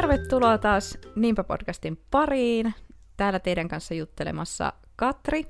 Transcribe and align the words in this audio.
Tervetuloa 0.00 0.58
taas 0.58 0.98
Niinpä 1.16 1.44
podcastin 1.44 1.98
pariin. 2.10 2.74
Täällä 3.16 3.38
teidän 3.38 3.68
kanssa 3.68 3.94
juttelemassa 3.94 4.72
Katri. 4.96 5.44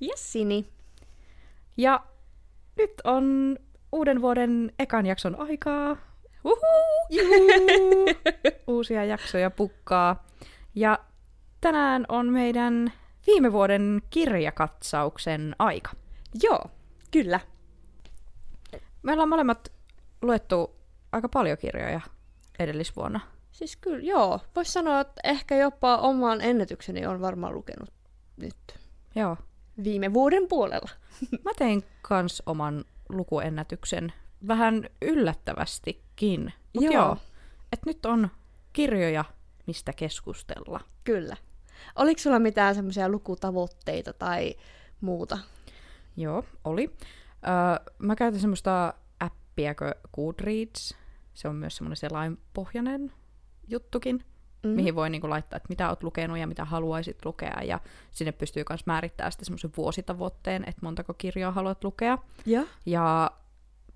Ja 0.00 0.12
Sini. 0.16 0.66
Ja 1.76 2.04
nyt 2.76 2.90
on 3.04 3.56
uuden 3.92 4.22
vuoden 4.22 4.72
ekan 4.78 5.06
jakson 5.06 5.40
aikaa. 5.40 5.96
Uusia 8.66 9.04
jaksoja 9.04 9.50
pukkaa. 9.50 10.24
Ja 10.74 10.98
tänään 11.60 12.04
on 12.08 12.32
meidän 12.32 12.92
viime 13.26 13.52
vuoden 13.52 14.02
kirjakatsauksen 14.10 15.56
aika. 15.58 15.90
Joo, 16.42 16.64
kyllä. 17.10 17.40
Me 19.02 19.12
ollaan 19.12 19.28
molemmat 19.28 19.72
luettu 20.22 20.76
aika 21.12 21.28
paljon 21.28 21.58
kirjoja 21.58 22.00
edellisvuonna. 22.58 23.35
Siis 23.56 23.76
kyllä, 23.76 24.04
joo. 24.04 24.40
Voisi 24.56 24.72
sanoa, 24.72 25.00
että 25.00 25.20
ehkä 25.24 25.56
jopa 25.56 25.96
oman 25.96 26.40
ennätykseni 26.40 27.06
on 27.06 27.20
varmaan 27.20 27.54
lukenut 27.54 27.92
nyt 28.36 28.56
Joo. 29.14 29.36
viime 29.84 30.14
vuoden 30.14 30.48
puolella. 30.48 30.90
Mä 31.44 31.50
tein 31.58 31.84
kans 32.02 32.42
oman 32.46 32.84
lukuennätyksen 33.08 34.12
vähän 34.48 34.88
yllättävästikin. 35.02 36.52
Mut 36.74 36.84
joo. 36.84 36.92
Joo. 36.92 37.16
Et 37.72 37.80
nyt 37.86 38.06
on 38.06 38.28
kirjoja, 38.72 39.24
mistä 39.66 39.92
keskustella. 39.92 40.80
Kyllä. 41.04 41.36
Oliko 41.96 42.18
sulla 42.18 42.38
mitään 42.38 42.74
semmoisia 42.74 43.08
lukutavoitteita 43.08 44.12
tai 44.12 44.54
muuta? 45.00 45.38
Joo, 46.16 46.44
oli. 46.64 46.90
Öö, 47.46 47.92
mä 47.98 48.16
käytän 48.16 48.40
semmoista 48.40 48.94
appia 49.20 49.74
kuin 49.74 49.94
Goodreads. 50.14 50.94
Se 51.34 51.48
on 51.48 51.56
myös 51.56 51.76
semmoinen 51.76 51.96
selainpohjainen 51.96 53.12
juttukin, 53.68 54.24
mm. 54.62 54.70
mihin 54.70 54.94
voi 54.94 55.10
niinku 55.10 55.30
laittaa, 55.30 55.56
että 55.56 55.68
mitä 55.68 55.88
oot 55.88 56.02
lukenut 56.02 56.38
ja 56.38 56.46
mitä 56.46 56.64
haluaisit 56.64 57.24
lukea. 57.24 57.62
Ja 57.62 57.80
sinne 58.12 58.32
pystyy 58.32 58.64
myös 58.68 58.86
määrittämään 58.86 59.32
sitten 59.32 59.46
semmoisen 59.46 59.72
vuositavoitteen, 59.76 60.64
että 60.66 60.80
montako 60.82 61.14
kirjaa 61.14 61.52
haluat 61.52 61.84
lukea. 61.84 62.18
Joo. 62.46 62.64
Ja 62.86 63.30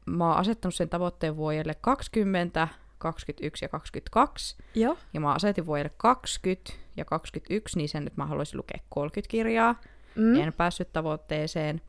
mä 0.06 0.28
oon 0.28 0.36
asettanut 0.36 0.74
sen 0.74 0.88
tavoitteen 0.88 1.36
vuodelle 1.36 1.74
20, 1.74 2.68
21 2.98 3.64
ja 3.64 3.68
22. 3.68 4.56
Joo. 4.74 4.98
Ja 5.14 5.20
mä 5.20 5.32
asetin 5.32 5.66
vuodelle 5.66 5.90
20 5.96 6.72
ja 6.96 7.04
21 7.04 7.78
niin 7.78 7.88
sen, 7.88 8.06
että 8.06 8.22
mä 8.22 8.26
haluaisin 8.26 8.56
lukea 8.56 8.80
30 8.88 9.30
kirjaa. 9.30 9.80
Mm. 10.14 10.34
En 10.34 10.52
päässyt 10.52 10.92
tavoitteeseen, 10.92 11.80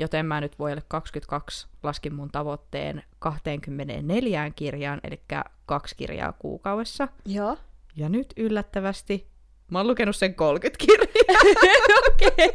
joten 0.00 0.26
mä 0.26 0.40
nyt 0.40 0.58
vuodelle 0.58 0.82
22 0.88 1.66
laskin 1.82 2.14
mun 2.14 2.30
tavoitteen 2.30 3.02
24 3.18 4.50
kirjaan, 4.50 5.00
eli 5.04 5.20
kaksi 5.66 5.96
kirjaa 5.96 6.32
kuukaudessa. 6.32 7.08
Joo. 7.26 7.56
Ja 7.96 8.08
nyt 8.08 8.32
yllättävästi 8.36 9.30
mä 9.70 9.78
oon 9.78 9.86
lukenut 9.86 10.16
sen 10.16 10.34
30 10.34 10.78
kirjaa. 10.86 11.40
Okei. 12.08 12.54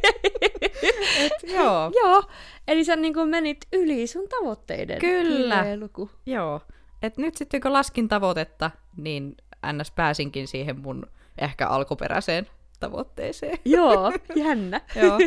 Joo, 1.55 1.91
Joo. 2.03 2.23
Eli 2.67 2.83
sä 2.83 2.95
niin 2.95 3.29
menit 3.29 3.67
yli 3.73 4.07
sun 4.07 4.29
tavoitteiden. 4.29 4.99
Kyllä. 4.99 5.79
Luku. 5.79 6.09
joo. 6.25 6.61
Et 7.01 7.17
nyt 7.17 7.37
sitten 7.37 7.61
kun 7.61 7.73
laskin 7.73 8.07
tavoitetta, 8.07 8.71
niin 8.97 9.37
ns. 9.73 9.91
pääsinkin 9.91 10.47
siihen 10.47 10.79
mun 10.79 11.07
ehkä 11.37 11.67
alkuperäiseen 11.67 12.47
tavoitteeseen. 12.79 13.57
Joo, 13.65 14.11
jännä. 14.35 14.81
Joo. 14.95 15.17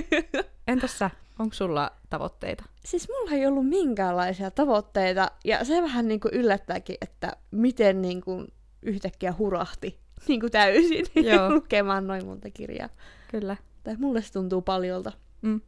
Entäs 0.68 0.98
sä? 0.98 1.10
Onko 1.38 1.54
sulla 1.54 1.92
tavoitteita? 2.10 2.64
Siis 2.84 3.08
mulla 3.08 3.30
ei 3.30 3.46
ollut 3.46 3.68
minkäänlaisia 3.68 4.50
tavoitteita, 4.50 5.30
ja 5.44 5.64
se 5.64 5.82
vähän 5.82 6.08
niin 6.08 6.20
kuin 6.20 6.34
yllättääkin, 6.34 6.96
että 7.00 7.36
miten 7.50 8.02
niin 8.02 8.20
kuin 8.20 8.48
yhtäkkiä 8.82 9.34
hurahti 9.38 9.98
niin 10.28 10.40
kuin 10.40 10.52
täysin 10.52 11.06
Joo. 11.30 11.50
lukemaan 11.54 12.06
noin 12.06 12.26
monta 12.26 12.50
kirjaa. 12.50 12.88
Kyllä. 13.30 13.56
Tai 13.84 13.96
mulle 13.98 14.22
se 14.22 14.32
tuntuu 14.32 14.62
paljolta. 14.62 15.12
Mm. 15.42 15.60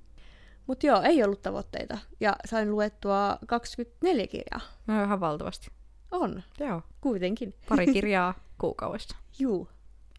Mutta 0.67 0.87
joo, 0.87 1.03
ei 1.03 1.25
ollut 1.25 1.43
tavoitteita. 1.43 1.99
Ja 2.21 2.37
sain 2.45 2.71
luettua 2.71 3.39
24 3.47 4.27
kirjaa. 4.27 4.61
No 4.87 5.05
ihan 5.05 5.21
valtavasti. 5.21 5.69
On, 6.11 6.43
Joo. 6.61 6.83
kuitenkin. 7.01 7.55
Pari 7.69 7.87
kirjaa 7.93 8.35
kuukaudessa. 8.59 9.17
Juu. 9.39 9.69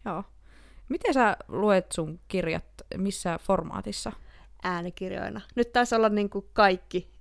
Joo. 0.04 0.24
Miten 0.88 1.14
sä 1.14 1.36
luet 1.48 1.92
sun 1.92 2.20
kirjat, 2.28 2.64
missä 2.96 3.38
formaatissa? 3.42 4.12
Äänikirjoina. 4.62 5.40
Nyt 5.54 5.72
taisi 5.72 5.94
olla 5.94 6.08
niin 6.08 6.30
kuin 6.30 6.46
kaikki 6.52 7.12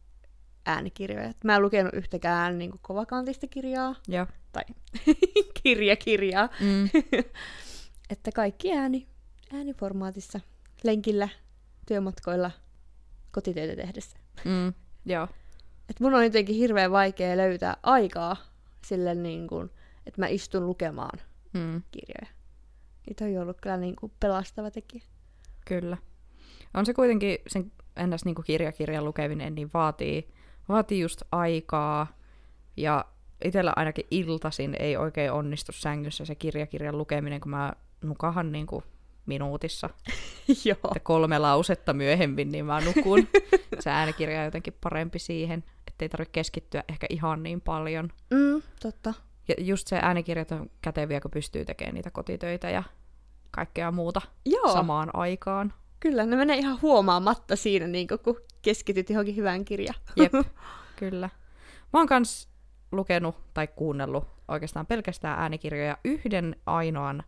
äänikirjoja. 0.65 1.31
Mä 1.43 1.55
en 1.55 1.61
lukenut 1.61 1.93
yhtäkään 1.93 2.57
niin 2.57 2.71
kuin 2.71 2.79
kovakantista 2.83 3.47
kirjaa. 3.47 3.95
Joo. 4.07 4.27
Tai 4.51 4.63
kirjakirjaa. 5.63 6.49
Mm. 6.59 6.89
Että 8.09 8.31
kaikki 8.35 8.73
ääni, 8.73 9.07
ääniformaatissa, 9.53 10.39
lenkillä, 10.83 11.29
työmatkoilla, 11.87 12.51
kotitöitä 13.31 13.75
tehdessä. 13.75 14.17
Mm. 14.45 14.73
Joo. 15.05 15.27
Et 15.89 15.99
mun 15.99 16.13
on 16.13 16.23
jotenkin 16.23 16.55
hirveän 16.55 16.91
vaikea 16.91 17.37
löytää 17.37 17.77
aikaa 17.83 18.37
sille 18.85 19.15
niin 19.15 19.47
kuin, 19.47 19.69
että 20.05 20.21
mä 20.21 20.27
istun 20.27 20.67
lukemaan 20.67 21.19
Mm. 21.53 21.81
kirjoja. 21.91 22.33
Niin 23.07 23.15
toi 23.15 23.35
on 23.37 23.43
ollut 23.43 23.61
kyllä 23.61 23.77
niin 23.77 23.95
kuin 23.95 24.11
pelastava 24.19 24.71
tekijä. 24.71 25.03
Kyllä. 25.67 25.97
On 26.73 26.85
se 26.85 26.93
kuitenkin, 26.93 27.37
sen 27.47 27.71
ennäs 27.95 28.25
niin 28.25 28.35
kirjakirjan 28.45 29.05
lukeminen, 29.05 29.55
niin 29.55 29.69
vaatii, 29.73 30.27
vaatii 30.69 30.99
just 30.99 31.21
aikaa. 31.31 32.07
Ja 32.77 33.05
itsellä 33.45 33.73
ainakin 33.75 34.05
iltasin 34.11 34.75
ei 34.79 34.97
oikein 34.97 35.31
onnistu 35.31 35.71
sängyssä 35.71 36.25
se 36.25 36.35
kirjakirjan 36.35 36.97
lukeminen, 36.97 37.41
kun 37.41 37.51
mä 37.51 37.73
nukahan 38.01 38.51
niin 38.51 38.67
kuin 38.67 38.83
minuutissa. 39.25 39.89
Joo. 40.65 40.77
Että 40.85 40.99
kolme 41.03 41.39
lausetta 41.39 41.93
myöhemmin, 41.93 42.51
niin 42.51 42.65
mä 42.65 42.81
nukun. 42.81 43.27
se 43.79 43.89
äänikirja 43.89 44.39
on 44.39 44.45
jotenkin 44.45 44.77
parempi 44.81 45.19
siihen, 45.19 45.63
ettei 45.87 46.09
tarvitse 46.09 46.31
keskittyä 46.31 46.83
ehkä 46.89 47.07
ihan 47.09 47.43
niin 47.43 47.61
paljon. 47.61 48.09
Mm, 48.29 48.61
totta. 48.81 49.13
Ja 49.47 49.55
just 49.57 49.87
se 49.87 49.99
äänikirjat 50.01 50.51
on 50.51 50.69
käteviä, 50.81 51.21
kun 51.21 51.31
pystyy 51.31 51.65
tekemään 51.65 51.95
niitä 51.95 52.11
kotitöitä 52.11 52.69
ja 52.69 52.83
kaikkea 53.51 53.91
muuta 53.91 54.21
Joo, 54.45 54.73
samaan 54.73 55.09
aikaan. 55.13 55.73
Kyllä. 56.01 56.25
Ne 56.25 56.35
menee 56.35 56.57
ihan 56.57 56.81
huomaamatta 56.81 57.55
siinä, 57.55 57.87
niin 57.87 58.07
kuin, 58.07 58.19
kun 58.19 58.37
keskityt 58.61 59.09
johonkin 59.09 59.35
hyvään 59.35 59.65
kirjaan. 59.65 59.99
Jep, 60.15 60.33
kyllä. 60.99 61.29
Mä 61.93 61.99
oon 61.99 62.07
kans 62.07 62.49
lukenut 62.91 63.35
tai 63.53 63.67
kuunnellut 63.67 64.27
oikeastaan 64.47 64.85
pelkästään 64.85 65.39
äänikirjoja. 65.39 65.97
Yhden 66.03 66.55
ainoan 66.65 67.23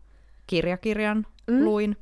kirjakirjan 0.47 1.25
Mm. 1.47 1.63
luin. 1.63 1.97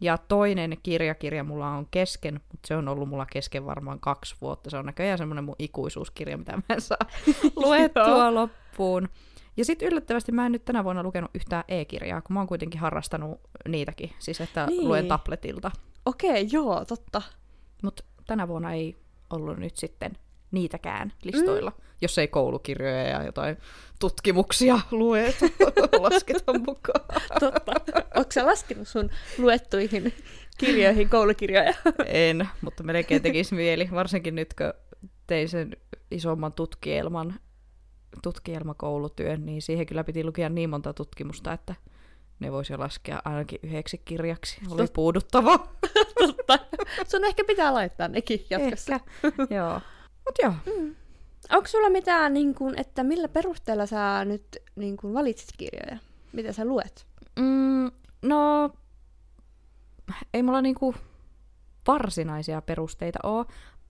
Ja 0.00 0.18
toinen 0.18 0.76
kirjakirja 0.82 1.44
mulla 1.44 1.68
on 1.68 1.86
kesken, 1.90 2.34
mutta 2.34 2.66
se 2.66 2.76
on 2.76 2.88
ollut 2.88 3.08
mulla 3.08 3.26
kesken 3.26 3.66
varmaan 3.66 4.00
kaksi 4.00 4.36
vuotta. 4.40 4.70
Se 4.70 4.76
on 4.76 4.86
näköjään 4.86 5.18
semmoinen 5.18 5.44
mun 5.44 5.56
ikuisuuskirja, 5.58 6.38
mitä 6.38 6.52
mä 6.56 6.62
en 6.68 6.80
saa 6.80 6.98
luettua 7.56 8.34
loppuun. 8.34 9.08
Ja 9.56 9.64
sitten 9.64 9.88
yllättävästi 9.88 10.32
mä 10.32 10.46
en 10.46 10.52
nyt 10.52 10.64
tänä 10.64 10.84
vuonna 10.84 11.02
lukenut 11.02 11.30
yhtään 11.34 11.64
e-kirjaa, 11.68 12.20
kun 12.20 12.34
mä 12.34 12.40
oon 12.40 12.46
kuitenkin 12.46 12.80
harrastanut 12.80 13.40
niitäkin, 13.68 14.10
siis 14.18 14.40
että 14.40 14.66
niin. 14.66 14.88
luen 14.88 15.08
tabletilta. 15.08 15.70
Okei, 16.08 16.48
joo, 16.52 16.84
totta. 16.84 17.22
Mutta 17.82 18.04
tänä 18.26 18.48
vuonna 18.48 18.72
ei 18.72 18.96
ollut 19.30 19.58
nyt 19.58 19.76
sitten 19.76 20.18
niitäkään 20.50 21.12
listoilla, 21.22 21.70
mm. 21.70 21.82
jos 22.00 22.18
ei 22.18 22.28
koulukirjoja 22.28 23.02
ja 23.02 23.22
jotain 23.24 23.56
tutkimuksia 24.00 24.80
lue, 24.90 25.34
lasketaan 26.00 26.60
mukaan. 26.66 27.04
totta. 27.40 27.72
Onko 28.14 28.32
sä 28.34 28.46
laskenut 28.46 28.88
sun 28.88 29.10
luettuihin 29.38 30.12
kirjoihin 30.58 31.08
koulukirjoja? 31.08 31.74
En, 32.06 32.48
mutta 32.60 32.82
melkein 32.82 33.22
tekisi 33.22 33.54
mieli, 33.54 33.88
varsinkin 33.90 34.34
nyt 34.34 34.54
kun 34.54 34.72
tein 35.26 35.48
sen 35.48 35.76
isomman 36.10 36.52
tutkielman, 36.52 37.34
tutkielmakoulutyön, 38.22 39.46
niin 39.46 39.62
siihen 39.62 39.86
kyllä 39.86 40.04
piti 40.04 40.24
lukea 40.24 40.48
niin 40.48 40.70
monta 40.70 40.92
tutkimusta, 40.92 41.52
että 41.52 41.74
ne 42.40 42.52
voisi 42.52 42.72
jo 42.72 42.78
laskea 42.78 43.22
ainakin 43.24 43.58
yhdeksi 43.62 43.98
kirjaksi. 44.04 44.60
Oli 44.70 44.84
Tot- 44.84 44.90
puuduttava. 44.92 45.58
totta. 46.18 46.58
Sun 47.08 47.24
ehkä 47.24 47.44
pitää 47.44 47.74
laittaa 47.74 48.08
nekin 48.08 48.46
jatkossa. 48.50 48.94
Ehkä. 48.94 49.10
joo. 49.56 49.80
Mut 50.26 50.34
joo. 50.42 50.54
Onko 51.50 51.68
sulla 51.68 51.90
mitään, 51.90 52.34
niin 52.34 52.54
kuin, 52.54 52.80
että 52.80 53.04
millä 53.04 53.28
perusteella 53.28 53.86
sä 53.86 54.24
nyt 54.24 54.56
niin 54.76 54.96
kuin, 54.96 55.14
valitsit 55.14 55.48
kirjoja? 55.58 55.98
Mitä 56.32 56.52
sä 56.52 56.64
luet? 56.64 57.06
Mm, 57.38 57.90
no, 58.22 58.70
ei 60.34 60.42
mulla 60.42 60.62
niinku 60.62 60.94
varsinaisia 61.86 62.62
perusteita 62.62 63.18
ole, 63.22 63.46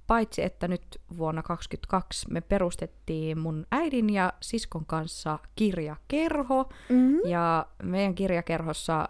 paitsi 0.09 0.43
että 0.43 0.69
nyt 0.69 1.01
vuonna 1.19 1.43
2022 1.43 2.27
me 2.33 2.41
perustettiin 2.41 3.39
mun 3.39 3.67
äidin 3.71 4.11
ja 4.11 4.33
siskon 4.41 4.87
kanssa 4.87 5.39
kirjakerho, 5.57 6.69
Mm-hmm. 6.89 7.21
ja 7.31 7.67
meidän 7.83 8.15
kirjakerhossa 8.15 9.09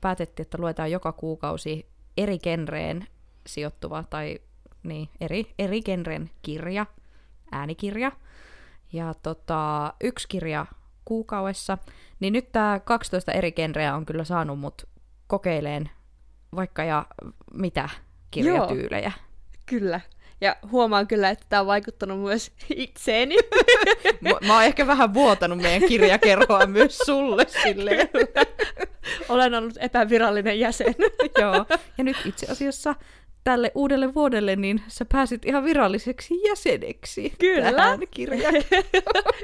päätettiin, 0.00 0.44
että 0.44 0.58
luetaan 0.60 0.90
joka 0.90 1.12
kuukausi 1.12 1.86
eri 2.16 2.38
genreen 2.38 3.06
sijoittuva 3.46 4.02
tai 4.10 4.38
niin, 4.82 5.08
eri, 5.20 5.54
eri 5.58 5.82
genren 5.82 6.30
kirja, 6.42 6.86
äänikirja. 7.52 8.12
Ja 8.92 9.14
tota, 9.14 9.92
yksi 10.04 10.28
kirja 10.28 10.66
kuukaudessa. 11.04 11.78
Niin 12.20 12.32
nyt 12.32 12.52
tämä 12.52 12.80
12 12.84 13.32
eri 13.32 13.52
genreä 13.52 13.94
on 13.94 14.06
kyllä 14.06 14.24
saanut 14.24 14.58
mut 14.58 14.88
kokeileen 15.26 15.90
vaikka 16.56 16.84
ja 16.84 17.06
mitä 17.54 17.88
kirjatyylejä. 18.30 19.12
Kyllä. 19.66 20.00
Ja 20.40 20.56
huomaan 20.72 21.06
kyllä, 21.06 21.30
että 21.30 21.46
tämä 21.48 21.60
on 21.60 21.66
vaikuttanut 21.66 22.20
myös 22.20 22.52
itseeni. 22.76 23.36
mä, 24.20 24.30
mä 24.46 24.54
oon 24.54 24.64
ehkä 24.64 24.86
vähän 24.86 25.14
vuotanut 25.14 25.58
meidän 25.58 25.88
kirjakerhoa 25.88 26.66
myös 26.76 26.98
sulle 26.98 27.46
silleen. 27.62 28.08
Olen 29.28 29.54
ollut 29.54 29.74
epävirallinen 29.80 30.60
jäsen. 30.60 30.94
Joo. 31.38 31.66
Ja 31.98 32.04
nyt 32.04 32.16
itse 32.24 32.46
asiassa 32.52 32.94
tälle 33.44 33.72
uudelle 33.74 34.14
vuodelle, 34.14 34.56
niin 34.56 34.82
sä 34.88 35.04
pääsit 35.04 35.44
ihan 35.44 35.64
viralliseksi 35.64 36.34
jäseneksi 36.48 37.32
Kyllä. 37.38 37.72
tähän 37.72 38.00
kirjaan. 38.10 38.54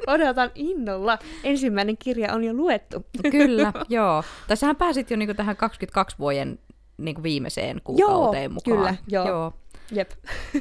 Odotan 0.07 0.51
innolla. 0.55 1.19
Ensimmäinen 1.45 1.97
kirja 1.99 2.35
on 2.35 2.45
jo 2.45 2.53
luettu. 2.53 3.07
Kyllä, 3.31 3.73
joo. 3.89 4.25
Tai 4.49 4.57
sähän 4.57 4.77
pääsit 4.77 5.11
jo 5.11 5.17
niinku 5.17 5.35
tähän 5.35 5.57
22 5.57 6.17
vuoden 6.19 6.59
niinku 6.99 7.23
viimeiseen 7.23 7.81
kuukauteen 7.85 8.43
joo, 8.43 8.55
mukaan. 8.55 8.77
Kyllä, 8.77 8.95
joo. 9.09 9.29
joo. 9.29 9.53
Jep. 9.93 10.11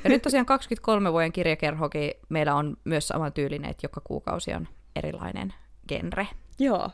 Ja 0.04 0.10
nyt 0.10 0.22
tosiaan 0.22 0.46
23 0.46 1.12
vuoden 1.12 1.32
kirjakerhokin 1.32 2.12
meillä 2.30 2.56
on 2.56 2.78
myös 2.84 3.08
saman 3.08 3.34
tyylinen, 3.34 3.72
että 3.72 3.86
joka 3.86 4.02
kuukausi 4.04 4.54
on 4.54 4.68
erilainen 4.96 5.54
genre. 5.88 6.28
Joo. 6.60 6.90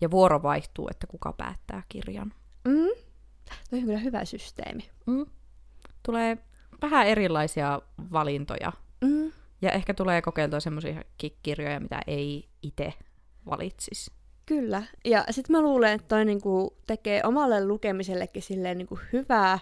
Ja 0.00 0.10
vuoro 0.10 0.42
vaihtuu, 0.42 0.88
että 0.90 1.06
kuka 1.06 1.32
päättää 1.32 1.82
kirjan. 1.88 2.32
Mm. 2.64 2.88
Toi 3.70 3.78
on 3.78 3.84
kyllä 3.84 3.98
hyvä 3.98 4.24
systeemi. 4.24 4.90
Mm. 5.06 5.26
Tulee 6.02 6.38
vähän 6.82 7.06
erilaisia 7.06 7.80
valintoja. 8.12 8.72
Mm. 9.00 9.32
Ja 9.62 9.70
ehkä 9.70 9.94
tulee 9.94 10.22
kokeiltua 10.22 10.60
semmoisia 10.60 11.02
kirjoja, 11.42 11.80
mitä 11.80 12.00
ei 12.06 12.48
itse 12.62 12.94
valitsisi. 13.46 14.12
Kyllä. 14.46 14.82
Ja 15.04 15.24
sitten 15.30 15.56
mä 15.56 15.62
luulen, 15.62 15.92
että 15.92 16.08
toi 16.08 16.24
niinku 16.24 16.76
tekee 16.86 17.20
omalle 17.24 17.66
lukemisellekin 17.66 18.42
silleen 18.42 18.78
niinku 18.78 18.98
hyvää. 19.12 19.58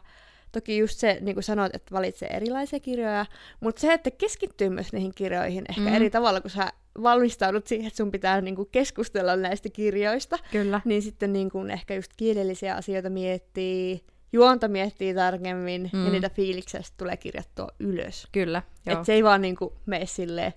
Toki 0.52 0.78
just 0.78 0.98
se, 0.98 1.18
niin 1.20 1.34
kuin 1.34 1.44
sanoit, 1.44 1.74
että 1.74 1.94
valitsee 1.94 2.28
erilaisia 2.28 2.80
kirjoja, 2.80 3.26
mutta 3.60 3.80
se, 3.80 3.92
että 3.92 4.10
keskittyy 4.10 4.68
myös 4.68 4.92
niihin 4.92 5.12
kirjoihin 5.14 5.64
ehkä 5.68 5.80
mm. 5.80 5.94
eri 5.94 6.10
tavalla, 6.10 6.40
kun 6.40 6.50
sä 6.50 6.72
valmistaudut 7.02 7.66
siihen, 7.66 7.86
että 7.86 7.96
sun 7.96 8.10
pitää 8.10 8.40
niin 8.40 8.56
kuin 8.56 8.68
keskustella 8.72 9.36
näistä 9.36 9.68
kirjoista. 9.68 10.38
Kyllä. 10.52 10.80
Niin 10.84 11.02
sitten 11.02 11.32
niin 11.32 11.50
kuin 11.50 11.70
ehkä 11.70 11.94
just 11.94 12.12
kielellisiä 12.16 12.74
asioita 12.74 13.10
miettii, 13.10 14.04
juonta 14.32 14.68
miettii 14.68 15.14
tarkemmin, 15.14 15.90
mm. 15.92 16.04
ja 16.04 16.10
niitä 16.10 16.30
fiiliksiä 16.30 16.80
tulee 16.96 17.16
kirjattua 17.16 17.68
ylös. 17.80 18.28
Kyllä, 18.32 18.62
joo. 18.86 18.98
Et 18.98 19.04
se 19.04 19.12
ei 19.12 19.24
vaan 19.24 19.42
niin 19.42 19.56
kuin 19.56 19.74
mene 19.86 20.06
silleen 20.06 20.52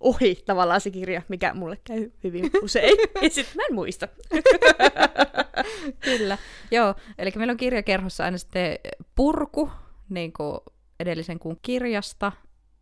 ohi 0.00 0.42
tavallaan 0.46 0.80
se 0.80 0.90
kirja, 0.90 1.22
mikä 1.28 1.54
mulle 1.54 1.78
käy 1.84 2.10
hyvin 2.24 2.50
usein. 2.62 2.98
ja 3.22 3.30
sitten 3.30 3.56
mä 3.56 3.62
en 3.68 3.74
muista. 3.74 4.08
Kyllä, 6.04 6.38
joo. 6.70 6.94
Eli 7.18 7.32
meillä 7.36 7.50
on 7.50 7.56
kirjakerhossa 7.56 8.24
aina 8.24 8.38
sitten 8.38 8.78
purku, 9.14 9.70
niin 10.08 10.32
kuin 10.32 10.60
edellisen 11.00 11.38
kuun 11.38 11.58
kirjasta, 11.62 12.32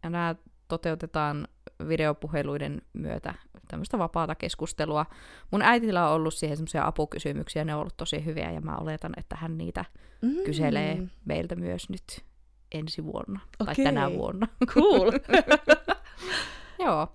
ja 0.03 0.11
nämä 0.11 0.35
toteutetaan 0.69 1.49
videopuheluiden 1.89 2.83
myötä 2.93 3.35
tämmöistä 3.69 3.99
vapaata 3.99 4.35
keskustelua. 4.35 5.07
Mun 5.51 5.63
äitillä 5.63 6.09
on 6.09 6.15
ollut 6.15 6.35
siihen 6.35 6.57
semmoisia 6.57 6.87
apukysymyksiä, 6.87 7.65
ne 7.65 7.75
on 7.75 7.81
ollut 7.81 7.97
tosi 7.97 8.25
hyviä, 8.25 8.51
ja 8.51 8.61
mä 8.61 8.77
oletan, 8.77 9.13
että 9.17 9.37
hän 9.37 9.59
niitä 9.59 9.85
mm. 10.23 10.37
kyselee 10.45 11.03
meiltä 11.25 11.57
myös 11.57 11.89
nyt 11.89 12.25
ensi 12.73 13.05
vuonna, 13.05 13.41
okay. 13.61 13.75
tai 13.75 13.85
tänä 13.85 14.11
vuonna. 14.11 14.49
Cool. 14.67 15.13
Joo. 16.85 17.09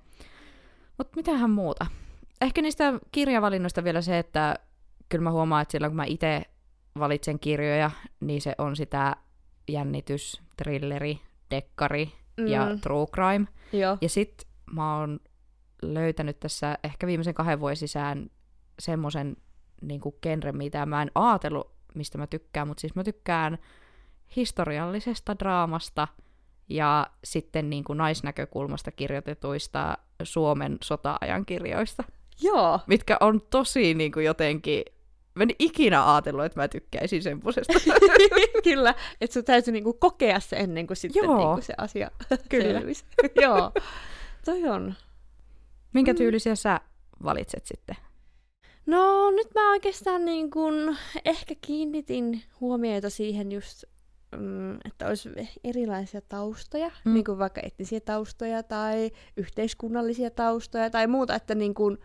Mutta 0.97 1.15
mitähän 1.15 1.49
muuta? 1.49 1.85
Ehkä 2.41 2.61
niistä 2.61 2.93
kirjavalinnoista 3.11 3.83
vielä 3.83 4.01
se, 4.01 4.19
että 4.19 4.55
kyllä 5.11 5.23
mä 5.23 5.31
huomaan, 5.31 5.61
että 5.61 5.71
silloin 5.71 5.91
kun 5.91 5.95
mä 5.95 6.05
itse 6.05 6.41
valitsen 6.99 7.39
kirjoja, 7.39 7.91
niin 8.19 8.41
se 8.41 8.55
on 8.57 8.75
sitä 8.75 9.15
jännitys, 9.69 10.41
trilleri, 10.57 11.21
dekkari 11.51 12.11
mm. 12.37 12.47
ja 12.47 12.67
true 12.81 13.05
crime. 13.05 13.47
Joo. 13.73 13.97
Ja 14.01 14.09
sit 14.09 14.47
mä 14.73 14.99
oon 14.99 15.19
löytänyt 15.81 16.39
tässä 16.39 16.77
ehkä 16.83 17.07
viimeisen 17.07 17.33
kahden 17.33 17.59
vuoden 17.59 17.77
sisään 17.77 18.29
semmoisen 18.79 19.37
niin 19.81 20.01
genre, 20.21 20.51
mitä 20.51 20.85
mä 20.85 21.01
en 21.01 21.11
ajatellut, 21.15 21.71
mistä 21.95 22.17
mä 22.17 22.27
tykkään, 22.27 22.67
mutta 22.67 22.81
siis 22.81 22.95
mä 22.95 23.03
tykkään 23.03 23.57
historiallisesta 24.35 25.39
draamasta– 25.39 26.07
ja 26.71 27.07
sitten 27.23 27.69
niin 27.69 27.83
kuin 27.83 27.97
naisnäkökulmasta 27.97 28.91
kirjoitetuista 28.91 29.97
Suomen 30.23 30.77
sota-ajan 30.83 31.45
kirjoista. 31.45 32.03
Joo. 32.41 32.79
Mitkä 32.87 33.17
on 33.19 33.41
tosi 33.49 33.93
niin 33.93 34.11
kuin 34.11 34.25
jotenkin... 34.25 34.83
Mä 35.35 35.43
en 35.43 35.49
ikinä 35.59 36.13
ajatellut, 36.13 36.45
että 36.45 36.59
mä 36.59 36.67
tykkäisin 36.67 37.23
semmoisesta. 37.23 37.73
Kyllä, 38.63 38.95
että 39.21 39.33
sun 39.33 39.43
täytyy 39.43 39.71
niinku 39.71 39.93
kokea 39.93 40.39
se 40.39 40.55
ennen 40.55 40.87
kuin 40.87 40.97
sitten 40.97 41.23
Joo. 41.23 41.37
Niinku 41.37 41.61
se 41.61 41.73
asia 41.77 42.11
Kyllä. 42.49 42.63
selvisi. 42.63 43.05
Joo, 43.41 43.71
toi 44.45 44.63
on. 44.69 44.93
Minkä 45.93 46.13
mm. 46.13 46.17
tyylisiä 46.17 46.51
mm. 46.51 46.55
sä 46.55 46.81
valitset 47.23 47.65
sitten? 47.65 47.95
No 48.85 49.31
nyt 49.31 49.47
mä 49.55 49.71
oikeastaan 49.71 50.25
niin 50.25 50.51
kun 50.51 50.95
ehkä 51.25 51.55
kiinnitin 51.61 52.43
huomiota 52.59 53.09
siihen 53.09 53.51
just 53.51 53.83
mm, 54.37 54.75
että 54.85 55.07
olisi 55.07 55.29
erilaisia 55.63 56.21
taustoja, 56.29 56.91
mm. 57.05 57.13
niin 57.13 57.25
kuin 57.25 57.37
vaikka 57.37 57.61
etnisiä 57.63 57.99
taustoja 57.99 58.63
tai 58.63 59.11
yhteiskunnallisia 59.37 60.31
taustoja 60.31 60.89
tai 60.89 61.07
muuta, 61.07 61.35
että, 61.35 61.55
niin 61.55 61.73
kuin, 61.73 61.97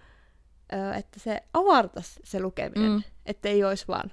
että 0.98 1.20
se 1.20 1.42
avartaisi 1.52 2.20
se 2.24 2.40
lukeminen, 2.40 2.90
mm. 2.90 3.02
että 3.26 3.48
ei 3.48 3.64
olisi 3.64 3.84
vaan 3.88 4.10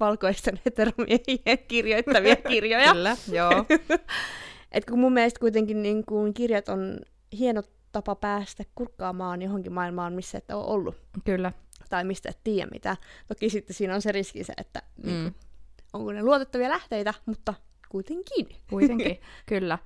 valkoisten 0.00 0.60
heteromiehien 0.64 1.58
kirjoittavia 1.68 2.36
kirjoja. 2.50 2.92
Kyllä, 2.92 3.16
joo. 3.32 3.50
Et 4.72 4.84
kun 4.84 4.98
mun 4.98 5.12
mielestä 5.12 5.40
kuitenkin 5.40 5.82
niin 5.82 6.04
kuin 6.06 6.34
kirjat 6.34 6.68
on 6.68 7.00
hieno 7.38 7.62
tapa 7.92 8.14
päästä 8.14 8.64
kurkkaamaan 8.74 9.42
johonkin 9.42 9.72
maailmaan, 9.72 10.12
missä 10.12 10.38
et 10.38 10.50
ole 10.50 10.64
ollut. 10.64 10.96
Kyllä. 11.24 11.52
Tai 11.88 12.04
mistä 12.04 12.28
et 12.28 12.38
tiedä 12.44 12.68
mitä. 12.72 12.96
Toki 13.28 13.50
sitten 13.50 13.76
siinä 13.76 13.94
on 13.94 14.02
se 14.02 14.12
riski 14.12 14.44
se, 14.44 14.52
että 14.56 14.82
mm. 14.96 15.06
niin 15.06 15.22
kuin, 15.22 15.34
onko 15.92 16.12
ne 16.12 16.22
luotettavia 16.22 16.68
lähteitä, 16.68 17.14
mutta 17.26 17.54
kuitenkin. 17.88 18.48
Kuitenkin, 18.70 19.20
kyllä. 19.48 19.78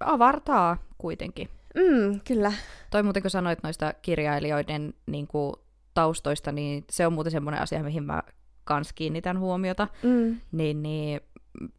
Avartaa 0.00 0.76
kuitenkin. 0.98 1.48
Mm, 1.74 2.20
kyllä. 2.20 2.52
Toi 2.90 3.02
muuten 3.02 3.22
kun 3.22 3.30
sanoit 3.30 3.62
noista 3.62 3.94
kirjailijoiden 4.02 4.94
niin 5.06 5.26
kuin, 5.26 5.54
taustoista, 5.94 6.52
niin 6.52 6.84
se 6.90 7.06
on 7.06 7.12
muuten 7.12 7.32
semmoinen 7.32 7.62
asia, 7.62 7.82
mihin 7.82 8.04
mä 8.04 8.22
kans 8.64 8.92
kiinnitän 8.92 9.38
huomiota. 9.38 9.88
Mm. 10.02 10.40
Niin, 10.52 10.82
niin 10.82 11.20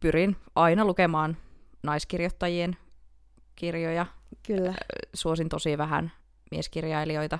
pyrin 0.00 0.36
aina 0.54 0.84
lukemaan 0.84 1.36
naiskirjoittajien 1.82 2.76
kirjoja. 3.56 4.06
Kyllä. 4.46 4.74
Suosin 5.14 5.48
tosi 5.48 5.78
vähän 5.78 6.12
mieskirjailijoita. 6.50 7.38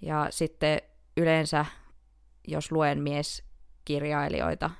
Ja 0.00 0.26
sitten 0.30 0.82
yleensä, 1.16 1.66
jos 2.48 2.72
luen 2.72 3.02
mieskirjailijoita, 3.02 4.70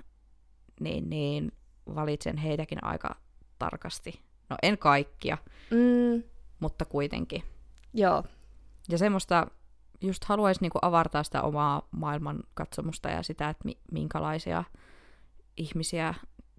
niin, 0.80 1.11
niin 1.11 1.52
valitsen 1.94 2.37
heitäkin 2.37 2.85
aika 2.85 3.16
tarkasti. 3.59 4.20
No 4.50 4.56
en 4.62 4.78
kaikkia, 4.78 5.38
mm. 5.70 6.23
Mutta 6.61 6.85
kuitenkin. 6.85 7.43
Joo. 7.95 8.25
Ja 8.88 8.99
semmoista, 8.99 9.47
just 10.00 10.25
haluaisi 10.25 10.61
niinku 10.61 10.79
avartaa 10.83 11.23
sitä 11.23 11.43
omaa 11.43 11.88
maailmankatsomusta 11.90 13.09
ja 13.09 13.23
sitä, 13.23 13.49
että 13.49 13.64
mi- 13.64 13.79
minkälaisia 13.93 14.64
ihmisiä 15.57 16.14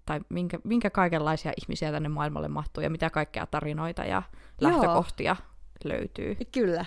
tai 0.06 0.20
minkä, 0.28 0.58
minkä 0.64 0.90
kaikenlaisia 0.90 1.52
ihmisiä 1.62 1.92
tänne 1.92 2.08
maailmalle 2.08 2.48
mahtuu 2.48 2.82
ja 2.82 2.90
mitä 2.90 3.10
kaikkea 3.10 3.46
tarinoita 3.46 4.04
ja 4.04 4.22
Joo. 4.60 4.70
lähtökohtia 4.70 5.36
löytyy. 5.84 6.36
Kyllä. 6.52 6.84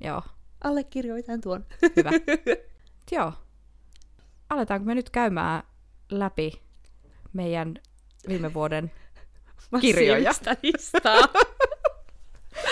Joo. 0.00 0.22
Allekirjoitan 0.64 1.40
tuon. 1.40 1.64
Hyvä. 1.96 2.10
Joo. 3.12 3.32
Aletaanko 4.50 4.84
me 4.86 4.94
nyt 4.94 5.10
käymään 5.10 5.62
läpi 6.10 6.62
meidän 7.32 7.74
viime 8.28 8.54
vuoden 8.54 8.92
kirjoja. 9.80 10.32
listaa. 10.62 11.16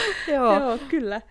Joo. 0.34 0.60
Joo, 0.60 0.78
kyllä. 0.88 1.22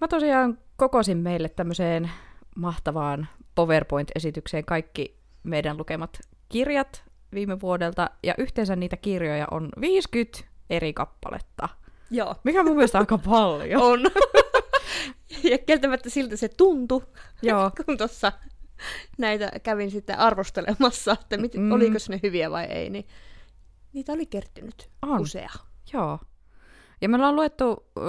Mä 0.00 0.08
tosiaan 0.08 0.58
kokosin 0.76 1.18
meille 1.18 1.48
tämmöiseen 1.48 2.10
mahtavaan 2.56 3.28
PowerPoint-esitykseen 3.54 4.64
kaikki 4.64 5.20
meidän 5.42 5.78
lukemat 5.78 6.18
kirjat 6.48 7.04
viime 7.34 7.60
vuodelta, 7.60 8.10
ja 8.22 8.34
yhteensä 8.38 8.76
niitä 8.76 8.96
kirjoja 8.96 9.46
on 9.50 9.68
50 9.80 10.38
eri 10.70 10.92
kappaletta. 10.92 11.68
Joo. 12.10 12.34
Mikä 12.44 12.64
mun 12.64 12.74
mielestä 12.74 12.98
aika 12.98 13.18
paljon. 13.18 13.82
On. 13.82 14.00
ja 15.50 15.58
kieltämättä 15.58 16.10
siltä 16.10 16.36
se 16.36 16.48
tuntui, 16.48 17.02
Joo. 17.42 17.70
kun 17.86 17.98
tuossa 17.98 18.32
näitä 19.18 19.52
kävin 19.62 19.90
sitten 19.90 20.18
arvostelemassa, 20.18 21.12
että 21.12 21.36
mit, 21.36 21.54
mm. 21.54 21.72
oliko 21.72 21.98
ne 22.08 22.20
hyviä 22.22 22.50
vai 22.50 22.64
ei, 22.64 22.90
niin 22.90 23.06
niitä 23.92 24.12
oli 24.12 24.26
kertynyt 24.26 24.90
On. 25.02 25.20
usea. 25.20 25.50
Joo. 25.92 26.18
Ja 27.00 27.08
me 27.08 27.16
ollaan 27.16 27.36
luettu 27.36 27.86
ö, 27.98 28.00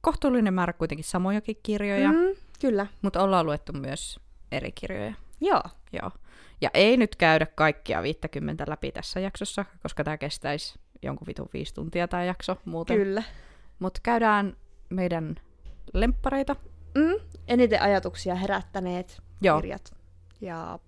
kohtuullinen 0.00 0.54
määrä 0.54 0.72
kuitenkin 0.72 1.04
samojakin 1.04 1.56
kirjoja. 1.62 2.12
Mm, 2.12 2.36
kyllä. 2.60 2.86
mutta 3.02 3.22
ollaan 3.22 3.46
luettu 3.46 3.72
myös 3.72 4.20
eri 4.52 4.72
kirjoja. 4.72 5.14
Joo. 5.40 5.62
Joo. 5.92 6.10
Ja 6.60 6.70
ei 6.74 6.96
nyt 6.96 7.16
käydä 7.16 7.46
kaikkia 7.46 8.02
50 8.02 8.64
läpi 8.68 8.92
tässä 8.92 9.20
jaksossa, 9.20 9.64
koska 9.82 10.04
tämä 10.04 10.18
kestäisi 10.18 10.78
jonkun 11.02 11.26
vitun 11.26 11.48
viisi 11.52 11.74
tuntia 11.74 12.08
tämä 12.08 12.24
jakso 12.24 12.56
muuten. 12.64 12.96
Kyllä. 12.96 13.22
Mutta 13.78 14.00
käydään 14.02 14.56
meidän 14.90 15.36
lemppareita. 15.94 16.56
Mm, 16.94 17.26
eniten 17.48 17.82
ajatuksia 17.82 18.34
herättäneet 18.34 19.22
Joo. 19.42 19.60
kirjat. 19.60 19.94
Ja 20.40 20.78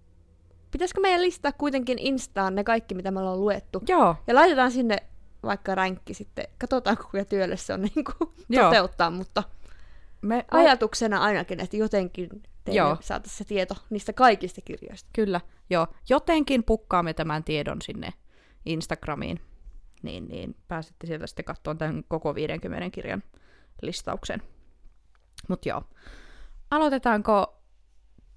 pitäisikö 0.70 1.00
meidän 1.00 1.22
listaa 1.22 1.52
kuitenkin 1.52 1.98
Instaan 1.98 2.54
ne 2.54 2.64
kaikki, 2.64 2.94
mitä 2.94 3.10
me 3.10 3.20
ollaan 3.20 3.40
luettu? 3.40 3.82
Joo, 3.88 4.16
Ja 4.26 4.34
laitetaan 4.34 4.70
sinne 4.70 4.96
vaikka 5.44 5.74
ränkki 5.74 6.14
sitten. 6.14 6.48
Katsotaan, 6.58 6.96
kuinka 7.10 7.28
työlle 7.28 7.56
se 7.56 7.72
on 7.72 7.82
niin 7.82 8.04
kuin 8.04 8.30
toteuttaa, 8.54 9.10
mutta 9.10 9.42
me 10.22 10.44
ajatuksena 10.50 11.22
ainakin, 11.22 11.60
että 11.60 11.76
jotenkin 11.76 12.28
teille 12.64 12.96
saataisiin 13.00 13.38
se 13.38 13.44
tieto 13.44 13.74
niistä 13.90 14.12
kaikista 14.12 14.60
kirjoista. 14.60 15.10
Kyllä, 15.12 15.40
joo. 15.70 15.86
Jotenkin 16.08 16.64
pukkaamme 16.64 17.14
tämän 17.14 17.44
tiedon 17.44 17.82
sinne 17.82 18.12
Instagramiin, 18.66 19.40
niin, 20.02 20.28
niin 20.28 20.56
pääsette 20.68 21.06
sieltä 21.06 21.26
sitten 21.26 21.44
katsomaan 21.44 21.78
tämän 21.78 22.04
koko 22.08 22.34
50 22.34 22.90
kirjan 22.90 23.22
listauksen. 23.82 24.42
Mutta 25.48 25.68
joo. 25.68 25.82
Aloitetaanko 26.70 27.62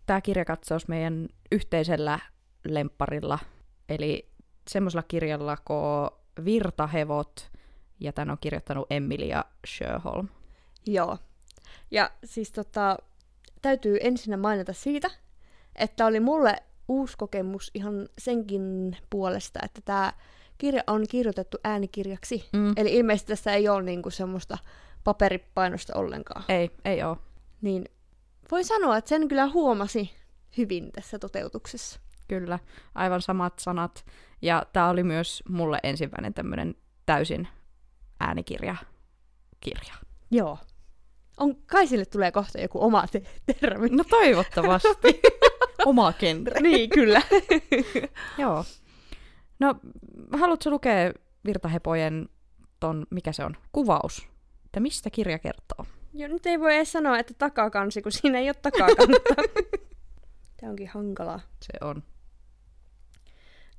tämä 0.06 0.22
kirjakatsaus 0.22 0.88
meidän 0.88 1.28
yhteisellä 1.52 2.20
lempparilla, 2.66 3.40
eli 3.90 4.30
semmoisella 4.70 5.04
kirjalla 5.08 5.58
kuin 5.66 6.10
Virtahevot, 6.46 7.52
ja 8.00 8.14
tämän 8.14 8.30
on 8.30 8.38
kirjoittanut 8.42 8.88
Emilia 8.90 9.46
Sjöholm. 9.68 10.28
Joo. 10.86 11.18
Ja 11.92 12.12
siis 12.24 12.52
tota, 12.52 12.98
täytyy 13.62 13.98
ensinnä 14.02 14.38
mainita 14.38 14.74
siitä, 14.74 15.10
että 15.76 16.06
oli 16.06 16.20
mulle 16.20 16.56
uusi 16.88 17.18
kokemus 17.18 17.72
ihan 17.74 18.10
senkin 18.18 18.98
puolesta, 19.10 19.60
että 19.64 19.82
tämä 19.86 20.14
kirja 20.58 20.84
on 20.88 21.04
kirjoitettu 21.10 21.58
äänikirjaksi. 21.64 22.50
Mm. 22.54 22.74
Eli 22.78 22.96
ilmeisesti 22.96 23.28
tässä 23.28 23.54
ei 23.54 23.70
ole 23.70 23.84
niinku 23.84 24.10
semmoista 24.10 24.58
paperipainosta 25.04 25.96
ollenkaan. 25.96 26.44
Ei, 26.50 26.72
ei 26.86 27.04
ole. 27.04 27.18
Niin 27.62 27.86
voin 28.52 28.66
sanoa, 28.66 28.98
että 28.98 29.10
sen 29.10 29.28
kyllä 29.28 29.48
huomasi 29.48 30.12
hyvin 30.58 30.92
tässä 30.92 31.20
toteutuksessa. 31.20 32.00
Kyllä, 32.28 32.60
aivan 32.96 33.22
samat 33.22 33.60
sanat. 33.60 34.06
Ja 34.42 34.66
tämä 34.74 34.90
oli 34.90 35.04
myös 35.04 35.44
mulle 35.50 35.80
ensimmäinen 35.84 36.34
tämmöinen 36.34 36.76
täysin 37.06 37.48
äänikirja. 38.20 38.76
Kirja. 39.60 39.94
Joo. 40.32 40.58
On, 41.38 41.56
kai 41.56 41.88
sille 41.88 42.06
tulee 42.06 42.32
kohta 42.32 42.62
joku 42.62 42.84
oma 42.84 43.08
te- 43.08 43.22
termi. 43.60 43.90
No 43.90 44.04
toivottavasti. 44.10 45.22
Oma 45.86 46.14
genre. 46.14 46.62
niin, 46.62 46.90
kyllä. 46.90 47.22
Joo. 48.38 48.66
No, 49.60 49.76
haluatko 50.34 50.70
lukea 50.70 51.14
Virtahepojen 51.46 52.30
ton, 52.80 53.06
mikä 53.10 53.32
se 53.32 53.46
on, 53.46 53.58
kuvaus? 53.72 54.28
Että 54.66 54.80
mistä 54.80 55.10
kirja 55.10 55.40
kertoo? 55.40 55.86
Joo, 56.14 56.28
nyt 56.30 56.46
ei 56.46 56.60
voi 56.60 56.76
edes 56.76 56.92
sanoa, 56.92 57.20
että 57.20 57.34
takakansi, 57.38 58.02
kun 58.02 58.12
siinä 58.12 58.40
ei 58.40 58.50
ole 58.50 58.56
takakanta. 58.62 59.44
Tämä 60.60 60.70
onkin 60.70 60.88
hankalaa. 60.88 61.40
Se 61.62 61.86
on. 61.86 62.04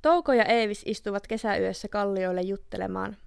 Touko 0.01 0.33
ja 0.33 0.45
Eevis 0.45 0.83
istuvat 0.85 1.27
kesäyössä 1.27 1.87
kallioille 1.87 2.41
juttelemaan. 2.41 3.17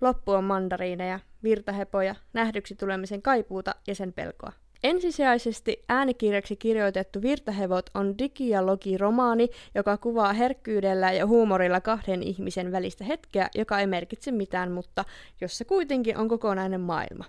Loppu 0.00 0.32
on 0.32 0.44
mandariineja, 0.44 1.20
virtahepoja, 1.42 2.14
nähdyksi 2.32 2.74
tulemisen 2.74 3.22
kaipuuta 3.22 3.74
ja 3.86 3.94
sen 3.94 4.12
pelkoa. 4.12 4.52
Ensisijaisesti 4.82 5.84
äänikirjaksi 5.88 6.56
kirjoitettu 6.56 7.22
Virtahevot 7.22 7.90
on 7.94 8.14
digi- 8.18 8.48
ja 8.48 8.66
logi-romaani, 8.66 9.48
joka 9.74 9.96
kuvaa 9.96 10.32
herkkyydellä 10.32 11.12
ja 11.12 11.26
huumorilla 11.26 11.80
kahden 11.80 12.22
ihmisen 12.22 12.72
välistä 12.72 13.04
hetkeä, 13.04 13.48
joka 13.54 13.78
ei 13.78 13.86
merkitse 13.86 14.32
mitään, 14.32 14.72
mutta 14.72 15.04
jossa 15.40 15.64
kuitenkin 15.64 16.16
on 16.16 16.28
kokonainen 16.28 16.80
maailma. 16.80 17.24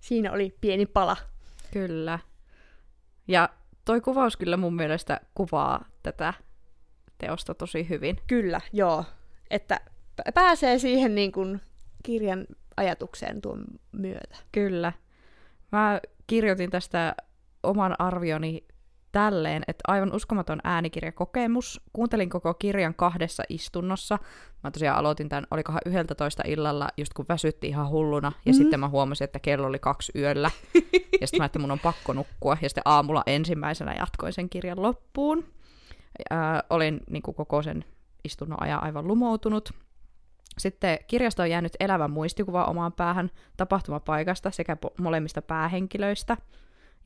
Siinä 0.00 0.32
oli 0.32 0.56
pieni 0.60 0.86
pala. 0.86 1.16
Kyllä. 1.72 2.18
Ja 3.28 3.48
toi 3.84 4.00
kuvaus 4.00 4.36
kyllä 4.36 4.56
mun 4.56 4.74
mielestä 4.74 5.20
kuvaa 5.34 5.84
tätä 6.02 6.34
teosta 7.20 7.54
tosi 7.54 7.88
hyvin. 7.88 8.18
Kyllä, 8.26 8.60
joo. 8.72 9.04
Että 9.50 9.80
pääsee 10.34 10.78
siihen 10.78 11.14
niin 11.14 11.32
kuin 11.32 11.60
kirjan 12.02 12.46
ajatukseen 12.76 13.40
tuon 13.40 13.64
myötä. 13.92 14.36
Kyllä. 14.52 14.92
Mä 15.72 16.00
kirjoitin 16.26 16.70
tästä 16.70 17.14
oman 17.62 17.96
arvioni 17.98 18.64
tälleen, 19.12 19.62
että 19.68 19.82
aivan 19.88 20.14
uskomaton 20.14 20.60
äänikirjakokemus. 20.64 21.80
Kuuntelin 21.92 22.30
koko 22.30 22.54
kirjan 22.54 22.94
kahdessa 22.94 23.42
istunnossa. 23.48 24.18
Mä 24.64 24.70
tosiaan 24.70 24.98
aloitin 24.98 25.28
tämän, 25.28 25.46
olikohan 25.50 25.80
11 25.86 26.42
illalla, 26.46 26.88
just 26.96 27.14
kun 27.14 27.26
väsytti 27.28 27.68
ihan 27.68 27.88
hulluna. 27.88 28.32
Ja 28.46 28.52
mm. 28.52 28.56
sitten 28.56 28.80
mä 28.80 28.88
huomasin, 28.88 29.24
että 29.24 29.38
kello 29.38 29.66
oli 29.66 29.78
kaksi 29.78 30.12
yöllä. 30.14 30.50
ja 31.20 31.26
sitten 31.26 31.38
mä 31.38 31.44
että 31.44 31.58
mun 31.58 31.70
on 31.70 31.78
pakko 31.78 32.12
nukkua. 32.12 32.56
Ja 32.62 32.68
sitten 32.68 32.82
aamulla 32.84 33.22
ensimmäisenä 33.26 33.94
jatkoin 33.94 34.32
sen 34.32 34.48
kirjan 34.48 34.82
loppuun. 34.82 35.44
Ää, 36.30 36.62
olin 36.70 37.00
niin 37.10 37.22
kuin 37.22 37.34
koko 37.34 37.62
sen 37.62 37.84
istunnon 38.24 38.62
ajan 38.62 38.82
aivan 38.82 39.08
lumoutunut. 39.08 39.70
Sitten 40.58 40.98
kirjasta 41.06 41.42
on 41.42 41.50
jäänyt 41.50 41.76
elävä 41.80 42.08
muistikuva 42.08 42.64
omaan 42.64 42.92
päähän 42.92 43.30
tapahtumapaikasta 43.56 44.50
sekä 44.50 44.76
po- 44.86 45.02
molemmista 45.02 45.42
päähenkilöistä. 45.42 46.36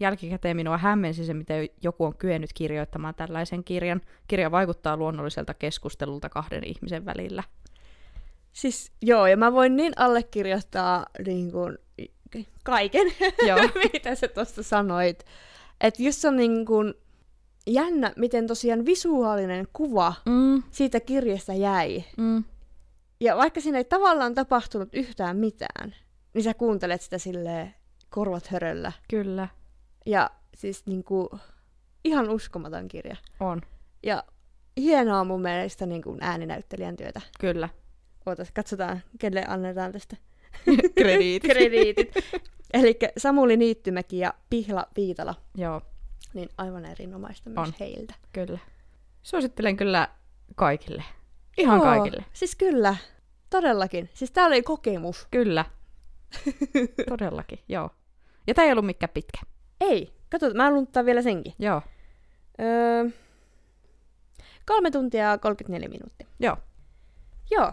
Jälkikäteen 0.00 0.56
minua 0.56 0.78
hämmensi 0.78 1.24
se, 1.24 1.34
miten 1.34 1.68
joku 1.82 2.04
on 2.04 2.16
kyennyt 2.16 2.50
kirjoittamaan 2.52 3.14
tällaisen 3.14 3.64
kirjan. 3.64 4.00
Kirja 4.28 4.50
vaikuttaa 4.50 4.96
luonnolliselta 4.96 5.54
keskustelulta 5.54 6.28
kahden 6.28 6.64
ihmisen 6.64 7.04
välillä. 7.04 7.42
Siis 8.52 8.92
joo, 9.02 9.26
ja 9.26 9.36
mä 9.36 9.52
voin 9.52 9.76
niin 9.76 9.92
allekirjoittaa 9.96 11.06
niin 11.26 11.52
kuin, 11.52 11.78
kaiken, 12.64 13.06
Joo. 13.46 13.58
mitä 13.92 14.14
sä 14.14 14.28
tuosta 14.28 14.62
sanoit. 14.62 15.24
Että 15.80 16.02
just 16.02 16.24
on 16.24 16.36
niin 16.36 16.66
kuin, 16.66 16.94
jännä, 17.66 18.12
miten 18.16 18.46
tosiaan 18.46 18.86
visuaalinen 18.86 19.68
kuva 19.72 20.14
Mm, 20.26 20.62
siitä 20.70 21.00
kirjasta 21.00 21.52
jäi. 21.52 22.04
mm, 22.18 22.44
Ja 23.20 23.36
vaikka 23.36 23.60
siinä 23.60 23.78
ei 23.78 23.84
tavallaan 23.84 24.34
tapahtunut 24.34 24.88
yhtään 24.92 25.36
mitään, 25.36 25.94
niin 26.34 26.42
sä 26.44 26.54
kuuntelet 26.54 27.02
sitä 27.02 27.18
silleen 27.18 27.74
korvat 28.10 28.46
höröllä. 28.46 28.92
kyllä, 29.10 29.48
Ja 30.06 30.30
siis 30.56 30.86
niin 30.86 31.04
kuin, 31.04 31.28
ihan 32.04 32.30
uskomaton 32.30 32.88
kirja. 32.88 33.16
on, 33.40 33.60
Ja 34.02 34.24
hienoa 34.76 35.24
mun 35.24 35.42
mielestä 35.42 35.86
niin 35.86 36.02
kuin 36.02 36.18
ääninäyttelijän 36.20 36.96
työtä. 36.96 37.20
kyllä. 37.40 37.68
Ootas, 38.26 38.50
katsotaan, 38.52 39.02
kelle 39.18 39.44
annetaan 39.48 39.92
tästä 39.92 40.16
Krediitit. 40.98 41.52
krediitit. 41.52 42.12
Eli 42.74 42.98
Samuli 43.16 43.56
Niittymäki 43.56 44.18
ja 44.18 44.34
Pihla 44.50 44.86
Viitala, 44.96 45.34
Joo, 45.56 45.82
niin 46.34 46.48
aivan 46.58 46.84
erinomaista 46.84 47.50
myös 47.50 47.68
On. 47.68 47.74
heiltä. 47.80 48.14
kyllä. 48.32 48.58
Suosittelen 49.22 49.76
kyllä 49.76 50.08
kaikille. 50.54 51.04
Ihan 51.58 51.76
Joo, 51.76 51.84
kaikille. 51.84 52.24
Siis 52.32 52.56
kyllä, 52.56 52.96
todellakin. 53.50 54.10
Siis 54.14 54.30
tää 54.30 54.46
oli 54.46 54.62
kokemus. 54.62 55.26
Kyllä. 55.30 55.64
Todellakin, 57.08 57.58
joo. 57.68 57.90
Ja 58.46 58.54
tämä 58.54 58.66
ei 58.66 58.72
ollut 58.72 58.86
mikään 58.86 59.10
pitkä. 59.14 59.38
Ei, 59.80 60.12
katsotaan, 60.30 60.56
mä 60.56 60.70
lunttaan 60.70 61.06
vielä 61.06 61.22
senkin. 61.22 61.52
Joo, 61.58 61.82
Öö, 62.60 63.04
kolme 64.66 64.90
tuntia 64.90 65.22
ja 65.30 65.38
34 65.38 65.88
minuuttia. 65.88 66.26
joo. 66.40 66.56
Joo, 67.50 67.72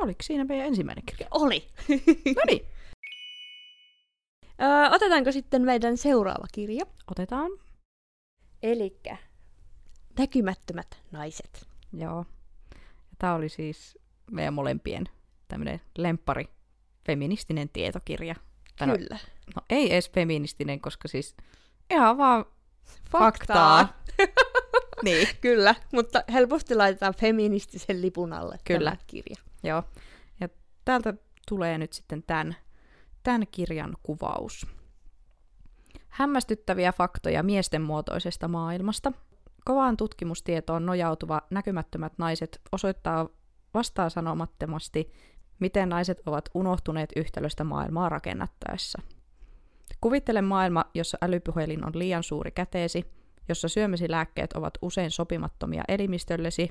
Oliko 0.00 0.22
siinä 0.22 0.44
meidän 0.44 0.66
ensimmäinen 0.66 1.04
kirja? 1.06 1.28
oli. 1.30 1.68
No 2.36 2.42
niin, 2.46 2.66
öö, 4.62 4.88
otetaanko 4.90 5.32
sitten 5.32 5.62
meidän 5.62 5.96
seuraava 5.96 6.46
kirja? 6.52 6.84
otetaan. 7.10 7.50
Elikkä 8.66 9.16
Näkymättömät 10.18 11.02
naiset. 11.12 11.68
Joo. 11.92 12.26
Tämä 13.18 13.34
oli 13.34 13.48
siis 13.48 13.98
meidän 14.30 14.54
molempien 14.54 15.04
tämmöinen 15.48 15.80
lemppari 15.98 16.48
feministinen 17.06 17.68
tietokirja. 17.68 18.34
No, 18.80 18.98
Kyllä. 18.98 19.18
no, 19.56 19.62
ei 19.70 19.92
edes 19.92 20.10
feministinen, 20.10 20.80
koska 20.80 21.08
siis 21.08 21.36
ihan 21.90 22.18
vaan 22.18 22.44
faktaa. 23.10 24.00
niin. 25.04 25.28
Kyllä, 25.40 25.74
mutta 25.92 26.24
helposti 26.32 26.74
laitetaan 26.74 27.14
feministisen 27.14 28.02
lipun 28.02 28.32
alle 28.32 28.58
Kyllä. 28.64 28.90
tämä 28.90 29.02
kirja. 29.06 29.36
Joo. 29.62 29.82
Ja 30.40 30.48
täältä 30.84 31.14
tulee 31.48 31.78
nyt 31.78 31.92
sitten 31.92 32.22
tämän, 32.22 32.56
tämän 33.22 33.46
kirjan 33.50 33.96
kuvaus. 34.02 34.66
Hämmästyttäviä 36.16 36.92
faktoja 36.92 37.42
miesten 37.42 37.82
muotoisesta 37.82 38.48
maailmasta. 38.48 39.12
Kovaan 39.64 39.96
tutkimustietoon 39.96 40.86
nojautuva 40.86 41.42
näkymättömät 41.50 42.12
naiset 42.18 42.60
osoittaa 42.72 43.28
vastaansanomattomasti, 43.74 45.12
miten 45.58 45.88
naiset 45.88 46.22
ovat 46.26 46.48
unohtuneet 46.54 47.10
yhtälöstä 47.16 47.64
maailmaa 47.64 48.08
rakennattaessa. 48.08 49.02
Kuvittele 50.00 50.42
maailma, 50.42 50.84
jossa 50.94 51.18
älypuhelin 51.22 51.86
on 51.86 51.92
liian 51.94 52.22
suuri 52.22 52.50
käteesi, 52.50 53.04
jossa 53.48 53.68
syömisi 53.68 54.10
lääkkeet 54.10 54.52
ovat 54.52 54.74
usein 54.82 55.10
sopimattomia 55.10 55.82
elimistöllesi, 55.88 56.70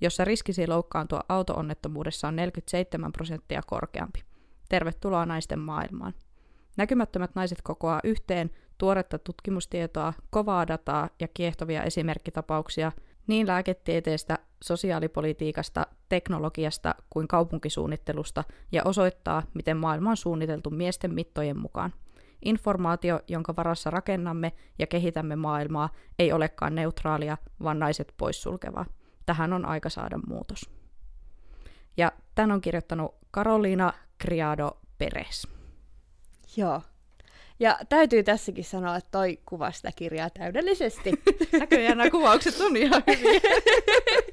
jossa 0.00 0.24
riskisi 0.24 0.66
loukkaantua 0.66 1.20
autoonnettomuudessa 1.28 2.28
on 2.28 2.36
47 2.36 3.12
prosenttia 3.12 3.60
korkeampi. 3.66 4.22
Tervetuloa 4.68 5.26
naisten 5.26 5.58
maailmaan. 5.58 6.14
Näkymättömät 6.76 7.34
naiset 7.34 7.62
kokoaa 7.62 8.00
yhteen 8.04 8.50
tuoretta 8.78 9.18
tutkimustietoa, 9.18 10.12
kovaa 10.30 10.68
dataa 10.68 11.08
ja 11.20 11.28
kiehtovia 11.28 11.82
esimerkkitapauksia 11.82 12.92
niin 13.26 13.46
lääketieteestä, 13.46 14.38
sosiaalipolitiikasta, 14.64 15.86
teknologiasta 16.08 16.94
kuin 17.10 17.28
kaupunkisuunnittelusta 17.28 18.44
ja 18.72 18.82
osoittaa, 18.84 19.42
miten 19.54 19.76
maailma 19.76 20.10
on 20.10 20.16
suunniteltu 20.16 20.70
miesten 20.70 21.14
mittojen 21.14 21.58
mukaan. 21.58 21.92
Informaatio, 22.44 23.20
jonka 23.28 23.56
varassa 23.56 23.90
rakennamme 23.90 24.52
ja 24.78 24.86
kehitämme 24.86 25.36
maailmaa, 25.36 25.88
ei 26.18 26.32
olekaan 26.32 26.74
neutraalia, 26.74 27.38
vaan 27.62 27.78
naiset 27.78 28.14
poissulkevaa. 28.16 28.86
Tähän 29.26 29.52
on 29.52 29.64
aika 29.64 29.88
saada 29.88 30.18
muutos. 30.28 30.70
Ja 31.96 32.12
tämän 32.34 32.52
on 32.52 32.60
kirjoittanut 32.60 33.14
Carolina 33.34 33.92
Criado 34.22 34.78
Perez. 34.98 35.44
Joo. 36.56 36.82
Ja 37.60 37.78
täytyy 37.88 38.22
tässäkin 38.22 38.64
sanoa, 38.64 38.96
että 38.96 39.10
toi 39.10 39.38
kuvaa 39.46 39.72
sitä 39.72 39.90
kirjaa 39.96 40.30
täydellisesti. 40.30 41.12
Näköjään 41.60 41.98
nämä 41.98 42.10
kuvaukset 42.10 42.60
on 42.60 42.76
ihan 42.76 43.02
hyviä. 43.18 43.40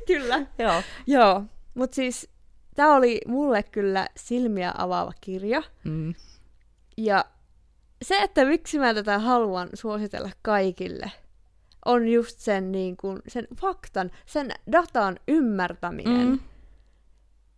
kyllä. 0.07 0.45
Joo. 0.57 0.83
Joo. 1.07 1.43
Mutta 1.73 1.95
siis 1.95 2.29
tämä 2.75 2.95
oli 2.95 3.21
mulle 3.27 3.63
kyllä 3.63 4.07
silmiä 4.17 4.73
avaava 4.77 5.13
kirja. 5.21 5.63
Mm. 5.83 6.13
Ja 6.97 7.25
se, 8.01 8.17
että 8.17 8.45
miksi 8.45 8.79
mä 8.79 8.93
tätä 8.93 9.19
haluan 9.19 9.69
suositella 9.73 10.29
kaikille, 10.41 11.11
on 11.85 12.07
just 12.07 12.39
sen, 12.39 12.71
niin 12.71 12.97
kun, 12.97 13.21
sen 13.27 13.47
faktan, 13.61 14.11
sen 14.25 14.51
datan 14.71 15.19
ymmärtäminen. 15.27 16.27
Mm. 16.27 16.39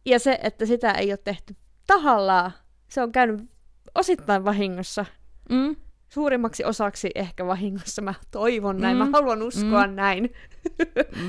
Ja 0.05 0.19
se, 0.19 0.39
että 0.41 0.65
sitä 0.65 0.91
ei 0.91 1.11
ole 1.11 1.17
tehty 1.23 1.55
tahallaan. 1.87 2.51
Se 2.89 3.01
on 3.01 3.11
käynyt 3.11 3.49
osittain 3.95 4.45
vahingossa. 4.45 5.05
Mm. 5.49 5.75
Suurimmaksi 6.09 6.63
osaksi 6.65 7.11
ehkä 7.15 7.45
vahingossa. 7.47 8.01
Mä 8.01 8.13
toivon 8.31 8.77
näin. 8.77 8.97
Mm. 8.97 9.03
Mä 9.03 9.09
haluan 9.13 9.41
uskoa 9.41 9.87
Mm. 9.87 9.93
näin. 9.95 10.33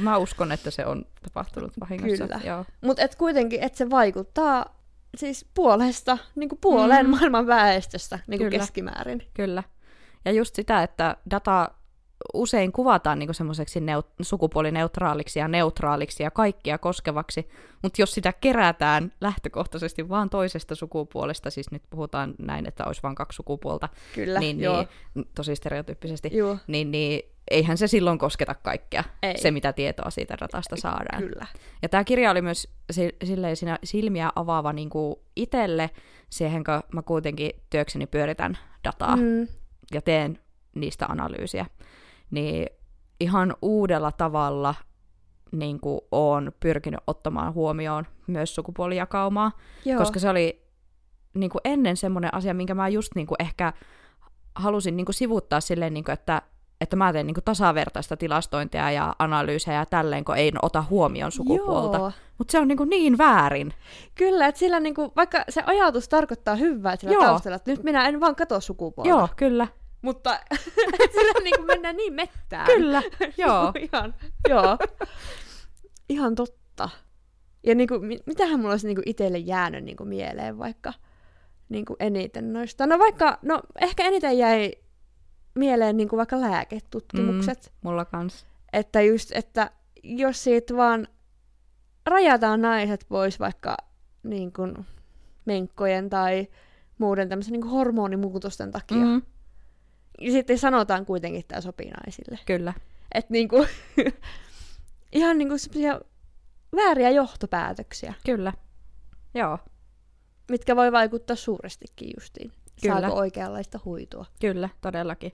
Mä 0.02 0.16
uskon, 0.16 0.52
että 0.52 0.70
se 0.70 0.86
on 0.86 1.04
tapahtunut 1.22 1.72
vahingossa. 1.80 2.24
Kyllä. 2.24 2.40
Joo. 2.44 2.64
Mutta 2.80 3.02
et 3.02 3.14
kuitenkin, 3.14 3.62
että 3.62 3.78
se 3.78 3.90
vaikuttaa 3.90 4.80
siis 5.16 5.46
puolesta, 5.54 6.18
niin 6.34 6.48
kuin 6.48 6.58
puoleen 6.62 7.06
Mm. 7.06 7.10
maailman 7.10 7.46
väestöstä 7.46 8.18
niin 8.26 8.38
kuin 8.38 8.50
Kyllä. 8.50 8.58
keskimäärin. 8.60 9.22
Kyllä. 9.34 9.62
Ja 10.24 10.32
just 10.32 10.54
sitä, 10.54 10.82
että 10.82 11.16
data 11.30 11.70
usein 12.34 12.72
kuvataan 12.72 13.18
niin 13.18 13.34
semmoiseksi 13.34 13.80
neut- 13.80 14.12
sukupuolineutraaliksi 14.22 15.38
ja 15.38 15.48
neutraaliksi 15.48 16.22
ja 16.22 16.30
kaikkia 16.30 16.78
koskevaksi, 16.78 17.48
mutta 17.82 18.02
jos 18.02 18.12
sitä 18.14 18.32
kerätään 18.32 19.12
lähtökohtaisesti 19.20 20.08
vaan 20.08 20.30
toisesta 20.30 20.74
sukupuolesta, 20.74 21.50
siis 21.50 21.70
nyt 21.70 21.82
puhutaan 21.90 22.34
näin, 22.38 22.66
että 22.66 22.84
olisi 22.84 23.02
vain 23.02 23.14
kaksi 23.14 23.36
sukupuolta, 23.36 23.88
Kyllä, 24.14 24.40
niin, 24.40 24.60
joo. 24.60 24.86
niin, 25.14 25.28
tosi 25.34 25.56
stereotyyppisesti, 25.56 26.30
Joo, 26.32 26.58
niin, 26.66 26.90
niin 26.90 27.22
eihän 27.50 27.78
se 27.78 27.86
silloin 27.86 28.18
kosketa 28.18 28.54
kaikkea, 28.54 29.04
Ei. 29.22 29.38
se 29.38 29.50
mitä 29.50 29.72
tietoa 29.72 30.10
siitä 30.10 30.36
datasta 30.40 30.76
saadaan. 30.76 31.22
kyllä. 31.22 31.46
Ja 31.82 31.88
tämä 31.88 32.04
kirja 32.04 32.30
oli 32.30 32.42
myös 32.42 32.68
si- 32.90 33.16
silleen 33.24 33.56
siinä 33.56 33.78
silmiä 33.84 34.30
avaava 34.36 34.72
niin 34.72 34.90
kuin 34.90 35.16
itselle, 35.36 35.90
siihen 36.30 36.64
kun 36.64 36.82
mä 36.92 37.02
kuitenkin 37.02 37.50
työkseni 37.70 38.06
pyöritän 38.06 38.58
dataa 38.84 39.16
Mm, 39.16 39.48
ja 39.94 40.02
teen 40.02 40.38
niistä 40.74 41.06
analyysiä, 41.06 41.66
niin 42.34 42.66
ihan 43.20 43.56
uudella 43.62 44.12
tavalla 44.12 44.74
niin 45.52 45.80
kuin 45.80 46.00
olen 46.12 46.52
pyrkinyt 46.60 47.00
ottamaan 47.06 47.54
huomioon 47.54 48.06
myös 48.26 48.54
sukupuolijakaumaa, 48.54 49.52
joo. 49.84 49.98
koska 49.98 50.18
se 50.18 50.28
oli 50.28 50.64
niin 51.34 51.50
kuin 51.50 51.60
ennen 51.64 51.96
semmoinen 51.96 52.34
asia, 52.34 52.54
minkä 52.54 52.74
mä 52.74 52.88
just 52.88 53.12
niin 53.14 53.26
kuin 53.26 53.42
ehkä 53.42 53.72
halusin 54.54 54.96
niin 54.96 55.04
kuin 55.04 55.14
sivuttaa 55.14 55.60
silleen, 55.60 55.94
niin 55.94 56.04
kuin, 56.04 56.12
että, 56.12 56.42
että 56.80 56.96
mä 56.96 57.12
teen 57.12 57.26
niin 57.26 57.34
kuin 57.34 57.44
tasavertaista 57.44 58.16
tilastointia 58.16 58.90
ja 58.90 59.14
analyysejä 59.18 59.78
ja 59.78 59.86
tälleen, 59.86 60.24
kun 60.24 60.36
ei 60.36 60.52
ota 60.62 60.84
huomioon 60.90 61.32
sukupuolta. 61.32 62.12
Mutta 62.38 62.52
se 62.52 62.58
on 62.58 62.68
niin, 62.68 62.78
kuin 62.78 62.90
niin 62.90 63.18
väärin. 63.18 63.74
Kyllä, 64.14 64.46
että 64.46 64.58
sillä 64.58 64.80
niinku, 64.80 65.12
vaikka 65.16 65.44
se 65.48 65.62
ajatus 65.66 66.08
tarkoittaa 66.08 66.54
hyvää 66.54 66.96
sillä 66.96 67.12
Joo. 67.12 67.24
taustalla, 67.24 67.56
että 67.56 67.70
nyt 67.70 67.82
minä 67.82 68.08
en 68.08 68.20
vaan 68.20 68.36
katso 68.36 68.60
sukupuolta. 68.60 69.08
Joo, 69.08 69.28
kyllä. 69.36 69.68
Mutta 70.04 70.40
sillä 71.14 71.40
niinku 71.44 71.62
mennään 71.62 71.96
niin 71.96 72.12
mettään. 72.14 72.66
Kyllä, 72.66 73.02
joo. 73.38 73.72
ihan, 73.80 74.14
joo. 74.48 74.78
Ihan 76.08 76.34
totta. 76.34 76.88
Ja 77.66 77.74
niinku, 77.74 77.98
mi- 77.98 78.20
mitähän 78.26 78.60
mulla 78.60 78.72
olisi 78.72 78.86
niinku 78.86 79.02
itselle 79.06 79.38
jäänyt 79.38 79.84
niinku 79.84 80.04
mieleen 80.04 80.58
vaikka 80.58 80.92
niinku 81.68 81.96
eniten 82.00 82.52
noista. 82.52 82.86
No 82.86 82.98
vaikka, 82.98 83.38
no 83.42 83.60
ehkä 83.80 84.04
eniten 84.04 84.38
jäi 84.38 84.72
mieleen 85.54 85.96
niinku 85.96 86.16
vaikka 86.16 86.40
lääketutkimukset. 86.40 87.72
Mm. 87.72 87.88
Mulla 87.88 88.04
kans. 88.04 88.46
Että 88.72 89.02
just, 89.02 89.30
että 89.34 89.70
jos 90.02 90.44
siitä 90.44 90.76
vaan 90.76 91.08
rajataan 92.06 92.60
naiset 92.60 93.06
pois 93.08 93.40
vaikka 93.40 93.76
niin 94.22 94.52
kuin 94.52 94.86
menkkojen 95.44 96.10
tai 96.10 96.46
muuden 96.98 97.28
tämmöisen 97.28 97.52
niin 97.52 97.66
hormonimuutosten 97.66 98.70
takia. 98.70 98.96
Mm. 98.96 99.04
Mm, 99.06 99.22
Ja 100.20 100.32
sitten 100.32 100.58
sanotaan 100.58 101.06
kuitenkin, 101.06 101.40
että 101.40 101.48
tämä 101.48 101.60
sopii 101.60 101.90
naisille. 101.90 102.38
kyllä. 102.46 102.72
Että 103.14 103.32
niin 103.32 103.48
kuin, 103.48 103.68
ihan 105.12 105.38
niin 105.38 105.48
kuin 105.48 105.58
semmoisia 105.58 106.00
vääriä 106.76 107.10
johtopäätöksiä, 107.10 108.14
Kyllä. 108.26 108.52
Joo, 109.34 109.58
mitkä 110.50 110.76
voi 110.76 110.92
vaikuttaa 110.92 111.36
suurestikin 111.36 112.10
justiin. 112.16 112.52
Kyllä. 112.82 113.00
Saako 113.00 113.16
oikeanlaista 113.16 113.80
huitua. 113.84 114.26
kyllä, 114.40 114.68
todellakin. 114.80 115.32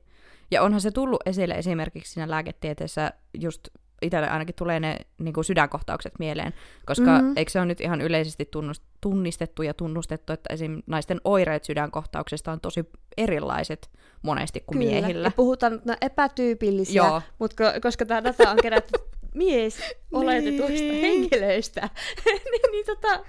Ja 0.50 0.62
onhan 0.62 0.80
se 0.80 0.90
tullut 0.90 1.20
esille 1.26 1.54
esimerkiksi 1.54 2.12
siinä 2.12 2.30
lääketieteessä, 2.30 3.12
just 3.34 3.68
itselle 4.02 4.28
ainakin 4.28 4.54
tulee 4.54 4.80
ne 4.80 4.96
niin 5.18 5.34
kuin 5.34 5.44
sydänkohtaukset 5.44 6.12
mieleen, 6.18 6.52
koska 6.86 7.18
Mhm. 7.18 7.24
mm. 7.24 7.32
eikö 7.36 7.50
se 7.50 7.58
ole 7.58 7.66
nyt 7.66 7.80
ihan 7.80 8.00
yleisesti 8.00 8.44
tunnust, 8.44 8.82
tunnistettu 9.00 9.62
ja 9.62 9.74
tunnustettu, 9.74 10.32
että 10.32 10.54
esim. 10.54 10.82
naisten 10.86 11.20
oireet 11.24 11.64
sydänkohtauksesta 11.64 12.52
on 12.52 12.60
tosi 12.60 12.84
erilaiset 13.16 13.90
monesti 14.22 14.60
kuin 14.66 14.78
Kyllä. 14.78 14.90
miehillä. 14.92 15.26
Ja 15.26 15.32
puhutaan 15.36 15.74
että 15.74 15.92
on 15.92 15.98
epätyypillisiä, 16.00 17.02
Joo. 17.02 17.22
mutta 17.38 17.64
ko- 17.64 17.80
koska 17.80 18.06
tämä 18.06 18.24
data 18.24 18.50
on 18.50 18.56
kerätty 18.62 18.92
mies 19.34 19.78
oletetuista 20.12 20.86
Niin. 20.88 21.00
henkilöistä, 21.00 21.88
niin, 22.24 22.62
niin 22.72 22.86
tota, 22.86 23.24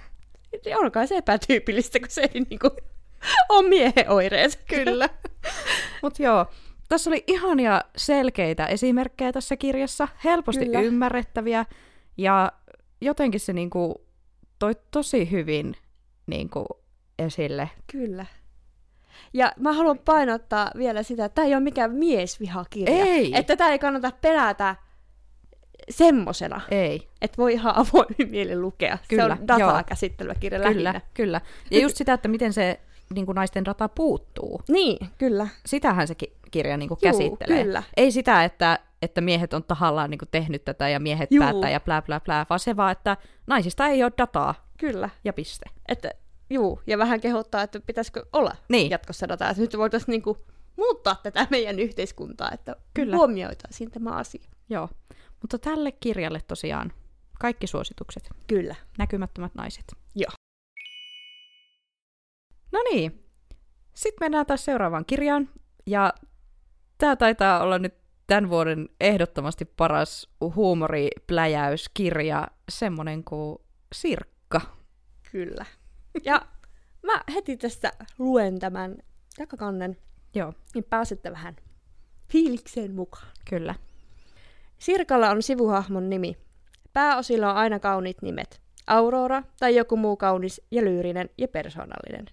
niin 0.65 0.77
onkaan 0.77 1.07
se 1.07 1.17
epätyypillistä, 1.17 1.99
kun 1.99 2.09
se 2.09 2.21
ei 2.21 2.41
niinku 2.49 2.69
ole 3.49 3.69
miehen 3.69 4.09
oireet. 4.09 4.59
Kyllä. 4.67 5.09
Mutta 6.01 6.23
joo, 6.23 6.45
tässä 6.91 7.09
oli 7.09 7.23
ihania 7.27 7.81
selkeitä 7.95 8.65
esimerkkejä 8.65 9.31
tässä 9.31 9.57
kirjassa, 9.57 10.07
helposti 10.23 10.65
Kyllä. 10.65 10.81
Ymmärrettäviä, 10.81 11.65
ja 12.17 12.51
jotenkin 13.01 13.39
se 13.39 13.53
niinku 13.53 14.05
toi 14.59 14.75
tosi 14.91 15.31
hyvin 15.31 15.75
niinku 16.27 16.65
esille. 17.19 17.69
Kyllä. 17.91 18.25
Ja 19.33 19.51
mä 19.59 19.73
haluan 19.73 19.99
painottaa 19.99 20.71
vielä 20.77 21.03
sitä, 21.03 21.25
että 21.25 21.35
tämä 21.35 21.45
ei 21.45 21.53
ole 21.53 21.63
mikään 21.63 21.91
miesvihakirja. 21.91 23.05
Ei. 23.05 23.31
Että 23.35 23.55
tämä 23.55 23.69
ei 23.69 23.79
kannata 23.79 24.11
pelätä 24.21 24.75
semmosena, 25.89 26.61
Ei, 26.71 27.07
että 27.21 27.37
voi 27.37 27.53
ihan 27.53 27.75
avoimin 27.75 28.31
mielin 28.31 28.61
lukea. 28.61 28.97
Kyllä, 29.07 29.35
se 29.35 29.41
on 29.41 29.47
dataa 29.47 29.59
joo. 29.59 29.83
käsittelevä 29.85 30.35
kirja 30.39 30.59
kyllä, 30.59 30.69
lähinnä. 30.69 31.01
kyllä. 31.13 31.41
Ja 31.71 31.79
just 31.79 31.97
sitä, 31.97 32.13
että 32.13 32.27
miten 32.27 32.53
se 32.53 32.79
niinku 33.15 33.33
naisten 33.33 33.65
data 33.65 33.89
puuttuu. 33.89 34.61
Niin, 34.69 35.07
kyllä. 35.17 35.47
Sitähän 35.65 36.07
se 36.07 36.15
ki- 36.15 36.33
kirja 36.51 36.77
niinku 36.77 36.97
Juu, 37.01 37.11
käsittelee. 37.11 37.63
kyllä. 37.63 37.83
Ei 37.97 38.11
sitä, 38.11 38.43
että, 38.43 38.79
että 39.01 39.21
miehet 39.21 39.53
on 39.53 39.63
tahallaan 39.63 40.09
niinku 40.09 40.25
tehnyt 40.31 40.65
tätä 40.65 40.89
ja 40.89 40.99
miehet 40.99 41.31
Juu. 41.31 41.43
päättää 41.43 41.69
ja 41.69 41.79
plää 41.79 42.01
plää 42.01 42.19
plää, 42.19 42.45
vaan 42.49 42.59
se 42.59 42.75
vaan, 42.77 42.91
että 42.91 43.17
naisista 43.47 43.87
ei 43.87 44.03
ole 44.03 44.11
dataa 44.17 44.55
Kyllä. 44.79 45.09
ja 45.23 45.33
piste. 45.33 45.65
Että, 45.87 46.11
juu, 46.49 46.81
ja 46.87 46.97
vähän 46.97 47.21
kehottaa, 47.21 47.61
että 47.61 47.79
pitäisikö 47.79 48.25
olla 48.33 48.55
Niin. 48.69 48.89
jatkossa 48.91 49.27
dataa. 49.27 49.49
Että 49.49 49.61
nyt 49.61 49.77
voitaisiin 49.77 50.11
niinku 50.11 50.37
muuttaa 50.77 51.15
tätä 51.23 51.47
meidän 51.49 51.79
yhteiskuntaa, 51.79 52.51
että 52.53 52.75
Kyllä. 52.93 53.15
huomioitaisiin 53.15 53.91
tämä 53.91 54.09
asia. 54.09 54.45
Joo, 54.69 54.89
mutta 55.41 55.59
tälle 55.59 55.91
kirjalle 55.91 56.41
tosiaan 56.47 56.93
kaikki 57.39 57.67
suositukset. 57.67 58.29
Kyllä. 58.47 58.75
Näkymättömät 58.97 59.55
naiset. 59.55 59.85
No 62.71 62.79
niin, 62.91 63.23
sitten 63.93 64.25
mennään 64.25 64.45
taas 64.45 64.65
seuraavaan 64.65 65.05
kirjaan. 65.05 65.49
Ja 65.85 66.13
tämä 66.97 67.15
taitaa 67.15 67.63
olla 67.63 67.79
nyt 67.79 67.93
tämän 68.27 68.49
vuoden 68.49 68.89
ehdottomasti 68.99 69.65
paras 69.65 70.29
huumoripläjäyskirja, 70.55 72.47
semmonen 72.69 73.23
kuin 73.23 73.57
Sirkka. 73.93 74.61
Kyllä. 75.31 75.65
Ja 76.25 76.41
mä 77.03 77.21
heti 77.33 77.57
tästä 77.57 77.91
luen 78.17 78.59
tämän 78.59 78.97
takakannen, 79.37 79.97
Joo, 80.35 80.53
niin 80.73 80.83
pääsette 80.83 81.31
vähän 81.31 81.55
fiilikseen 82.31 82.95
mukaan. 82.95 83.27
kyllä. 83.49 83.75
Sirkalla 84.79 85.29
on 85.29 85.43
sivuhahmon 85.43 86.09
nimi. 86.09 86.37
Pääosilla 86.93 87.51
on 87.51 87.57
aina 87.57 87.79
kauniit 87.79 88.21
nimet. 88.21 88.61
Aurora 88.87 89.43
tai 89.59 89.75
joku 89.75 89.97
muu 89.97 90.17
kaunis 90.17 90.61
ja 90.71 90.81
lyyrinen 90.81 91.29
ja 91.37 91.47
persoonallinen. 91.47 92.25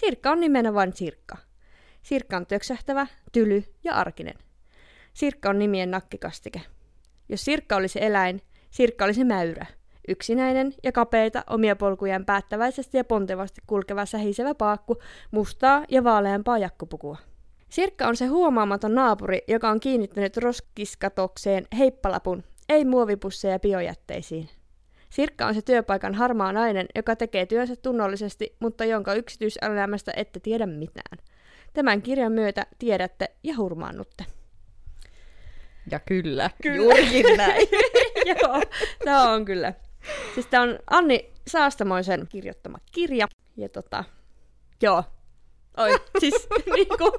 Sirkka 0.00 0.30
on 0.30 0.40
nimenä 0.40 0.74
vain 0.74 0.92
Sirkka. 0.92 1.36
Sirkka 2.02 2.36
on 2.36 2.46
töksähtävä, 2.46 3.06
tyly 3.32 3.64
ja 3.84 3.94
arkinen. 3.94 4.34
Sirkka 5.14 5.50
on 5.50 5.58
nimien 5.58 5.90
nakkikastike. 5.90 6.60
Jos 7.28 7.44
Sirkka 7.44 7.76
olisi 7.76 7.98
eläin, 8.02 8.42
Sirkka 8.70 9.04
olisi 9.04 9.24
mäyrä. 9.24 9.66
Yksinäinen 10.08 10.74
ja 10.82 10.92
kapeita 10.92 11.44
omia 11.50 11.76
polkujaan 11.76 12.24
päättäväisesti 12.24 12.96
ja 12.96 13.04
pontevasti 13.04 13.60
kulkeva 13.66 14.06
sähisevä 14.06 14.54
paakku, 14.54 14.96
mustaa 15.30 15.84
ja 15.88 16.04
vaaleampaa 16.04 16.58
jakkupukua. 16.58 17.16
Sirkka 17.68 18.08
on 18.08 18.16
se 18.16 18.26
huomaamaton 18.26 18.94
naapuri, 18.94 19.40
joka 19.48 19.70
on 19.70 19.80
kiinnittänyt 19.80 20.36
roskiskatokseen 20.36 21.66
heippalapun, 21.78 22.44
ei 22.68 22.84
muovipusseja 22.84 23.58
biojätteisiin. 23.58 24.48
Sirkka 25.10 25.46
on 25.46 25.54
se 25.54 25.62
työpaikan 25.62 26.14
harmaa 26.14 26.52
nainen, 26.52 26.86
joka 26.94 27.16
tekee 27.16 27.46
työnsä 27.46 27.76
tunnollisesti, 27.76 28.56
mutta 28.60 28.84
jonka 28.84 29.14
yksityiselämästä 29.14 30.12
ette 30.16 30.40
tiedä 30.40 30.66
mitään. 30.66 31.18
Tämän 31.72 32.02
kirjan 32.02 32.32
myötä 32.32 32.66
tiedätte 32.78 33.30
ja 33.42 33.56
hurmaannutte. 33.56 34.24
Ja 35.90 36.00
kyllä, 36.00 36.50
Kyllä. 36.62 36.76
juurikin 36.76 37.36
näin. 37.36 37.68
Joo, 38.42 38.62
tämä 39.04 39.30
on 39.30 39.44
kyllä. 39.44 39.74
Siis 40.34 40.46
tämä 40.46 40.62
on 40.62 40.78
Anni 40.90 41.32
Saastamoisen 41.46 42.26
kirjoittama 42.28 42.78
kirja. 42.92 43.26
Ja 43.56 43.68
tota, 43.68 44.04
joo. 44.82 45.04
Oi, 45.78 45.98
siis 46.20 46.48
niinku... 46.76 47.10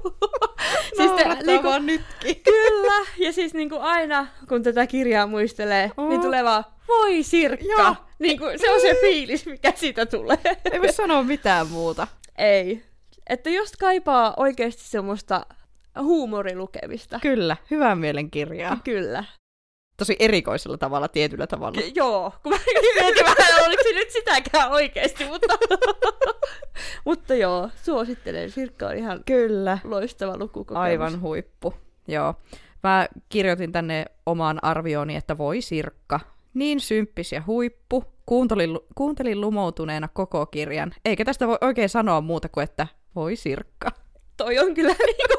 siis 0.98 1.12
te, 1.12 1.26
niinku, 1.46 1.68
vaan 1.68 1.86
nytkin. 1.86 2.36
kyllä, 2.44 3.06
ja 3.18 3.34
siis 3.34 3.54
niinku 3.54 3.76
aina, 3.80 4.28
kun 4.50 4.64
tätä 4.64 4.88
kirjaa 4.88 5.28
muistelee, 5.28 5.92
Oh. 5.98 6.10
niin 6.10 6.22
tulee 6.22 6.44
vaan, 6.44 6.64
voi 6.88 7.24
Sirkka! 7.24 7.66
Joo. 7.78 7.96
Niinku, 8.20 8.46
se 8.58 8.72
on 8.72 8.82
se 8.82 8.96
fiilis, 9.02 9.46
mikä 9.46 9.74
siitä 9.76 10.06
tulee. 10.06 10.38
Ei 10.72 10.80
voi 10.82 10.94
sanoa 10.94 11.24
mitään 11.24 11.68
muuta. 11.68 12.08
Ei. 12.38 12.84
Että 13.30 13.50
jos 13.50 13.72
kaipaa 13.80 14.34
oikeasti 14.38 14.84
semmoista 14.84 15.46
huumorilukemista. 16.02 17.20
Kyllä, 17.22 17.58
hyvää 17.72 17.96
mielen 17.96 18.32
kirjaa. 18.32 18.78
Kyllä. 18.84 19.24
Tosi 20.00 20.16
erikoisella 20.20 20.78
tavalla, 20.78 21.08
tietyllä 21.08 21.48
tavalla. 21.48 21.82
K- 21.82 21.96
joo, 21.96 22.34
kun 22.44 22.52
mä 22.52 22.60
mietin 23.02 23.26
vähän, 23.26 23.66
oliko 23.66 23.84
se 23.84 23.94
nyt 23.94 24.12
sitäkään 24.12 24.72
oikeasti, 24.72 25.26
mutta, 25.26 25.58
mutta 27.06 27.36
joo, 27.36 27.70
suosittelen. 27.84 28.52
Sirkka 28.52 28.88
on 28.88 28.98
ihan 28.98 29.24
Kyllä. 29.26 29.78
loistava 29.84 30.38
lukukokemus. 30.38 30.82
Aivan 30.84 31.22
huippu. 31.22 31.74
Joo. 32.08 32.36
Mä 32.84 33.08
kirjoitin 33.30 33.72
tänne 33.72 34.06
omaan 34.26 34.60
arviooni, 34.62 35.16
että 35.16 35.38
voi 35.38 35.62
Sirkka. 35.62 36.20
Niin 36.54 36.80
symppis 36.80 37.32
ja 37.32 37.44
huippu. 37.48 38.04
Kuuntelin, 38.26 38.80
kuuntelin 38.96 39.42
lumoutuneena 39.42 40.08
koko 40.08 40.46
kirjan. 40.46 40.92
Eikä 41.06 41.26
tästä 41.26 41.48
voi 41.48 41.58
oikein 41.62 41.90
sanoa 41.90 42.22
muuta 42.22 42.50
kuin, 42.50 42.64
että 42.64 42.88
voi 43.16 43.36
Sirkka. 43.36 43.90
Toi 44.38 44.60
on 44.60 44.74
kyllä 44.74 44.96
niinku 45.08 45.36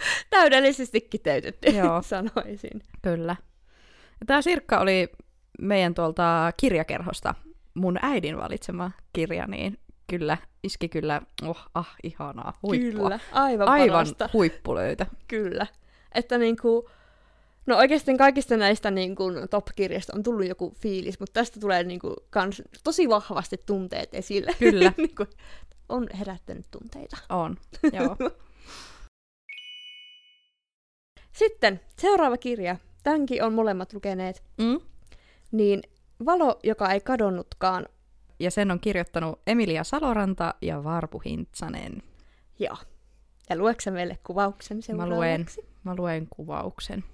täydellisesti 0.30 1.00
kiteytetty, 1.00 1.70
Joo. 1.70 2.02
sanoisin. 2.12 2.82
Kyllä. 3.02 3.36
Ja 4.20 4.26
tämä 4.26 4.42
Sirkka 4.42 4.80
oli 4.80 5.08
meidän 5.60 5.94
tuolta 5.94 6.52
kirjakerhosta 6.56 7.34
mun 7.74 7.98
äidin 8.02 8.36
valitsema 8.36 8.90
kirja, 9.12 9.46
niin 9.46 9.78
kyllä, 10.10 10.38
iski 10.62 10.88
kyllä, 10.88 11.22
oh, 11.42 11.58
ah, 11.74 11.96
ihanaa, 12.02 12.58
huippua. 12.62 13.02
Kyllä, 13.02 13.20
aivan, 13.32 13.68
Aivan 13.68 13.88
parasta. 13.88 14.28
huippulöytä. 14.32 15.06
Kyllä. 15.28 15.66
Että 16.14 16.38
niinku, 16.38 16.90
no 17.66 17.76
oikeasti 17.76 18.16
kaikista 18.16 18.56
näistä 18.56 18.90
niinku 18.90 19.24
top-kirjasta 19.50 20.12
on 20.16 20.22
tullut 20.22 20.46
joku 20.46 20.74
fiilis, 20.80 21.20
mutta 21.20 21.32
tästä 21.32 21.60
tulee 21.60 21.82
niinku 21.82 22.14
kans 22.30 22.62
tosi 22.84 23.08
vahvasti 23.08 23.56
tunteet 23.66 24.14
esille. 24.14 24.54
Kyllä. 24.58 24.92
niinku, 24.96 25.26
on 25.88 26.06
herättänyt 26.18 26.66
tunteita. 26.70 27.16
On, 27.28 27.56
joo. 27.92 28.16
Sitten 31.38 31.80
seuraava 31.96 32.36
kirja. 32.36 32.76
Tämänkin 33.02 33.42
on 33.44 33.52
molemmat 33.54 33.92
lukeneet. 33.92 34.42
Mm? 34.58 34.80
Niin 35.52 35.82
Valo, 36.26 36.58
joka 36.62 36.92
ei 36.92 37.00
kadonnutkaan. 37.00 37.86
Ja 38.38 38.50
sen 38.50 38.70
on 38.70 38.80
kirjoittanut 38.80 39.40
Emilia 39.46 39.84
Saloranta 39.84 40.54
ja 40.62 40.84
Varpu 40.84 41.18
Hintsanen. 41.18 42.02
Joo. 42.58 42.76
Ja 43.50 43.56
luekse 43.56 43.90
meille 43.90 44.18
kuvauksen 44.26 44.76
Mä 44.76 44.82
seuraavaksi? 44.82 45.14
luen, 45.16 45.46
mä 45.84 45.94
luen 45.96 46.26
kuvauksen. 46.30 47.04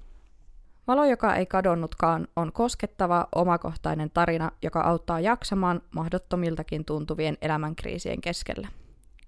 Valo, 0.86 1.04
joka 1.04 1.34
ei 1.34 1.46
kadonnutkaan, 1.46 2.28
on 2.36 2.52
koskettava, 2.52 3.28
omakohtainen 3.34 4.10
tarina, 4.10 4.50
joka 4.62 4.80
auttaa 4.80 5.20
jaksamaan 5.20 5.82
mahdottomiltakin 5.94 6.84
tuntuvien 6.84 7.38
elämänkriisien 7.42 8.20
keskellä. 8.20 8.68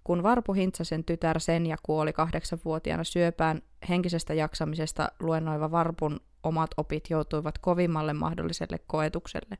Kun 0.07 0.23
Varpu 0.23 0.53
Hintsasen 0.53 1.05
tytär 1.05 1.41
Senja 1.41 1.77
kuoli 1.83 2.13
kahdeksanvuotiaana 2.13 3.05
syöpään, 3.05 3.63
henkisestä 3.89 4.35
jaksamisesta 4.35 5.09
luennoiva 5.21 5.71
Varpun 5.71 6.21
omat 6.43 6.71
opit 6.77 7.11
joutuivat 7.11 7.59
kovimmalle 7.59 8.13
mahdolliselle 8.13 8.79
koetukselle. 8.87 9.59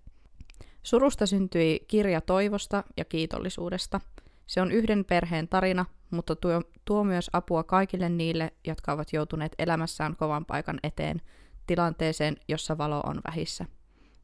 Surusta 0.83 1.27
syntyi 1.27 1.81
kirja 1.89 2.21
toivosta 2.21 2.85
ja 2.97 3.05
kiitollisuudesta. 3.05 4.01
Se 4.47 4.61
on 4.61 4.73
yhden 4.73 5.05
perheen 5.05 5.49
tarina, 5.49 5.85
mutta 6.11 6.37
tuo, 6.37 6.63
tuo 6.85 7.05
myös 7.05 7.31
apua 7.33 7.63
kaikille 7.63 8.09
niille, 8.09 8.53
jotka 8.67 8.93
ovat 8.93 9.13
joutuneet 9.13 9.55
elämässään 9.59 10.17
kovan 10.17 10.45
paikan 10.45 10.79
eteen, 10.83 11.21
tilanteeseen, 11.67 12.37
jossa 12.49 12.79
valo 12.79 13.01
on 13.01 13.21
vähissä. 13.31 13.65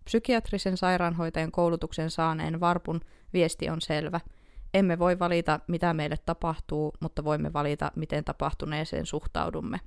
Psykiatrisen 0.04 0.76
sairaanhoitajan 0.76 1.52
koulutuksen 1.52 2.10
saaneen 2.10 2.60
Varpun 2.60 3.00
viesti 3.32 3.70
on 3.70 3.80
selvä. 3.80 4.20
Emme 4.74 4.98
voi 4.98 5.18
valita, 5.18 5.60
mitä 5.66 5.94
meille 5.94 6.16
tapahtuu, 6.26 6.92
mutta 7.00 7.24
voimme 7.24 7.52
valita, 7.52 7.92
miten 7.96 8.24
tapahtuneeseen 8.24 9.06
suhtaudumme. 9.06 9.80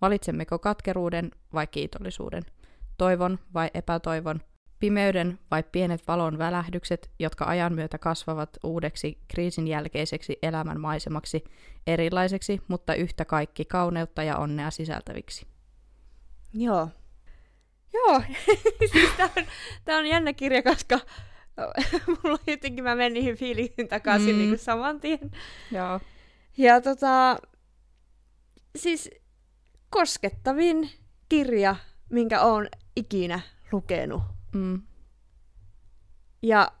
Valitsemmeko 0.00 0.58
katkeruuden 0.58 1.30
vai 1.54 1.66
kiitollisuuden? 1.66 2.42
Toivon 2.98 3.38
vai 3.54 3.70
epätoivon? 3.74 4.40
Pimeyden 4.78 5.38
vai 5.50 5.62
pienet 5.62 6.08
valon 6.08 6.38
välähdykset, 6.38 7.10
jotka 7.18 7.44
ajan 7.44 7.74
myötä 7.74 7.98
kasvavat 7.98 8.50
uudeksi 8.64 9.18
kriisin 9.28 9.68
jälkeiseksi 9.68 10.38
elämän 10.42 10.80
maisemaksi, 10.80 11.44
erilaiseksi, 11.86 12.60
mutta 12.68 12.94
yhtä 12.94 13.24
kaikki 13.24 13.64
kauneutta 13.64 14.22
ja 14.22 14.36
onnea 14.36 14.70
sisältäviksi. 14.70 15.46
Joo. 16.52 16.88
Joo, 17.92 18.22
siis 18.92 19.10
tää 19.16 19.30
on, 19.86 19.98
on 19.98 20.06
jännä 20.06 20.32
kirja, 20.32 20.62
koska 20.62 21.00
mulla 22.24 22.38
jotenkin 22.46 22.84
mä 22.84 22.94
menin 22.94 23.14
niihin 23.14 23.36
fiiliin 23.36 23.88
takaisin 23.88 24.28
Mm. 24.28 24.32
mm. 24.32 24.38
niin 24.38 24.48
kuin 24.50 24.58
saman 24.58 25.00
tien. 25.00 25.30
Joo. 25.72 26.00
Ja 26.56 26.80
tota, 26.80 27.36
siis 28.76 29.10
koskettavin 29.90 30.90
kirja, 31.28 31.76
minkä 32.10 32.42
oon 32.42 32.68
ikinä 32.96 33.40
lukenut. 33.72 34.22
Mm. 34.52 34.82
Ja 36.42 36.72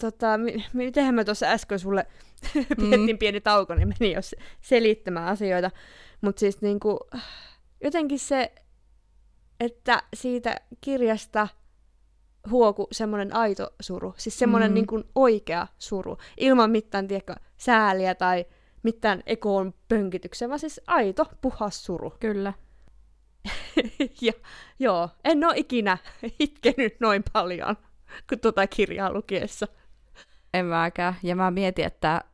tota, 0.00 0.38
mi- 0.38 0.66
mitenhän 0.72 1.14
mä 1.14 1.24
tuossa 1.24 1.46
äsken 1.46 1.78
sulle 1.78 2.06
pidettiin 2.80 3.18
pieni 3.18 3.40
tauko, 3.40 3.74
niin 3.74 3.88
meni 3.88 4.12
jo 4.12 4.22
se- 4.22 4.36
selittämään 4.60 5.28
asioita. 5.28 5.70
Mutta 6.20 6.40
siis 6.40 6.62
niinku, 6.62 6.98
jotenkin 7.84 8.18
se, 8.18 8.52
että 9.60 10.02
siitä 10.14 10.56
kirjasta 10.80 11.48
huoku 12.50 12.88
semmoinen 12.92 13.36
aito 13.36 13.70
suru, 13.80 14.14
siis 14.16 14.38
semmoinen 14.38 14.70
Mm. 14.70 14.72
mm. 14.72 14.74
niinku 14.74 15.02
oikea 15.14 15.66
suru, 15.78 16.18
ilman 16.36 16.70
mitään 16.70 17.08
tiedätkö, 17.08 17.34
sääliä 17.56 18.14
tai 18.14 18.46
mitään 18.82 19.22
ekoon 19.26 19.74
pönkityksen, 19.88 20.48
vaan 20.48 20.58
siis 20.58 20.80
aito, 20.86 21.26
puhas 21.40 21.84
suru. 21.84 22.10
Kyllä. 22.20 22.52
ja 24.20 24.32
joo, 24.78 25.08
en 25.24 25.44
ole 25.44 25.54
ikinä 25.56 25.98
itkenyt 26.38 27.00
noin 27.00 27.22
paljon 27.32 27.76
kuin 28.28 28.40
tuota 28.40 28.66
kirjaa 28.66 29.12
lukiessa. 29.12 29.68
En 30.54 30.66
mäkään. 30.66 31.14
Ja 31.22 31.36
mä 31.36 31.50
mietin, 31.50 31.84
että, 31.84 32.24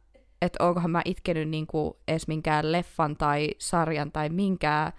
että 0.43 0.65
onkohan 0.65 0.91
mä 0.91 1.03
itkenyt 1.05 1.49
niinku 1.49 1.99
edes 2.09 2.29
minkään 2.29 2.73
leffan 2.73 3.17
tai 3.17 3.51
sarjan 3.59 4.13
tai 4.13 4.29
minkään. 4.29 4.93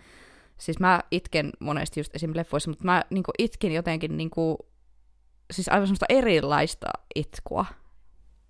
Siis 0.57 0.79
mä 0.79 0.99
itken 1.11 1.49
monesti 1.59 1.99
just 1.99 2.15
esim. 2.15 2.31
leffoissa, 2.35 2.69
mutta 2.69 2.85
mä 2.85 3.03
niinku 3.09 3.31
itkin 3.39 3.71
jotenkin 3.71 4.17
niinku, 4.17 4.66
siis 5.51 5.69
aivan 5.69 5.87
semmoista 5.87 6.05
erilaista 6.09 6.87
itkua. 7.15 7.65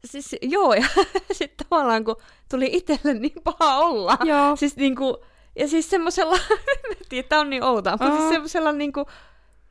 Siis 0.05 0.35
joo, 0.41 0.73
ja 0.73 0.87
sitten 1.31 1.67
tavallaan 1.69 2.03
kun 2.03 2.15
tuli 2.49 2.69
itselle 2.71 3.13
niin 3.13 3.43
paha 3.43 3.77
olla. 3.77 4.17
Joo. 4.23 4.55
Siis 4.55 4.75
niinku, 4.75 5.25
ja 5.55 5.67
siis 5.67 5.89
tiedä, 7.09 7.27
tää 7.27 7.39
on 7.39 7.49
niin 7.49 7.63
outoa, 7.63 7.91
mutta 7.93 8.17
siis 8.17 8.29
semmosella 8.29 8.71
niinku, 8.71 9.05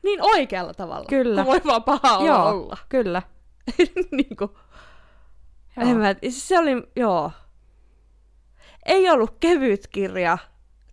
niin 0.03 0.21
oikealla 0.21 0.73
tavalla. 0.73 1.05
Kyllä. 1.09 1.43
Kun 1.43 1.51
voi 1.51 1.61
vaan 1.65 1.83
paha 1.83 2.17
olla 2.17 2.27
Joo. 2.27 2.49
olla. 2.49 2.77
Kyllä. 2.89 3.21
niinku, 4.11 4.57
Joo. 5.77 5.89
En 5.89 5.97
mä, 5.97 6.15
siis 6.21 6.47
se 6.47 6.59
oli, 6.59 6.71
joo. 6.95 7.31
Ei 8.85 9.09
ollut 9.09 9.37
kevyt 9.39 9.87
kirja 9.87 10.37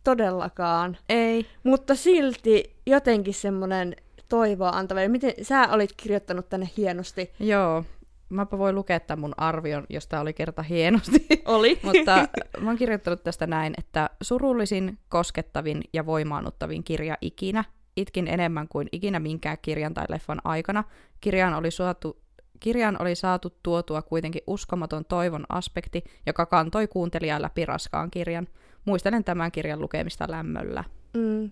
todellakaan, 0.05 0.97
Ei. 1.09 1.47
mutta 1.63 1.95
silti 1.95 2.77
jotenkin 2.87 3.35
semmoinen 3.35 3.97
toivoa 4.35 4.69
antava. 4.69 5.01
Miten 5.09 5.33
sä 5.43 5.69
olit 5.71 5.91
kirjoittanut 5.97 6.49
tänne 6.49 6.69
hienosti? 6.77 7.33
Joo. 7.41 7.85
Mäpä 8.29 8.59
voi 8.59 8.73
lukea 8.73 9.01
tämän 9.01 9.21
mun 9.21 9.35
arvion, 9.37 9.85
jos 9.89 10.07
tää 10.07 10.21
oli 10.21 10.33
kerta 10.33 10.63
hienosti. 10.63 11.27
Oli. 11.45 11.79
Mutta 11.83 12.29
mä 12.61 12.71
oon 12.71 12.77
kirjoittanut 12.77 13.25
tästä 13.25 13.47
näin, 13.47 13.75
että 13.79 14.11
surullisin, 14.23 14.99
koskettavin 15.09 15.83
ja 15.93 16.07
voimaannuttavin 16.07 16.85
kirja 16.85 17.19
ikinä. 17.21 17.65
Itkin 17.97 18.29
enemmän 18.29 18.69
kuin 18.69 18.89
ikinä 18.93 19.21
minkään 19.21 19.57
kirjan 19.63 19.95
tai 19.95 20.05
leffan 20.09 20.41
aikana. 20.45 20.85
Kirjaan 21.21 21.55
oli, 21.55 21.71
suotu, 21.71 22.17
kirjaan 22.61 23.03
oli 23.03 23.15
saatu 23.15 23.59
tuotua 23.63 24.03
kuitenkin 24.03 24.43
uskomaton 24.47 25.05
toivon 25.05 25.45
aspekti, 25.49 26.05
joka 26.27 26.47
kantoi 26.47 26.87
kuuntelijaa 26.87 27.43
läpi 27.43 27.67
raskaan 27.67 28.11
kirjan. 28.11 28.49
Muistelen 28.85 29.25
tämän 29.25 29.53
kirjan 29.53 29.81
lukemista 29.81 30.25
lämmöllä. 30.29 30.85
Mm. 31.17 31.51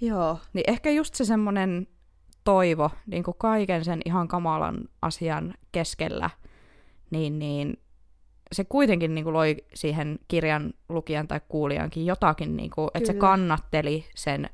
Joo. 0.00 0.38
Niin 0.52 0.64
ehkä 0.70 0.90
just 0.90 1.14
se 1.14 1.24
semmonen 1.24 1.86
toivo 2.44 2.90
niin 3.06 3.22
kuin 3.22 3.34
kaiken 3.38 3.84
sen 3.84 4.00
ihan 4.04 4.28
kamalan 4.28 4.88
asian 5.02 5.54
keskellä, 5.72 6.30
niin, 7.10 7.38
niin 7.38 7.78
se 8.52 8.64
kuitenkin 8.64 9.14
niin 9.14 9.24
kuin 9.24 9.34
loi 9.34 9.56
siihen 9.74 10.18
kirjan 10.28 10.74
lukijan 10.88 11.28
tai 11.28 11.40
kuulijankin 11.48 12.06
jotakin, 12.06 12.56
niin 12.56 12.70
kuin, 12.70 12.88
että 12.94 13.06
se 13.06 13.18
kannatteli 13.18 14.04
sen 14.14 14.50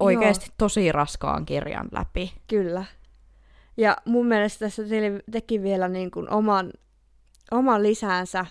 oikeasti 0.00 0.50
tosi 0.58 0.92
raskaan 0.92 1.46
kirjan 1.46 1.88
läpi. 1.92 2.32
Kyllä. 2.46 2.84
Ja 3.76 3.96
mun 4.04 4.26
mielestä 4.26 4.66
tässä 4.66 4.82
teki 5.30 5.62
vielä 5.62 5.88
niin 5.88 6.10
kuin 6.10 6.30
oman, 6.30 6.72
oman 7.50 7.82
lisäänsä, 7.82 8.46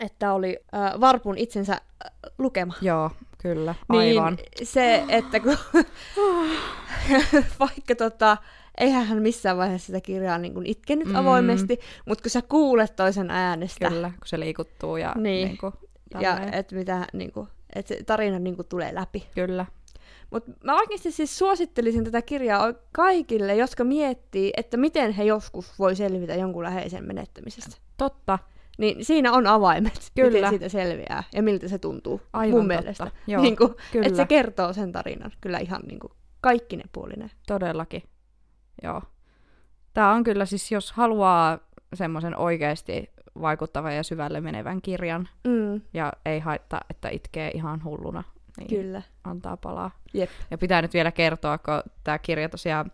että 0.00 0.32
oli 0.32 0.58
äh, 0.74 1.00
Varpun 1.00 1.38
itsensä 1.38 1.72
äh, 1.72 2.12
lukema. 2.38 2.74
Joo, 2.80 3.10
kyllä, 3.54 3.74
aivan. 3.88 4.34
Niin 4.34 4.66
se, 4.66 5.04
että 5.08 5.40
kun 5.40 5.56
vaikka 7.60 7.94
tota, 7.94 8.36
eihän 8.78 9.06
hän 9.06 9.22
missään 9.22 9.56
vaiheessa 9.56 9.86
sitä 9.86 10.00
kirjaa 10.00 10.38
niin 10.38 10.54
kuin 10.54 10.66
itkenyt 10.66 11.08
Mm. 11.08 11.14
avoimesti, 11.16 11.80
mutta 12.06 12.22
kun 12.22 12.30
sä 12.30 12.42
kuulet 12.42 12.96
toisen 12.96 13.30
äänestä, 13.30 13.88
Kyllä, 13.88 14.08
kun 14.10 14.26
se 14.26 14.40
liikuttuu 14.40 14.96
ja 14.96 15.12
Niin. 15.16 15.48
niin 15.48 15.58
kuin, 15.58 15.72
ja 16.20 16.40
että 16.52 16.74
mitä, 16.76 17.06
niin 17.12 17.32
kuin, 17.32 17.48
että 17.74 17.94
se 17.94 18.02
tarina 18.04 18.38
niin 18.38 18.56
kuin 18.56 18.68
tulee 18.68 18.94
läpi. 18.94 19.26
Kyllä, 19.34 19.66
Mutta 20.30 20.50
mä 20.64 20.76
oikeasti 20.78 21.12
siis 21.12 21.38
suosittelisin 21.38 22.04
tätä 22.04 22.22
kirjaa 22.22 22.72
kaikille, 22.92 23.54
jotka 23.54 23.84
miettii, 23.84 24.52
että 24.56 24.76
miten 24.76 25.12
he 25.12 25.24
joskus 25.24 25.78
voi 25.78 25.96
selvitä 25.96 26.34
jonkun 26.34 26.62
läheisen 26.62 27.04
menettämisestä. 27.04 27.76
totta, 27.96 28.38
Niin 28.78 29.04
siinä 29.04 29.32
on 29.32 29.46
avaimet, 29.46 30.10
Kyllä. 30.14 30.30
miten 30.30 30.48
siitä 30.50 30.68
selviää 30.68 31.22
ja 31.34 31.42
miltä 31.42 31.68
se 31.68 31.78
tuntuu 31.78 32.20
aivan 32.32 32.50
mun 32.60 32.68
totta. 32.68 32.80
mielestä. 32.82 33.10
Joo, 33.26 33.42
Niin 33.42 33.56
kuin, 33.56 33.74
kyllä. 33.92 34.06
että 34.06 34.16
se 34.16 34.26
kertoo 34.26 34.72
sen 34.72 34.92
tarinan 34.92 35.32
kyllä 35.40 35.58
ihan 35.58 35.80
niin 35.86 36.00
kuin 36.00 36.12
kaikki 36.40 36.76
ne 36.76 36.82
puolinen. 36.92 37.30
Todellakin, 37.46 38.02
joo. 38.82 39.02
Tämä 39.94 40.12
on 40.12 40.24
kyllä 40.24 40.44
siis, 40.46 40.72
jos 40.72 40.92
haluaa 40.92 41.58
semmoisen 41.94 42.36
oikeasti 42.36 43.10
vaikuttavan 43.40 43.96
ja 43.96 44.02
syvälle 44.02 44.40
menevän 44.40 44.82
kirjan, 44.82 45.28
Mm, 45.46 45.80
ja 45.94 46.12
ei 46.24 46.40
haittaa, 46.40 46.80
että 46.90 47.08
itkee 47.08 47.50
ihan 47.54 47.84
hulluna, 47.84 48.24
niin 48.58 48.68
kyllä. 48.68 49.02
antaa 49.24 49.56
palaa. 49.56 49.90
Jep. 50.14 50.30
Ja 50.50 50.58
pitää 50.58 50.82
nyt 50.82 50.94
vielä 50.94 51.12
kertoa, 51.12 51.58
kun 51.58 51.82
tämä 52.04 52.18
kirja 52.18 52.48
tosiaan, 52.48 52.90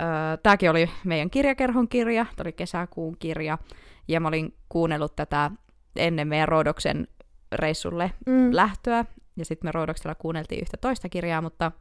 öö, 0.00 0.36
tämäkin 0.42 0.70
oli 0.70 0.90
meidän 1.04 1.30
kirjakerhon 1.30 1.88
kirja, 1.88 2.24
tämä 2.36 2.44
oli 2.46 2.52
kesäkuun 2.52 3.16
kirja, 3.18 3.58
ja 4.08 4.20
mä 4.20 4.28
olin 4.28 4.54
kuunnellut 4.68 5.16
tätä 5.16 5.50
ennen 5.96 6.28
meidän 6.28 6.48
Roodoksen 6.48 7.08
reissulle 7.52 8.12
Mm. 8.26 8.48
lähtöä, 8.52 9.04
ja 9.36 9.44
sitten 9.44 9.68
me 9.68 9.72
Roodoksella 9.72 10.14
kuunneltiin 10.14 10.60
yhtä 10.60 10.76
toista 10.76 11.08
kirjaa, 11.08 11.42
mutta 11.42 11.72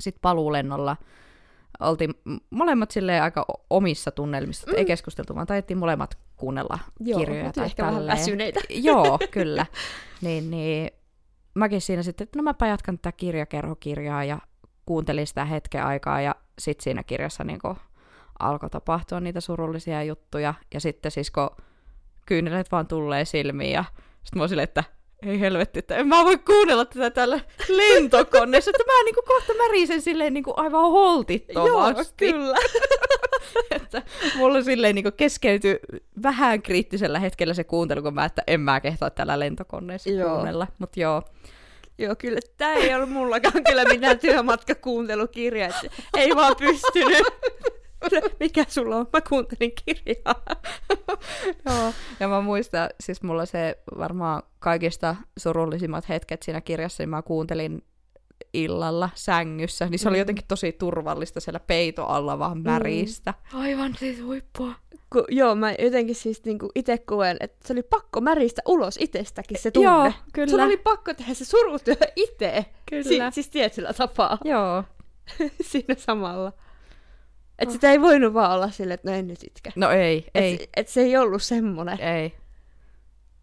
sitten 0.00 0.20
paluulennolla 0.20 0.96
oltiin 1.80 2.14
molemmat 2.50 2.90
silleen 2.90 3.22
aika 3.22 3.46
omissa 3.70 4.10
tunnelmissa, 4.10 4.70
mm. 4.70 4.76
ei 4.76 4.84
keskusteltu, 4.84 5.34
vaan 5.34 5.46
taidettiin 5.46 5.78
molemmat 5.78 6.18
kuunnella 6.36 6.78
Joo, 7.00 7.18
kirjoja 7.18 7.52
tai 7.52 7.64
ehkä 7.64 7.86
vähän 7.86 8.06
väsyneitä. 8.06 8.60
Joo, 8.88 9.18
kyllä. 9.30 9.66
niin, 10.20 10.50
niin 10.50 10.90
mäkin 11.54 11.80
siinä 11.80 12.02
sitten, 12.02 12.24
että 12.24 12.38
no 12.38 12.42
mäpä 12.42 12.66
jatkan 12.66 12.98
tätä 12.98 13.12
kirjakerhokirjaa 13.12 14.24
ja 14.24 14.38
kuuntelin 14.86 15.26
sitä 15.26 15.44
hetken 15.44 15.84
aikaa 15.84 16.20
ja 16.20 16.34
sitten 16.58 16.84
siinä 16.84 17.02
kirjassa 17.02 17.44
niin 17.44 17.58
alkoi 18.40 18.70
tapahtua 18.70 19.20
niitä 19.20 19.40
surullisia 19.40 20.02
juttuja 20.02 20.54
ja 20.74 20.80
sitten 20.80 21.10
siis 21.10 21.30
kun 21.30 21.50
kyynelet 22.26 22.72
vaan 22.72 22.86
tulee 22.86 23.24
silmiin 23.24 23.72
ja 23.72 23.84
sitten 24.22 24.38
mä 24.38 24.42
oon 24.42 24.48
silleen, 24.48 24.64
että 24.64 24.84
ei 25.26 25.40
helvetti, 25.40 25.78
että 25.78 25.96
en 25.96 26.08
mä 26.08 26.24
voi 26.24 26.38
kuunnella 26.38 26.84
tätä 26.84 27.10
täällä 27.10 27.40
lentokoneessa, 27.68 28.70
että 28.70 28.92
mä 28.92 29.04
niinku 29.04 29.22
kohta 29.26 29.52
märisen 29.54 30.00
silleen 30.00 30.34
niinku 30.34 30.54
aivan 30.56 30.90
holtittomasti. 30.90 32.26
Joo, 32.26 32.32
kyllä. 32.32 32.56
että 33.82 34.02
mulla 34.36 34.62
silleen 34.62 34.94
niinku 34.94 35.10
keskeytyi 35.16 35.78
vähän 36.22 36.62
kriittisellä 36.62 37.18
hetkellä 37.18 37.54
se 37.54 37.64
kuuntelu, 37.64 38.02
kun 38.02 38.14
mä, 38.14 38.24
että 38.24 38.42
en 38.46 38.60
mä 38.60 38.80
kehtaa 38.80 39.10
täällä 39.10 39.38
lentokoneessa 39.38 40.10
Joo. 40.10 40.34
kuunnella. 40.34 40.66
Mutta 40.78 41.00
joo, 41.00 41.22
Joo, 41.98 42.16
kyllä. 42.16 42.40
Tämä 42.56 42.72
ei 42.72 42.94
ollut 42.94 43.10
mullakaan 43.10 43.64
kyllä 43.64 43.84
mitään 43.84 44.18
työmatkakuuntelukirja. 44.18 45.66
että 45.66 45.96
Ei 46.16 46.36
vaan 46.36 46.56
pystynyt. 46.56 47.26
Mikä 48.40 48.64
sulla 48.68 48.96
on? 48.96 49.06
Mä 49.12 49.20
kuuntelin 49.20 49.72
kirjaa. 49.84 50.34
joo. 51.66 51.92
Ja 52.20 52.28
mä 52.28 52.40
muistan, 52.40 52.90
siis 53.00 53.22
mulla 53.22 53.46
se 53.46 53.78
varmaan 53.98 54.42
kaikista 54.58 55.16
surullisimmat 55.38 56.08
hetket 56.08 56.42
siinä 56.42 56.60
kirjassa, 56.60 57.02
niin 57.02 57.08
mä 57.10 57.22
kuuntelin 57.22 57.82
illalla 58.54 59.10
sängyssä, 59.14 59.86
niin 59.86 59.98
se 59.98 60.08
oli 60.08 60.16
Mm. 60.16 60.20
jotenkin 60.20 60.44
tosi 60.48 60.72
turvallista 60.72 61.40
siellä 61.40 61.60
peito 61.60 62.06
alla 62.06 62.38
vaan 62.38 62.62
märistä. 62.62 63.34
Aivan 63.54 63.94
siis 63.98 64.22
huippua. 64.22 64.72
Ku, 65.12 65.24
joo, 65.28 65.54
mä 65.54 65.72
jotenkin 65.78 66.14
siis 66.14 66.44
niinku 66.44 66.68
itse 66.74 66.98
koen, 66.98 67.36
että 67.40 67.68
se 67.68 67.72
oli 67.72 67.82
pakko 67.82 68.20
märistä 68.20 68.62
ulos 68.68 68.96
itsestäkin 69.00 69.58
se 69.58 69.70
tunne. 69.70 69.90
Joo, 69.90 70.12
kyllä. 70.32 70.50
Sun 70.50 70.60
oli 70.60 70.76
pakko 70.76 71.14
tehdä 71.14 71.34
se 71.34 71.44
surutyö 71.44 71.94
itse. 72.16 72.66
Kyllä. 72.90 73.02
Si- 73.02 73.34
siis 73.34 73.48
tietyllä 73.48 73.92
tapaa 73.92 74.38
Joo. 74.44 74.84
siinä 75.70 75.94
samalla. 75.98 76.52
Että 77.60 77.72
sitä 77.72 77.90
ei 77.90 78.00
voinut 78.00 78.34
vaan 78.34 78.52
olla 78.52 78.70
silleen, 78.70 78.94
että 78.94 79.10
no 79.10 79.16
en 79.16 79.26
nyt 79.28 79.42
itke. 79.44 79.72
No 79.76 79.90
ei, 79.90 80.26
ei, 80.34 80.54
Et, 80.54 80.70
et 80.76 80.88
se 80.88 81.00
ei 81.00 81.16
ollut 81.16 81.42
semmonen. 81.42 82.00
ei. 82.00 82.34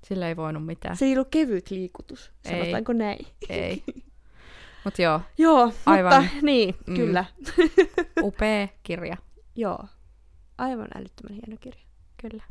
Sillä 0.03 0.27
ei 0.27 0.35
voinut 0.35 0.65
mitään. 0.65 0.97
Se 0.97 1.05
ei 1.05 1.13
ollut 1.13 1.27
kevyt 1.31 1.69
liikutus, 1.71 2.31
Ei. 2.45 2.51
sanotaanko 2.59 2.93
näin. 2.93 3.27
Ei. 3.49 3.83
Mut 4.85 4.99
joo, 4.99 5.21
Joo, 5.37 5.73
Aivan. 5.85 6.23
mutta 6.23 6.37
niin, 6.41 6.75
Mm. 6.87 6.93
mm. 6.93 6.95
kyllä. 6.97 7.25
upea 8.21 8.67
kirja. 8.83 9.17
Joo. 9.55 9.79
Aivan 10.57 10.87
älyttömän 10.95 11.33
hieno 11.45 11.57
kirja. 11.61 11.81
Kyllä. 12.21 12.43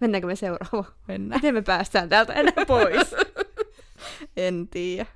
Mennäänkö 0.00 0.26
me 0.26 0.36
seuraavaan? 0.36 0.94
Mennään. 1.08 1.38
Miten 1.38 1.54
me 1.54 1.62
päästään 1.62 2.08
täältä 2.08 2.32
enää 2.32 2.66
pois? 2.66 3.14
En 4.36 4.68
tiedä. 4.68 5.06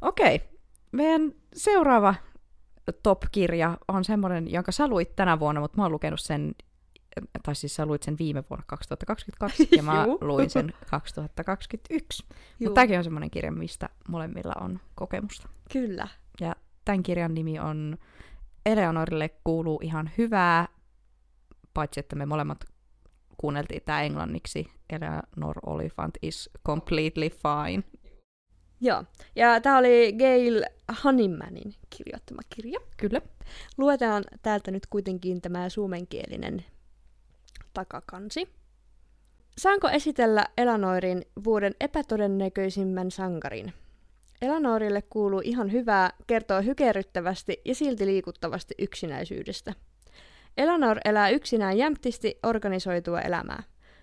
Okei. 0.00 0.40
Meidän 0.92 1.32
seuraava 1.54 2.14
top-kirja 2.92 3.78
on 3.88 4.04
semmoinen, 4.04 4.52
jonka 4.52 4.72
sä 4.72 4.88
luit 4.88 5.16
tänä 5.16 5.40
vuonna, 5.40 5.60
mutta 5.60 5.76
mä 5.76 5.82
oon 5.82 5.92
lukenut 5.92 6.20
sen, 6.20 6.54
tai 7.42 7.54
siis 7.54 7.76
sä 7.76 7.86
luit 7.86 8.02
sen 8.02 8.16
viime 8.18 8.44
vuonna 8.50 8.64
2022, 8.66 9.68
ja 9.76 9.82
mä 9.82 10.06
luin 10.20 10.50
sen 10.50 10.72
2021. 10.90 12.26
Juu, 12.30 12.38
Mutta 12.60 12.74
tämäkin 12.74 12.98
on 12.98 13.04
semmoinen 13.04 13.30
kirja, 13.30 13.52
mistä 13.52 13.88
molemmilla 14.08 14.52
on 14.60 14.80
kokemusta. 14.94 15.48
Kyllä. 15.72 16.08
Tämän 16.84 17.02
kirjan 17.02 17.34
nimi 17.34 17.58
on 17.58 17.98
Eleanorille 18.66 19.30
kuuluu 19.44 19.80
ihan 19.82 20.10
hyvää, 20.18 20.68
paitsi 21.74 22.00
että 22.00 22.16
me 22.16 22.26
molemmat 22.26 22.64
kuunneltiin 23.36 23.82
tämä 23.84 24.02
englanniksi. 24.02 24.70
Eleanor 24.90 25.56
Oliphant 25.66 26.14
is 26.22 26.50
completely 26.66 27.28
fine. 27.28 27.82
Joo. 28.80 29.04
Ja 29.36 29.60
tämä 29.60 29.78
oli 29.78 30.12
Gail 30.18 30.62
Honeymanin 31.04 31.74
kirjoittama 31.90 32.40
kirja. 32.54 32.80
Kyllä. 32.96 33.20
Luetaan 33.78 34.24
täältä 34.42 34.70
nyt 34.70 34.86
kuitenkin 34.86 35.40
tämä 35.40 35.68
suomenkielinen 35.68 36.64
takakansi. 37.74 38.48
Saanko 39.58 39.88
esitellä 39.88 40.46
Elanoirin 40.58 41.22
vuoden 41.44 41.74
epätodennäköisimmän 41.80 43.10
sankarin? 43.10 43.72
Elanorille 44.42 45.02
kuuluu 45.02 45.40
ihan 45.44 45.72
hyvää, 45.72 46.10
kertoo 46.26 46.62
hykerryttävästi 46.62 47.60
ja 47.64 47.74
silti 47.74 48.06
liikuttavasti 48.06 48.74
yksinäisyydestä. 48.78 49.74
Elanor 50.56 50.98
elää 51.04 51.28
yksinään 51.30 51.78
jämptisti 51.78 52.38
organisoitua 52.42 53.20
elämää. 53.20 53.62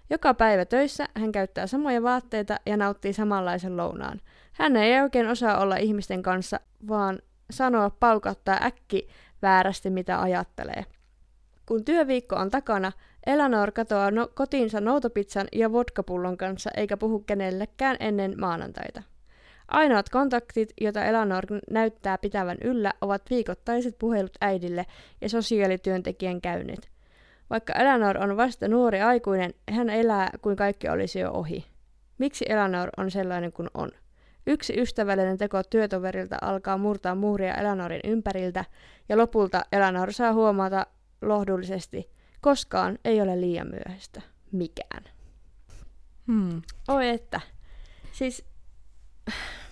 Joka 0.10 0.34
päivä 0.34 0.66
töissä 0.66 1.08
hän 1.16 1.32
käyttää 1.32 1.68
samoja 1.68 2.04
vaatteita 2.04 2.60
ja 2.66 2.78
nauttii 2.78 3.14
samanlaisen 3.14 3.78
lounaan. 3.78 4.22
Hän 4.56 4.76
ei 4.76 5.02
oikein 5.02 5.28
osaa 5.28 5.60
olla 5.60 5.76
ihmisten 5.76 6.24
kanssa, 6.24 6.60
vaan 6.88 7.20
sanoa 7.52 7.90
paukauttaa 7.90 8.60
äkki 8.62 9.08
väärästi 9.42 9.90
mitä 9.90 10.22
ajattelee. 10.22 10.86
Kun 11.66 11.86
työviikko 11.86 12.36
on 12.36 12.50
takana, 12.52 12.92
Eleanor 13.28 13.72
katoaa 13.72 14.12
no- 14.12 14.30
kotiinsa 14.34 14.82
noutopizzan 14.82 15.48
ja 15.52 15.72
vodkapullon 15.72 16.38
kanssa 16.38 16.70
eikä 16.78 16.98
puhu 16.98 17.20
kenellekään 17.20 17.98
ennen 18.00 18.36
maanantaita. 18.40 19.04
Ainoat 19.68 20.10
kontaktit, 20.10 20.74
joita 20.82 21.06
Eleanor 21.06 21.44
näyttää 21.72 22.18
pitävän 22.18 22.58
yllä, 22.64 22.94
ovat 23.02 23.22
viikoittaiset 23.30 23.98
puhelut 24.00 24.38
äidille 24.42 24.86
ja 25.22 25.30
sosiaalityöntekijän 25.30 26.42
käynnit. 26.42 26.90
Vaikka 27.50 27.74
Eleanor 27.74 28.18
on 28.18 28.38
vasta 28.38 28.68
nuori 28.68 29.02
aikuinen, 29.02 29.54
hän 29.72 29.90
elää 29.90 30.30
kuin 30.42 30.56
kaikki 30.56 30.90
olisi 30.90 31.20
jo 31.20 31.32
ohi. 31.32 31.66
Miksi 32.18 32.46
Eleanor 32.50 32.90
on 32.98 33.12
sellainen 33.12 33.52
kuin 33.52 33.70
on? 33.74 33.92
Yksi 34.48 34.74
ystävällinen 34.82 35.38
teko 35.38 35.64
työtoverilta 35.64 36.38
alkaa 36.42 36.78
murtaa 36.78 37.16
muuria 37.16 37.56
Elanorin 37.56 38.02
ympäriltä, 38.04 38.66
ja 39.10 39.18
lopulta 39.18 39.66
Elanor 39.72 40.14
saa 40.14 40.34
huomata 40.34 40.86
lohdullisesti, 41.22 42.10
koskaan 42.42 43.00
ei 43.06 43.22
ole 43.22 43.42
liian 43.42 43.68
myöhäistä. 43.68 44.22
Mikään. 44.52 45.04
Hmm. 46.28 46.62
Oi 46.88 47.10
että. 47.10 47.42
Siis, 48.12 48.46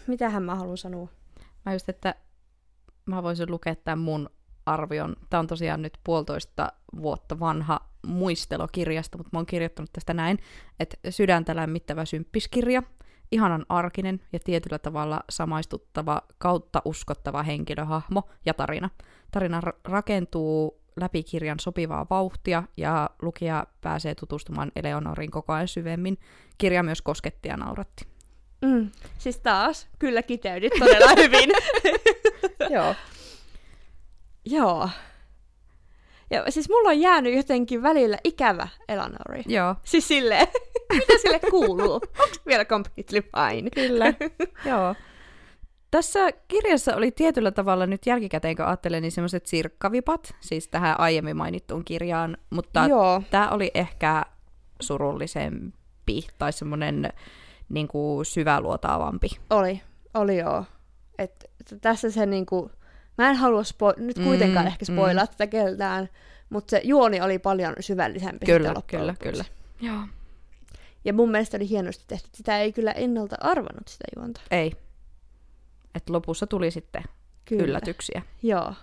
mitähän 0.07 0.43
mä 0.43 0.55
haluan 0.55 0.77
sanoa? 0.77 1.07
Mä 1.65 1.73
just, 1.73 1.89
että 1.89 2.15
mä 3.05 3.23
voisin 3.23 3.51
lukea 3.51 3.75
tämän 3.75 3.99
mun 3.99 4.29
arvion. 4.65 5.15
Tämä 5.29 5.39
on 5.39 5.47
tosiaan 5.47 5.81
nyt 5.81 5.97
puolitoista 6.03 6.73
vuotta 7.01 7.39
vanha 7.39 7.79
muistelokirjasta, 8.07 9.17
mutta 9.17 9.29
mä 9.33 9.39
oon 9.39 9.45
kirjoittanut 9.45 9.93
tästä 9.93 10.13
näin, 10.13 10.39
että 10.79 10.97
sydäntä 11.09 11.55
lämmittävä 11.55 12.05
symppiskirja, 12.05 12.83
ihanan 13.33 13.65
arkinen 13.69 14.21
ja 14.33 14.39
tietyllä 14.39 14.79
tavalla 14.79 15.23
samaistuttava 15.29 16.21
kautta 16.37 16.81
uskottava 16.85 17.43
henkilöhahmo 17.43 18.29
ja 18.45 18.53
tarina. 18.53 18.89
Tarina 19.31 19.61
ra- 19.61 19.79
rakentuu 19.83 20.79
läpi 20.95 21.23
kirjan 21.23 21.59
sopivaa 21.59 22.05
vauhtia 22.09 22.63
ja 22.77 23.09
lukija 23.21 23.67
pääsee 23.81 24.15
tutustumaan 24.15 24.71
Eleonorin 24.75 25.31
koko 25.31 25.53
ajan 25.53 25.67
syvemmin. 25.67 26.17
Kirja 26.57 26.83
myös 26.83 27.01
kosketti 27.01 27.49
ja 27.49 27.57
nauratti. 27.57 28.05
Mm. 28.61 28.91
Siis 29.17 29.37
taas, 29.37 29.87
kyllä 29.99 30.23
kiteydyt 30.23 30.73
todella 30.79 31.11
hyvin. 31.17 31.49
Joo. 32.75 32.95
Joo. 34.45 34.89
Ja 36.33 36.51
siis 36.51 36.69
mulla 36.69 36.89
on 36.89 36.99
jäänyt 36.99 37.35
jotenkin 37.35 37.83
välillä 37.83 38.17
ikävä 38.23 38.67
Elanori. 38.89 39.43
Joo, 39.47 39.75
Siis 39.83 40.07
silleen, 40.07 40.47
mitä 40.93 41.13
sille 41.21 41.39
kuuluu? 41.51 41.93
Onko 41.93 42.35
vielä 42.45 42.65
completely 42.65 43.21
fine? 43.21 43.69
kyllä. 43.69 44.05
Joo. 44.69 44.95
Tässä 45.91 46.19
kirjassa 46.47 46.95
oli 46.95 47.11
tietyllä 47.11 47.51
tavalla 47.51 47.85
nyt 47.85 48.05
jälkikäteen, 48.05 48.55
kun 48.55 48.65
ajattelen, 48.65 49.01
niin 49.01 49.11
semmoiset 49.11 49.45
sirkkavipat, 49.45 50.35
siis 50.39 50.67
tähän 50.67 50.99
aiemmin 50.99 51.37
mainittuun 51.37 51.85
kirjaan, 51.85 52.37
mutta 52.49 52.85
Joo. 52.89 53.23
tämä 53.31 53.49
oli 53.49 53.71
ehkä 53.73 54.25
surullisempi 54.81 56.27
tai 56.37 56.53
semmoinen 56.53 57.13
niin 57.69 57.87
kuin 57.87 58.25
syväluotaavampi. 58.25 59.27
Oli, 59.49 59.81
oli 60.13 60.37
joo. 60.37 60.65
Et, 61.17 61.45
et 61.59 61.81
tässä 61.81 62.11
se 62.11 62.25
niinku, 62.25 62.71
mä 63.17 63.29
en 63.29 63.35
halua 63.35 63.61
spo- 63.61 64.01
nyt 64.01 64.17
Mm, 64.17 64.23
kuitenkaan 64.23 64.67
ehkä 64.67 64.85
mm. 64.89 64.93
spoilaa 64.95 65.27
tätä 65.27 65.47
keltään, 65.47 66.09
mutta 66.49 66.71
se 66.71 66.81
juoni 66.83 67.21
oli 67.21 67.39
paljon 67.39 67.73
syvällisempi. 67.79 68.45
Kyllä, 68.45 68.73
kyllä, 68.87 69.07
lopuksi. 69.07 69.29
kyllä. 69.29 69.45
Joo. 69.81 69.99
Ja 71.05 71.13
mun 71.13 71.31
mielestä 71.31 71.57
oli 71.57 71.69
hienosti 71.69 72.03
tehty. 72.07 72.29
Sitä 72.33 72.59
ei 72.59 72.73
kyllä 72.73 72.91
ennalta 72.91 73.35
arvannut 73.41 73.87
sitä 73.87 74.03
juonta. 74.15 74.41
Ei. 74.51 74.71
Et 75.95 76.09
lopussa 76.09 76.47
tuli 76.47 76.71
sitten 76.71 77.03
Kyllä. 77.45 77.63
yllätyksiä. 77.63 78.21
Joo. 78.43 78.73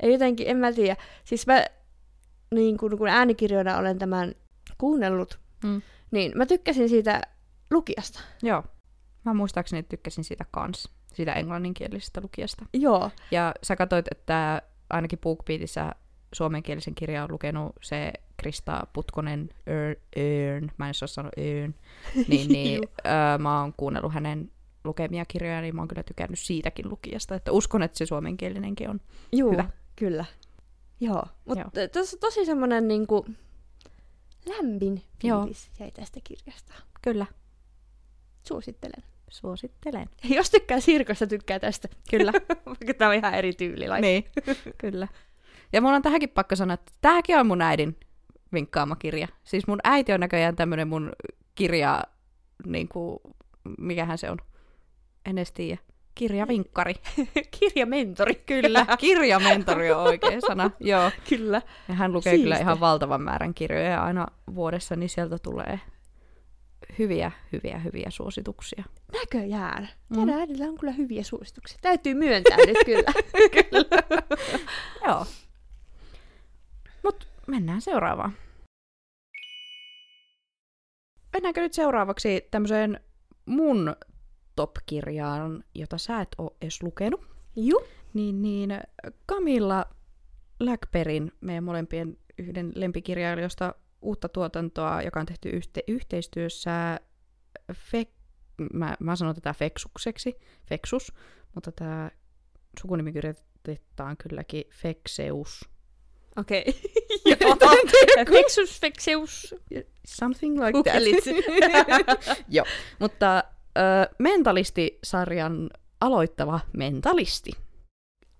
Ei 0.00 0.12
jotenkin, 0.12 0.48
en 0.48 0.56
mä 0.56 0.72
tiedä. 0.72 0.96
Siis 1.24 1.46
mä, 1.46 1.64
niin 2.54 2.76
kun, 2.76 2.98
kun 2.98 3.08
äänikirjoina 3.08 3.76
olen 3.78 3.98
tämän 3.98 4.34
kuunnellut, 4.78 5.38
Mm. 5.64 5.82
niin 6.10 6.32
mä 6.34 6.46
tykkäsin 6.46 6.88
siitä 6.88 7.22
lukijasta. 7.70 8.20
Joo. 8.42 8.64
Mä 9.24 9.34
muistaakseni 9.34 9.82
tykkäsin 9.82 10.24
siitä 10.24 10.44
kans, 10.50 10.88
siitä 11.16 11.32
englanninkielisestä 11.32 12.20
lukijasta. 12.20 12.66
Joo. 12.72 13.10
Ja 13.30 13.54
sä 13.62 13.76
katsoit, 13.76 14.06
että 14.10 14.62
ainakin 14.90 15.18
BookBeatissä 15.18 15.92
suomenkielisen 16.32 16.94
kirjan 16.94 17.24
on 17.24 17.32
lukenut 17.32 17.72
se 17.82 18.12
Krista 18.36 18.86
Putkonen 18.92 19.48
Ern, 19.66 19.96
Ern 20.16 20.70
mä 20.78 20.86
en 20.86 20.90
osaa 20.90 21.06
sanoa 21.06 21.32
Ern, 21.36 21.74
niin, 22.28 22.48
niin 22.48 22.82
öö, 23.06 23.38
mä 23.38 23.60
oon 23.60 23.72
kuunnellut 23.76 24.14
hänen 24.14 24.50
lukemia 24.84 25.24
kirjoja, 25.28 25.60
niin 25.60 25.74
mä 25.74 25.80
oon 25.80 25.88
kyllä 25.88 26.02
tykännyt 26.02 26.38
siitäkin 26.38 26.90
lukijasta, 26.90 27.34
että 27.34 27.52
uskon, 27.52 27.82
että 27.82 27.98
se 27.98 28.06
suomenkielinenkin 28.06 28.90
on. 28.90 29.00
Juu, 29.32 29.52
Hyvä. 29.52 29.70
kyllä. 29.96 30.24
Joo. 31.00 31.22
Mutta 31.44 31.80
Joo. 31.80 31.88
tuossa 31.88 32.16
tosi 32.20 32.44
semmoinen 32.46 32.88
niinku 32.88 33.26
lämmin 34.48 35.02
Joo. 35.22 35.40
fiilis 35.40 35.70
jäi 35.80 35.90
tästä 35.90 36.20
kirjasta. 36.24 36.74
Kyllä, 37.02 37.26
Suosittelen. 38.48 39.02
Suosittelen. 39.28 40.08
Jos 40.36 40.50
tykkää 40.50 40.80
sirkosta, 40.80 41.26
tykkää 41.26 41.58
tästä. 41.58 41.88
Kyllä. 42.10 42.32
Vaikka 42.66 42.94
tämä 42.98 43.08
on 43.08 43.14
ihan 43.14 43.34
eri 43.34 43.52
tyyli. 43.52 43.88
Like. 43.88 44.00
niin, 44.00 44.24
kyllä. 44.78 45.08
Ja 45.72 45.80
mulla 45.80 45.96
on 45.96 46.02
tähänkin 46.02 46.28
pakko 46.28 46.56
sanoa, 46.56 46.74
että 46.74 46.92
tämäkin 47.00 47.38
on 47.38 47.46
mun 47.46 47.62
äidin 47.62 47.96
vinkkaama 48.52 48.96
kirja. 48.96 49.28
Siis 49.44 49.66
mun 49.66 49.78
äiti 49.84 50.12
on 50.12 50.20
näköjään 50.20 50.56
tämmönen 50.56 50.88
mun 50.88 51.12
kirja, 51.54 52.02
niin 52.66 52.88
kuin, 52.88 53.18
mikähän 53.78 54.18
se 54.18 54.30
on? 54.30 54.38
En 55.26 55.38
edes 55.38 55.52
tiedä. 55.52 55.80
Kirjavinkkari. 56.14 56.94
Kirjamentori. 57.60 58.34
Kyllä, 58.34 58.86
kirjamentori 58.98 59.92
on 59.92 60.02
oikea 60.02 60.40
sana. 60.40 60.70
Joo. 60.80 61.10
Kyllä. 61.28 61.62
Ja 61.88 61.94
hän 61.94 62.12
lukee 62.12 62.30
Siisti. 62.30 62.42
kyllä 62.42 62.58
ihan 62.58 62.80
valtavan 62.80 63.22
määrän 63.22 63.54
kirjoja 63.54 64.04
aina 64.04 64.26
vuodessa, 64.54 64.96
niin 64.96 65.08
sieltä 65.08 65.38
tulee 65.38 65.80
hyviä, 66.98 67.32
hyviä, 67.52 67.78
hyviä 67.78 68.10
suosituksia. 68.10 68.84
Näköjään. 69.12 69.88
Mm. 70.08 70.16
Teidän 70.16 70.40
äidillä 70.40 70.64
on 70.64 70.78
kyllä 70.78 70.92
hyviä 70.92 71.22
suosituksia. 71.22 71.78
Täytyy 71.82 72.14
myöntää 72.14 72.56
nyt 72.56 72.76
kyllä. 72.84 73.12
kyllä. 73.56 74.02
Joo. 75.06 75.26
Mut 77.02 77.28
mennään 77.46 77.80
seuraavaan. 77.80 78.32
Mennäänkö 81.32 81.60
nyt 81.60 81.72
seuraavaksi 81.72 82.48
tämmöiseen 82.50 83.00
mun 83.46 83.96
top-kirjaan, 84.56 85.64
jota 85.74 85.98
sä 85.98 86.20
et 86.20 86.28
ole 86.38 86.50
edes 86.60 86.82
lukenut? 86.82 87.26
Juu. 87.56 87.84
Niin, 88.14 88.42
niin 88.42 88.70
Camilla 89.28 89.84
Blackperin, 90.58 91.32
meidän 91.40 91.64
molempien 91.64 92.16
yhden 92.38 92.72
lempikirjailijoista 92.74 93.74
uutta 94.06 94.28
tuotantoa, 94.28 95.02
joka 95.02 95.20
on 95.20 95.26
tehty 95.26 95.50
yhte- 95.50 95.84
yhteistyössä 95.88 97.00
Fe- 97.72 98.12
mä, 98.72 98.96
mä 99.00 99.16
sanon 99.16 99.34
tätä 99.34 99.52
Feksukseksi, 99.54 100.38
Feksus, 100.68 101.12
mutta 101.54 101.72
tämä 101.72 102.10
sukunimi 102.80 103.12
kirjoitetaan 103.12 104.16
kylläkin 104.16 104.64
Fekseus. 104.74 105.68
Okei. 106.36 106.64
Joo. 107.40 107.56
Feksus, 108.30 108.80
fekseus. 108.80 109.54
Something 110.06 110.58
like 110.64 110.72
Googlelit. 110.72 111.24
that. 111.24 112.44
Joo, 112.48 112.66
mutta 112.98 113.44
ö, 113.78 114.14
Mentalisti-sarjan 114.18 115.70
aloittava 116.00 116.60
mentalisti. 116.76 117.50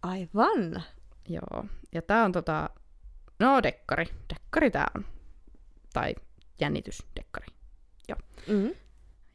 Aivan. 0.02 0.82
Joo, 1.28 1.64
ja 1.94 2.02
tää 2.02 2.24
on 2.24 2.32
tota, 2.32 2.70
no 3.38 3.62
dekkari, 3.62 4.06
dekkari 4.34 4.70
tää 4.70 4.90
on. 4.96 5.04
Tai 5.96 6.14
jännitysdekkari. 6.60 7.46
Mm. 8.48 8.74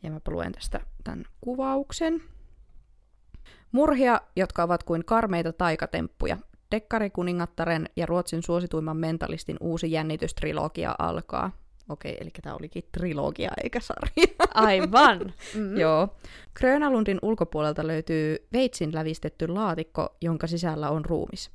Ja 0.04 0.12
mä 0.12 0.19
luen 0.28 0.52
tästä 0.52 0.80
tämän 1.04 1.26
kuvauksen. 1.41 2.24
Murhia, 3.71 4.21
jotka 4.36 4.63
ovat 4.63 4.84
kuin 4.84 5.06
karmeita 5.06 5.53
taikatemppuja. 5.53 6.38
Dekkari 6.72 7.09
kuningattaren 7.09 7.89
ja 7.95 8.05
Ruotsin 8.05 8.43
suosituimman 8.43 8.97
mentalistin 8.97 9.57
uusi 9.59 9.91
jännitystrilogia 9.91 10.95
alkaa. 10.99 11.51
Okei, 11.89 12.18
eli 12.22 12.30
tämä 12.41 12.55
olikin 12.55 12.84
trilogia 12.91 13.51
eikä 13.64 13.80
sarja. 13.80 14.36
Aivan. 14.53 15.34
Mm. 15.55 15.78
Joo. 15.78 16.16
Grönalundin 16.55 17.20
ulkopuolelta 17.22 17.88
löytyy 17.88 18.47
veitsin 18.53 18.93
lävistetty 18.95 19.47
laatikko, 19.47 20.16
jonka 20.22 20.47
sisällä 20.47 20.89
on 20.89 21.05
ruumis. 21.05 21.51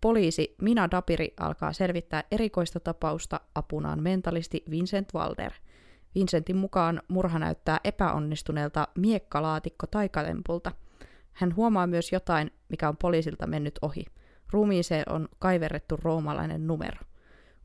Poliisi 0.00 0.54
Mina 0.62 0.90
Dapiri 0.90 1.34
alkaa 1.40 1.72
selvittää 1.72 2.24
erikoista 2.30 2.80
tapausta 2.80 3.40
apunaan 3.54 4.02
mentalisti 4.02 4.64
Vincent 4.70 5.14
Walder. 5.14 5.52
Vincentin 6.14 6.56
mukaan 6.56 7.02
murha 7.08 7.38
näyttää 7.38 7.80
epäonnistuneelta 7.84 8.88
miekkalaatikko 8.94 9.86
taikatempulta. 9.86 10.72
Hän 11.32 11.56
huomaa 11.56 11.86
myös 11.86 12.12
jotain, 12.12 12.50
mikä 12.68 12.88
on 12.88 12.96
poliisilta 12.96 13.46
mennyt 13.46 13.78
ohi. 13.82 14.04
Ruumiiseen 14.52 15.04
on 15.08 15.28
kaiverrettu 15.38 15.96
roomalainen 15.96 16.66
numero. 16.66 17.00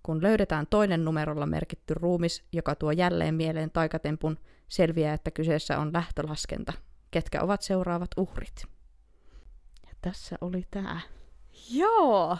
Kun 0.03 0.23
löydetään 0.23 0.67
toinen 0.69 1.05
numerolla 1.05 1.45
merkitty 1.45 1.93
ruumis, 1.93 2.43
joka 2.51 2.75
tuo 2.75 2.91
jälleen 2.91 3.35
mieleen 3.35 3.71
taikatempun, 3.71 4.37
selviää, 4.67 5.13
että 5.13 5.31
kyseessä 5.31 5.79
on 5.79 5.93
lähtölaskenta. 5.93 6.73
Ketkä 7.11 7.41
ovat 7.41 7.61
seuraavat 7.61 8.09
uhrit? 8.17 8.63
Ja 9.87 9.93
tässä 10.01 10.35
oli 10.41 10.67
tämä. 10.71 10.99
Joo. 11.71 12.37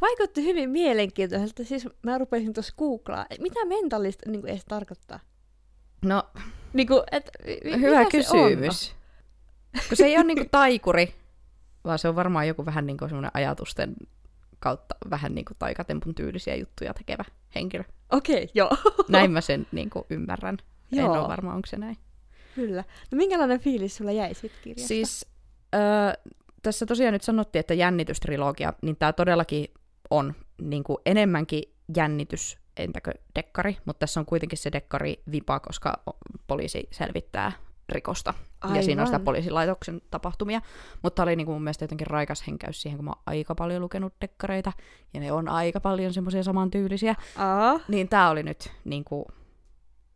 Vaikutti 0.00 0.44
hyvin 0.44 0.70
mielenkiintoiselta. 0.70 1.64
Siis 1.64 1.88
mä 2.02 2.18
rupesin 2.18 2.52
tuossa 2.54 2.74
googlaa, 2.78 3.26
mitä 3.40 3.64
mentalista 3.64 4.30
niin 4.30 4.46
edes 4.46 4.64
tarkoittaa. 4.64 5.20
No, 6.04 6.22
Niin 6.72 6.86
kuin, 6.86 7.02
et, 7.12 7.30
mi- 7.64 7.80
hyvä 7.80 7.98
mitä 8.04 8.22
se 8.22 8.36
on? 8.36 8.48
kysymys. 8.48 8.94
Kun 9.88 9.96
se 9.96 10.04
ei 10.06 10.16
ole 10.16 10.24
niinku 10.24 10.44
taikuri, 10.50 11.14
vaan 11.84 11.98
se 11.98 12.08
on 12.08 12.16
varmaan 12.16 12.48
joku 12.48 12.66
vähän 12.66 12.86
niinku 12.86 13.04
semmoinen 13.04 13.30
ajatusten 13.34 13.96
kautta 14.58 14.94
vähän 15.10 15.34
niinku 15.34 15.52
taikatempun 15.58 16.14
tyylisiä 16.14 16.54
juttuja 16.56 16.94
tekevä 16.94 17.24
henkilö. 17.54 17.84
Okei, 18.10 18.34
okay, 18.36 18.48
joo. 18.54 18.70
Näin 19.08 19.30
mä 19.30 19.40
sen 19.40 19.66
niinku 19.72 20.06
ymmärrän. 20.10 20.58
En 20.92 20.98
Joo. 20.98 21.12
ole 21.20 21.28
varma, 21.28 21.54
onko 21.54 21.66
se 21.66 21.76
näin. 21.76 21.96
Kyllä. 22.54 22.84
No 23.10 23.16
minkälainen 23.16 23.60
fiilis 23.60 23.96
sulla 23.96 24.12
jäi 24.12 24.34
siitä 24.34 24.56
kirjasta? 24.62 24.88
Siis 24.88 25.26
öö, 25.74 25.80
tässä 26.62 26.86
tosiaan 26.86 27.12
nyt 27.12 27.22
sanottiin, 27.22 27.60
että 27.60 27.74
jännitystrilogia, 27.74 28.72
niin 28.82 28.96
tämä 28.96 29.12
todellakin 29.12 29.66
on 30.10 30.34
niin 30.62 30.84
kuin 30.84 30.98
enemmänkin 31.06 31.62
jännitys, 31.96 32.58
entäkö 32.76 33.12
dekkari, 33.34 33.76
mutta 33.84 34.00
tässä 34.00 34.20
on 34.20 34.26
kuitenkin 34.26 34.58
se 34.58 34.72
dekkari 34.72 35.22
vipa, 35.32 35.60
koska 35.60 36.02
poliisi 36.46 36.88
selvittää 36.90 37.52
rikosta. 37.88 38.34
Ja 38.74 38.82
siinä 38.82 39.02
on 39.02 39.06
sitä 39.06 39.16
Aivan. 39.16 39.24
poliisilaitoksen 39.24 40.00
tapahtumia. 40.10 40.60
Mutta 41.02 41.22
oli 41.22 41.36
niin 41.36 41.46
kuin 41.46 41.54
mun 41.54 41.62
mielestä 41.62 41.84
jotenkin 41.84 42.06
raikas 42.06 42.46
henkäys 42.46 42.82
siihen, 42.82 42.98
kun 42.98 43.04
mä 43.04 43.10
oon 43.10 43.22
aika 43.26 43.54
paljon 43.54 43.82
lukenut 43.82 44.14
dekkareita, 44.20 44.72
ja 45.14 45.20
ne 45.20 45.32
on 45.32 45.48
aika 45.48 45.80
paljon 45.80 46.12
semmoisia 46.12 46.42
samantyylisiä. 46.42 47.14
Aa, 47.36 47.80
Niin 47.88 48.08
tämä 48.08 48.30
oli 48.30 48.42
nyt 48.42 48.72
niin 48.84 49.04
kuin, 49.04 49.24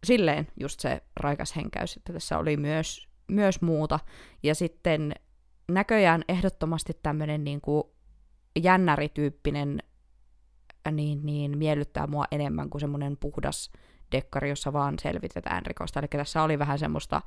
silleen 0.05 0.49
just 0.61 0.81
se 0.81 1.03
raikas 1.17 1.57
henkäys, 1.57 1.97
että 1.97 2.13
tässä 2.13 2.39
oli 2.39 2.57
myös, 2.57 3.09
myös 3.29 3.61
muuta. 3.61 4.01
Ja 4.43 4.55
sitten 4.55 5.15
näköjään 5.69 6.25
ehdottomasti 6.29 6.93
tämmöinen 7.03 7.45
niin 7.45 7.61
kuin 7.61 7.85
jännärityyppinen 8.63 9.83
niin, 10.93 11.27
niin 11.27 11.59
miellyttää 11.59 12.07
mua 12.07 12.25
enemmän 12.31 12.71
kuin 12.71 12.81
semmoinen 12.81 13.17
puhdas 13.17 13.71
dekkari, 14.13 14.49
jossa 14.49 14.73
vaan 14.73 14.99
selvitetään 14.99 15.67
rikosta. 15.67 16.01
Eli 16.01 16.09
tässä 16.09 16.43
oli 16.43 16.59
vähän 16.59 16.79
semmoista 16.79 17.23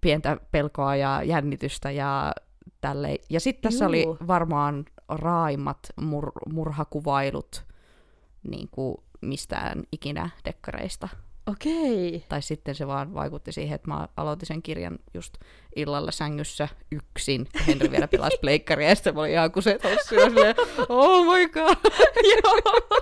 pientä 0.00 0.36
pelkoa 0.50 0.96
ja 0.96 1.22
jännitystä 1.22 1.90
ja 1.90 2.32
tälleen. 2.80 3.18
Ja 3.30 3.40
sitten 3.40 3.70
tässä 3.72 3.86
oli 3.86 4.02
Juu. 4.02 4.16
varmaan 4.26 4.84
raaimmat 5.08 5.78
mur- 6.00 6.52
murhakuvailut 6.52 7.64
niin 8.48 8.68
kuin 8.70 8.96
mistään 9.20 9.82
ikinä 9.92 10.30
dekkareista. 10.44 11.08
okei. 11.46 12.24
Tai 12.28 12.42
sitten 12.42 12.74
se 12.74 12.86
vaan 12.86 13.14
vaikutti 13.14 13.52
siihen, 13.52 13.74
että 13.74 13.88
mä 13.88 14.08
aloitin 14.16 14.46
sen 14.46 14.62
kirjan 14.62 14.98
just 15.14 15.34
illalla 15.76 16.10
sängyssä 16.10 16.68
yksin. 16.90 17.48
Henry 17.66 17.90
vielä 17.90 18.08
pilasi 18.08 18.36
pleikkaria 18.40 18.88
ja 18.88 18.94
sitten 18.94 19.14
mä 19.14 19.20
olin 19.20 19.32
ihan 19.32 19.52
kuset 19.52 19.84
hossuja 19.84 20.24
silleen, 20.24 20.54
oh 20.88 21.26
my 21.34 21.48
god. 21.48 21.76
Joo. 22.44 23.00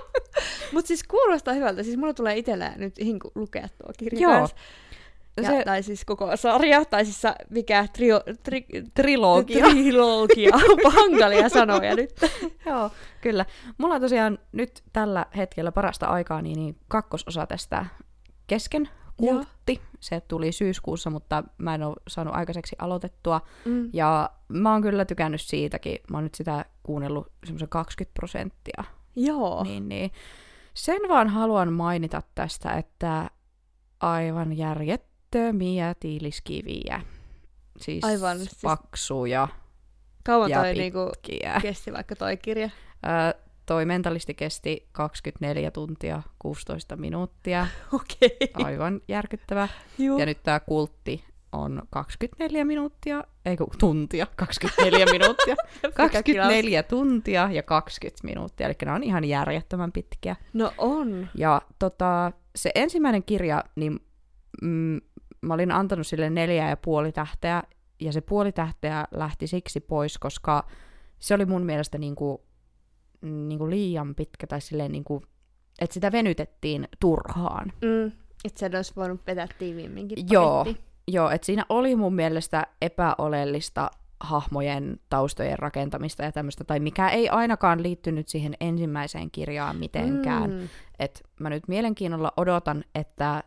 Mut 0.71 0.85
siis 0.85 1.03
kuulostaa 1.03 1.53
hyvältä. 1.53 1.83
Siis 1.83 1.97
mulla 1.97 2.13
tulee 2.13 2.37
itsellä 2.37 2.73
nyt 2.77 2.97
hinku 2.99 3.31
lukea 3.35 3.67
tuo 3.67 3.91
kirja 3.97 4.21
Joo. 4.21 4.47
Ja, 5.37 5.43
Se- 5.49 5.63
Tai 5.65 5.83
siis 5.83 6.05
koko 6.05 6.37
sarja, 6.37 6.85
tai 6.85 7.05
siis 7.05 7.21
mikä 7.49 7.87
trio, 7.93 8.21
tri, 8.43 8.65
Trilogia. 8.93 9.65
trilogia. 9.69 10.51
Hankalia 10.93 11.49
sanoja 11.49 11.95
nyt. 11.95 12.11
Joo, 12.65 12.91
kyllä. 13.21 13.45
Mulla 13.77 13.95
on 13.95 14.01
tosiaan 14.01 14.39
nyt 14.51 14.83
tällä 14.93 15.25
hetkellä 15.37 15.71
parasta 15.71 16.05
aikaa 16.05 16.41
niin, 16.41 16.55
niin 16.59 16.75
kakkososa 16.87 17.45
tästä 17.47 17.85
kesken. 18.47 18.89
Kultti. 19.29 19.81
Se 19.99 20.21
tuli 20.21 20.51
syyskuussa, 20.51 21.09
mutta 21.09 21.43
mä 21.57 21.75
en 21.75 21.83
ole 21.83 21.95
saanut 22.07 22.35
aikaiseksi 22.35 22.75
aloitettua. 22.79 23.41
Mm. 23.65 23.89
Ja 23.93 24.29
mä 24.47 24.71
oon 24.71 24.81
kyllä 24.81 25.05
tykännyt 25.05 25.41
siitäkin. 25.41 25.97
Mä 26.11 26.17
oon 26.17 26.23
nyt 26.23 26.35
sitä 26.35 26.65
kuunnellut 26.83 27.31
semmoisen 27.45 27.69
20 27.69 28.13
prosenttia. 28.13 28.83
Joo. 29.15 29.63
Niin, 29.63 29.89
niin. 29.89 30.11
Sen 30.73 31.01
vaan 31.09 31.27
haluan 31.27 31.73
mainita 31.73 32.21
tästä, 32.35 32.71
että 32.73 33.29
aivan 33.99 34.57
järjettömiä 34.57 35.95
tiiliskiviä. 35.99 37.01
Siis 37.77 38.03
Aivan, 38.03 38.37
siis- 38.37 38.57
paksuja, 38.61 39.47
Kauan 40.25 40.49
ja 40.49 40.59
toi 40.59 40.73
niinku 40.73 41.09
pitkiä. 41.11 41.59
kesti 41.61 41.93
vaikka 41.93 42.15
toi 42.15 42.37
kirja. 42.37 42.69
Ö, 43.05 43.39
toi 43.71 43.85
mentalisti 43.85 44.33
kesti 44.33 44.87
24 44.91 45.71
tuntia 45.71 46.21
16 46.39 46.95
minuuttia. 46.95 47.67
Okei. 47.93 48.37
Aivan 48.53 49.01
järkyttävä. 49.07 49.67
Juu. 49.97 50.19
Ja 50.19 50.25
nyt 50.25 50.43
tää 50.43 50.59
kultti 50.59 51.23
on 51.51 51.81
24 51.89 52.65
minuuttia, 52.65 53.23
ei 53.45 53.57
kun 53.57 53.67
tuntia, 53.79 54.27
24 54.35 55.05
minuuttia. 55.11 55.55
24 55.93 56.83
tuntia 56.83 57.49
ja 57.51 57.63
20 57.63 58.27
minuuttia, 58.27 58.67
eli 58.67 58.75
nämä 58.85 58.95
on 58.95 59.03
ihan 59.03 59.25
järjettömän 59.25 59.91
pitkiä. 59.91 60.35
No 60.53 60.73
on. 60.77 61.27
Ja 61.35 61.61
tota, 61.79 62.31
se 62.55 62.71
ensimmäinen 62.75 63.23
kirja, 63.23 63.63
niin 63.75 63.99
mm, 64.61 65.01
mä 65.41 65.53
olin 65.53 65.71
antanut 65.71 66.07
sille 66.07 66.29
neljä 66.29 66.69
ja 66.69 66.77
puoli 66.77 67.11
tähteä, 67.11 67.63
ja 67.99 68.11
se 68.11 68.21
puoli 68.21 68.51
tähteä 68.51 69.07
lähti 69.11 69.47
siksi 69.47 69.79
pois, 69.79 70.17
koska 70.17 70.67
se 71.19 71.33
oli 71.33 71.45
mun 71.45 71.63
mielestä 71.63 71.97
niinku, 73.21 73.47
niinku 73.47 73.69
liian 73.69 74.15
pitkä, 74.15 74.47
tai 74.47 74.61
silleen 74.61 74.91
niinku, 74.91 75.23
että 75.81 75.93
sitä 75.93 76.11
venytettiin 76.11 76.87
turhaan. 76.99 77.73
Mm. 77.81 78.11
Että 78.45 78.59
sen 78.59 78.75
olisi 78.75 78.93
voinut 78.95 79.21
vetää 79.27 79.47
tiiviimminkin 79.59 80.17
Joo. 80.31 80.57
paketti. 80.65 80.91
Joo, 81.07 81.29
että 81.29 81.45
siinä 81.45 81.65
oli 81.69 81.95
mun 81.95 82.15
mielestä 82.15 82.67
epäolellista 82.81 83.91
hahmojen 84.19 84.99
taustojen 85.09 85.59
rakentamista 85.59 86.23
ja 86.23 86.31
tämmöistä, 86.31 86.63
tai 86.63 86.79
mikä 86.79 87.09
ei 87.09 87.29
ainakaan 87.29 87.83
liittynyt 87.83 88.27
siihen 88.27 88.53
ensimmäiseen 88.59 89.31
kirjaan 89.31 89.75
mitenkään. 89.75 90.51
Mm. 90.51 90.69
Et 90.99 91.23
mä 91.39 91.49
nyt 91.49 91.67
mielenkiinnolla 91.67 92.33
odotan, 92.37 92.83
että 92.95 93.43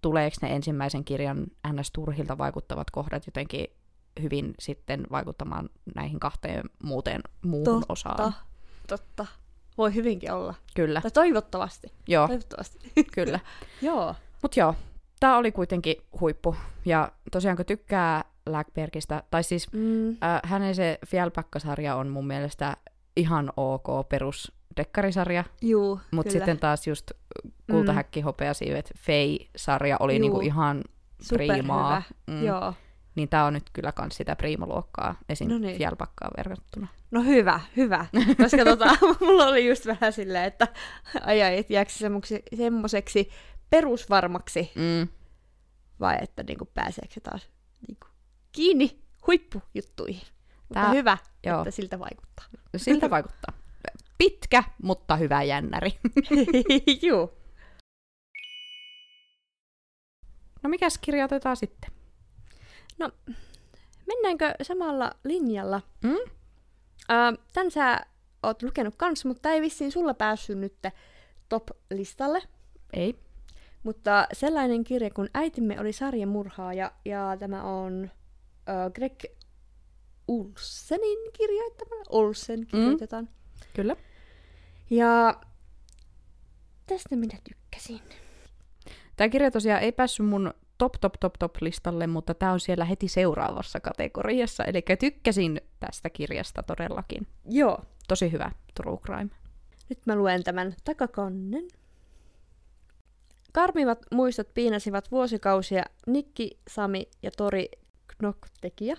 tuleeko 0.00 0.36
ne 0.42 0.54
ensimmäisen 0.54 1.04
kirjan 1.04 1.46
NS-turhilta 1.68 2.38
vaikuttavat 2.38 2.90
kohdat 2.90 3.26
jotenkin 3.26 3.66
hyvin 4.22 4.54
sitten 4.58 5.06
vaikuttamaan 5.10 5.68
näihin 5.94 6.20
kahteen 6.20 6.64
muuteen 6.82 7.20
muuhun 7.44 7.64
Totta. 7.64 7.86
osaan. 7.92 8.34
Totta. 8.88 9.26
Voi 9.78 9.94
hyvinkin 9.94 10.32
olla. 10.32 10.54
Kyllä, 10.74 11.00
Tai 11.00 11.10
toivottavasti. 11.10 11.92
joo, 12.08 12.26
Toivottavasti. 12.28 12.78
kyllä. 13.14 13.40
Joo. 13.82 14.14
Mut 14.42 14.56
joo, 14.56 14.74
tää 15.20 15.36
oli 15.36 15.52
kuitenkin 15.52 15.96
huippu. 16.20 16.56
Ja 16.84 17.12
tosiaan 17.32 17.56
kun 17.56 17.66
tykkää 17.66 18.24
Läkbergistä, 18.46 19.22
tai 19.30 19.42
siis 19.42 19.72
Mm. 19.72 20.08
äh, 20.10 20.16
hänen 20.44 20.74
se 20.74 20.98
Fjällbacka-sarja 21.06 21.96
on 21.96 22.08
mun 22.08 22.26
mielestä 22.26 22.76
ihan 23.16 23.52
ok 23.56 24.08
perus 24.08 24.52
dekkarisarja, 24.76 25.44
Juu, 25.62 26.00
mutta 26.10 26.32
sitten 26.32 26.58
taas 26.58 26.86
just 26.86 27.10
Kultahäkki, 27.70 28.20
Hopeasiivet, 28.20 28.92
Fei-sarja 28.98 29.96
oli 30.00 30.12
Juu. 30.14 30.20
niinku 30.20 30.40
ihan 30.40 30.84
priimaa. 31.28 32.02
Mm. 32.26 32.34
Mm. 32.34 32.44
Joo. 32.46 32.74
Niin 33.14 33.28
tää 33.28 33.44
on 33.44 33.52
nyt 33.52 33.70
kyllä 33.72 33.92
kans 33.92 34.16
sitä 34.16 34.36
priimaluokkaa 34.36 35.14
esim. 35.28 35.48
No 35.48 35.54
No 35.54 35.58
niin. 35.60 35.76
Fjällbackaan 35.76 36.30
verrattuna. 36.36 36.88
No 37.10 37.22
hyvä, 37.22 37.60
hyvä. 37.76 38.06
Koska 38.42 38.64
tota, 38.64 38.86
mulla 39.20 39.46
oli 39.46 39.68
just 39.68 39.86
vähän 39.86 40.12
silleen, 40.12 40.44
että 40.44 40.68
ajai, 41.22 41.58
et 41.58 41.70
jääkö 41.70 41.90
se 41.90 41.98
semmoksi, 41.98 42.42
semmoseksi 42.56 43.30
perusvarmaksi, 43.70 44.72
Mm. 44.74 45.08
vai 46.00 46.16
että 46.22 46.42
niinku 46.42 46.64
pääseekö 46.64 47.14
se 47.14 47.20
taas 47.20 47.48
niinku 47.88 48.06
kiinni 48.52 49.02
huippujuttuihin. 49.26 50.22
Mutta 50.68 50.80
Tää- 50.80 50.90
hyvä, 50.90 51.18
joo. 51.46 51.58
että 51.60 51.70
siltä 51.70 51.98
vaikuttaa. 51.98 52.44
Siltä 52.76 53.10
vaikuttaa. 53.10 53.54
Pitkä, 54.18 54.64
mutta 54.82 55.16
hyvä 55.16 55.42
jännäri. 55.42 55.90
Juu. 57.08 57.32
No 60.62 60.70
mikäs 60.70 60.98
kirja 60.98 61.24
otetaan 61.24 61.56
sitten? 61.56 61.90
Mennäänkö 64.06 64.54
samalla 64.62 65.12
linjalla? 65.24 65.82
Mm? 66.02 66.16
Ö, 67.10 67.38
tän 67.52 67.70
sä 67.70 68.00
oot 68.42 68.62
lukenut 68.62 68.94
kans, 68.96 69.24
mutta 69.24 69.50
ei 69.50 69.60
vissiin 69.60 69.92
sulla 69.92 70.14
päässyt 70.14 70.58
nyt 70.58 70.74
top-listalle. 71.48 72.42
Ei. 72.92 73.18
Mutta 73.82 74.26
sellainen 74.32 74.84
kirja 74.84 75.10
kuin 75.10 75.28
Äitimme 75.34 75.80
oli 75.80 75.92
sarjamurhaaja, 75.92 76.92
ja 77.04 77.36
tämä 77.38 77.62
on 77.62 78.10
ö, 78.68 78.90
Greg 78.90 79.24
Ulsenin 80.28 81.18
kirjoittama. 81.32 81.94
Olsen 82.08 82.66
kirjoitetaan. 82.66 83.28
Kyllä. 83.74 83.96
Ja 84.90 85.40
tästä 86.86 87.16
minä 87.16 87.38
tykkäsin. 87.44 88.00
Tämä 89.16 89.28
kirja 89.28 89.50
tosiaan 89.50 89.82
ei 89.82 89.92
päässyt 89.92 90.26
mun 90.26 90.54
top 90.84 90.92
top 91.00 91.12
top 91.20 91.32
top 91.38 91.56
listalle, 91.60 92.06
mutta 92.06 92.34
tämä 92.34 92.52
on 92.52 92.60
siellä 92.60 92.84
heti 92.84 93.08
seuraavassa 93.08 93.80
kategoriassa. 93.80 94.64
Eli 94.64 94.82
tykkäsin 94.98 95.60
tästä 95.80 96.10
kirjasta 96.10 96.62
todellakin. 96.62 97.26
Joo. 97.50 97.78
Tosi 98.08 98.32
hyvä 98.32 98.50
True 98.74 98.98
Crime. 98.98 99.30
Nyt 99.88 99.98
mä 100.06 100.16
luen 100.16 100.44
tämän 100.44 100.74
takakannen. 100.84 101.64
Karmivat 103.52 103.98
muistot 104.12 104.54
piinasivat 104.54 105.10
vuosikausia 105.10 105.82
Nikki, 106.06 106.58
Sami 106.68 107.08
ja 107.22 107.30
Tori 107.30 107.68
Knock-tekijä, 108.18 108.96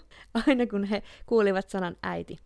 aina 0.48 0.68
kun 0.68 0.84
he 0.84 1.04
kuulivat 1.26 1.70
sanan 1.70 1.96
äiti. 2.04 2.38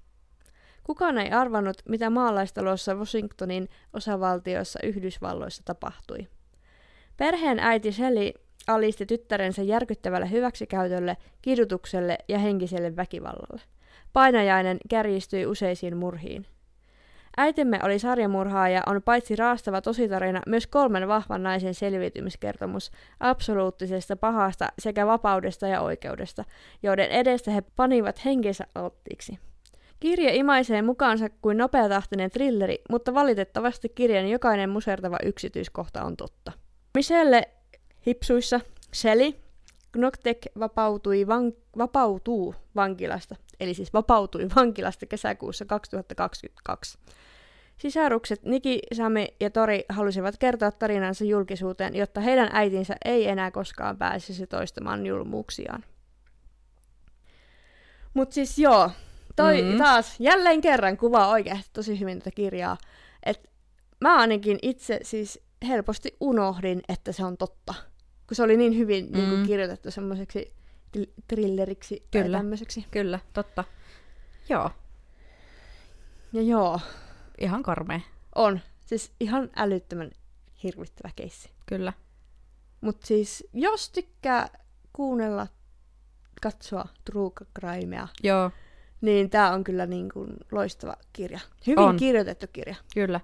Kukaan 0.83 1.17
ei 1.17 1.31
arvannut, 1.31 1.81
mitä 1.89 2.09
maalaistalossa 2.09 2.95
Washingtonin 2.95 3.69
osavaltioissa 3.93 4.79
Yhdysvalloissa 4.83 5.63
tapahtui. 5.65 6.27
Perheen 7.17 7.59
äiti 7.59 7.91
Shelley 7.91 8.31
alisti 8.69 9.05
tyttärensä 9.05 9.61
järkyttävälle 9.61 10.31
hyväksikäytölle, 10.31 11.17
kidutukselle 11.41 12.17
ja 12.27 12.39
henkiselle 12.39 12.95
väkivallalle. 12.95 13.61
Painajainen 14.13 14.77
kärjistyi 14.89 15.45
useisiin 15.45 15.97
murhiin. 15.97 16.45
Äitimme 17.37 17.79
oli 17.83 17.99
sarjamurhaaja 17.99 18.83
on 18.85 19.01
paitsi 19.01 19.35
raastava 19.35 19.81
tositarina 19.81 20.41
myös 20.47 20.67
kolmen 20.67 21.07
vahvan 21.07 21.43
naisen 21.43 21.73
selviytymiskertomus 21.73 22.91
absoluuttisesta 23.19 24.15
pahasta 24.15 24.67
sekä 24.79 25.07
vapaudesta 25.07 25.67
ja 25.67 25.81
oikeudesta, 25.81 26.43
joiden 26.83 27.11
edestä 27.11 27.51
he 27.51 27.63
panivat 27.75 28.25
henkensä 28.25 28.65
alttiiksi. 28.75 29.39
Kirja 29.99 30.33
imaisee 30.33 30.81
mukaansa 30.81 31.29
kuin 31.41 31.57
nopeatahtinen 31.57 32.31
trilleri, 32.31 32.81
mutta 32.89 33.13
valitettavasti 33.13 33.89
kirjan 33.89 34.27
jokainen 34.27 34.69
musertava 34.69 35.17
yksityiskohta 35.23 36.03
on 36.03 36.17
totta. 36.17 36.51
Michelle 36.95 37.49
hipsuissa 38.07 38.59
Shelly 38.93 39.33
Knoktek 39.91 40.37
vapautui 40.59 41.27
van- 41.27 41.53
vapautuu 41.77 42.55
vankilasta, 42.75 43.35
eli 43.59 43.73
siis 43.73 43.93
vapautui 43.93 44.47
vankilasta 44.55 45.05
kesäkuussa 45.05 45.65
2022. 45.65 46.97
Sisarukset 47.77 48.43
Niki, 48.43 48.79
Sami 48.93 49.27
ja 49.39 49.49
Tori 49.49 49.85
halusivat 49.89 50.37
kertoa 50.37 50.71
tarinansa 50.71 51.25
julkisuuteen, 51.25 51.95
jotta 51.95 52.21
heidän 52.21 52.49
äitinsä 52.53 52.95
ei 53.05 53.27
enää 53.27 53.51
koskaan 53.51 53.97
pääsisi 53.97 54.47
toistamaan 54.47 55.05
julmuuksiaan. 55.05 55.85
Mutta 58.13 58.33
siis 58.33 58.59
joo, 58.59 58.91
toi 59.35 59.61
mm-hmm. 59.61 59.77
taas 59.77 60.15
jälleen 60.19 60.61
kerran 60.61 60.97
kuvaa 60.97 61.29
oikeasti 61.29 61.69
tosi 61.73 61.99
hyvin 61.99 62.19
tätä 62.19 62.31
kirjaa. 62.31 62.77
Et 63.25 63.49
mä 64.01 64.17
ainakin 64.17 64.59
itse 64.61 64.99
siis 65.03 65.48
helposti 65.67 66.15
unohdin, 66.19 66.81
että 66.89 67.11
se 67.11 67.25
on 67.25 67.37
totta. 67.37 67.73
Kun 68.27 68.35
se 68.35 68.43
oli 68.43 68.57
niin 68.57 68.77
hyvin 68.77 69.05
mm. 69.05 69.11
niin 69.17 69.29
kuin 69.29 69.47
kirjoitettu 69.47 69.91
semmoiseksi 69.91 70.53
thrilleriksi 71.27 72.03
Kyllä. 72.11 72.25
tai 72.25 72.39
tämmöiseksi. 72.39 72.85
Kyllä, 72.91 73.19
totta. 73.33 73.63
Joo, 74.49 74.71
Ja 76.33 76.41
joo, 76.41 76.79
ihan 77.39 77.63
karmea. 77.63 77.99
on. 78.35 78.59
Siis 78.85 79.11
ihan 79.19 79.49
älyttömän 79.55 80.11
hirvittävä 80.63 81.09
keissi. 81.15 81.49
Kyllä. 81.65 81.93
Mutta 82.81 83.07
siis, 83.07 83.47
jos 83.53 83.89
tykkää 83.89 84.49
kuunnella, 84.93 85.47
katsoa 86.41 86.85
True 87.05 87.31
Crimea, 87.59 88.07
Joo, 88.23 88.51
niin 89.01 89.29
tämä 89.29 89.51
on 89.51 89.63
kyllä 89.63 89.85
niin 89.85 90.09
kuin 90.13 90.33
loistava 90.51 90.95
kirja. 91.13 91.39
Hyvin 91.67 91.79
On. 91.79 91.97
kirjoitettu 91.97 92.45
kirja, 92.53 92.75
kyllä. 92.93 93.19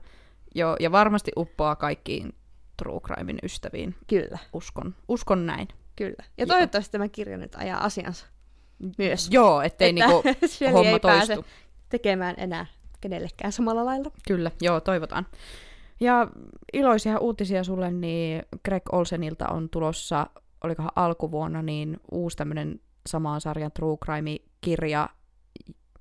Joo, 0.55 0.75
ja 0.79 0.91
varmasti 0.91 1.31
uppoaa 1.37 1.75
kaikkiin 1.75 2.33
True 2.77 2.99
Crimein 2.99 3.39
ystäviin. 3.43 3.95
kyllä. 4.07 4.37
Uskon, 4.53 4.95
uskon 5.07 5.45
näin. 5.45 5.67
Kyllä. 5.95 6.15
Ja 6.19 6.29
Joo. 6.37 6.47
toivottavasti 6.47 6.91
tämä 6.91 7.07
kirja 7.09 7.37
nyt 7.37 7.55
ajaa 7.55 7.83
asiansa 7.83 8.25
myös. 8.97 9.29
Joo, 9.31 9.61
ettei 9.61 9.89
Että 9.89 10.07
niinku 10.07 10.23
homma 10.77 10.89
ei 10.89 10.99
pääse 10.99 11.35
toistu. 11.35 11.51
tekemään 11.89 12.35
enää 12.37 12.65
kenellekään 13.01 13.51
samalla 13.51 13.85
lailla. 13.85 14.11
Kyllä, 14.27 14.51
joo, 14.61 14.81
toivotaan. 14.81 15.25
Ja 15.99 16.27
iloisia 16.73 17.19
uutisia 17.19 17.63
sulle, 17.63 17.91
niin 17.91 18.43
Greg 18.65 18.83
Olsenilta 18.93 19.47
on 19.47 19.69
tulossa, 19.69 20.27
olikohan 20.63 20.91
alkuvuonna, 20.95 21.61
niin 21.61 21.97
uusi 22.11 22.37
tämmöinen 22.37 22.79
samaan 23.07 23.41
sarjan 23.41 23.71
True 23.71 23.97
Crime-kirja, 24.05 25.09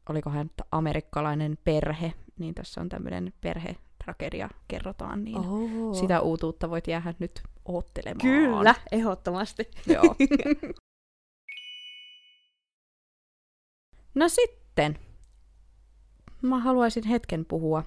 olikohan 0.09 0.47
että 0.47 0.65
amerikkalainen 0.73 1.59
perhe, 1.65 2.13
niin 2.39 2.55
tässä 2.55 2.81
on 2.81 2.89
tämmöinen 2.89 3.33
perhetragedia 4.05 4.49
kerrotaan, 4.69 5.25
niin 5.25 5.37
Oh. 5.39 5.95
sitä 6.01 6.21
uutuutta 6.21 6.71
voit 6.71 6.89
jäädä 6.89 7.15
nyt 7.19 7.43
oottelemaan. 7.65 8.21
Kyllä, 8.21 8.75
ehdottomasti. 8.93 9.71
Joo. 9.87 10.15
no 14.15 14.29
sitten, 14.29 14.99
mä 16.43 16.59
haluaisin 16.61 17.05
hetken 17.07 17.45
puhua 17.45 17.85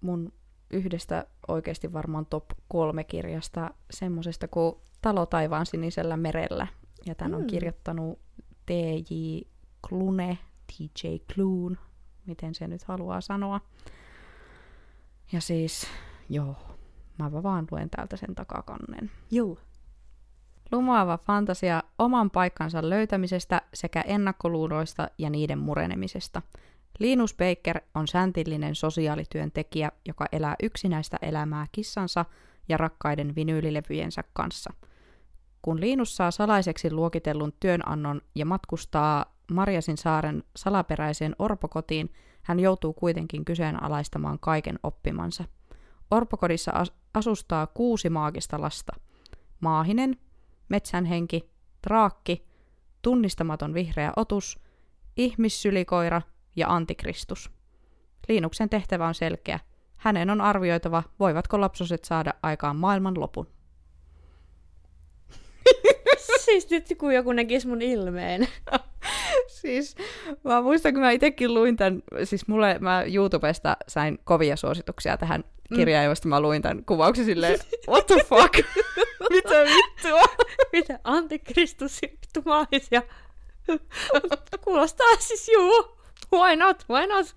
mun 0.00 0.32
yhdestä 0.70 1.26
oikeasti 1.48 1.92
varmaan 1.92 2.26
top 2.26 2.44
kolme 2.68 3.04
kirjasta, 3.04 3.70
semmosesta 3.90 4.48
kuin 4.48 4.74
Talo 5.02 5.26
taivaan 5.26 5.66
sinisellä 5.66 6.16
merellä. 6.16 6.66
Ja 7.06 7.14
tän 7.14 7.34
on 7.34 7.40
Mm. 7.40 7.46
kirjoittanut 7.46 8.18
T.J. 8.66 9.14
Klune, 9.88 10.38
T.J. 10.66 11.08
Kloon, 11.34 11.78
miten 12.26 12.54
se 12.54 12.68
nyt 12.68 12.82
haluaa 12.82 13.20
sanoa. 13.20 13.60
Ja 15.32 15.40
siis, 15.40 15.86
joo, 16.28 16.56
mä 17.18 17.42
vaan 17.42 17.66
luen 17.70 17.90
täältä 17.90 18.16
sen 18.16 18.34
takakannen. 18.34 19.10
Joo. 19.30 19.58
Lumoava 20.72 21.18
fantasia 21.18 21.82
oman 21.98 22.30
paikkansa 22.30 22.90
löytämisestä 22.90 23.62
sekä 23.74 24.00
ennakkoluuloista 24.00 25.08
ja 25.18 25.30
niiden 25.30 25.58
murenemisesta. 25.58 26.42
Linus 26.98 27.34
Baker 27.34 27.80
on 27.94 28.08
säntillinen 28.08 28.74
sosiaalityöntekijä, 28.74 29.92
joka 30.06 30.26
elää 30.32 30.54
yksinäistä 30.62 31.16
elämää 31.22 31.66
kissansa 31.72 32.24
ja 32.68 32.76
rakkaiden 32.76 33.34
vinyylilevyjensä 33.34 34.24
kanssa. 34.32 34.72
Kun 35.62 35.80
Linus 35.80 36.16
saa 36.16 36.30
salaiseksi 36.30 36.92
luokitellun 36.92 37.52
työnannon 37.60 38.20
ja 38.34 38.46
matkustaa 38.46 39.34
Marjasin 39.52 39.98
saaren 39.98 40.42
salaperäiseen 40.56 41.36
orpokotiin, 41.38 42.12
hän 42.44 42.60
joutuu 42.60 42.92
kuitenkin 42.92 43.44
kyseenalaistamaan 43.44 44.38
kaiken 44.38 44.78
oppimansa. 44.82 45.44
Orpokodissa 46.10 46.72
as- 46.72 46.92
asustaa 47.14 47.66
kuusi 47.66 48.10
maagista 48.10 48.60
lasta. 48.60 48.92
Maahinen, 49.60 50.16
metsänhenki, 50.68 51.50
traakki, 51.82 52.46
tunnistamaton 53.02 53.74
vihreä 53.74 54.12
otus, 54.16 54.60
ihmissylikoira 55.16 56.22
ja 56.56 56.68
antikristus. 56.68 57.50
Liinuksen 58.28 58.68
tehtävä 58.68 59.06
on 59.06 59.14
selkeä. 59.14 59.60
Hänen 59.96 60.30
on 60.30 60.40
arvioitava, 60.40 61.02
voivatko 61.20 61.60
lapsoset 61.60 62.04
saada 62.04 62.34
aikaan 62.42 62.76
maailman 62.76 63.20
lopun. 63.20 63.46
siis 66.44 66.70
nyt 66.70 66.86
kun 66.98 67.14
joku 67.14 67.32
näkisi 67.32 67.68
mun 67.68 67.82
ilmeen. 67.82 68.48
Siis 69.62 69.96
mä 70.44 70.62
muistan, 70.62 70.92
kun 70.92 71.02
mä 71.02 71.10
itsekin 71.10 71.54
luin 71.54 71.76
tämän, 71.76 72.02
siis 72.24 72.48
mulle 72.48 72.78
mä 72.80 73.02
YouTubesta 73.02 73.76
sain 73.88 74.18
kovia 74.24 74.56
suosituksia 74.56 75.16
tähän 75.16 75.44
kirjaan, 75.74 76.04
josta 76.04 76.28
mä 76.28 76.40
luin 76.40 76.62
tämän 76.62 76.84
kuvauksen 76.84 77.24
silleen, 77.24 77.58
what 77.88 78.06
the 78.06 78.24
fuck? 78.28 78.54
Mitä 79.32 79.64
vittua? 79.64 80.22
Mitä? 80.72 80.98
Antikristus 81.04 82.02
vittu 82.02 82.42
maisia. 82.44 83.02
Kuulostaa 84.64 85.16
siis 85.18 85.48
juu. 85.48 85.98
Why 86.32 86.56
not? 86.56 86.84
Why 86.90 87.06
not? 87.06 87.36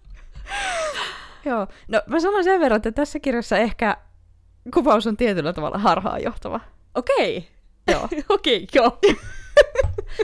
Joo, 1.46 1.68
no 1.88 2.02
mä 2.08 2.20
sanon 2.20 2.44
sen 2.44 2.60
verran, 2.60 2.76
että 2.76 2.92
tässä 2.92 3.20
kirjassa 3.20 3.58
ehkä 3.58 3.98
kuvaus 4.74 5.08
on 5.08 5.18
tietyllä 5.18 5.54
tavalla 5.54 5.78
harhaanjohtava. 5.78 6.60
Okei. 6.96 7.48
Joo. 7.92 8.10
Okei, 8.30 8.68
joo. 8.74 9.00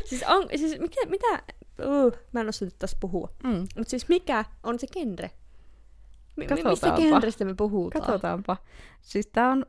siis, 0.06 0.24
on, 0.28 0.48
siis 0.56 0.80
mikä, 0.80 1.06
mitä... 1.06 1.44
Uh, 1.80 2.13
mä 2.32 2.41
en 2.41 2.49
osaa 2.49 2.67
taas 2.80 2.95
puhua. 2.99 3.30
Mm. 3.43 3.49
Mutta 3.51 3.89
siis 3.89 4.09
mikä 4.09 4.45
on 4.63 4.80
se 4.80 4.88
genre? 4.88 5.32
Mi- 6.36 6.47
mi- 6.47 6.63
mistä 6.63 6.91
genrestä 6.91 7.45
me 7.45 7.53
puhutaan? 7.53 8.01
Katsotaanpa. 8.05 8.57
Siis 9.01 9.28
tää 9.28 9.49
on 9.49 9.65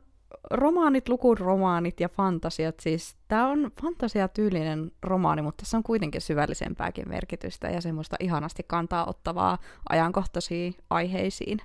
romaanit, 0.51 1.09
lukuromaanit 1.09 1.99
ja 1.99 2.09
fantasiat. 2.09 2.79
Siis 2.79 3.15
tää 3.27 3.47
on 3.47 3.71
fantasiatyylinen 3.81 4.91
romaani, 5.03 5.41
mutta 5.41 5.61
tässä 5.61 5.77
on 5.77 5.83
kuitenkin 5.83 6.21
syvällisempääkin 6.21 7.09
merkitystä 7.09 7.69
ja 7.69 7.81
semmoista 7.81 8.15
ihanasti 8.19 8.63
kantaa 8.67 9.05
ottavaa 9.05 9.57
ajankohtaisiin 9.89 10.75
aiheisiin. 10.89 11.61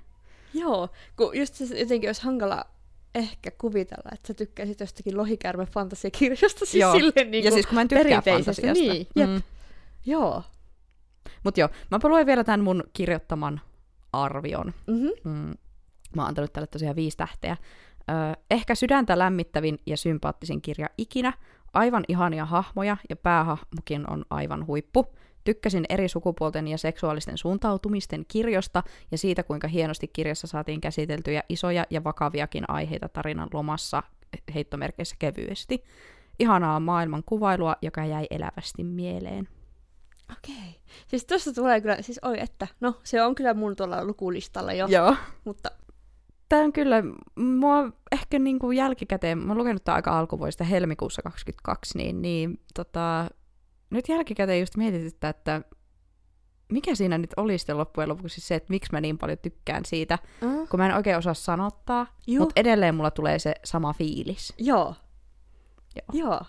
Joo, 0.55 0.88
kun 1.16 1.38
just 1.38 1.55
se 1.55 1.78
jotenkin 1.78 2.09
olisi 2.09 2.22
hankala 2.22 2.64
ehkä 3.14 3.51
kuvitella, 3.51 4.11
että 4.12 4.26
sä 4.26 4.34
tykkäisit 4.34 4.80
jostakin 4.80 5.16
lohikärme 5.16 5.66
fantasiakirjasta 5.66 6.59
siis 6.59 6.74
Joo. 6.74 6.93
silleen 6.93 7.30
niin 7.30 7.45
ja 7.45 7.51
siis 7.51 7.66
kun 7.66 7.74
mä 7.74 7.80
en 7.80 7.88
tykkää 7.88 8.22
fantasiasta. 8.22 8.82
Niin, 8.82 9.07
jep. 9.16 9.30
Mm. 9.30 9.43
Joo. 10.07 10.43
Mut 11.45 11.59
joo, 11.59 11.69
mä 11.91 11.99
luen 12.03 12.27
vielä 12.27 12.45
tämän 12.45 12.61
mun 12.61 12.85
kirjoittaman 12.93 13.61
arvion. 14.13 14.75
Mm-hmm. 14.87 15.11
Mm, 15.25 15.55
mä 16.17 16.23
oon 16.23 16.29
antanut 16.29 16.53
tälle 16.53 16.67
tosiaan 16.67 16.97
viisi 16.97 17.17
tähteä. 17.17 17.57
Ö, 18.11 18.13
ehkä 18.51 18.75
sydäntä 18.75 19.19
lämmittävin 19.19 19.79
ja 19.87 19.97
sympaattisin 19.97 20.63
kirja 20.63 20.89
ikinä. 20.99 21.33
Aivan 21.73 22.05
ihania 22.09 22.45
hahmoja 22.45 22.97
ja 23.11 23.17
päähahmokin 23.17 24.11
on 24.11 24.25
aivan 24.31 24.67
huippu. 24.67 25.07
Tykkäsin 25.45 25.85
eri 25.89 26.09
sukupuolten 26.09 26.69
ja 26.69 26.79
seksuaalisten 26.79 27.39
suuntautumisten 27.39 28.25
kirjosta 28.29 28.83
ja 29.11 29.19
siitä, 29.19 29.43
kuinka 29.43 29.69
hienosti 29.69 30.09
kirjassa 30.09 30.47
saatiin 30.47 30.81
käsiteltyjä 30.81 31.43
isoja 31.49 31.87
ja 31.91 32.05
vakaviakin 32.05 32.71
aiheita 32.71 33.09
tarinan 33.09 33.49
lomassa 33.53 34.03
heittomerkeissä 34.55 35.17
kevyesti. 35.19 35.85
Ihanaa 36.39 36.81
maailman 36.81 37.23
kuvailua, 37.27 37.77
joka 37.83 38.05
jäi 38.05 38.27
elävästi 38.31 38.85
mieleen. 38.85 39.49
Okei. 40.33 40.81
Siis 41.09 41.24
tuossa 41.24 41.55
tulee 41.55 41.81
kyllä, 41.81 41.97
siis 42.01 42.18
oi 42.22 42.41
että, 42.41 42.66
no 42.81 42.95
se 43.03 43.22
on 43.22 43.35
kyllä 43.35 43.55
mun 43.55 43.76
tuolla 43.76 44.05
lukulistalla 44.05 44.72
jo, 44.72 44.87
Joo. 44.87 45.16
mutta 45.45 45.70
Tämä 46.51 46.62
on 46.62 46.72
kyllä, 46.72 47.03
mua 47.37 47.93
ehkä 48.12 48.39
niin 48.39 48.59
kuin 48.59 48.76
jälkikäteen, 48.76 49.39
mä 49.39 49.51
oon 49.51 49.59
lukenut 49.59 49.85
tämän 49.85 49.97
aika 49.97 50.18
alkuvuodesta 50.18 50.64
helmikuussa 50.64 51.22
22, 51.22 51.99
niin, 51.99 52.22
niin 52.22 52.61
tota, 52.74 53.28
nyt 53.91 54.09
jälkikäteen 54.09 54.61
just 54.61 54.76
mietityttää, 54.76 55.31
että 55.31 55.62
mikä 56.72 56.95
siinä 56.95 57.18
nyt 57.18 57.31
oli 57.37 57.59
sitten 57.59 57.78
loppujen 57.78 58.09
lopuksi 58.09 58.41
se, 58.41 58.55
että 58.55 58.70
miksi 58.70 58.93
mä 58.93 59.01
niin 59.01 59.18
paljon 59.18 59.39
tykkään 59.39 59.85
siitä, 59.85 60.18
uh, 60.43 60.68
kun 60.68 60.81
mä 60.81 60.87
en 60.87 60.97
oikein 60.97 61.16
osaa 61.16 61.35
sanottaa, 61.35 62.07
mutta 62.39 62.61
edelleen 62.61 62.95
mulla 62.95 63.11
tulee 63.11 63.39
se 63.39 63.55
sama 63.64 63.93
fiilis. 63.93 64.55
joo. 64.59 64.95
Joo. 65.97 66.24
Joo. 66.24 66.41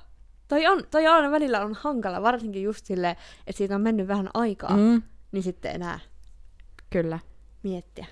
Toi 0.52 0.68
on, 0.68 0.84
toi 0.92 1.08
on 1.08 1.32
välillä 1.32 1.66
on 1.66 1.74
hankala, 1.74 2.22
varsinkin 2.22 2.64
just 2.64 2.86
silleen, 2.86 3.16
että 3.48 3.58
siitä 3.58 3.76
on 3.76 3.82
mennyt 3.82 4.08
vähän 4.08 4.30
aikaa, 4.34 4.78
mm. 4.78 5.02
Niin 5.32 5.44
sitten 5.44 5.76
enää 5.76 6.00
kyllä. 6.90 7.20
miettiä. 7.64 8.06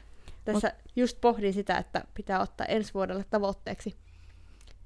Tässä 0.45 0.67
Mut... 0.67 0.91
just 0.95 1.21
pohdin 1.21 1.53
sitä, 1.53 1.77
että 1.77 2.03
pitää 2.13 2.41
ottaa 2.41 2.65
ensi 2.65 2.93
vuodelle 2.93 3.25
tavoitteeksi. 3.29 3.95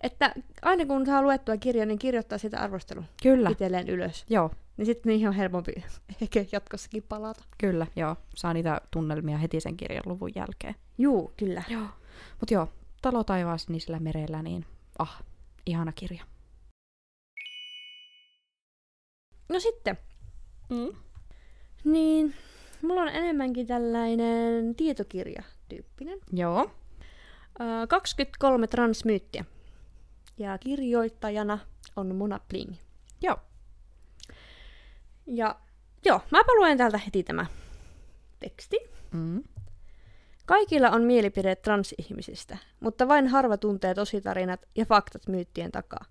Että 0.01 0.34
aina 0.62 0.86
kun 0.86 1.06
saa 1.06 1.22
luettua 1.22 1.58
kirjan, 1.58 1.88
niin 1.88 1.99
kirjoittaa 1.99 2.38
sitä 2.38 2.60
arvostelun 2.60 3.06
Kyllä. 3.24 3.49
itselleen 3.49 3.89
ylös. 3.89 4.26
Joo, 4.30 4.51
Niin 4.78 4.86
sitten 4.86 5.10
niihin 5.10 5.28
on 5.28 5.34
helpompi 5.34 5.72
ehkä 6.22 6.45
jatkossakin 6.51 7.04
palata. 7.10 7.43
kyllä, 7.58 7.88
joo. 7.95 8.16
Saa 8.36 8.54
niitä 8.54 8.82
tunnelmia 8.91 9.38
heti 9.38 9.60
sen 9.60 9.78
kirjan 9.78 10.04
luvun 10.06 10.32
jälkeen. 10.36 10.76
Juu, 10.97 11.34
kyllä. 11.38 11.64
Joo. 11.70 11.88
Mut 12.39 12.51
joo, 12.51 12.68
Talo 13.01 13.24
taivaan 13.24 13.60
sinisellä 13.60 13.99
merellä, 13.99 14.41
niin 14.43 14.66
ah, 14.99 15.24
ihana 15.66 15.91
kirja. 15.91 16.24
No 19.54 19.60
sitten, 19.60 19.97
Mm. 20.70 20.95
niin 21.84 22.36
mulla 22.82 23.01
on 23.01 23.08
enemmänkin 23.10 23.68
tällainen 23.68 24.76
tietokirja-tyyppinen. 24.76 26.20
Joo. 26.32 26.72
Ö, 27.84 27.88
23 27.88 28.68
transmyyttiä. 28.68 29.45
Ja 30.38 30.58
kirjoittajana 30.58 31.60
on 31.95 32.16
Mona 32.16 32.39
Bling. 32.49 32.74
Joo. 33.22 33.38
Ja 35.28 35.56
joo, 36.06 36.22
mäpä 36.32 36.51
luen 36.56 36.78
täältä 36.78 36.97
heti 36.97 37.24
tämä 37.24 37.45
teksti. 38.39 38.78
Mm. 39.12 39.43
Kaikilla 40.45 40.89
on 40.89 41.04
mielipide 41.04 41.56
transihmisistä, 41.56 42.58
mutta 42.80 43.08
vain 43.08 43.28
harva 43.28 43.58
tuntee 43.58 43.93
tositarinat 43.93 44.66
ja 44.76 44.86
faktat 44.86 45.28
myyttien 45.28 45.72
takaa. 45.72 46.06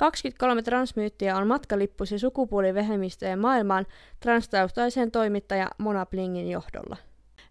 23 0.00 0.62
transmyyttiä 0.62 1.36
on 1.36 1.46
matkalippusi 1.46 2.18
sukupuolivähemmistöjen 2.18 3.38
maailmaan 3.38 3.86
transtaustaisen 4.20 5.10
toimittaja 5.10 5.70
Mona 5.78 6.06
Blingin 6.06 6.50
johdolla. 6.50 6.96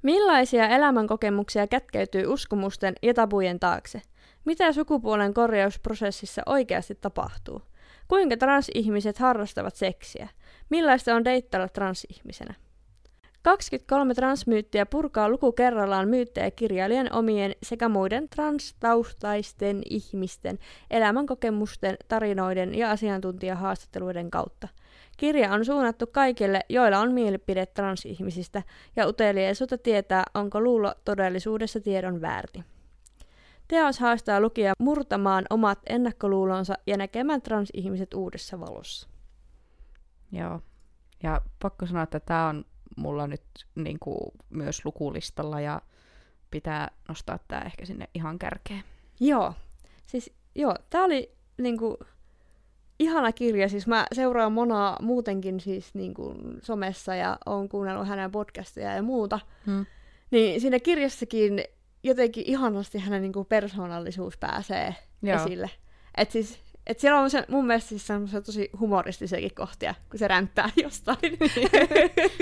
Millaisia 0.01 0.67
elämänkokemuksia 0.67 1.67
kätkeytyy 1.67 2.25
uskomusten 2.25 2.95
ja 3.01 3.13
tabujen 3.13 3.59
taakse? 3.59 4.01
Mitä 4.45 4.73
sukupuolen 4.73 5.33
korjausprosessissa 5.33 6.41
oikeasti 6.45 6.95
tapahtuu? 6.95 7.61
Kuinka 8.07 8.37
transihmiset 8.37 9.17
harrastavat 9.17 9.75
seksiä? 9.75 10.29
Millaista 10.69 11.15
on 11.15 11.25
deittailla 11.25 11.67
transihmisenä? 11.67 12.53
23 13.41 14.13
transmyyttiä 14.13 14.85
purkaa 14.85 15.29
luku 15.29 15.51
kerrallaan 15.51 16.07
myyttejä 16.07 16.51
kirjailijan 16.51 17.13
omien 17.13 17.55
sekä 17.63 17.89
muiden 17.89 18.29
transtaustaisten 18.29 19.81
ihmisten 19.89 20.59
elämänkokemusten, 20.91 21.97
tarinoiden 22.07 22.75
ja 22.75 22.91
asiantuntijahaastatteluiden 22.91 24.31
kautta. 24.31 24.67
Kirja 25.17 25.53
on 25.53 25.65
suunnattu 25.65 26.07
kaikille, 26.07 26.61
joilla 26.69 26.99
on 26.99 27.11
mielipide 27.11 27.65
transihmisistä, 27.65 28.63
ja 28.95 29.07
uteliaisuutta 29.07 29.77
tietää, 29.77 30.23
onko 30.33 30.61
luulo 30.61 30.93
todellisuudessa 31.05 31.79
tiedon 31.79 32.21
väärti. 32.21 32.63
Teos 33.67 33.99
haastaa 33.99 34.41
lukija 34.41 34.73
murtamaan 34.79 35.45
omat 35.49 35.79
ennakkoluulonsa 35.89 36.77
ja 36.87 36.97
näkemään 36.97 37.41
transihmiset 37.41 38.13
uudessa 38.13 38.59
valossa. 38.59 39.09
Joo. 40.31 40.61
Ja 41.23 41.41
pakko 41.61 41.85
sanoa, 41.85 42.03
että 42.03 42.19
tämä 42.19 42.47
on 42.47 42.65
mulla 42.99 43.27
nyt 43.27 43.41
niin 43.75 43.97
kuin, 43.99 44.19
myös 44.49 44.85
lukulistalla 44.85 45.61
ja 45.61 45.81
pitää 46.51 46.91
nostaa 47.07 47.39
tämä 47.47 47.61
ehkä 47.61 47.85
sinne 47.85 48.09
ihan 48.13 48.39
kärkeen. 48.39 48.83
Joo, 49.19 49.53
siis 50.05 50.33
joo, 50.55 50.75
tää 50.89 51.03
oli 51.03 51.31
niinku 51.57 51.97
ihana 52.99 53.31
kirja, 53.31 53.69
siis 53.69 53.87
mä 53.87 54.05
seuraan 54.13 54.51
Monaa 54.51 54.97
muutenkin 55.01 55.59
siis 55.59 55.93
niinku 55.95 56.35
somessa 56.61 57.15
ja 57.15 57.37
oon 57.45 57.69
kuunnellut 57.69 58.07
hänen 58.07 58.31
podcastia 58.31 58.93
ja 58.95 59.03
muuta, 59.03 59.39
Hmm. 59.65 59.85
niin 60.31 60.61
siinä 60.61 60.79
kirjassakin 60.79 61.63
jotenkin 62.03 62.43
ihanasti 62.47 62.97
hänen 62.97 63.21
niinku 63.21 63.43
persoonallisuus 63.43 64.37
pääsee 64.37 64.95
Joo. 65.21 65.35
esille. 65.43 65.69
Et 66.17 66.31
siis, 66.31 66.59
et 66.89 66.99
siellä 66.99 67.19
on 67.19 67.29
se, 67.29 67.45
mun 67.49 67.67
mielestä 67.67 67.89
siis 67.89 68.07
semmoisia 68.07 68.41
tosi 68.41 68.69
humoristisiakin 68.79 69.55
kohtia, 69.55 69.95
kun 70.09 70.19
se 70.19 70.27
ränttää 70.27 70.69
jostain. 70.83 71.37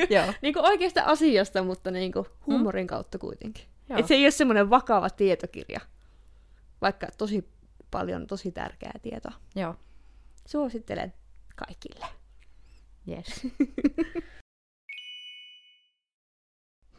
Joo. 0.09 0.33
niinku 0.41 0.59
oikeasta 0.63 1.03
asiasta, 1.03 1.63
mutta 1.63 1.91
niinku 1.91 2.27
huumorin 2.45 2.87
kautta 2.87 3.17
kuitenkin. 3.17 3.65
Joo. 3.89 3.99
Et 3.99 4.07
se 4.07 4.13
ei 4.13 4.23
ole 4.23 4.31
semmoinen 4.31 4.69
vakava 4.69 5.09
tietokirja, 5.09 5.79
vaikka 6.81 7.07
tosi 7.17 7.49
paljon 7.91 8.27
tosi 8.27 8.51
tärkeää 8.51 8.99
tietoa. 9.01 9.33
Joo. 9.55 9.75
Suosittelen 10.45 11.13
kaikille. 11.55 12.05
Yes. 13.09 13.47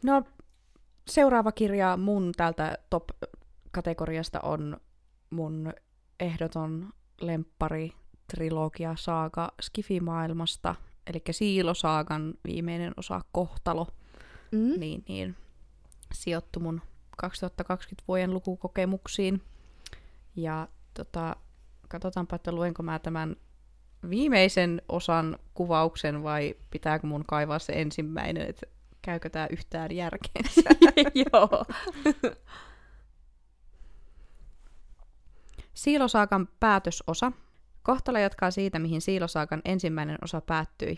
no, 0.02 0.22
seuraava 1.10 1.52
kirja 1.52 1.96
mun 1.96 2.32
täältä 2.36 2.78
top-kategoriasta 2.90 4.40
on 4.40 4.76
mun 5.30 5.72
ehdoton 6.20 6.92
lemppari 7.20 7.92
trilogia 8.34 8.94
saaga 8.98 9.52
Skifi-maailmasta, 9.62 10.74
eli 11.06 11.22
Siilosaagan 11.30 12.34
viimeinen 12.46 12.92
osa 12.96 13.20
Kohtalo, 13.32 13.86
Mm. 14.52 14.80
niin, 14.80 15.04
niin 15.08 15.36
sijoittu 16.14 16.60
mun 16.60 16.82
2020 17.16 18.04
vuoden 18.08 18.34
lukukokemuksiin. 18.34 19.42
Ja 20.36 20.68
tota, 20.94 21.36
katsotaanpa, 21.88 22.36
että 22.36 22.52
luenko 22.52 22.82
mä 22.82 22.98
tämän 22.98 23.36
viimeisen 24.10 24.82
osan 24.88 25.38
kuvauksen 25.54 26.22
vai 26.22 26.54
pitääkö 26.70 27.06
mun 27.06 27.24
kaivaa 27.26 27.58
se 27.58 27.72
ensimmäinen, 27.72 28.46
että 28.48 28.66
käykö 29.02 29.30
tää 29.30 29.46
yhtään 29.50 29.92
järkeensä. 29.96 30.60
Joo. 31.32 31.64
Siilosaakan 35.78 36.48
päätösosa. 36.60 37.32
Kohtalo 37.82 38.18
jatkaa 38.18 38.50
siitä, 38.50 38.78
mihin 38.78 39.00
Siilosaakan 39.00 39.60
ensimmäinen 39.64 40.18
osa 40.24 40.40
päättyi. 40.40 40.96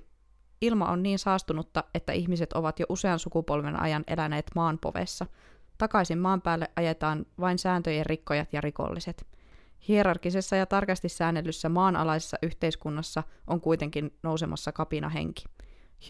Ilma 0.61 0.87
on 0.87 1.03
niin 1.03 1.19
saastunutta, 1.19 1.85
että 1.95 2.13
ihmiset 2.13 2.53
ovat 2.53 2.81
jo 2.81 2.87
usean 2.89 3.19
sukupolven 3.19 3.81
ajan 3.81 4.05
eläneet 4.07 4.51
maanpovessa. 4.55 5.27
Takaisin 5.79 6.19
maan 6.19 6.43
päälle 6.43 6.69
ajetaan 6.77 7.27
vain 7.41 7.59
sääntöjen 7.59 8.07
rikkojat 8.07 8.53
ja 8.53 8.61
rikolliset. 8.61 9.27
Hierarkisessa 9.89 10.57
ja 10.57 10.67
tarkasti 10.67 11.09
säännellyssä 11.09 11.69
maanalaisessa 11.69 12.37
yhteiskunnassa 12.43 13.23
on 13.47 13.61
kuitenkin 13.61 14.15
nousemassa 14.23 14.73
kapinahenki. 14.73 15.45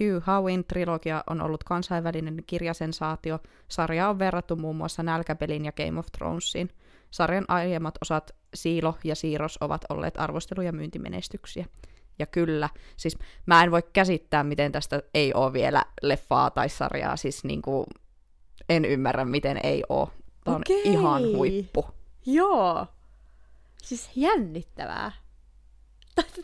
Hugh 0.01 0.27
Howin 0.27 0.65
trilogia 0.65 1.25
on 1.31 1.41
ollut 1.41 1.65
kansainvälinen 1.65 2.43
kirjasensaatio. 2.47 3.39
Sarja 3.69 4.09
on 4.09 4.19
verrattu 4.19 4.57
muun 4.57 4.77
muassa 4.77 5.03
Nälkäpelin 5.03 5.65
ja 5.65 5.73
Game 5.73 5.99
of 5.99 6.07
Thronesiin. 6.19 6.71
Sarjan 7.11 7.45
aiemmat 7.49 7.95
osat 8.03 8.31
Siilo 8.55 8.95
ja 9.05 9.15
Siiros 9.15 9.59
ovat 9.61 9.85
olleet 9.89 10.15
arvostelu- 10.19 10.63
ja 10.63 10.73
myyntimenestyksiä. 10.73 11.67
Ja 12.19 12.27
kyllä, 12.27 12.69
siis 12.97 13.19
mä 13.47 13.65
en 13.65 13.71
voi 13.71 13.83
käsittää, 13.93 14.45
miten 14.45 14.73
tästä 14.73 15.03
ei 15.15 15.35
ole 15.35 15.53
vielä 15.53 15.85
leffaa 16.03 16.51
tai 16.51 16.69
sarjaa, 16.69 17.17
siis 17.17 17.45
niinku, 17.45 17.87
en 18.69 18.85
ymmärrä, 18.85 19.25
miten 19.25 19.61
ei 19.63 19.83
ole. 19.89 20.09
Tämä 20.45 20.55
on 20.55 20.63
Okei. 20.63 20.83
ihan 20.83 21.23
huippu. 21.37 21.87
Joo. 22.27 22.87
Siis 23.83 24.11
jännittävää. 24.17 25.13
Tästä 26.15 26.43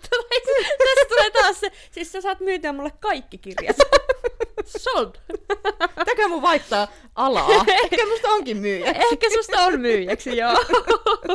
tulee 1.08 1.30
taas 1.32 1.60
se, 1.60 1.72
siis 1.90 2.12
sä 2.12 2.20
saat 2.20 2.40
myytyä 2.40 2.72
mulle 2.72 2.92
kaikki 3.00 3.38
kirjat. 3.38 3.76
Sold. 4.66 5.14
Täkö 6.06 6.28
mun 6.28 6.42
vaihtaa 6.42 6.88
alaa? 7.14 7.48
Ehkä 7.68 8.06
musta 8.06 8.28
onkin 8.28 8.56
myyjä. 8.56 8.86
Ehkä 8.86 9.30
susta 9.30 9.64
on 9.64 9.80
myyjäksi, 9.80 10.36
joo. 10.36 10.56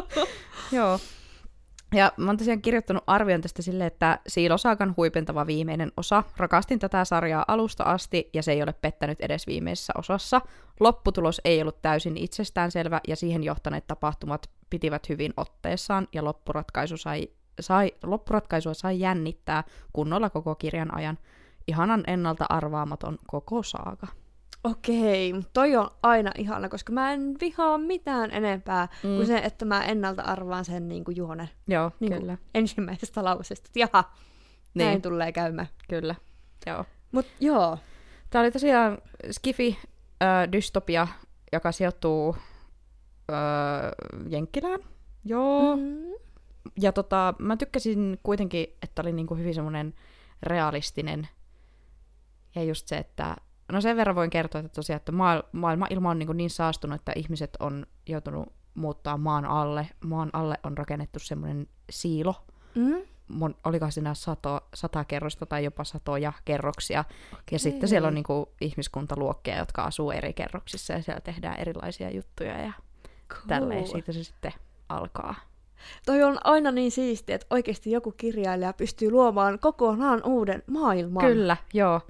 Joo. 0.72 1.00
Ja 1.96 2.12
mä 2.18 2.30
oon 2.30 2.38
tosiaan 2.38 2.62
kirjoittanut 2.62 3.04
arvion 3.08 3.42
tästä 3.42 3.62
silleen, 3.62 3.88
että 3.88 4.20
Siilosaakan 4.28 4.94
huipentava 4.98 5.48
viimeinen 5.48 5.92
osa. 5.98 6.24
Rakastin 6.38 6.80
tätä 6.80 7.06
sarjaa 7.06 7.46
alusta 7.48 7.84
asti 7.84 8.30
ja 8.34 8.44
se 8.44 8.52
ei 8.52 8.64
ole 8.64 8.74
pettänyt 8.74 9.22
edes 9.22 9.48
viimeisessä 9.48 9.94
osassa. 9.98 10.42
Lopputulos 10.80 11.42
ei 11.46 11.62
ollut 11.62 11.82
täysin 11.82 12.18
itsestäänselvä 12.18 13.02
ja 13.08 13.16
siihen 13.16 13.44
johtaneet 13.44 13.88
tapahtumat 13.88 14.50
pitivät 14.70 15.10
hyvin 15.10 15.34
otteessaan 15.38 16.08
ja 16.14 16.24
loppuratkaisu 16.24 16.98
sai, 16.98 17.30
sai, 17.60 17.92
loppuratkaisua 18.04 18.74
sai 18.74 19.00
jännittää 19.00 19.64
kunnolla 19.94 20.30
koko 20.30 20.56
kirjan 20.56 20.96
ajan. 20.98 21.18
Ihanan 21.68 22.04
ennalta 22.08 22.46
arvaamaton 22.50 23.18
koko 23.28 23.64
saaga. 23.64 24.08
Okei, 24.64 25.34
mutta 25.34 25.50
toi 25.54 25.76
on 25.76 25.90
aina 26.04 26.32
ihana, 26.38 26.70
koska 26.70 26.94
mä 26.94 27.14
en 27.14 27.36
vihaa 27.42 27.78
mitään 27.78 28.32
enempää 28.32 28.88
mm. 29.04 29.16
kuin 29.16 29.28
se, 29.28 29.38
että 29.38 29.66
mä 29.66 29.84
ennalta 29.84 30.22
arvaan 30.22 30.66
sen 30.66 30.88
niin 30.88 31.04
kuin 31.04 31.18
juonen 31.18 31.50
Joo, 31.68 31.92
niin 32.00 32.14
kyllä. 32.14 32.38
kuin 32.38 32.48
ensimmäisestä 32.54 33.24
lausesta. 33.24 33.68
Että 33.68 33.80
jaha, 33.80 34.12
niin. 34.74 34.86
näin 34.86 35.02
tulee 35.02 35.32
käymään. 35.32 35.68
Kyllä, 35.90 36.16
joo. 36.66 36.86
Mut 37.12 37.26
joo. 37.40 37.78
Tämä 38.30 38.42
oli 38.42 38.52
tosiaan 38.52 38.98
Skifi 39.32 39.78
äh, 40.24 40.52
dystopia, 40.52 41.08
joka 41.54 41.72
sijoittuu 41.72 42.36
äh, 43.32 43.92
Jenkkilään. 44.30 44.80
Joo. 45.26 45.76
Mm. 45.76 46.12
Ja 46.82 46.92
tota, 46.92 47.34
mä 47.40 47.58
tykkäsin 47.58 48.20
kuitenkin, 48.24 48.68
että 48.82 49.02
oli 49.02 49.12
niinku 49.12 49.36
hyvin 49.36 49.54
semmoinen 49.54 49.94
realistinen. 50.44 51.28
Ja 52.56 52.64
just 52.64 52.88
se, 52.88 52.98
että... 52.98 53.36
No 53.72 53.82
sen 53.82 53.98
verran 53.98 54.16
voin 54.16 54.30
kertoa, 54.30 54.60
että 54.62 54.76
tosiaan, 54.76 54.98
että 54.98 55.12
maa- 55.12 55.44
maailma 55.52 55.88
ilma 55.90 56.10
on 56.10 56.20
niinku 56.20 56.34
niin 56.34 56.50
saastunut, 56.50 56.96
että 56.96 57.12
ihmiset 57.16 57.58
on 57.60 57.86
joutunut 58.10 58.54
muuttaa 58.74 59.18
maan 59.18 59.46
alle. 59.46 59.90
Maan 60.06 60.30
alle 60.34 60.58
on 60.64 60.78
rakennettu 60.78 61.20
semmoinen 61.20 61.68
siilo. 61.90 62.36
Mm. 62.76 63.02
Mon, 63.28 63.56
olikohan 63.64 63.92
siinä 63.92 64.14
sato, 64.14 64.62
sata 64.74 65.06
kerrosta 65.06 65.46
tai 65.46 65.64
jopa 65.64 65.84
satoja 65.84 66.34
kerroksia. 66.46 67.04
Ja 67.52 67.60
sitten 67.60 67.90
siellä 67.90 68.08
on 68.08 68.14
niinku 68.14 68.50
ihmiskuntaluokkia, 68.62 69.58
jotka 69.58 69.84
asuu 69.84 70.12
eri 70.12 70.34
kerroksissa 70.34 70.94
ja 70.94 71.02
siellä 71.02 71.22
tehdään 71.22 71.60
erilaisia 71.60 72.10
juttuja 72.10 72.58
ja 72.58 72.72
Cool. 73.30 73.48
tälleen 73.48 73.88
siitä 73.88 74.12
se 74.12 74.24
sitten 74.24 74.54
alkaa. 74.90 75.36
Toi 76.06 76.24
on 76.24 76.38
aina 76.44 76.72
niin 76.72 76.92
siistiä, 76.92 77.36
että 77.36 77.48
oikeasti 77.50 77.92
joku 77.92 78.12
kirjailija 78.12 78.74
pystyy 78.74 79.12
luomaan 79.12 79.60
kokonaan 79.60 80.22
uuden 80.26 80.64
maailman. 80.68 81.26
Kyllä, 81.26 81.58
joo. 81.74 82.02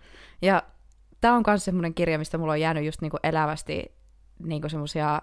Ja 0.42 0.64
tämä 1.22 1.36
on 1.36 1.44
myös 1.48 1.66
semmoinen 1.66 1.94
kirja, 1.94 2.18
mistä 2.20 2.38
mulla 2.38 2.52
on 2.54 2.62
jäänyt 2.62 2.86
just 2.86 3.02
niinku 3.02 3.18
elävästi 3.24 3.92
niinku 4.44 4.70
semmoisia 4.70 5.22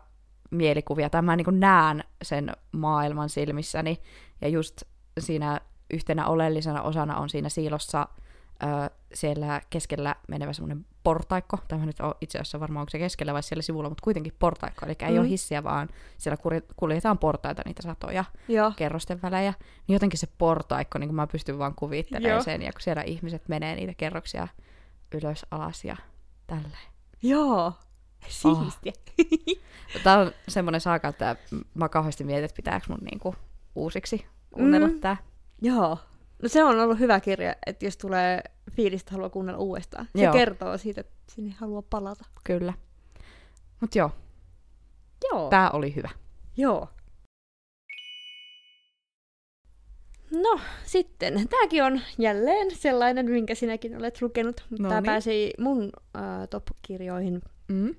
mielikuvia, 0.50 1.10
tai 1.10 1.22
mä 1.22 1.36
niinku 1.36 1.50
näen 1.50 2.04
sen 2.22 2.52
maailman 2.72 3.28
silmissäni, 3.28 4.00
ja 4.40 4.48
just 4.48 4.82
siinä 5.18 5.60
yhtenä 5.90 6.26
oleellisena 6.26 6.82
osana 6.82 7.16
on 7.16 7.28
siinä 7.28 7.48
siilossa 7.48 8.08
ö, 8.62 8.90
siellä 9.14 9.60
keskellä 9.70 10.16
menevä 10.28 10.52
semmoinen 10.52 10.86
portaikko, 11.02 11.58
tämä 11.68 11.86
nyt 11.86 12.00
on 12.00 12.14
itse 12.20 12.38
asiassa 12.38 12.60
varmaan 12.60 12.80
onko 12.80 12.90
se 12.90 12.98
keskellä 12.98 13.32
vai 13.34 13.42
siellä 13.42 13.62
sivulla, 13.62 13.88
mutta 13.88 14.04
kuitenkin 14.04 14.32
portaikko, 14.38 14.86
eli 14.86 14.94
ei 15.00 15.12
Mm. 15.12 15.18
ole 15.20 15.28
hissiä, 15.28 15.64
vaan 15.64 15.88
siellä 16.18 16.36
kulje- 16.36 16.62
kuljetaan 16.76 17.18
portaita 17.18 17.62
niitä 17.66 17.82
satoja 17.82 18.24
Joo. 18.48 18.72
kerrosten 18.76 19.22
välejä, 19.22 19.54
niin 19.86 19.94
jotenkin 19.94 20.18
se 20.18 20.28
portaikko, 20.38 20.98
niin 20.98 21.08
kuin 21.08 21.16
mä 21.16 21.26
pystyn 21.26 21.58
vaan 21.58 21.74
kuvittelemaan 21.74 22.30
Joo. 22.34 22.42
sen, 22.42 22.62
ja 22.62 22.72
kun 22.72 22.80
siellä 22.80 23.02
ihmiset 23.02 23.48
menee 23.48 23.74
niitä 23.76 23.94
kerroksia 23.96 24.48
ylös, 25.14 25.46
alas 25.50 25.84
ja 25.84 25.96
tälleen. 26.46 26.88
Joo. 27.22 27.72
Siistiä. 28.28 28.92
Tämä 30.04 30.18
on 30.18 30.32
semmoinen 30.48 30.80
saaka, 30.80 31.08
että 31.08 31.36
mä 31.74 31.88
kauheasti 31.88 32.24
mietin, 32.24 32.44
että 32.44 32.56
pitääkö 32.56 32.86
mun 32.88 32.98
niinku 33.10 33.34
uusiksi 33.74 34.26
kuunnella 34.50 34.86
Mm. 34.86 34.92
mm. 34.94 35.00
tää. 35.00 35.16
Joo. 35.62 35.98
No 36.42 36.48
se 36.48 36.64
on 36.64 36.80
ollut 36.80 36.98
hyvä 36.98 37.20
kirja, 37.20 37.54
että 37.66 37.84
jos 37.84 37.96
tulee 37.96 38.42
fiilistä 38.72 39.12
haluaa 39.12 39.30
kuunnella 39.30 39.58
uudestaan. 39.60 40.08
Se 40.16 40.22
Joo. 40.24 40.32
kertoo 40.32 40.78
siitä, 40.78 41.00
että 41.00 41.14
sinne 41.32 41.54
haluaa 41.58 41.82
palata. 41.82 42.24
Kyllä. 42.44 42.72
Mut 43.80 43.94
joo, 43.94 44.10
Joo. 45.32 45.48
tää 45.50 45.70
oli 45.70 45.94
hyvä. 45.94 46.10
Joo. 46.56 46.88
No, 50.30 50.60
sitten. 50.84 51.48
Tämäkin 51.48 51.84
on 51.84 52.00
jälleen 52.18 52.76
sellainen, 52.76 53.30
minkä 53.30 53.54
sinäkin 53.54 53.96
olet 53.96 54.22
lukenut. 54.22 54.64
mutta 54.70 54.82
No 54.82 54.88
Tämä 54.88 55.02
pääsi 55.02 55.52
mun 55.58 55.92
äh, 56.16 56.48
top-kirjoihin 56.50 57.42
Mm. 57.68 57.94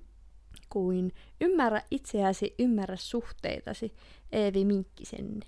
kuin 0.70 1.14
Ymmärrä 1.42 1.82
itseäsi, 1.92 2.56
ymmärrä 2.60 2.96
suhteitasi, 2.96 3.94
Eevi 4.32 4.66
Minkkisen 4.66 5.40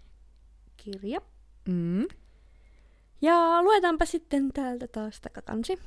kirja. 0.78 1.22
Mm. 1.68 2.08
Ja 3.22 3.62
luetaanpa 3.64 4.06
sitten 4.06 4.54
täältä 4.54 4.88
taas 4.88 5.22
takakansi. 5.22 5.80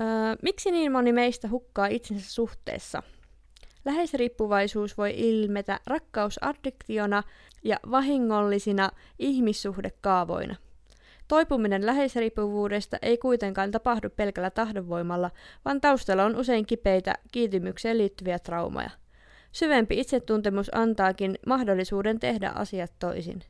Öö, 0.00 0.06
miksi 0.42 0.70
niin 0.70 0.92
moni 0.92 1.12
meistä 1.12 1.48
hukkaa 1.48 1.86
itsensä 1.86 2.30
suhteessa? 2.32 3.02
Läheisriippuvaisuus 3.84 4.98
voi 4.98 5.14
ilmetä 5.16 5.80
rakkausaddiktiona 5.86 7.22
ja 7.62 7.76
vahingollisina 7.90 8.90
ihmissuhdekaavoina. 9.18 10.56
Toipuminen 11.28 11.86
läheisriippuvuudesta 11.86 12.96
ei 13.02 13.18
kuitenkaan 13.18 13.70
tapahdu 13.70 14.10
pelkällä 14.10 14.50
tahdonvoimalla, 14.50 15.30
vaan 15.64 15.80
taustalla 15.80 16.24
on 16.24 16.36
usein 16.36 16.66
kipeitä 16.66 17.14
kiintymykseen 17.32 17.98
liittyviä 17.98 18.38
traumaja. 18.38 18.90
Syvempi 19.52 20.00
itsetuntemus 20.00 20.74
antaakin 20.74 21.38
mahdollisuuden 21.46 22.20
tehdä 22.20 22.48
asiat 22.54 22.92
toisin. 22.98 23.42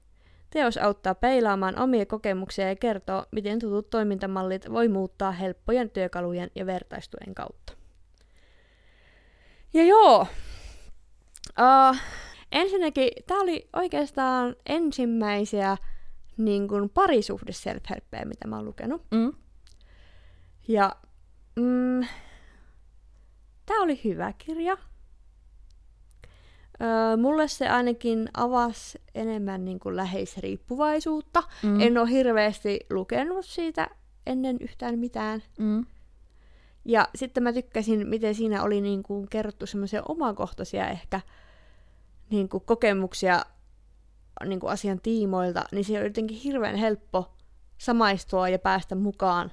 Teos 0.51 0.79
auttaa 0.79 1.15
peilaamaan 1.15 1.79
omia 1.79 2.07
kokemuksia 2.07 2.69
ja 2.69 2.77
kertoo, 2.77 3.25
miten 3.31 3.59
tutut 3.59 3.91
toimintamallit 3.91 4.73
voi 4.73 4.89
muuttaa 4.89 5.33
helppojen 5.33 5.91
työkalujen 5.91 6.51
ja 6.55 6.67
vertaistuen 6.67 7.35
kautta. 7.35 7.73
Ja 9.75 9.85
joo, 9.85 10.27
uh, 11.59 11.97
ensinnäkin 12.53 13.09
tämä 13.27 13.41
oli 13.41 13.69
oikeastaan 13.73 14.57
ensimmäisiä 14.67 15.77
niin 16.37 16.69
kuin 16.69 16.91
parisuhde 16.91 17.53
self 17.53 17.83
mitä 18.25 18.49
mä 18.49 18.57
oon 18.57 18.65
lukenut. 18.65 19.03
Mm. 19.11 19.33
Ja 20.69 20.97
mm, 21.57 22.07
tämä 23.67 23.83
oli 23.83 24.01
hyvä 24.05 24.33
kirja. 24.39 24.77
Öö, 26.83 27.17
mulle 27.17 27.49
se 27.49 27.69
ainakin 27.69 28.29
avasi 28.35 29.01
enemmän 29.15 29.65
niin 29.65 29.81
kuin 29.81 29.97
läheisriippuvaisuutta. 29.97 31.43
Mm. 31.63 31.81
En 31.81 31.99
ole 31.99 32.11
hirveästi 32.11 32.81
lukenut 32.91 33.47
siitä 33.47 33.91
ennen 34.27 34.57
yhtään 34.61 34.99
mitään. 34.99 35.43
Mm. 35.59 35.87
Ja 36.85 37.09
sitten 37.15 37.43
mä 37.43 37.53
tykkäsin, 37.53 38.09
miten 38.09 38.35
siinä 38.35 38.63
oli 38.63 38.81
niin 38.81 39.03
kuin 39.03 39.29
kerrottu 39.29 39.67
semmoisia 39.67 40.03
omakohtaisia 40.09 40.89
ehkä 40.89 41.21
niin 42.33 42.49
kuin 42.49 42.63
kokemuksia 42.67 43.43
niin 44.47 44.61
kuin 44.61 44.71
asian 44.73 45.01
tiimoilta, 45.01 45.65
niin 45.73 45.85
se 45.85 45.93
oli 45.99 46.07
jotenkin 46.07 46.37
hirveän 46.37 46.75
helppo 46.77 47.33
samaistua 47.79 48.49
ja 48.49 48.59
päästä 48.59 48.95
mukaan. 48.95 49.53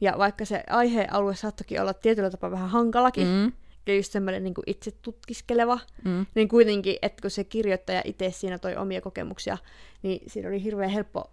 Ja 0.00 0.14
vaikka 0.18 0.44
se 0.44 0.62
aihealue 0.70 1.34
saattokin 1.34 1.80
olla 1.80 1.94
tietyllä 1.94 2.30
tapaa 2.30 2.50
vähän 2.50 2.68
hankalakin. 2.70 3.26
Mm. 3.26 3.52
ja 3.86 3.94
just 3.96 4.12
semmoinen 4.12 4.44
niin 4.44 4.54
itse 4.66 4.90
tutkiskeleva, 4.90 5.78
Mm. 6.04 6.26
niin 6.34 6.48
kuitenkin, 6.48 6.96
että 7.02 7.22
kun 7.22 7.30
se 7.30 7.44
kirjoittaja 7.44 8.02
itse 8.04 8.30
siinä 8.30 8.58
toi 8.58 8.76
omia 8.76 9.00
kokemuksia, 9.00 9.58
niin 10.02 10.20
siinä 10.26 10.48
oli 10.48 10.62
hirveän 10.62 10.90
helppo 10.90 11.30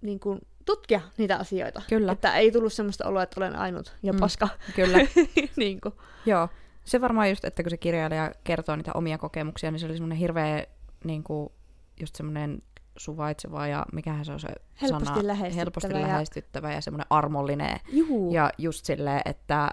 niin 0.00 0.20
kuin, 0.20 0.40
tutkia 0.64 1.00
niitä 1.18 1.36
asioita. 1.36 1.82
Kyllä. 1.88 2.12
Että 2.12 2.36
ei 2.36 2.52
tullut 2.52 2.72
semmoista 2.72 3.06
oloa, 3.08 3.22
että 3.22 3.40
olen 3.40 3.56
ainut 3.56 3.96
ja 4.02 4.12
Mm. 4.12 4.18
paska. 4.20 4.48
Kyllä. 4.76 4.98
niin 5.56 5.80
kuin. 5.80 5.94
Joo. 6.26 6.48
Se 6.90 7.00
varmaan 7.00 7.28
just, 7.28 7.44
että 7.44 7.62
kun 7.62 7.70
se 7.70 7.76
kirjailija 7.76 8.32
kertoo 8.44 8.76
niitä 8.76 8.90
omia 8.94 9.18
kokemuksia, 9.18 9.70
niin 9.70 9.80
se 9.80 9.86
oli 9.86 9.94
semmoinen 9.94 10.18
hirveä 10.18 10.66
niin 11.04 11.24
kuin, 11.24 11.52
just 12.00 12.16
semmoinen 12.16 12.62
suvaitseva 12.96 13.66
ja 13.66 13.86
mikähän 13.92 14.24
se 14.24 14.32
on 14.32 14.40
se 14.40 14.48
Helposti 14.82 15.04
sana, 15.06 15.26
lähestyttävä 15.26 15.60
helposti 15.60 15.92
ja- 15.92 16.02
lähestyttävä 16.02 16.72
ja 16.72 16.80
semmoinen 16.80 17.06
armollinen. 17.10 17.80
Juu. 17.92 18.32
Ja 18.32 18.50
just 18.58 18.84
silleen, 18.84 19.22
että, 19.24 19.70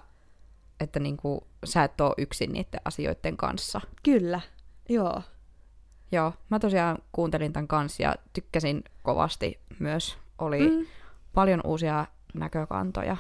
että 0.80 1.00
niinku, 1.00 1.48
sä 1.66 1.84
et 1.84 2.02
ole 2.02 2.14
yksin 2.18 2.52
niiden 2.54 2.82
asioiden 2.86 3.38
kanssa. 3.38 3.82
Kyllä. 4.04 4.42
Joo. 4.90 5.22
Joo, 6.12 6.34
mä 6.50 6.60
tosiaan 6.60 6.98
kuuntelin 7.12 7.54
tämän 7.54 7.68
kanssa 7.68 8.04
ja 8.04 8.16
tykkäsin 8.34 8.84
kovasti 9.04 9.60
myös. 9.80 10.18
Oli. 10.38 10.70
Mm, 10.70 10.86
paljon 11.34 11.62
uusia 11.64 12.06
näkökantoja 12.34 13.18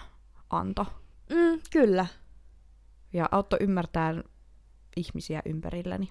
anto 0.50 0.86
mm, 1.30 1.60
kyllä. 1.72 2.06
Ja 3.14 3.30
auttoi 3.32 3.60
ymmärtää 3.62 4.24
ihmisiä 4.95 5.41
ympärilläni. 5.45 6.10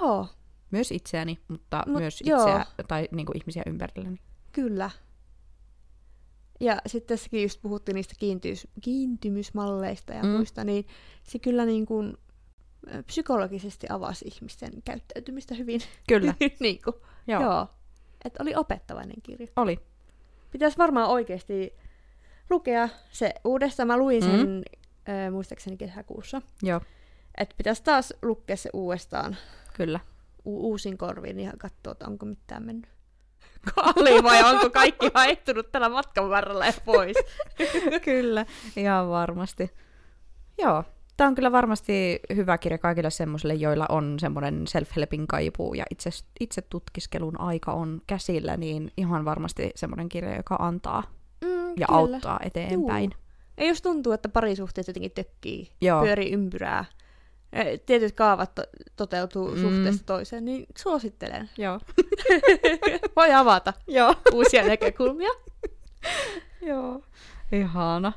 Joo, 0.00 0.26
Myös 0.70 0.92
itseäni, 0.92 1.38
mutta 1.48 1.82
Mut 1.86 1.98
myös 1.98 2.22
joo. 2.26 2.38
itseä, 2.46 2.66
tai 2.88 3.08
niinku 3.10 3.32
ihmisiä 3.34 3.62
ympärilläni. 3.66 4.18
kyllä. 4.52 4.90
Ja 6.60 6.76
sitten 6.86 7.16
tässäkin 7.16 7.42
just 7.42 7.62
puhuttiin 7.62 7.94
niistä 7.94 8.14
kiintyys, 8.18 8.68
kiintymysmalleista 8.80 10.12
ja 10.12 10.22
Mm. 10.22 10.28
muista, 10.28 10.64
niin 10.64 10.86
se 11.22 11.38
kyllä 11.38 11.64
niin 11.64 11.86
kuin 11.86 12.16
psykologisesti 13.06 13.86
avasi 13.90 14.24
ihmisten 14.28 14.70
käyttäytymistä 14.84 15.54
hyvin. 15.54 15.80
Kyllä, 16.08 16.34
niin 16.60 16.80
kuin, 16.84 16.94
joo. 17.26 17.42
joo. 17.42 17.52
joo. 17.52 17.66
Että 18.24 18.42
oli 18.42 18.54
opettavainen 18.54 19.22
kirja. 19.22 19.46
Oli. 19.56 19.78
Pitäisi 20.50 20.78
varmaan 20.78 21.08
oikeasti 21.08 21.72
lukea 22.50 22.88
se 23.10 23.34
uudestaan. 23.44 23.86
Mä 23.86 23.96
luin 23.96 24.22
sen 24.22 24.40
Mm. 24.40 24.62
Muistaakseni 25.30 25.76
kesäkuussa. 25.76 26.42
Joo, 26.62 26.80
Että 27.38 27.54
pitäisi 27.58 27.82
taas 27.82 28.14
lukea 28.22 28.56
se 28.56 28.70
uudestaan 28.72 29.36
kyllä. 29.74 30.00
u- 30.44 30.68
uusin 30.70 30.98
korviin 30.98 31.40
ja 31.40 31.52
katsoa, 31.58 31.92
että 31.92 32.06
onko 32.06 32.26
mitään 32.26 32.62
mennyt 32.62 32.90
kalliin 33.74 34.24
vai 34.24 34.42
onko 34.54 34.70
kaikki 34.70 35.10
haehtunut 35.14 35.72
tällä 35.72 35.88
matkan 35.88 36.30
varrella 36.30 36.66
ja 36.66 36.72
pois? 36.84 37.16
kyllä, 38.04 38.46
ihan 38.76 39.08
varmasti. 39.08 39.70
Joo, 40.58 40.84
tämä 41.16 41.28
on 41.28 41.34
kyllä 41.34 41.52
varmasti 41.52 42.20
hyvä 42.36 42.58
kirja 42.58 42.78
kaikille 42.78 43.10
semmoisille, 43.10 43.54
joilla 43.54 43.86
on 43.88 44.16
semmoinen 44.20 44.64
self-helpin 44.68 45.24
kaipuu 45.28 45.74
ja 45.74 45.84
itse, 45.90 46.10
itse 46.40 46.62
tutkiskelun 46.62 47.40
aika 47.40 47.72
on 47.72 48.02
käsillä, 48.06 48.56
niin 48.56 48.92
ihan 48.96 49.24
varmasti 49.24 49.70
semmoinen 49.74 50.08
kirja, 50.08 50.36
joka 50.36 50.56
antaa 50.58 51.02
Mm, 51.44 51.68
ja 51.78 51.86
kyllä. 51.86 51.98
auttaa 51.98 52.40
eteenpäin. 52.42 53.10
Juu. 53.14 53.19
Ja 53.60 53.66
jos 53.66 53.82
tuntuu, 53.82 54.12
että 54.12 54.28
parisuhteet 54.28 54.86
jotenkin 54.86 55.10
tökkii, 55.12 55.70
Joo. 55.80 56.02
pyörii 56.02 56.32
ympyrää, 56.32 56.84
eh, 57.52 57.80
tietyt 57.86 58.12
kaavat 58.14 58.54
to- 58.54 58.62
toteutuu 58.96 59.48
Mm. 59.54 59.60
suhteesta 59.60 60.04
toiseen, 60.06 60.44
niin 60.44 60.66
suosittelen. 60.78 61.50
Joo. 61.58 61.80
Voi 63.16 63.32
avata 63.32 63.72
Joo. 63.86 64.14
uusia 64.34 64.66
näkökulmia. 64.66 65.30
Joo. 66.68 67.02
Ihana. 67.52 68.12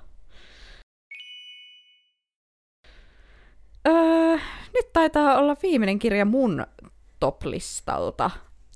Öö, 3.87 4.37
nyt 4.73 4.93
taitaa 4.93 5.37
olla 5.37 5.55
viimeinen 5.63 5.99
kirja 5.99 6.25
mun 6.25 6.65
top-listalta. 7.19 8.31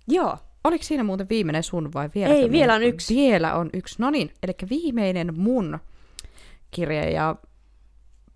Joo. 0.08 0.38
Oliko 0.64 0.84
siinä 0.84 1.04
muuten 1.04 1.30
viimeinen 1.30 1.64
sun 1.64 1.94
vai 1.94 2.10
vielä? 2.16 2.34
Ei, 2.34 2.52
vielä 2.52 2.74
on 2.74 2.84
yksi. 2.84 3.16
Vielä 3.16 3.56
on 3.56 3.70
yksi. 3.74 3.96
No 4.00 4.10
niin, 4.10 4.32
eli 4.44 4.54
viimeinen 4.70 5.40
mun 5.40 5.80
kirja 6.78 7.10
ja 7.10 7.36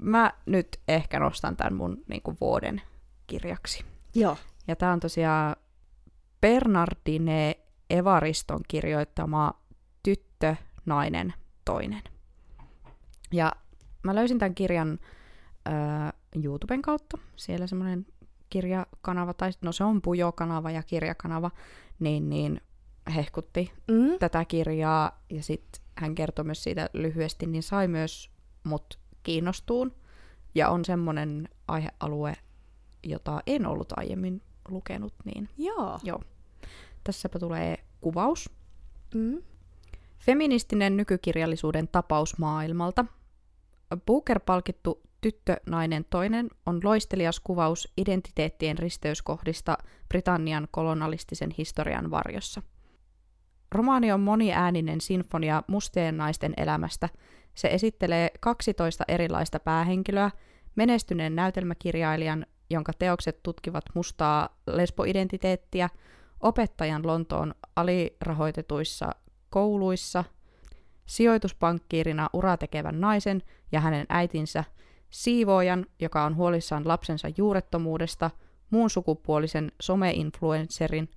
mä 0.01 0.33
nyt 0.45 0.67
ehkä 0.87 1.19
nostan 1.19 1.57
tämän 1.57 1.73
mun 1.73 2.03
niin 2.07 2.21
kuin, 2.21 2.37
vuoden 2.41 2.81
kirjaksi. 3.27 3.85
Joo. 4.15 4.37
Ja 4.67 4.75
tämä 4.75 4.93
on 4.93 4.99
tosiaan 4.99 5.55
Bernardine 6.41 7.55
Evariston 7.89 8.59
kirjoittama 8.67 9.61
Tyttö, 10.03 10.55
nainen, 10.85 11.33
toinen. 11.65 12.01
Ja 13.31 13.51
mä 14.03 14.15
löysin 14.15 14.39
tämän 14.39 14.55
kirjan 14.55 14.99
äh, 15.67 16.13
YouTuben 16.43 16.81
kautta. 16.81 17.17
Siellä 17.35 17.67
semmoinen 17.67 18.05
kirjakanava, 18.49 19.33
tai 19.33 19.51
no 19.61 19.71
se 19.71 19.83
on 19.83 20.01
Pujo-kanava 20.01 20.71
ja 20.71 20.83
kirjakanava, 20.83 21.51
niin, 21.99 22.29
niin 22.29 22.61
hehkutti 23.15 23.71
Mm. 23.87 24.19
tätä 24.19 24.45
kirjaa 24.45 25.23
ja 25.29 25.43
sitten 25.43 25.81
hän 25.97 26.15
kertoi 26.15 26.45
myös 26.45 26.63
siitä 26.63 26.89
lyhyesti, 26.93 27.45
niin 27.45 27.63
sai 27.63 27.87
myös 27.87 28.30
mut 28.63 28.99
kiinnostuun. 29.23 29.95
Ja 30.55 30.69
on 30.69 30.85
semmoinen 30.85 31.49
aihealue, 31.67 32.33
jota 33.03 33.41
en 33.47 33.65
ollut 33.65 33.93
aiemmin 33.97 34.41
lukenut, 34.69 35.13
niin 35.25 35.49
Joo. 35.57 35.99
joo. 36.03 36.21
Tässäpä 37.03 37.39
tulee 37.39 37.77
kuvaus. 38.01 38.49
Mm. 39.15 39.41
Feministinen 40.19 40.97
nykykirjallisuuden 40.97 41.87
tapaus 41.87 42.37
maailmalta. 42.37 43.05
Booker-palkittu 44.05 45.01
Tyttö, 45.21 45.57
nainen, 45.65 46.05
toinen 46.09 46.49
on 46.65 46.79
loistelias 46.83 47.39
kuvaus 47.39 47.93
identiteettien 47.97 48.77
risteyskohdista 48.77 49.77
Britannian 50.09 50.67
kolonialistisen 50.71 51.49
historian 51.57 52.11
varjossa. 52.11 52.61
Romaani 53.71 54.11
on 54.11 54.19
moniääninen 54.19 55.01
sinfonia 55.01 55.63
mustien 55.67 56.17
naisten 56.17 56.53
elämästä. 56.57 57.09
Se 57.55 57.67
esittelee 57.67 58.29
12 58.39 59.03
erilaista 59.07 59.59
päähenkilöä, 59.59 60.31
menestyneen 60.75 61.35
näytelmäkirjailijan, 61.35 62.45
jonka 62.69 62.93
teokset 62.99 63.43
tutkivat 63.43 63.83
mustaa 63.93 64.49
lesboidentiteettiä, 64.67 65.89
opettajan 66.39 67.07
Lontoon 67.07 67.53
alirahoitetuissa 67.75 69.15
kouluissa, 69.49 70.23
sijoituspankkiirina 71.05 72.29
uratekevän 72.33 73.01
naisen 73.01 73.41
ja 73.71 73.79
hänen 73.79 74.05
äitinsä, 74.09 74.63
siivoojan, 75.09 75.85
joka 75.99 76.23
on 76.23 76.35
huolissaan 76.35 76.87
lapsensa 76.87 77.27
juurettomuudesta, 77.37 78.31
muun 78.69 78.89
sukupuolisen 78.89 79.71
someinfluencerin 79.81 81.09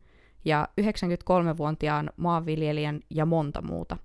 ja 0.45 0.69
93-vuotiaan 0.81 2.11
maanviljelijän 2.17 3.01
ja 3.11 3.27
monta 3.27 3.63
muuta. 3.63 3.97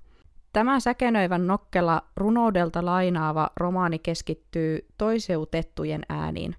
Tämä 0.54 0.80
säkenöivän 0.80 1.48
nokkela 1.48 2.02
runoudelta 2.16 2.86
lainaava 2.86 3.50
romaani 3.58 4.00
keskittyy 4.00 4.88
toiseutettujen 4.98 6.02
ääniin. 6.10 6.56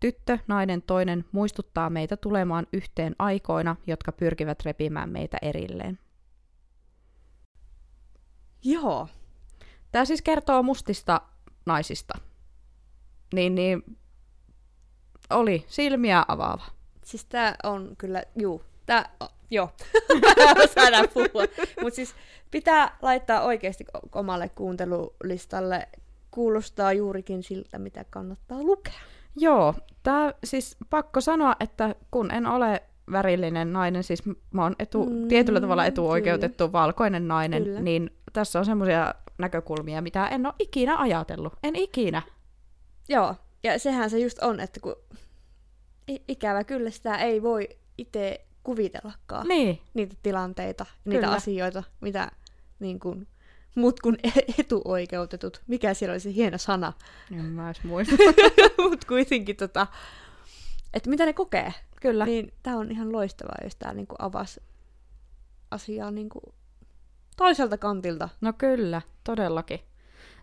Tyttö, 0.00 0.38
nainen 0.46 0.82
toinen 0.82 1.24
muistuttaa 1.32 1.90
meitä 1.90 2.16
tulemaan 2.16 2.66
yhteen 2.72 3.16
aikoina, 3.18 3.76
jotka 3.86 4.12
pyrkivät 4.12 4.62
repimään 4.64 5.10
meitä 5.10 5.36
erilleen. 5.42 5.98
Joo. 8.64 9.08
Tämä 9.92 10.04
siis 10.04 10.22
kertoo 10.22 10.62
mustista 10.62 11.20
naisista. 11.66 12.18
Niin, 13.34 13.54
niin 13.54 13.82
oli 15.30 15.64
silmiä 15.68 16.24
avaava. 16.28 16.64
Siis 17.04 17.24
tää 17.24 17.56
on 17.62 17.94
kyllä, 17.98 18.22
juu, 18.36 18.62
tää, 18.86 19.08
o- 19.24 19.35
joo, 19.50 19.68
saadaan 20.74 21.08
puhua. 21.14 21.42
Mut 21.82 21.94
siis 21.94 22.14
pitää 22.50 22.96
laittaa 23.02 23.40
oikeasti 23.40 23.84
omalle 24.12 24.48
kuuntelulistalle. 24.48 25.88
Kuulostaa 26.30 26.92
juurikin 26.92 27.42
siltä, 27.42 27.78
mitä 27.78 28.04
kannattaa 28.10 28.62
lukea. 28.62 28.92
Joo, 29.36 29.74
tämä 30.02 30.32
siis 30.44 30.76
pakko 30.90 31.20
sanoa, 31.20 31.56
että 31.60 31.94
kun 32.10 32.30
en 32.30 32.46
ole 32.46 32.82
värillinen 33.12 33.72
nainen, 33.72 34.02
siis 34.04 34.22
mä 34.50 34.62
oon 34.62 34.76
etu, 34.78 35.06
Mm, 35.06 35.28
tietyllä 35.28 35.60
tavalla 35.60 35.84
etuoikeutettu 35.86 36.72
valkoinen 36.72 37.28
nainen, 37.28 37.64
Kyllä. 37.64 37.80
niin 37.80 38.10
tässä 38.32 38.58
on 38.58 38.64
semmoisia 38.64 39.14
näkökulmia, 39.38 40.02
mitä 40.02 40.28
en 40.28 40.46
ole 40.46 40.54
ikinä 40.58 40.96
ajatellut. 40.98 41.52
En 41.62 41.76
ikinä. 41.76 42.22
Joo, 43.08 43.34
ja 43.62 43.78
sehän 43.78 44.10
se 44.10 44.18
just 44.18 44.38
on, 44.42 44.60
että 44.60 44.80
kun 44.80 44.96
ikävä 46.28 46.64
kyllä 46.64 46.90
sitä 46.90 47.16
ei 47.16 47.42
voi 47.42 47.68
itse 47.98 48.45
kuvitellakaan. 48.66 49.48
Niin, 49.48 49.80
Niitä 49.94 50.14
tilanteita, 50.22 50.86
niitä 51.04 51.20
Kyllä. 51.26 51.36
asioita, 51.36 51.82
mitä 52.00 52.30
niin 52.78 53.00
kun, 53.00 53.26
mut 53.74 54.00
kun 54.00 54.16
e- 54.22 54.52
etuoikeutetut, 54.58 55.62
mikä 55.66 55.94
siellä 55.94 56.12
oli 56.12 56.20
se 56.20 56.34
hieno 56.34 56.58
sana, 56.58 56.92
en 57.32 57.44
mä 57.44 57.66
edes 57.70 57.84
muista. 57.84 58.14
mut 58.82 59.04
kuitenkin 59.04 59.56
tota, 59.56 59.86
että 60.94 61.10
mitä 61.10 61.26
ne 61.26 61.32
kokee. 61.32 61.74
Kyllä. 62.00 62.24
Niin 62.24 62.52
tää 62.62 62.76
on 62.76 62.90
ihan 62.90 63.12
loistavaa, 63.12 63.64
jos 63.64 63.76
tää 63.76 63.94
niinku 63.94 64.14
avasi 64.18 64.60
asiaa 65.70 66.10
niinku 66.10 66.40
toiselta 67.36 67.78
kantilta. 67.78 68.28
No 68.40 68.52
kyllä, 68.52 69.02
todellakin. 69.24 69.80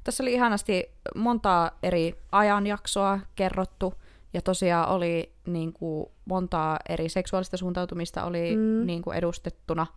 Tässä 0.04 0.24
oli 0.24 0.34
ihanasti 0.34 0.90
montaa 1.16 1.80
eri 1.84 2.16
ajanjaksoa 2.32 3.20
kerrottu, 3.36 3.94
ja 4.34 4.42
tosiaan 4.42 4.90
oli 4.90 5.34
niin 5.48 5.74
kuin, 5.74 6.06
montaa 6.26 6.80
eri 6.90 7.10
seksuaalista 7.10 7.58
suuntautumista 7.58 8.24
oli 8.24 8.56
Mm. 8.56 8.86
niin 8.86 9.02
kuin, 9.02 9.18
edustettuna, 9.18 9.88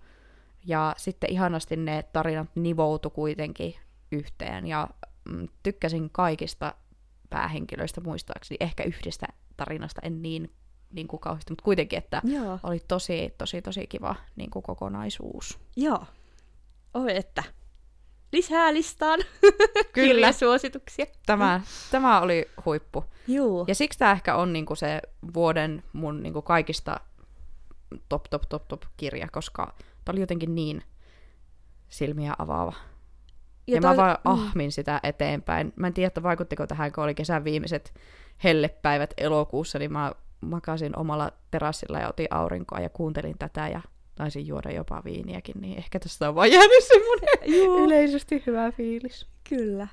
ja 0.66 0.94
sitten 0.96 1.32
ihanasti 1.32 1.76
ne 1.76 2.02
tarinat 2.12 2.48
nivoutu 2.54 3.10
kuitenkin 3.10 3.74
yhteen, 4.12 4.66
ja 4.66 4.88
mm, 5.28 5.48
tykkäsin 5.62 6.10
kaikista 6.10 6.74
päähenkilöistä 7.30 8.00
muistaakseni, 8.00 8.56
ehkä 8.60 8.82
yhdestä 8.84 9.26
tarinasta 9.56 10.00
en 10.04 10.22
niin, 10.22 10.52
niin 10.92 11.08
kuin 11.08 11.20
kauheasti, 11.20 11.52
mutta 11.52 11.64
kuitenkin, 11.64 11.98
että 11.98 12.22
Joo. 12.24 12.58
oli 12.62 12.80
tosi, 12.88 13.34
tosi, 13.38 13.62
tosi 13.62 13.86
kiva 13.86 14.14
niin 14.36 14.50
kuin 14.50 14.62
kokonaisuus. 14.62 15.58
Joo. 15.76 16.04
Oi 16.94 17.16
että. 17.16 17.42
Lisää 18.36 18.74
listaan. 18.74 19.20
Kyllä. 19.92 20.14
Kirjasuosituksia. 20.14 21.06
Tämä, 21.26 21.60
tämä 21.90 22.20
oli 22.20 22.50
huippu. 22.64 23.04
Joo. 23.26 23.64
Ja 23.68 23.74
siksi 23.74 23.98
tämä 23.98 24.12
ehkä 24.12 24.36
on 24.36 24.52
niinku 24.52 24.74
se 24.74 25.02
vuoden 25.34 25.82
mun 25.92 26.22
niinku 26.22 26.42
kaikista 26.42 27.00
top, 28.08 28.24
top, 28.30 28.42
top, 28.48 28.68
top 28.68 28.82
kirja, 28.96 29.28
koska 29.32 29.74
tämä 29.76 30.12
oli 30.12 30.20
jotenkin 30.20 30.54
niin 30.54 30.82
silmiä 31.88 32.34
avaava. 32.38 32.72
Ja, 33.66 33.74
ja 33.74 33.80
mä 33.80 33.88
tois- 33.88 33.96
vaan 33.96 34.18
mm. 34.24 34.30
ahmin 34.30 34.72
sitä 34.72 35.00
eteenpäin. 35.02 35.72
Mä 35.76 35.86
en 35.86 35.94
tiedä, 35.94 36.06
että 36.06 36.22
vaikuttiko 36.22 36.66
tähän, 36.66 36.92
kun 36.92 37.04
oli 37.04 37.14
kesän 37.14 37.44
viimeiset 37.44 37.94
hellepäivät 38.44 39.14
elokuussa, 39.16 39.78
niin 39.78 39.92
mä 39.92 40.12
makasin 40.40 40.98
omalla 40.98 41.30
terassilla 41.50 41.98
ja 41.98 42.08
otin 42.08 42.26
aurinkoa 42.30 42.80
ja 42.80 42.88
kuuntelin 42.88 43.38
tätä 43.38 43.68
ja 43.68 43.80
taisin 44.16 44.46
juoda 44.46 44.70
jopa 44.70 45.02
viiniäkin, 45.04 45.60
niin 45.60 45.78
ehkä 45.78 45.98
tästä 46.00 46.28
on 46.28 46.34
vaan 46.34 46.50
jäänyt 46.52 46.84
semmoinen 46.84 47.38
yleisesti 47.84 48.42
hyvä 48.46 48.72
fiilis. 48.72 49.26
Kyllä. 49.48 49.88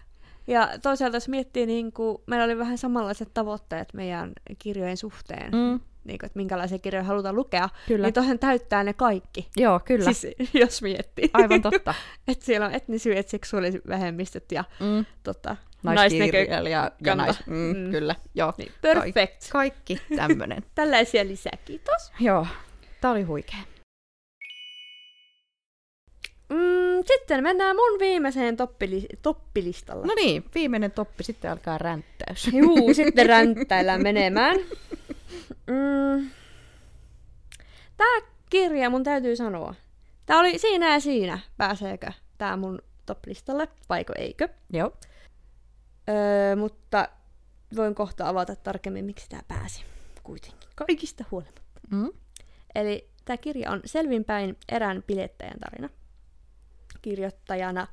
Ja 0.47 0.69
toisaalta 0.81 1.15
jos 1.17 1.29
miettii, 1.29 1.65
niin 1.65 1.91
kuin, 1.91 2.17
meillä 2.27 2.45
oli 2.45 2.57
vähän 2.57 2.77
samanlaiset 2.77 3.29
tavoitteet 3.33 3.93
meidän 3.93 4.31
kirjojen 4.59 4.97
suhteen, 4.97 5.51
mm. 5.51 5.79
Niin 6.03 6.19
kuin, 6.19 6.25
että 6.25 6.39
minkälaisia 6.39 6.79
kirjoja 6.79 7.03
halutaan 7.03 7.35
lukea, 7.35 7.69
kyllä. 7.87 8.07
niin 8.07 8.13
toihan 8.13 8.39
täyttää 8.39 8.83
ne 8.83 8.93
kaikki. 8.93 9.47
Joo, 9.57 9.79
kyllä. 9.85 10.13
Siis 10.13 10.35
jos 10.53 10.81
miettii. 10.81 11.29
Aivan 11.33 11.61
totta. 11.61 11.93
että 12.27 12.45
siellä 12.45 12.65
on 12.67 12.73
etnisyydet, 12.73 13.29
seksuaalivähemmistöt 13.29 14.51
ja 14.51 14.63
Mm. 14.79 15.05
tota, 15.23 15.55
Naiskirjailija 15.83 16.91
ja 17.05 17.15
nais... 17.15 17.47
Mm, 17.47 17.55
Mm. 17.55 17.91
Kyllä, 17.91 18.15
joo. 18.35 18.53
Niin, 18.57 18.71
perfect. 18.81 19.49
Kaikki 19.51 20.01
tämmönen. 20.15 20.63
Tällaisia 20.75 21.25
lisää, 21.25 21.57
kiitos. 21.65 22.11
joo, 22.19 22.47
tää 23.01 23.11
oli 23.11 23.23
huikea. 23.23 23.59
Sitten 27.05 27.43
mennään 27.43 27.75
mun 27.75 27.99
viimeiseen 27.99 28.57
toppili- 28.57 29.19
toppilistalla. 29.21 30.05
No 30.05 30.13
niin, 30.15 30.45
viimeinen 30.55 30.91
toppi, 30.91 31.23
sitten 31.23 31.51
alkaa 31.51 31.77
ränttäys. 31.77 32.49
Juu, 32.53 32.93
sitten 33.03 33.25
ränttäillään 33.25 34.03
menemään. 34.03 34.57
Mm. 35.67 36.29
Tää 37.97 38.27
kirja 38.49 38.89
mun 38.89 39.03
täytyy 39.03 39.35
sanoa. 39.35 39.75
Tää 40.25 40.39
oli 40.39 40.57
siinä 40.57 40.93
ja 40.93 40.99
siinä, 40.99 41.39
pääseekö 41.57 42.11
tää 42.37 42.57
mun 42.57 42.79
top-listalle, 43.05 43.67
vaiko 43.89 44.13
eikö. 44.17 44.49
Joo. 44.73 44.91
Öö, 46.09 46.55
mutta 46.55 47.09
voin 47.75 47.95
kohta 47.95 48.29
avata 48.29 48.55
tarkemmin, 48.55 49.05
miksi 49.05 49.29
tää 49.29 49.43
pääsi 49.47 49.83
kuitenkin. 50.23 50.69
Kaikista 50.75 51.23
huolimatta. 51.31 51.61
Mm. 51.91 52.09
Eli 52.75 53.09
tämä 53.25 53.37
kirja 53.37 53.71
on 53.71 53.81
selvinpäin 53.85 54.57
erään 54.71 55.03
pilettäjän 55.07 55.59
tarina. 55.59 55.89
Kirjoittajana 57.03 57.87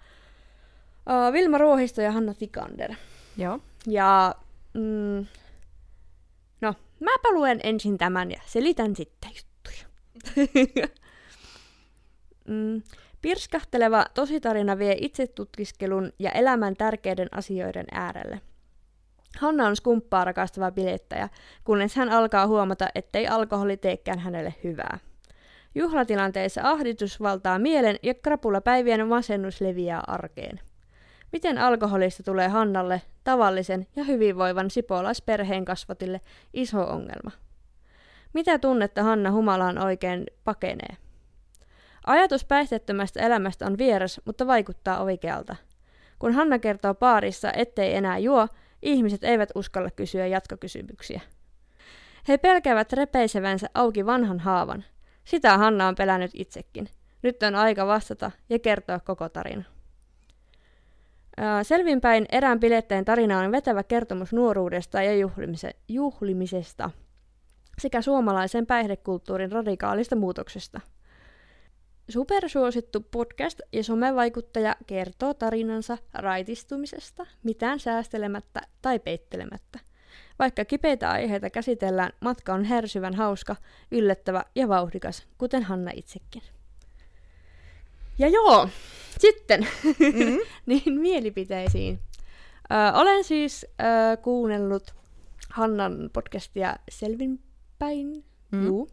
uh, 1.06 1.32
Vilma 1.32 1.58
Ruohisto 1.58 2.02
ja 2.02 2.12
Hanna 2.12 2.34
Tikander. 2.34 2.94
Joo. 3.36 3.58
Ja 3.86 4.34
mm, 4.74 5.26
no, 6.60 6.74
mäpä 7.00 7.32
luen 7.32 7.60
ensin 7.62 7.98
tämän 7.98 8.30
ja 8.30 8.40
selitän 8.46 8.96
sitten 8.96 9.30
juttuja. 9.30 9.86
mm, 12.48 12.82
pirskahteleva 13.22 14.06
tositarina 14.14 14.78
vie 14.78 14.96
itsetutkiskelun 15.00 16.12
ja 16.18 16.30
elämän 16.30 16.76
tärkeiden 16.76 17.28
asioiden 17.32 17.86
äärelle. 17.92 18.40
Hanna 19.38 19.66
on 19.66 19.76
skumppaa 19.76 20.24
rakastava 20.24 20.70
bilettäjä, 20.70 21.28
kunnes 21.64 21.96
hän 21.96 22.08
alkaa 22.08 22.46
huomata, 22.46 22.88
ettei 22.94 23.28
alkoholi 23.28 23.76
teekään 23.76 24.18
hänelle 24.18 24.54
hyvää. 24.64 24.98
Juhlatilanteissa 25.74 26.60
ahdistus 26.64 27.20
valtaa 27.20 27.58
mielen 27.58 27.96
ja 28.02 28.14
krapulapäivien 28.14 29.08
masennus 29.08 29.60
leviää 29.60 30.02
arkeen. 30.06 30.60
Miten 31.32 31.58
alkoholista 31.58 32.22
tulee 32.22 32.48
Hannalle, 32.48 33.02
tavallisen 33.24 33.86
ja 33.96 34.04
hyvinvoivan 34.04 34.70
sipolaisperheen 34.70 35.64
kasvatille, 35.64 36.20
iso 36.54 36.82
ongelma? 36.82 37.30
Mitä 38.32 38.58
tunnetta 38.58 39.02
Hanna 39.02 39.30
humalaan 39.32 39.78
oikein 39.78 40.26
pakenee? 40.44 40.96
Ajatus 42.06 42.44
päihteettömästä 42.44 43.20
elämästä 43.20 43.66
on 43.66 43.78
vieras, 43.78 44.20
mutta 44.24 44.46
vaikuttaa 44.46 45.02
oikealta. 45.02 45.56
Kun 46.18 46.32
Hanna 46.32 46.58
kertoo 46.58 46.94
paarissa, 46.94 47.52
ettei 47.52 47.94
enää 47.94 48.18
juo, 48.18 48.48
ihmiset 48.82 49.24
eivät 49.24 49.48
uskalla 49.54 49.90
kysyä 49.90 50.26
jatkokysymyksiä. 50.26 51.20
He 52.28 52.38
pelkäävät 52.38 52.92
repeisevänsä 52.92 53.70
auki 53.74 54.06
vanhan 54.06 54.40
haavan. 54.40 54.84
Sitä 55.30 55.58
Hanna 55.58 55.88
on 55.88 55.94
pelännyt 55.94 56.30
itsekin. 56.34 56.88
Nyt 57.22 57.42
on 57.42 57.54
aika 57.54 57.86
vastata 57.86 58.30
ja 58.48 58.58
kertoa 58.58 59.00
koko 59.00 59.28
tarina. 59.28 59.64
Selvinpäin 61.62 62.26
erään 62.32 62.60
piletteen 62.60 63.04
tarina 63.04 63.38
on 63.38 63.52
vetävä 63.52 63.82
kertomus 63.82 64.32
nuoruudesta 64.32 65.02
ja 65.02 65.12
juhlimise- 65.14 65.76
juhlimisesta 65.88 66.90
sekä 67.78 68.02
suomalaisen 68.02 68.66
päihdekulttuurin 68.66 69.52
radikaalista 69.52 70.16
muutoksesta. 70.16 70.80
Supersuosittu 72.08 73.00
podcast 73.00 73.60
ja 73.72 73.84
somevaikuttaja 73.84 74.76
kertoo 74.86 75.34
tarinansa 75.34 75.98
raitistumisesta, 76.14 77.26
mitään 77.42 77.80
säästelemättä 77.80 78.60
tai 78.82 78.98
peittelemättä. 78.98 79.89
Vaikka 80.40 80.64
kipeitä 80.64 81.10
aiheita 81.10 81.50
käsitellään, 81.50 82.12
matka 82.20 82.54
on 82.54 82.64
hersyvän 82.64 83.14
hauska, 83.14 83.56
yllättävä 83.90 84.44
ja 84.54 84.68
vauhdikas, 84.68 85.26
kuten 85.38 85.62
Hanna 85.62 85.90
itsekin. 85.94 86.42
Ja 88.18 88.28
joo, 88.28 88.68
sitten 89.18 89.66
mm-hmm. 89.84 90.38
niin 90.66 91.00
mielipiteisiin. 91.00 92.00
Ö, 92.72 92.98
olen 92.98 93.24
siis 93.24 93.66
ö, 93.80 94.16
kuunnellut 94.16 94.94
Hannan 95.50 96.10
podcastia 96.12 96.76
Selvinpäin. 96.90 98.24
Mm. 98.50 98.66
Juu. 98.66 98.88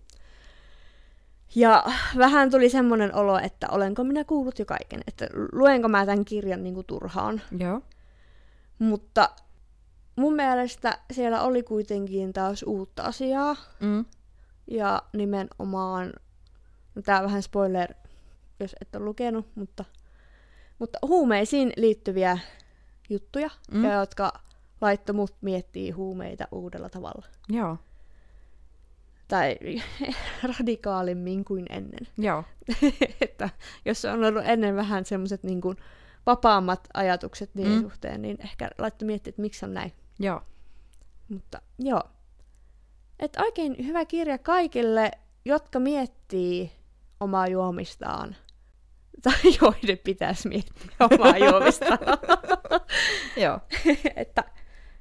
Ja 1.56 1.86
vähän 2.18 2.52
tuli 2.52 2.70
semmoinen 2.70 3.16
olo, 3.16 3.40
että 3.40 3.68
olenko 3.72 4.04
minä 4.04 4.24
kuullut 4.24 4.60
jo 4.60 4.66
kaiken, 4.66 5.02
että 5.08 5.28
luenko 5.52 5.88
mä 5.88 6.06
tämän 6.06 6.26
kirjan 6.26 6.64
niin 6.64 6.74
kuin 6.74 6.88
turhaan. 6.88 7.42
Joo. 7.60 7.82
Mutta 8.80 9.30
mun 10.18 10.34
mielestä 10.34 10.98
siellä 11.12 11.42
oli 11.42 11.64
kuitenkin 11.64 12.34
taas 12.34 12.64
uutta 12.64 13.04
asiaa. 13.04 13.56
Mm. 13.80 14.06
Ja 14.72 15.02
nimenomaan, 15.14 16.14
no 16.96 17.02
tää 17.02 17.24
vähän 17.24 17.42
spoiler, 17.42 17.94
jos 18.60 18.76
et 18.82 18.96
ole 18.96 19.06
lukenut, 19.06 19.48
mutta, 19.56 19.86
mutta 20.80 21.00
huumeisiin 21.08 21.74
liittyviä 21.78 22.38
juttuja, 23.10 23.50
mm. 23.72 23.84
ja 23.84 23.94
jotka 23.94 24.34
laittoi 24.82 25.16
mut 25.16 25.36
miettii 25.42 25.92
huumeita 25.92 26.48
uudella 26.52 26.90
tavalla. 26.90 27.26
Joo. 27.50 27.78
Tai 29.28 29.58
radikaalimmin 30.60 31.46
kuin 31.46 31.66
ennen. 31.70 32.08
Joo. 32.18 32.44
että 33.22 33.50
jos 33.86 34.06
on 34.06 34.24
ollut 34.24 34.44
ennen 34.46 34.76
vähän 34.76 35.06
semmoiset 35.06 35.44
niin 35.44 35.62
kuin 35.62 35.78
vapaammat 36.26 36.88
ajatukset 36.94 37.56
niin 37.56 37.72
mm. 37.72 37.82
suhteen, 37.82 38.22
niin 38.22 38.38
ehkä 38.44 38.70
laittoi 38.78 39.06
miettiä, 39.06 39.30
että 39.30 39.42
miksi 39.42 39.66
on 39.66 39.74
näin. 39.74 39.94
Joo. 40.20 40.42
Mutta 41.30 41.62
joo. 41.80 42.04
Et 43.20 43.38
oikein 43.38 43.88
hyvä 43.88 44.06
kirja 44.06 44.38
kaikille, 44.38 45.12
jotka 45.46 45.80
miettii 45.80 46.72
omaa 47.20 47.48
juomistaan. 47.48 48.36
Tai 49.24 49.34
joiden 49.62 49.98
pitäisi 50.04 50.48
miettiä 50.50 50.92
omaa 51.00 51.38
juomistaan. 51.52 52.00
joo. 53.44 53.60
että 54.16 54.44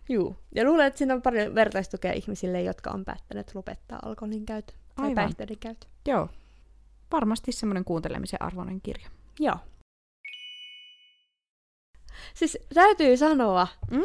Juu. 0.09 0.37
Ja 0.55 0.64
luulen, 0.64 0.87
että 0.87 0.99
siinä 0.99 1.14
on 1.14 1.23
paljon 1.23 1.55
vertaistukea 1.55 2.12
ihmisille, 2.12 2.62
jotka 2.62 2.91
on 2.91 3.05
päättäneet 3.05 3.55
lopettaa 3.55 3.99
alkoholin 4.05 4.47
käytön 4.47 4.77
tai 4.95 5.05
Aivan. 5.05 5.14
päihteiden 5.14 5.59
käytön. 5.59 5.91
Joo. 6.07 6.29
Varmasti 7.12 7.53
semmoinen 7.53 7.85
kuuntelemisen 7.85 8.43
arvoinen 8.43 8.81
kirja. 8.81 9.09
Joo. 9.41 9.57
Siis 12.35 12.59
täytyy 12.75 13.17
sanoa, 13.17 13.69
mm? 13.91 14.05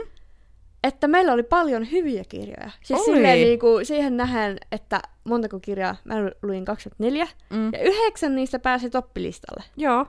Että 0.84 1.07
meillä 1.07 1.34
oli 1.34 1.43
paljon 1.43 1.91
hyviä 1.91 2.23
kirjoja. 2.29 2.71
Siis 2.84 2.99
oli. 2.99 3.05
silleen 3.05 3.38
niin 3.38 3.59
kuin, 3.59 3.86
siihen 3.86 4.17
nähen, 4.17 4.57
että 4.71 5.01
montako 5.23 5.59
kirjaa, 5.59 5.95
mä 6.03 6.15
luin 6.41 6.65
24, 6.65 7.27
mm. 7.49 7.73
ja 7.73 7.79
yhdeksän 7.79 8.36
niistä 8.36 8.59
pääsi 8.59 8.89
toppilistalle. 8.89 9.63
Joo. 9.77 10.05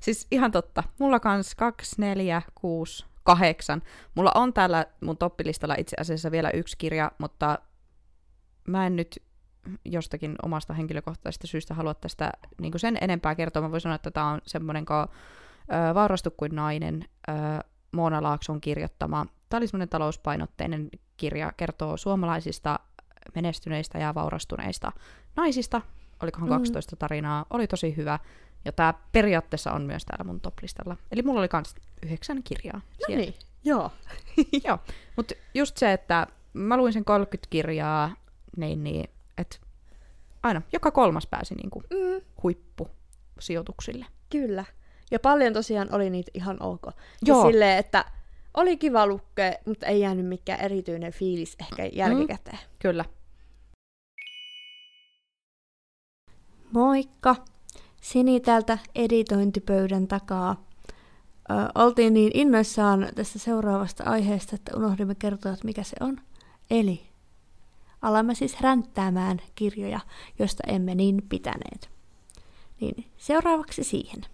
Siis 0.00 0.26
ihan 0.30 0.52
totta. 0.52 0.82
Mulla 0.98 1.20
kans 1.20 1.54
2, 1.54 1.94
4, 1.98 2.42
6, 2.54 3.04
kahdeksan. 3.24 3.82
Mulla 4.14 4.32
on 4.34 4.52
täällä 4.52 4.86
mun 5.00 5.16
toppilistalla 5.16 5.74
itse 5.78 5.96
asiassa 6.00 6.30
vielä 6.30 6.50
yksi 6.50 6.76
kirja, 6.78 7.12
mutta 7.18 7.58
mä 8.68 8.86
en 8.86 8.96
nyt 8.96 9.22
jostakin 9.84 10.34
omasta 10.42 10.74
henkilökohtaisesta 10.74 11.46
syystä 11.46 11.74
halua 11.74 11.94
tästä 11.94 12.32
niin 12.60 12.72
sen 12.76 12.98
enempää 13.00 13.34
kertoa. 13.34 13.62
Mä 13.62 13.70
voin 13.70 13.80
sanoa, 13.80 13.94
että 13.96 14.10
tämä 14.10 14.30
on 14.30 14.40
semmoinen 14.46 14.86
kuin 14.86 15.06
Vaurastu 15.94 16.30
kuin 16.30 16.54
nainen, 16.54 17.04
ö, 17.28 17.32
Moona 17.92 18.22
Laakson 18.22 18.60
kirjoittama. 18.60 19.26
Tämä 19.52 19.58
oli 19.58 19.66
semmoinen 19.66 19.88
talouspainotteinen 19.88 20.90
kirja, 21.16 21.52
kertoo 21.56 21.96
suomalaisista 21.96 22.78
menestyneistä 23.34 23.98
ja 23.98 24.14
vaurastuneista 24.14 24.92
naisista. 25.36 25.82
Olikohan 26.22 26.48
12 26.48 26.96
mm. 26.96 26.98
tarinaa, 26.98 27.46
oli 27.50 27.66
tosi 27.66 27.96
hyvä. 27.96 28.18
Ja 28.64 28.72
tämä 28.72 28.94
periaatteessa 29.12 29.72
on 29.72 29.82
myös 29.82 30.04
täällä 30.04 30.24
mun 30.24 30.40
toplistalla. 30.40 30.96
Eli 31.10 31.22
mulla 31.22 31.40
oli 31.40 31.48
kans 31.48 31.74
yhdeksän 32.02 32.42
kirjaa. 32.42 32.80
No 33.08 33.16
niin, 33.16 33.34
joo. 33.64 33.90
joo, 34.66 34.78
mutta 35.16 35.34
just 35.54 35.76
se, 35.76 35.92
että 35.92 36.26
mä 36.52 36.76
luin 36.76 36.92
sen 36.92 37.04
30 37.04 37.50
kirjaa, 37.50 38.14
niin, 38.56 38.84
niin 38.84 39.10
että 39.38 39.56
aina, 40.42 40.62
joka 40.72 40.90
kolmas 40.90 41.26
pääsi 41.26 41.54
niinku 41.54 41.82
mm. 41.90 42.22
huippusijoituksille. 42.42 44.06
Kyllä. 44.30 44.64
Ja 45.10 45.20
paljon 45.20 45.52
tosiaan 45.52 45.94
oli 45.94 46.10
niitä 46.10 46.30
ihan 46.34 46.62
ok. 46.62 46.82
Joo. 47.22 47.44
Ja 47.44 47.50
silleen, 47.50 47.78
että 47.78 48.04
oli 48.54 48.76
kiva 48.76 49.06
lukea, 49.06 49.52
mutta 49.66 49.86
ei 49.86 50.00
jäänyt 50.00 50.26
mikään 50.26 50.60
erityinen 50.60 51.12
fiilis 51.12 51.56
ehkä 51.60 51.90
jälkikäteen. 51.92 52.58
Mm. 52.58 52.76
Kyllä. 52.78 53.04
Moikka! 56.72 57.36
Sini 58.00 58.40
täältä 58.40 58.78
editointipöydän 58.94 60.08
takaa. 60.08 60.64
Ö, 61.50 61.54
oltiin 61.74 62.14
niin 62.14 62.30
innoissaan 62.34 63.08
tästä 63.14 63.38
seuraavasta 63.38 64.04
aiheesta, 64.04 64.54
että 64.54 64.76
unohdimme 64.76 65.14
kertoa, 65.14 65.52
että 65.52 65.64
mikä 65.64 65.82
se 65.82 65.96
on. 66.00 66.20
Eli 66.70 67.02
alamme 68.02 68.34
siis 68.34 68.60
ränttäämään 68.60 69.40
kirjoja, 69.54 70.00
joista 70.38 70.62
emme 70.66 70.94
niin 70.94 71.22
pitäneet. 71.28 71.90
Niin, 72.80 73.06
seuraavaksi 73.16 73.84
siihen. 73.84 74.26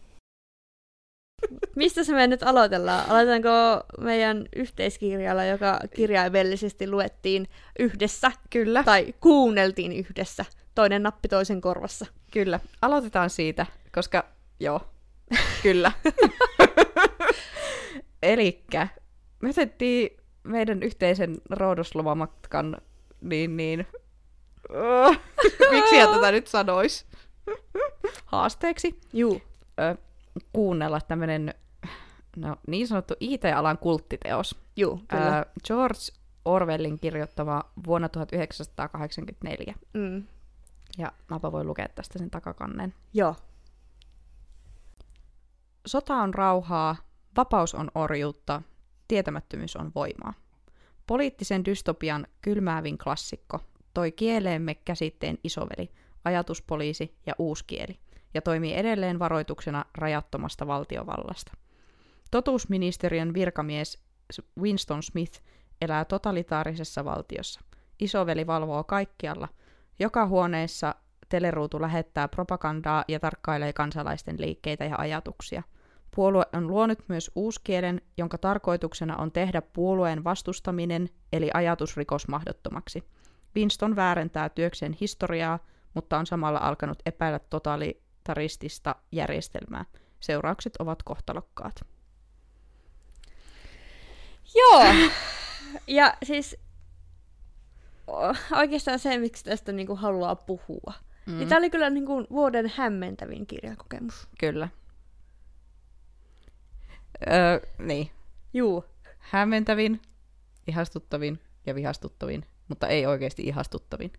Mistä 1.77 2.05
se 2.05 2.13
me 2.15 2.27
nyt 2.27 2.43
aloitellaan? 2.43 3.11
Aloitetaanko 3.11 3.85
meidän 4.01 4.47
yhteiskirjalla, 4.57 5.45
joka 5.45 5.81
kirjaimellisesti 5.95 6.91
luettiin 6.91 7.49
yhdessä? 7.79 8.33
Kyllä. 8.51 8.85
Tai 8.85 9.15
kuunneltiin 9.21 9.93
yhdessä? 9.93 10.45
Toinen 10.75 11.03
nappi 11.03 11.29
toisen 11.29 11.61
korvassa. 11.61 12.07
Kyllä. 12.33 12.61
Aloitetaan 12.83 13.31
siitä, 13.31 13.67
koska 13.95 14.25
joo, 14.61 14.81
Kyllä. 15.63 15.93
Elikkä 18.23 18.89
me 19.43 19.49
otettiin 19.49 20.17
meidän 20.43 20.83
yhteisen 20.83 21.37
roudoslomamatkan 21.51 22.77
niin 23.21 23.57
niin... 23.57 23.87
Miksi 25.71 25.97
tätä 26.15 26.33
nyt 26.33 26.47
sanois? 26.47 27.07
Haasteeksi. 28.25 29.01
Juu. 29.13 29.43
Ö, 29.81 29.97
kuunnella 30.53 31.01
tämmönen 31.01 31.55
no, 32.37 32.57
niin 32.67 32.89
sanottu 32.89 33.15
IT-alan 33.21 33.79
kulttiteos. 33.79 34.57
Juu, 34.77 35.01
kyllä. 35.09 35.39
Ö, 35.39 35.47
George 35.65 36.01
Orwellin 36.45 36.99
kirjoittama 36.99 37.63
vuonna 37.87 38.09
1984. 38.09 39.75
Mm. 39.95 40.25
Ja 40.99 41.13
mäpä 41.31 41.53
voin 41.53 41.67
lukea 41.67 41.89
tästä 41.89 42.19
sen 42.19 42.31
takakannen. 42.31 42.95
Joo. 43.15 43.37
Sota 45.87 46.15
on 46.15 46.35
rauhaa, 46.35 46.97
vapaus 47.37 47.75
on 47.75 47.91
orjuutta, 47.95 48.63
tietämättömyys 49.09 49.77
on 49.77 49.93
voimaa. 49.95 50.33
Poliittisen 51.07 51.65
dystopian 51.65 52.27
kylmäävin 52.43 52.99
klassikko 52.99 53.61
toi 53.95 54.13
kieleemme 54.13 54.75
käsitteen 54.75 55.39
isoveli, 55.45 55.91
ajatuspoliisi 56.25 57.19
ja 57.27 57.35
uuskieli, 57.39 57.99
ja 58.39 58.43
toimii 58.43 58.75
edelleen 58.75 59.19
varoituksena 59.19 59.85
rajattomasta 59.95 60.67
valtiovallasta. 60.67 61.53
Totuusministeriön 62.31 63.35
virkamies 63.35 64.03
Winston 64.61 65.03
Smith 65.03 65.43
elää 65.81 66.05
totalitaarisessa 66.05 67.05
valtiossa. 67.05 67.61
Isoveli 68.01 68.47
valvoo 68.47 68.85
kaikkialla. 68.85 69.49
Joka 69.99 70.27
huoneessa 70.27 70.95
teleruutu 71.29 71.81
lähettää 71.81 72.29
propagandaa 72.29 73.05
ja 73.09 73.21
tarkkailee 73.21 73.73
kansalaisten 73.73 74.41
liikkeitä 74.41 74.85
ja 74.85 74.97
ajatuksia. 74.99 75.63
Puolue 76.17 76.47
on 76.53 76.67
luonut 76.67 76.99
myös 77.09 77.31
uuskielen, 77.35 78.01
jonka 78.19 78.39
tarkoituksena 78.39 79.17
on 79.17 79.33
tehdä 79.33 79.63
puolueen 79.63 80.25
vastustaminen 80.25 81.09
eli 81.33 81.51
ajatusrikos 81.55 82.29
mahdottomaksi. 82.29 83.05
Winston 83.57 83.97
väärentää 83.97 84.49
työkseen 84.49 84.97
historiaa, 85.01 85.59
mutta 85.95 86.19
on 86.19 86.27
samalla 86.27 86.59
alkanut 86.59 86.99
epäillä 87.07 87.39
totalitaristista 88.29 88.95
järjestelmää. 89.13 89.85
Seuraukset 90.21 90.77
ovat 90.77 91.03
kohtalokkaat. 91.03 91.85
Joo. 94.55 94.85
Ja 95.87 96.15
siis 96.23 96.57
oikeastaan 98.57 98.99
se, 98.99 99.19
miksi 99.19 99.45
tästä 99.45 99.73
niinku 99.73 99.97
haluaa 99.97 100.37
puhua. 100.37 100.95
Mm. 101.27 101.39
Niin 101.39 101.49
tämä 101.49 101.59
oli 101.59 101.71
kyllä 101.71 101.91
niinku 101.91 102.27
vuoden 102.31 102.73
hämmentävin 102.77 103.47
kirjakokemus. 103.47 104.29
Kyllä. 104.41 104.69
Öö, 107.31 107.61
niin. 107.79 108.11
Juu. 108.55 108.85
Hämmentävin, 109.19 110.01
ihastuttavin 110.67 111.41
ja 111.67 111.75
vihastuttavin, 111.75 112.45
mutta 112.69 112.89
ei 112.89 113.07
oikeasti 113.07 113.43
ihastuttavin. 113.43 114.13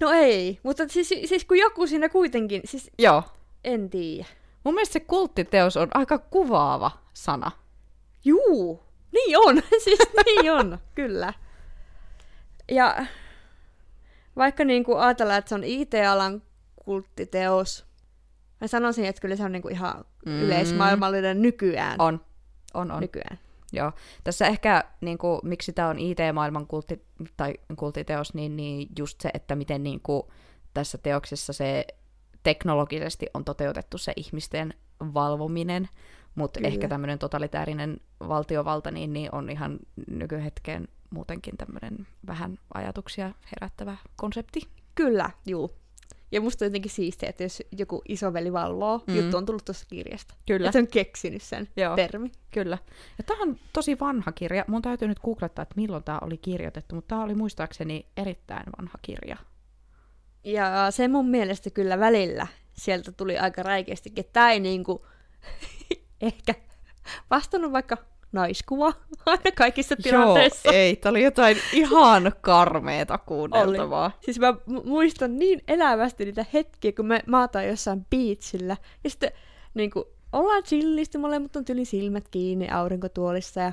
No 0.00 0.10
ei, 0.10 0.60
mutta 0.62 0.88
siis, 0.88 1.08
siis 1.08 1.44
kun 1.44 1.58
joku 1.58 1.86
siinä 1.86 2.08
kuitenkin, 2.08 2.62
siis 2.64 2.90
Joo. 2.98 3.22
en 3.64 3.90
tiedä. 3.90 4.26
Mun 4.64 4.74
mielestä 4.74 4.92
se 4.92 5.00
kulttiteos 5.00 5.76
on 5.76 5.88
aika 5.94 6.18
kuvaava 6.18 6.90
sana. 7.14 7.50
Juu, 8.24 8.82
niin 9.12 9.38
on, 9.38 9.62
siis 9.84 9.98
niin 10.26 10.52
on, 10.52 10.78
kyllä. 10.94 11.32
Ja 12.70 13.06
vaikka 14.36 14.64
niin 14.64 14.84
kuin 14.84 14.98
ajatellaan, 14.98 15.38
että 15.38 15.48
se 15.48 15.54
on 15.54 15.64
IT-alan 15.64 16.42
kulttiteos, 16.84 17.86
mä 18.60 18.66
sanoisin, 18.66 19.04
että 19.04 19.20
kyllä 19.20 19.36
se 19.36 19.42
on 19.44 19.52
niin 19.52 19.62
kuin 19.62 19.74
ihan 19.74 20.04
Mm. 20.26 20.42
yleismaailmallinen 20.42 21.42
nykyään. 21.42 22.00
On. 22.00 22.20
On, 22.74 22.90
on. 22.90 23.00
Nykyään. 23.00 23.38
Joo. 23.72 23.92
Tässä 24.24 24.46
ehkä, 24.46 24.84
niin 25.00 25.18
kuin, 25.18 25.40
miksi 25.42 25.72
tämä 25.72 25.88
on 25.88 25.98
IT-maailman 25.98 26.66
kultti, 26.66 27.02
tai 27.36 27.54
kulttiteos, 27.76 28.34
niin, 28.34 28.56
niin 28.56 28.88
just 28.98 29.20
se, 29.20 29.30
että 29.34 29.56
miten 29.56 29.82
niin 29.82 30.00
kuin, 30.00 30.22
tässä 30.74 30.98
teoksessa 30.98 31.52
se 31.52 31.86
teknologisesti 32.42 33.26
on 33.34 33.44
toteutettu 33.44 33.98
se 33.98 34.12
ihmisten 34.16 34.74
valvominen, 35.00 35.88
mutta 36.34 36.60
ehkä 36.62 36.88
tämmöinen 36.88 37.18
totalitäärinen 37.18 38.00
valtiovalta 38.28 38.90
niin, 38.90 39.12
niin 39.12 39.34
on 39.34 39.50
ihan 39.50 39.78
nykyhetken 40.10 40.88
muutenkin 41.10 41.56
tämmöinen 41.56 42.06
vähän 42.26 42.58
ajatuksia 42.74 43.26
herättävä 43.26 43.96
konsepti. 44.16 44.60
Kyllä, 44.94 45.30
juu. 45.46 45.85
Ja 46.32 46.40
musta 46.40 46.64
on 46.64 46.66
jotenkin 46.66 46.90
siistiä, 46.90 47.28
että 47.28 47.42
jos 47.42 47.62
joku 47.78 48.02
isoveli 48.08 48.52
valvoo, 48.52 49.04
Mm. 49.06 49.16
juttu 49.16 49.36
on 49.36 49.46
tullut 49.46 49.64
tuosta 49.64 49.86
kirjasta. 49.88 50.34
Kyllä. 50.46 50.66
Että 50.68 50.72
se 50.72 50.78
on 50.78 50.86
keksinyt 50.86 51.42
sen 51.42 51.68
Joo. 51.76 51.96
termi. 51.96 52.32
Kyllä. 52.50 52.78
Ja 53.18 53.24
tämä 53.24 53.42
on 53.42 53.56
tosi 53.72 53.98
vanha 54.00 54.32
kirja. 54.32 54.64
Mun 54.68 54.82
täytyy 54.82 55.08
nyt 55.08 55.20
googlettaa, 55.20 55.62
että 55.62 55.74
milloin 55.76 56.04
tämä 56.04 56.18
oli 56.22 56.38
kirjoitettu, 56.38 56.94
mutta 56.94 57.08
tämä 57.08 57.24
oli 57.24 57.34
muistaakseni 57.34 58.06
erittäin 58.16 58.64
vanha 58.78 58.98
kirja. 59.02 59.36
Ja 60.44 60.90
se 60.90 61.08
mun 61.08 61.28
mielestä 61.28 61.70
kyllä 61.70 61.98
välillä 61.98 62.46
sieltä 62.72 63.12
tuli 63.12 63.38
aika 63.38 63.62
räikeästikin, 63.62 64.24
tämä 64.32 64.50
ei 64.52 64.60
niinku 64.60 65.06
ehkä 66.20 66.54
vastannut 67.30 67.72
vaikka 67.72 67.96
naiskuva 68.36 68.92
aina 69.26 69.50
kaikissa 69.54 69.96
tilanteissa. 69.96 70.68
Joo, 70.68 70.74
ei. 70.74 70.96
Tämä 70.96 71.10
oli 71.10 71.22
jotain 71.22 71.56
ihan 71.72 72.32
karmeeta 72.40 73.18
kuunneltavaa. 73.18 74.10
Siis 74.20 74.38
mä 74.38 74.50
mu- 74.50 74.86
muistan 74.86 75.38
niin 75.38 75.62
elävästi 75.68 76.24
niitä 76.24 76.46
hetkiä, 76.52 76.92
kun 76.92 77.06
me 77.06 77.22
maataan 77.26 77.66
jossain 77.66 78.06
beachillä. 78.10 78.76
Ja 79.04 79.10
sitten 79.10 79.32
niin 79.74 79.90
kuin, 79.90 80.04
ollaan 80.32 80.62
chillisti, 80.62 81.18
molemmat 81.18 81.56
on 81.56 81.64
tyli 81.64 81.84
silmät 81.84 82.28
kiinni 82.28 82.68
aurinkotuolissa. 82.68 83.60
Ja 83.60 83.72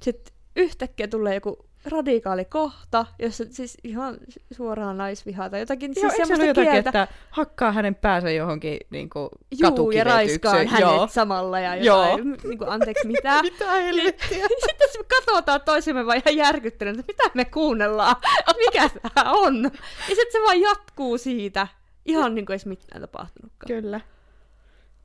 sitten 0.00 0.34
yhtäkkiä 0.56 1.08
tulee 1.08 1.34
joku 1.34 1.67
radikaali 1.84 2.44
kohta, 2.44 3.06
jossa 3.18 3.44
siis 3.50 3.78
ihan 3.84 4.16
suoraan 4.52 4.98
naisvihaa 4.98 5.50
tai 5.50 5.60
jotakin 5.60 5.92
Joo, 5.96 6.10
siis 6.10 6.12
eikö 6.12 6.36
se 6.36 6.46
jotakin, 6.46 6.70
kieltä. 6.72 6.88
että 6.88 7.08
hakkaa 7.30 7.72
hänen 7.72 7.94
päänsä 7.94 8.30
johonkin 8.30 8.78
niin 8.90 9.10
kuin, 9.10 9.28
Juu, 9.58 9.90
ja 9.90 10.04
raiskaan 10.04 10.66
hänet 10.66 10.80
Joo. 10.80 11.06
samalla 11.06 11.60
ja 11.60 11.76
Joo. 11.76 12.02
jotain, 12.02 12.36
niin 12.44 12.58
kuin, 12.58 12.70
anteeksi 12.70 13.06
mitä. 13.06 13.42
Mitä 13.42 13.72
helvettiä? 13.72 14.46
Sitten 14.66 14.88
me 14.98 15.04
katsotaan 15.16 15.60
toisemme 15.60 16.06
vaan 16.06 16.22
ihan 16.26 16.36
järkyttyneet, 16.36 16.98
että 16.98 17.12
mitä 17.12 17.30
me 17.34 17.44
kuunnellaan, 17.44 18.16
mikä 18.66 18.88
tämä 18.88 19.30
on. 19.32 19.64
Ja 20.08 20.14
sitten 20.14 20.32
se 20.32 20.38
vaan 20.38 20.60
jatkuu 20.60 21.18
siitä, 21.18 21.66
ihan 22.06 22.34
niin 22.34 22.46
kuin 22.46 22.54
ei 22.54 22.68
mitään 22.68 23.00
tapahtunutkaan. 23.00 23.68
Kyllä. 23.68 24.00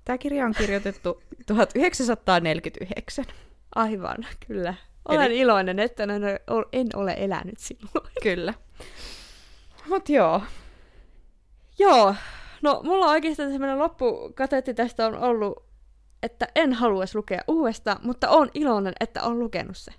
Tämä 0.05 0.17
kirja 0.17 0.45
on 0.45 0.53
kirjoitettu 0.57 1.23
1949. 1.47 3.25
Aivan, 3.75 4.17
kyllä. 4.47 4.73
Olen 5.07 5.21
Eli- 5.21 5.39
iloinen, 5.39 5.79
että 5.79 6.03
en 6.73 6.89
ole, 6.95 7.15
elänyt 7.17 7.57
silloin. 7.57 8.09
Kyllä. 8.23 8.53
Mut 9.89 10.09
joo. 10.09 10.41
Joo, 11.79 12.15
no 12.61 12.81
mulla 12.83 13.05
oikeastaan 13.05 13.51
semmoinen 13.51 13.79
loppukateetti 13.79 14.73
tästä 14.73 15.05
on 15.05 15.15
ollut, 15.17 15.65
että 16.23 16.47
en 16.55 16.73
haluaisi 16.73 17.17
lukea 17.17 17.41
uudestaan, 17.47 17.97
mutta 18.03 18.29
on 18.29 18.49
iloinen, 18.53 18.93
että 18.99 19.23
on 19.23 19.39
lukenut 19.39 19.77
se. 19.77 19.91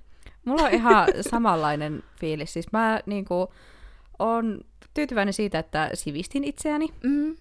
Mulla 0.45 0.63
on 0.63 0.71
ihan 0.71 1.09
samanlainen 1.31 2.03
fiilis. 2.21 2.53
Siis 2.53 2.73
mä 2.73 3.01
niinku, 3.07 3.53
on 4.19 4.61
tyytyväinen 4.95 5.35
siitä, 5.35 5.59
että 5.59 5.91
sivistin 5.95 6.45
itseäni. 6.45 6.89
Mm. 7.03 7.37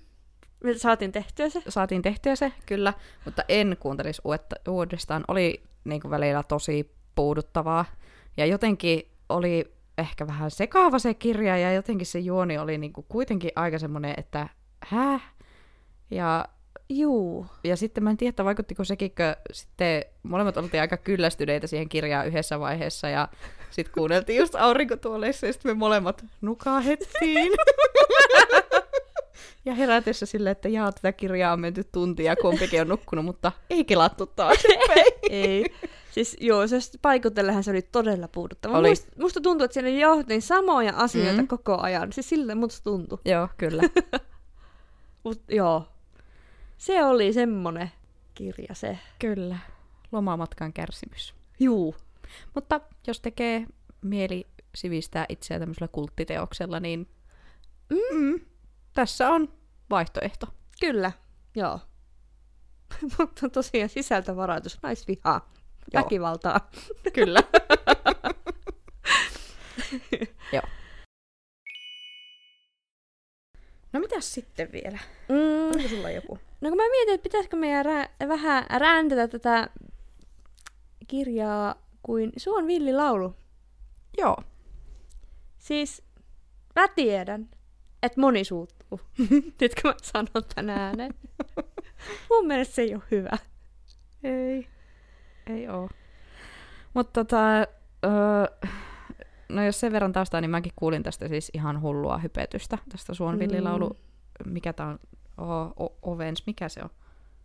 Me 0.64 0.74
saatiin 0.74 1.12
tehtyä 1.12 1.50
se. 1.50 1.62
Saatiin 1.70 2.02
tehtyä 2.02 2.36
se, 2.36 2.52
kyllä, 2.66 2.94
mutta 3.26 3.44
en 3.50 3.78
kuuntelisi 3.80 4.22
uudestaan. 4.68 5.24
Oli 5.28 5.64
niinku 5.84 6.10
välillä 6.10 6.44
tosi 6.44 6.96
puuduttavaa. 7.16 7.86
Ja 8.38 8.46
jotenkin 8.46 9.12
oli 9.30 9.74
ehkä 9.98 10.28
vähän 10.28 10.52
sekaava 10.52 11.00
se 11.00 11.14
kirja, 11.14 11.58
ja 11.58 11.74
jotenkin 11.74 12.08
se 12.08 12.20
juoni 12.20 12.58
oli 12.58 12.78
niinku 12.78 13.06
kuitenkin 13.10 13.52
aika 13.56 13.80
semmoinen, 13.80 14.14
että 14.18 14.50
häh? 14.80 15.34
Ja 16.12 16.46
Juu. 16.90 17.46
ja 17.64 17.78
sitten 17.78 18.04
mä 18.04 18.10
en 18.10 18.18
tiedä, 18.18 18.46
vaikuttiko 18.46 18.84
sekin, 18.84 19.12
kun 19.12 19.44
sitten 19.52 20.06
molemmat 20.24 20.58
oltiin 20.58 20.82
aika 20.82 20.98
kyllästyneitä 20.98 21.68
siihen 21.68 21.90
kirjaan 21.90 22.28
yhdessä 22.28 22.60
vaiheessa 22.60 23.10
ja 23.10 23.28
sitten 23.70 23.94
kuunneltiin 23.94 24.40
just 24.40 24.56
aurinkotuoleissa 24.56 25.48
ja 25.48 25.54
sitten 25.54 25.72
me 25.72 25.74
molemmat 25.74 26.26
nukahettiin. 26.42 27.52
ja 29.66 29.74
herätessä 29.74 30.26
silleen, 30.26 30.52
että 30.52 30.70
jaa, 30.70 30.92
tätä 30.92 31.12
kirjaa 31.12 31.54
on 31.54 31.60
menty 31.60 31.84
tuntia 31.84 32.32
ja 32.32 32.36
kumpikin 32.36 32.82
on 32.82 32.88
nukkunut, 32.88 33.26
mutta 33.26 33.52
ei 33.70 33.84
kelattu 33.86 34.26
taas. 34.26 34.58
Ei. 35.30 35.66
Siis 36.12 36.38
joo, 36.40 36.68
se 36.68 36.78
paikotellehan 37.02 37.64
se 37.64 37.72
oli 37.72 37.82
todella 37.82 38.28
puuduttava. 38.28 38.78
Oli. 38.78 38.90
Musta, 38.90 39.12
musta 39.22 39.42
tuntuu, 39.42 39.66
että 39.66 39.74
siinä 39.74 39.90
johtiin 39.90 40.42
samoja 40.42 40.94
asioita 40.96 41.34
Mm. 41.34 41.40
mm. 41.40 41.48
koko 41.48 41.78
ajan. 41.82 42.14
Siis 42.14 42.30
siltä 42.30 42.56
musta 42.56 42.84
tuntui. 42.84 43.18
Joo, 43.26 43.48
kyllä. 43.58 43.84
Mut 45.24 45.42
joo. 45.50 45.88
Se 46.78 47.04
oli 47.06 47.34
semmonen 47.34 47.92
kirja 48.34 48.76
se. 48.76 49.00
kyllä. 49.20 49.58
Lomamatkan 50.12 50.74
kärsimys. 50.74 51.34
Juu. 51.60 51.96
Mutta 52.56 52.82
jos 53.08 53.20
tekee 53.22 53.66
mieli 54.02 54.48
sivistää 54.76 55.26
itseä 55.30 55.60
tämmöisellä 55.60 55.88
kulttiteoksella, 55.88 56.80
niin 56.80 57.08
mm, 57.90 58.40
tässä 58.94 59.30
on 59.30 59.54
vaihtoehto. 59.90 60.48
Kyllä. 60.80 61.12
Joo. 61.56 61.80
Mutta 63.20 63.50
tosiaan 63.50 63.90
sisältövaroitus, 63.90 64.80
naisvihaa, 64.84 65.54
Joo. 65.94 66.04
väkivaltaa. 66.04 66.70
Kyllä. 67.16 67.40
Joo. 70.54 70.64
No 73.94 74.00
mitäs 74.00 74.34
sitten 74.34 74.72
vielä? 74.72 75.00
Mm, 75.30 75.66
Onko 75.76 75.90
sulla 75.90 76.10
joku? 76.10 76.40
no 76.62 76.70
kun 76.70 76.78
mä 76.78 76.90
mietin, 76.90 77.14
että 77.14 77.24
pitäisikö 77.24 77.56
meidän 77.58 77.86
rä- 77.86 78.28
vähän 78.28 78.66
räntätä 78.78 79.28
tätä 79.28 79.68
kirjaa 81.08 81.76
kuin 82.04 82.32
Suon 82.38 82.68
villilaulu. 82.68 83.36
Joo. 84.18 84.38
Siis 85.58 86.02
mä 86.76 86.88
tiedän, 86.88 87.50
että 88.04 88.22
moni 88.22 88.44
suuttuu. 88.44 88.83
Nyt 89.62 89.76
kun 89.82 89.92
mä 89.92 89.96
sanon 90.02 90.28
tän 90.56 90.70
ääneen. 90.70 91.14
Mun 92.30 92.48
mielestä 92.48 92.76
se 92.76 92.82
ei 92.82 92.96
ole 92.96 93.04
hyvä. 93.12 93.38
Ei. 94.24 94.68
Ei 95.48 95.68
oo. 95.68 95.90
Mutta 96.94 97.24
tota, 97.24 97.60
öö, 98.06 98.70
no 99.50 99.66
jos 99.66 99.80
sen 99.80 99.92
verran 99.92 100.14
taustaa, 100.14 100.42
niin 100.42 100.52
mäkin 100.52 100.72
kuulin 100.76 101.04
tästä 101.04 101.28
siis 101.28 101.52
ihan 101.54 101.82
hullua 101.82 102.18
hypetystä, 102.18 102.78
tästä 102.90 103.14
Suon 103.14 103.40
villilaulu. 103.40 103.98
Mikä 104.46 104.74
tää 104.74 104.88
on? 104.88 105.00
O- 105.38 105.84
o- 105.86 105.98
Ovens, 106.02 106.44
mikä 106.48 106.70
se 106.70 106.82
on? 106.84 106.90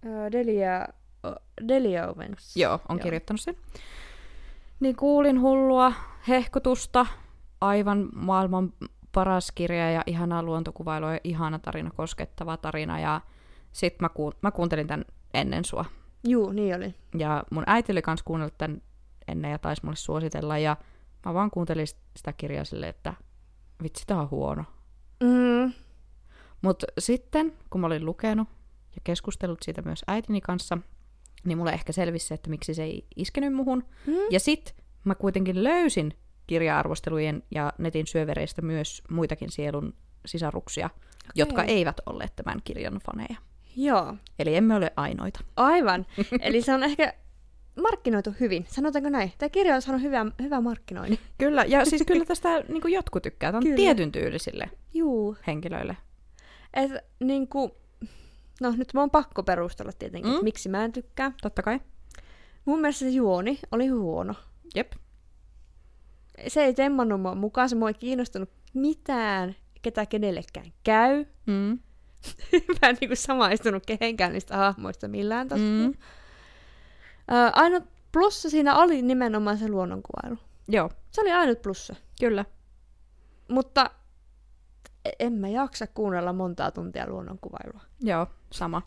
Öö, 0.07 0.33
Delia, 0.33 0.87
o- 1.27 1.67
Delia 1.69 2.09
Owens. 2.09 2.57
Joo, 2.57 2.81
on 2.89 2.97
Joo. 2.99 3.03
kirjoittanut 3.03 3.41
sen. 3.41 3.57
Niin 4.81 4.97
kuulin 4.97 5.41
hullua 5.41 5.93
hehkutusta, 6.29 7.07
aivan 7.61 8.09
maailman 8.15 8.73
paras 9.13 9.53
kirja 9.53 9.91
ja 9.91 10.03
ihanaa 10.07 10.43
luontokuvailua 10.43 11.13
ja 11.13 11.21
ihana 11.25 11.59
tarina, 11.59 11.91
koskettava 11.91 12.57
tarina. 12.57 13.01
Ja 13.01 13.21
sit 13.73 14.01
mä, 14.01 14.09
ku- 14.09 14.33
mä 14.43 14.51
kuuntelin 14.51 14.87
tämän 14.87 15.05
ennen 15.35 15.65
sua. 15.65 15.85
Juu, 16.29 16.53
niin 16.53 16.77
oli. 16.77 16.95
Ja 17.19 17.45
mun 17.51 17.65
äiti 17.67 17.93
oli 17.93 18.03
kans 18.03 18.23
kuunnellut 18.23 18.59
tämän 18.59 18.83
ennen 19.29 19.51
ja 19.51 19.59
taisi 19.59 19.85
mulle 19.85 19.97
suositella. 19.97 20.59
Ja 20.59 20.77
mä 21.27 21.35
vaan 21.35 21.51
kuuntelin 21.51 21.87
sit- 21.87 21.99
sitä 22.17 22.33
kirjaa 22.33 22.65
silleen, 22.65 22.91
että 22.91 23.15
vitsi, 23.83 24.05
tää 24.07 24.21
on 24.21 24.31
huono. 24.31 24.65
Mm. 25.23 25.73
Mutta 26.63 26.87
sitten, 26.99 27.53
kun 27.71 27.81
mä 27.81 27.87
olin 27.87 28.05
lukenut 28.07 28.49
ja 28.95 29.01
keskustellut 29.05 29.59
siitä 29.63 29.83
myös 29.83 30.05
äitini 30.07 30.41
kanssa, 30.41 30.79
niin 31.45 31.59
mulle 31.59 31.73
ehkä 31.73 31.93
selvisi 31.93 32.27
se, 32.27 32.35
että 32.35 32.51
miksi 32.51 32.75
se 32.75 32.83
ei 32.83 33.07
iskenyt 33.17 33.55
muhun. 33.55 33.85
Mm. 34.07 34.15
Ja 34.31 34.41
sit 34.41 34.75
mä 35.05 35.15
kuitenkin 35.15 35.65
löysin 35.65 36.13
kirja-arvostelujen 36.49 37.43
ja 37.51 37.73
netin 37.79 38.07
syövereistä 38.07 38.63
myös 38.63 39.03
muitakin 39.11 39.51
sielun 39.51 39.95
sisaruksia, 40.27 40.87
okay. 40.87 41.01
jotka 41.35 41.63
eivät 41.63 42.01
olleet 42.07 42.37
tämän 42.37 42.61
kirjan 42.65 43.01
faneja. 43.07 43.37
Joo, 43.77 44.17
Eli 44.39 44.57
emme 44.57 44.75
ole 44.75 44.93
ainoita. 44.97 45.41
aivan. 45.57 46.07
Eli 46.41 46.63
se 46.63 46.75
on 46.75 46.83
ehkä 46.83 47.15
markkinoitu 47.83 48.35
hyvin. 48.41 48.67
Sanotaanko 48.69 49.11
näin? 49.11 49.33
Tämä 49.39 49.49
kirja 49.49 49.75
on 49.75 49.83
saanut 49.83 50.03
hyvää, 50.03 50.27
hyvää 50.43 50.61
markkinoinnin. 50.61 51.19
Kyllä, 51.39 51.65
ja 51.65 51.85
siis 51.85 52.03
kyllä 52.07 52.25
tästä 52.35 52.61
niin 52.69 52.93
jotkut 52.93 53.23
tykkää. 53.23 53.51
Tämä 53.51 53.59
on 53.59 53.63
Kyllä. 53.63 53.77
tietyn 53.77 54.13
tyylisille 54.13 54.71
Juu. 54.95 55.37
henkilöille. 55.47 55.97
Et 56.75 56.91
niinku, 57.21 57.77
no 58.61 58.71
nyt 58.77 58.95
mä 58.95 59.01
oon 59.01 59.11
pakko 59.11 59.43
perustella 59.43 59.93
tietenkin, 59.99 60.29
mm. 60.29 60.33
Mm. 60.33 60.37
että 60.37 60.45
miksi 60.45 60.69
mä 60.69 60.85
en 60.85 60.93
tykkää. 60.93 61.33
Totta 61.43 61.63
kai. 61.63 61.81
Mun 62.65 62.81
mielestä 62.81 62.99
se 62.99 63.09
juoni 63.09 63.59
oli 63.73 63.87
huono. 63.87 64.35
Jep. 64.75 64.93
Se 66.49 66.65
ei 66.65 66.75
temmannut 66.75 67.21
mua 67.21 67.35
mukaan, 67.35 67.69
se 67.69 67.77
mua 67.77 67.89
ei 67.89 67.95
kiinnostunut 67.95 68.51
mitään, 68.75 69.57
ketä 69.83 70.07
kenellekään 70.07 70.73
käy. 70.85 71.25
Mm. 71.47 71.79
mä 72.83 72.89
en 72.89 72.97
niinku 73.01 73.17
samaistunut 73.17 73.87
kehenkään 73.87 74.33
niistä 74.33 74.57
hahmoista 74.57 75.09
millään 75.09 75.49
tasolla. 75.49 75.89
Mm. 75.89 75.95
Ainut 77.53 77.85
plussa 78.13 78.51
siinä 78.51 78.77
oli 78.77 79.03
nimenomaan 79.03 79.59
se 79.59 79.69
luonnonkuvailu. 79.69 80.39
Joo, 80.69 80.91
Se 81.11 81.21
oli 81.21 81.33
ainut 81.33 81.63
plussa. 81.63 81.95
kyllä. 82.21 82.45
Mutta 83.49 83.91
e- 85.05 85.11
en 85.19 85.33
mä 85.33 85.49
jaksa 85.49 85.87
kuunnella 85.87 86.33
montaa 86.33 86.71
tuntia 86.71 87.09
luonnonkuvailua. 87.09 87.81
Joo, 88.01 88.27
sama. 88.53 88.83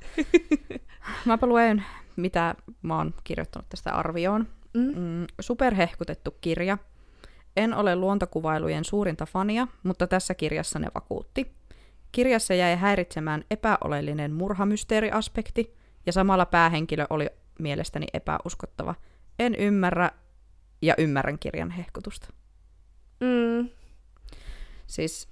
Mäpä 1.25 1.47
luen, 1.47 1.83
mitä 2.15 2.55
mä 2.81 2.97
oon 2.97 3.13
kirjoittanut 3.23 3.69
tästä 3.69 3.91
arvioon. 3.91 4.47
Mm. 4.73 4.81
Mm, 4.95 5.27
superhehkutettu 5.41 6.31
kirja. 6.41 6.77
En 7.57 7.73
ole 7.73 7.95
luontokuvailujen 7.95 8.85
suurinta 8.85 9.25
fania, 9.25 9.67
mutta 9.83 10.07
tässä 10.07 10.33
kirjassa 10.35 10.79
ne 10.79 10.87
vakuutti. 10.95 11.51
Kirjassa 12.11 12.53
jäi 12.53 12.75
häiritsemään 12.75 13.43
epäoleellinen 13.51 14.33
murhamysteeriaspekti, 14.33 15.75
ja 16.05 16.13
samalla 16.13 16.45
päähenkilö 16.45 17.05
oli 17.09 17.29
mielestäni 17.59 18.05
epäuskottava. 18.13 18.95
En 19.39 19.55
ymmärrä 19.55 20.11
ja 20.81 20.95
ymmärrän 20.97 21.39
kirjan 21.39 21.71
hehkutusta. 21.71 22.27
Mm. 23.19 23.69
Siis 24.87 25.29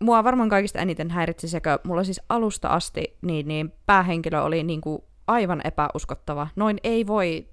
mua 0.00 0.24
varmaan 0.24 0.48
kaikista 0.48 0.78
eniten 0.78 1.10
häiritsi 1.10 1.48
sekä 1.48 1.78
mulla 1.84 2.04
siis 2.04 2.20
alusta 2.28 2.68
asti, 2.68 3.16
niin, 3.22 3.48
niin 3.48 3.72
päähenkilö 3.86 4.42
oli 4.42 4.62
niin 4.62 4.80
kuin 4.80 5.02
aivan 5.26 5.60
epäuskottava. 5.64 6.48
Noin 6.56 6.78
ei 6.84 7.06
voi 7.06 7.48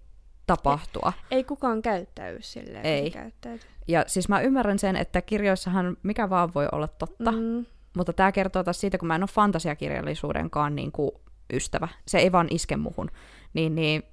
tapahtua. 0.48 1.14
Ei 1.32 1.44
kukaan 1.44 1.82
käyttäydy 1.82 2.38
silleen. 2.42 2.86
Ei. 2.86 3.02
kun 3.02 3.12
Käyttäytyy. 3.12 3.70
Ja 3.88 4.04
siis 4.08 4.30
mä 4.30 4.42
ymmärrän 4.42 4.80
sen, 4.80 4.96
että 4.96 5.22
kirjoissahan 5.22 5.98
mikä 6.04 6.30
vaan 6.30 6.54
voi 6.54 6.68
olla 6.72 6.88
totta. 6.88 7.32
Mm. 7.32 7.66
mutta 7.98 8.14
tämä 8.14 8.32
kertoo 8.32 8.64
taas 8.64 8.80
siitä, 8.80 8.98
kun 8.98 9.08
mä 9.08 9.16
en 9.16 9.24
ole 9.24 9.30
fantasiakirjallisuudenkaan 9.34 10.76
niin 10.76 10.92
kuin 10.92 11.12
ystävä. 11.54 11.88
Se 12.08 12.18
ei 12.18 12.32
vaan 12.32 12.48
iske 12.52 12.78
muhun. 12.78 13.12
Niin, 13.54 13.76
niin 13.76 14.04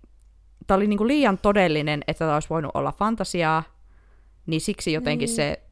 tämä 0.66 0.76
oli 0.76 0.86
niin 0.86 0.98
kuin 0.98 1.08
liian 1.08 1.38
todellinen, 1.38 2.02
että 2.06 2.18
tämä 2.18 2.34
olisi 2.34 2.48
voinut 2.50 2.70
olla 2.74 2.92
fantasiaa, 2.92 3.62
niin 4.46 4.60
siksi 4.60 4.92
jotenkin 4.92 5.26
Niin. 5.26 5.36
se 5.36 5.62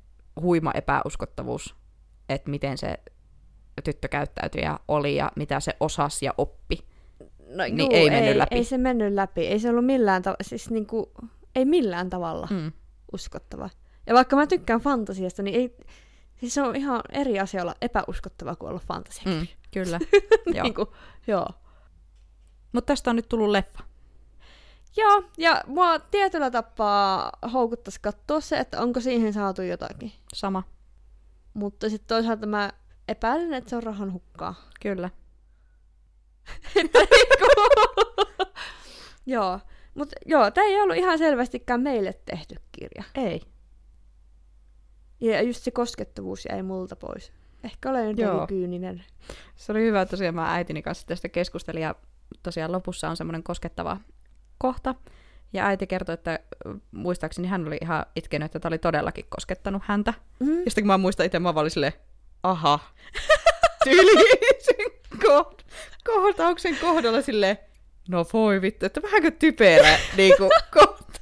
huima 0.41 0.73
epäuskottavuus, 0.75 1.75
että 2.29 2.51
miten 2.51 2.79
se 2.79 2.99
tyttö 3.85 4.09
käyttäytyi 4.09 4.63
ja 4.63 4.81
oli 4.89 5.17
ja 5.17 5.33
mitä 5.37 5.61
se 5.61 5.77
osasi 5.81 6.27
ja 6.27 6.35
oppi. 6.39 6.79
No, 7.49 7.65
Niin 7.65 7.79
juu, 7.79 7.89
ei 7.93 8.11
mennyt 8.11 8.31
ei, 8.33 8.39
läpi. 8.39 8.55
Ei 8.57 8.65
se 8.65 8.79
mennyt 8.79 9.13
läpi. 9.15 9.47
Ei 9.47 9.59
se 9.59 9.71
ollut 9.71 9.87
millään, 9.87 10.23
ta- 10.23 10.37
siis 10.43 10.71
niinku, 10.71 11.13
ei 11.55 11.65
millään 11.65 12.11
tavalla 12.11 12.49
mm. 12.51 12.57
Mm. 12.57 12.73
uskottava. 13.13 13.71
Ja 14.07 14.15
vaikka 14.15 14.37
mä 14.37 14.47
tykkään 14.47 14.81
fantasiasta, 14.81 15.43
niin 15.43 15.61
ei, 15.61 15.77
siis 16.41 16.55
se 16.55 16.63
on 16.63 16.77
ihan 16.77 17.01
eri 17.13 17.41
asia 17.41 17.63
olla 17.63 17.75
epäuskottava 17.83 18.57
kuin 18.57 18.71
olla 18.71 18.81
fantasia. 18.89 19.23
Mm, 19.27 19.47
kyllä. 19.71 20.01
Joo. 20.47 20.63
niin 20.65 20.75
kuin, 20.75 20.89
joo. 21.27 21.47
Mutta 22.73 22.87
tästä 22.93 23.11
on 23.11 23.17
nyt 23.17 23.29
tullut 23.29 23.49
leffa. 23.49 23.83
Joo, 24.97 25.23
ja 25.39 25.63
mua 25.67 25.99
tietyllä 25.99 26.51
tapaa 26.51 27.31
houkuttaisi 27.53 28.01
katsoa 28.01 28.41
se, 28.41 28.59
että 28.59 28.81
onko 28.83 29.01
siihen 29.01 29.33
saatu 29.33 29.63
jotakin. 29.63 30.13
Sama. 30.35 30.63
Mutta 31.55 31.91
sitten 31.91 32.09
toisaalta 32.09 32.47
mä 32.47 32.73
epäilen, 33.09 33.55
että 33.55 33.71
se 33.71 33.77
on 33.77 33.83
rahan 33.83 34.13
hukkaa. 34.13 34.55
Kyllä. 34.81 35.11
Joo, 39.27 39.61
mutta 39.95 40.17
joo, 40.27 40.51
tämä 40.51 40.67
ei 40.67 40.81
ollut 40.81 40.97
ihan 40.97 41.19
selvästikään 41.19 41.81
meille 41.81 42.21
tehty 42.25 42.55
kirja. 42.73 43.05
Ei. 43.15 43.41
Ja 45.21 45.43
just 45.43 45.63
se 45.63 45.71
koskettavuus 45.71 46.47
jäi 46.51 46.63
multa 46.63 46.97
pois. 46.97 47.33
Ehkä 47.65 47.91
olen 47.91 48.19
Joo. 48.19 48.33
jotenkin 48.33 48.57
kyyninen. 48.57 49.05
Se 49.57 49.73
oli 49.73 49.81
hyvä, 49.81 50.07
tosiaan 50.07 50.35
mä 50.35 50.55
äitini 50.55 50.83
kanssa 50.83 51.07
tästä 51.07 51.29
keskustelin 51.29 51.83
ja 51.83 51.95
tosiaan 52.43 52.73
lopussa 52.73 53.09
on 53.09 53.17
semmoinen 53.17 53.43
koskettava 53.43 53.97
kohta. 54.59 54.95
Ja 55.53 55.67
äiti 55.67 55.87
kertoi, 55.87 56.15
että 56.15 56.39
muistaakseni 56.91 57.49
hän 57.49 57.67
oli 57.67 57.79
ihan 57.83 58.07
itkenyt, 58.17 58.47
että 58.47 58.61
tämä 58.61 58.71
oli 58.71 58.79
todellakin 58.79 59.25
koskettanut 59.29 59.83
häntä. 59.85 60.15
Mm. 60.41 60.59
Ja 60.59 60.71
sitten 60.71 60.85
kun 60.85 60.87
mä 60.87 60.99
muistan 60.99 61.27
itse, 61.27 61.39
mä 61.39 61.55
vaan 61.55 61.63
olin 61.63 61.71
silleen, 61.71 61.93
aha, 62.43 62.79
tyli 63.85 64.25
sen 64.59 64.98
koht- 65.29 65.65
kohtauksen 66.05 66.77
kohdalla 66.81 67.23
silleen, 67.23 67.59
no 68.09 68.27
voi 68.33 68.63
vittu, 68.63 68.87
että 68.87 69.03
vähänkö 69.03 69.31
typerä 69.31 69.99
niinku, 70.17 70.49
kohta. 70.73 71.21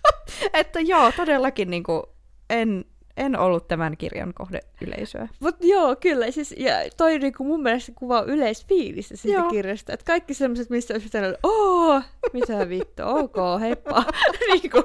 Että 0.52 0.80
joo, 0.80 1.12
todellakin 1.16 1.70
niinku, 1.70 2.02
en, 2.50 2.84
en 3.16 3.38
ollut 3.38 3.68
tämän 3.68 3.96
kirjan 3.96 4.34
kohde 4.34 4.60
yleisöä. 4.86 5.28
Mut 5.40 5.56
joo, 5.60 5.96
kyllä. 5.96 6.30
Siis, 6.30 6.54
ja 6.58 6.72
toi 6.96 7.18
niinku 7.18 7.44
mun 7.44 7.62
mielestä 7.62 7.92
kuvaa 7.94 8.22
yleisfiilistä 8.22 9.16
siitä 9.16 9.38
Joo. 9.38 9.50
kirjasta. 9.50 9.92
Että 9.92 10.04
kaikki 10.04 10.34
semmoiset, 10.34 10.70
mistä 10.70 10.94
olisi 10.94 11.06
pitänyt, 11.06 11.36
oo, 11.42 12.02
mitä 12.32 12.68
vittu, 12.68 13.02
ok, 13.06 13.36
heippa. 13.60 14.04
niinku. 14.52 14.82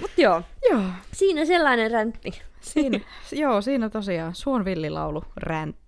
Mut 0.00 0.10
joo, 0.16 0.42
Joo, 0.70 0.82
siinä 1.12 1.44
sellainen 1.44 1.90
räntti. 1.90 2.30
Siinä, 2.60 3.00
joo, 3.32 3.60
siinä 3.62 3.90
tosiaan 3.90 4.34
Suon 4.34 4.64
villilaulu 4.64 5.22
räntti. 5.36 5.87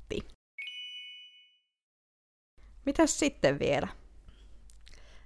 Mitäs 2.86 3.18
sitten 3.18 3.58
vielä? 3.58 3.88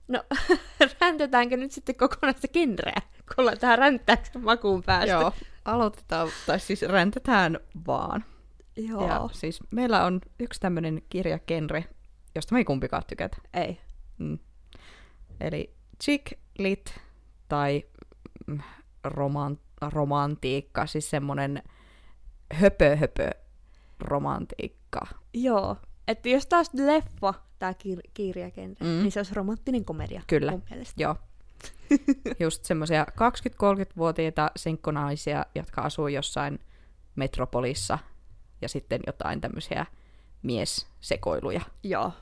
No, 0.09 0.25
räntetäänkö 1.01 1.57
nyt 1.57 1.73
sitten 1.73 1.95
kokonaista 1.95 2.49
genreä, 2.49 3.03
kun 3.17 3.35
ollaan 3.39 3.59
tähän 3.59 3.79
ränttäyksen 3.79 4.45
makuun 4.45 4.83
päästy? 4.83 5.11
Joo, 5.11 5.33
aloitetaan, 5.65 6.29
tai 6.47 6.61
siis 6.61 6.83
räntetään 6.83 7.61
vaan. 7.87 8.25
Joo. 8.77 9.09
Ja 9.09 9.29
siis 9.33 9.61
meillä 9.71 10.05
on 10.05 10.21
yksi 10.41 10.61
tämmöinen 10.61 11.03
kirjakenre, 11.09 11.85
josta 12.35 12.55
me 12.55 12.59
ei 12.59 12.65
kumpikaan 12.65 13.03
tykätä. 13.07 13.37
Ei. 13.55 13.81
Mm. 14.19 14.39
Eli 15.41 15.75
chick 16.05 16.33
lit 16.59 17.01
tai 17.49 17.85
mm, 18.47 18.59
roman, 19.05 19.59
romantiikka, 19.93 20.87
siis 20.87 21.11
semmonen 21.11 21.63
höpö 22.53 22.97
höpö 22.97 23.31
romantiikka. 24.01 25.01
Joo. 25.35 25.77
Että 26.09 26.29
jos 26.29 26.47
taas 26.47 26.71
leffa, 26.75 27.35
tää 27.59 27.73
kir- 27.73 28.11
kirjakentä, 28.15 28.85
Mm. 28.85 28.91
niin 28.91 29.13
se 29.13 29.19
olisi 29.21 29.35
romanttinen 29.35 29.85
komedia. 29.85 30.23
Kyllä. 30.27 30.51
Mun 30.51 30.63
mielestä. 30.71 31.03
Joo. 31.03 31.17
Just 32.41 32.65
semmoisia 32.65 33.07
20-30-vuotiaita 33.11 34.51
sinkkonaisia, 34.57 35.47
jotka 35.55 35.81
asuu 35.83 36.09
jossain 36.09 36.59
metropolissa 37.17 37.99
ja 38.63 38.69
sitten 38.69 39.01
jotain 39.07 39.41
tämmöisiä 39.41 39.87
miessekoiluja. 40.43 41.61
Joo. 41.83 42.13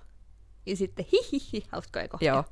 Ja 0.67 0.77
sitten 0.77 1.07
hihihi, 1.13 1.67
hauskoja 1.73 2.09
kohtia. 2.09 2.33
Joo. 2.33 2.45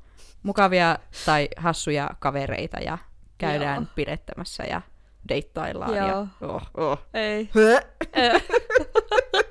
Mukavia 0.43 0.99
tai 1.25 1.49
hassuja 1.57 2.09
kavereita 2.19 2.79
ja 2.79 2.97
käydään. 3.37 3.81
Joo. 3.83 3.91
pidettämässä 3.95 4.63
ja 4.63 4.81
deittaillaan. 5.29 5.95
Joo. 5.95 6.07
Ja, 6.07 6.27
oh, 6.41 6.61
oh. 6.77 6.99
Ei. 7.13 7.49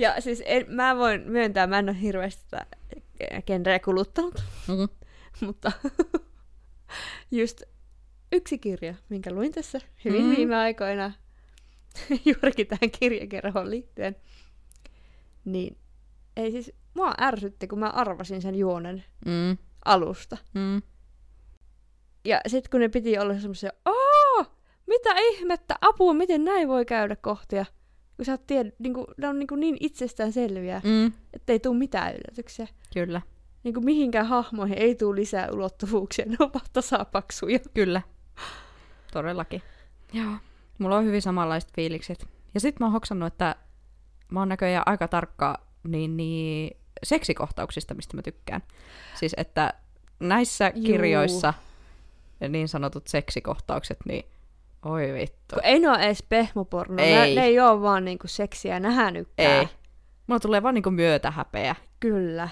ja 0.00 0.20
siis 0.20 0.42
en, 0.46 0.64
mä 0.68 0.96
voin 0.96 1.22
myöntää, 1.26 1.66
mä 1.66 1.78
en 1.78 1.88
ole 1.88 2.00
hirveästi 2.00 2.44
tätä 2.50 2.66
genreä 3.46 3.78
kuluttanut, 3.78 4.42
Mm. 4.68 4.88
mutta 5.46 5.72
just 7.30 7.62
yksi 8.32 8.58
kirja, 8.58 8.94
minkä 9.08 9.32
luin 9.32 9.52
tässä 9.52 9.80
hyvin 10.04 10.22
Mm. 10.22 10.28
mm. 10.30 10.36
viime 10.36 10.56
aikoina, 10.56 11.12
juurikin 12.26 12.66
tähän 12.66 12.90
kirjakerhoon 13.00 13.70
liittyen, 13.70 14.16
niin 15.44 15.78
ei 16.36 16.50
siis, 16.52 16.72
mua 16.94 17.14
ärsytti, 17.20 17.66
kun 17.68 17.78
mä 17.78 17.88
arvasin 17.90 18.42
sen 18.42 18.54
juonen 18.54 19.04
Mm. 19.26 19.58
alusta. 19.84 20.36
Mm. 20.54 20.82
Ja 22.24 22.40
sitten 22.46 22.70
kun 22.70 22.80
ne 22.80 22.88
piti 22.88 23.18
olla 23.18 23.34
semmoisia, 23.38 23.70
aah, 23.84 24.50
mitä 24.86 25.10
ihmettä, 25.16 25.74
apua, 25.80 26.14
miten 26.14 26.44
näin 26.44 26.68
voi 26.68 26.84
käydä 26.84 27.16
kohtia. 27.16 27.64
Kun 28.20 28.24
sä 28.24 28.32
oot 28.32 28.46
tied, 28.46 28.72
niinku, 28.78 29.06
ne 29.16 29.28
on 29.28 29.38
niinku 29.38 29.54
niin 29.54 29.76
itsestään 29.80 30.32
selviä, 30.32 30.80
mm. 30.84 30.90
Mm. 30.90 31.12
ettei 31.32 31.60
tuu 31.60 31.74
mitään 31.74 32.14
yllätyksiä. 32.14 32.66
Kyllä, 32.94 33.22
Niinku 33.62 33.80
mihinkään 33.80 34.26
hahmoihin 34.26 34.78
ei 34.78 34.94
tuu 34.94 35.14
lisää 35.14 35.48
ulottuvuuksia, 35.52 36.24
ne 36.26 36.36
on 36.40 36.50
vaan 36.54 36.66
tasapaksuja. 36.72 37.58
kyllä. 37.74 38.02
Todellakin. 39.12 39.62
Joo. 40.12 40.32
Mulla 40.78 40.96
on 40.96 41.04
hyvin 41.04 41.22
samanlaiset 41.22 41.72
fiilikset. 41.72 42.26
Ja 42.54 42.60
sit 42.60 42.80
mä 42.80 42.86
oon 42.86 42.92
hoksannut, 42.92 43.32
että 43.32 43.56
mä 44.30 44.40
oon 44.40 44.48
näköjään 44.48 44.82
aika 44.86 45.08
tarkka 45.08 45.66
niin, 45.88 46.16
niin 46.16 46.76
seksikohtauksista, 47.02 47.94
mistä 47.94 48.16
mä 48.16 48.22
tykkään. 48.22 48.62
Siis 49.14 49.34
että 49.36 49.74
näissä 50.20 50.72
Juu. 50.74 50.84
kirjoissa 50.84 51.54
niin 52.48 52.68
sanotut 52.68 53.08
seksikohtaukset, 53.08 53.98
niin 54.04 54.24
oi 54.84 55.12
vittu. 55.12 55.54
Kun 55.54 55.64
ei 55.64 55.78
ne 55.78 55.88
ole 55.88 55.98
edes 55.98 56.22
pehmoporno, 56.28 57.02
Ei. 57.02 57.14
Ne, 57.14 57.40
ne 57.40 57.46
ei 57.46 57.60
oo 57.60 57.82
vaan 57.82 58.04
niinku 58.04 58.28
seksiä 58.28 58.80
nähännytkään. 58.80 59.50
Ei. 59.60 59.68
Mulla 60.26 60.40
tulee 60.40 60.62
vaan 60.62 60.74
niinku 60.74 60.90
myötähäpeä. 60.90 61.74
Kyllä. 62.00 62.48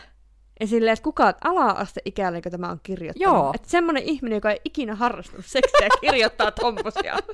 Ja 0.60 0.66
silleen, 0.66 0.92
että 0.92 1.02
kuka 1.02 1.34
ala-aste 1.44 2.00
ikäinen, 2.04 2.42
kun 2.42 2.52
tämä 2.52 2.70
on 2.70 2.80
kirjoittanut. 2.82 3.34
Joo. 3.36 3.52
Että 3.54 3.70
semmonen 3.70 4.02
ihminen, 4.02 4.36
joka 4.36 4.50
ei 4.50 4.60
ikinä 4.64 4.94
harrastanut 4.94 5.46
seksiä, 5.46 5.88
kirjoittaa 6.00 6.50
tommosia. 6.50 7.16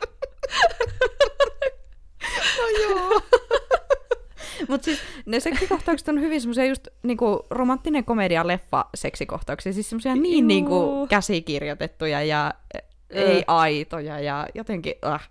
No 2.59 2.65
joo. 2.83 3.21
Mut 4.69 4.85
siis 4.85 4.99
ne 5.27 5.41
seksikohtaukset 5.41 6.09
on 6.09 6.21
hyvin 6.21 6.41
semmoisia 6.41 6.65
just 6.65 6.89
niinku 7.03 7.47
romanttinen 7.51 8.05
komedia 8.05 8.47
leffa 8.47 8.85
seksikohtauksia. 8.95 9.73
Siis 9.73 9.91
semmoisia 9.91 10.15
niin 10.15 10.39
Juu. 10.39 10.49
niinku 10.49 11.07
käsikirjoitettuja 11.07 12.23
ja 12.23 12.55
ei 13.15 13.45
aitoja 13.47 14.20
ja 14.20 14.47
jotenkin... 14.55 14.95
Äh. 15.07 15.31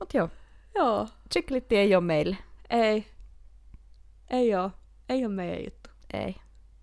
Mut 0.00 0.14
joo, 0.14 0.28
Joo. 0.74 1.08
chiklitti 1.32 1.76
ei 1.76 1.94
ole 1.94 2.04
meille. 2.04 2.36
Ei. 2.70 3.06
Ei 4.30 4.54
oo. 4.54 4.70
Ei 5.08 5.24
oo 5.24 5.30
meidän 5.30 5.64
juttu. 5.64 5.90
Ei. 6.14 6.36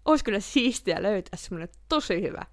Ois 0.05 0.23
kyllä 0.23 0.39
siistiä 0.39 1.03
löytää 1.03 1.37
semmonen 1.37 1.69
tosi 1.89 2.21
hyvä. 2.21 2.45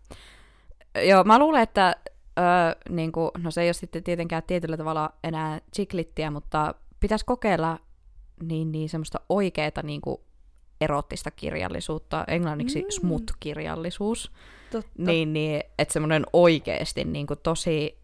Joo, 1.07 1.25
mä 1.25 1.39
luulen, 1.39 1.63
että 1.63 1.97
öö, 2.39 2.45
niinku, 2.89 3.31
no 3.39 3.51
se 3.51 3.63
ei 3.63 3.69
ole 3.69 3.73
sitten 3.73 4.05
tietenkään 4.05 4.43
tietyllä 4.47 4.77
tavalla 4.77 5.11
enää 5.25 5.61
chiklittiä, 5.75 6.31
mutta 6.31 6.75
pitäisi 7.01 7.25
kokeilla 7.25 7.79
niin, 8.43 8.73
niin 8.73 8.89
semmoista 8.89 9.21
oikeeta 9.29 9.83
niinku, 9.83 10.25
erottista 10.81 11.31
kirjallisuutta, 11.31 12.25
englanniksi 12.29 12.83
Mm. 12.83 12.91
smut-kirjallisuus, 12.91 14.33
Totta. 14.73 14.91
niin, 14.97 15.33
niin 15.33 15.63
että 15.79 15.93
semmoinen 15.93 16.27
oikeasti 16.33 17.05
niinku, 17.05 17.37
tosi 17.37 17.99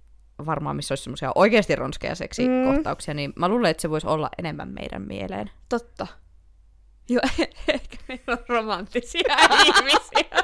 varmaan, 0.46 0.76
missä 0.76 0.92
olisi 0.92 1.04
semmoisia 1.04 1.32
oikeasti 1.34 1.76
ronskeja 1.76 2.14
seksikohtauksia, 2.14 3.14
mm. 3.14 3.16
niin 3.16 3.32
mä 3.36 3.48
luulen, 3.48 3.70
että 3.70 3.80
se 3.80 3.90
voisi 3.90 4.06
olla 4.06 4.30
enemmän 4.38 4.68
meidän 4.68 5.02
mieleen. 5.02 5.50
Totta. 5.68 6.06
Joo, 7.08 7.20
ehkä 7.74 7.96
meillä 8.08 8.24
on 8.28 8.38
romanttisia 8.48 9.36
ihmisiä. 9.66 10.42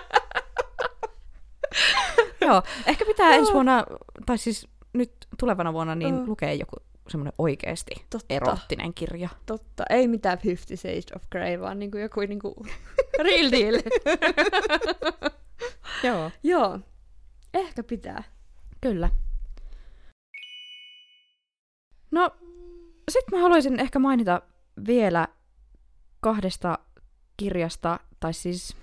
Joo, 2.40 2.62
ehkä 2.86 3.04
pitää 3.04 3.34
ensi 3.34 3.52
vuonna, 3.52 3.84
tai 4.26 4.38
siis 4.38 4.68
nyt 4.92 5.12
tulevana 5.38 5.72
vuonna, 5.72 5.94
niin 5.94 6.26
lukee 6.26 6.54
joku 6.54 6.76
semmoinen 7.10 7.32
oikeasti 7.38 7.90
Totta. 8.10 8.34
erottinen 8.34 8.94
kirja. 8.94 9.28
Totta. 9.46 9.84
Ei 9.90 10.08
mitään 10.08 10.38
Fifty 10.38 10.76
Shades 10.76 11.06
of 11.16 11.22
Grey, 11.30 11.60
vaan 11.60 11.78
niinku 11.78 11.98
joku 11.98 12.20
niinku 12.20 12.66
real 13.24 13.50
deal. 13.50 13.74
Joo. 16.04 16.30
Joo. 16.42 16.80
Ehkä 17.54 17.82
pitää. 17.82 18.22
Kyllä. 18.80 19.10
No, 22.10 22.30
sitten 23.10 23.38
mä 23.38 23.42
haluaisin 23.42 23.80
ehkä 23.80 23.98
mainita 23.98 24.42
vielä 24.86 25.28
kahdesta 26.20 26.78
kirjasta, 27.36 28.00
tai 28.20 28.34
siis, 28.34 28.76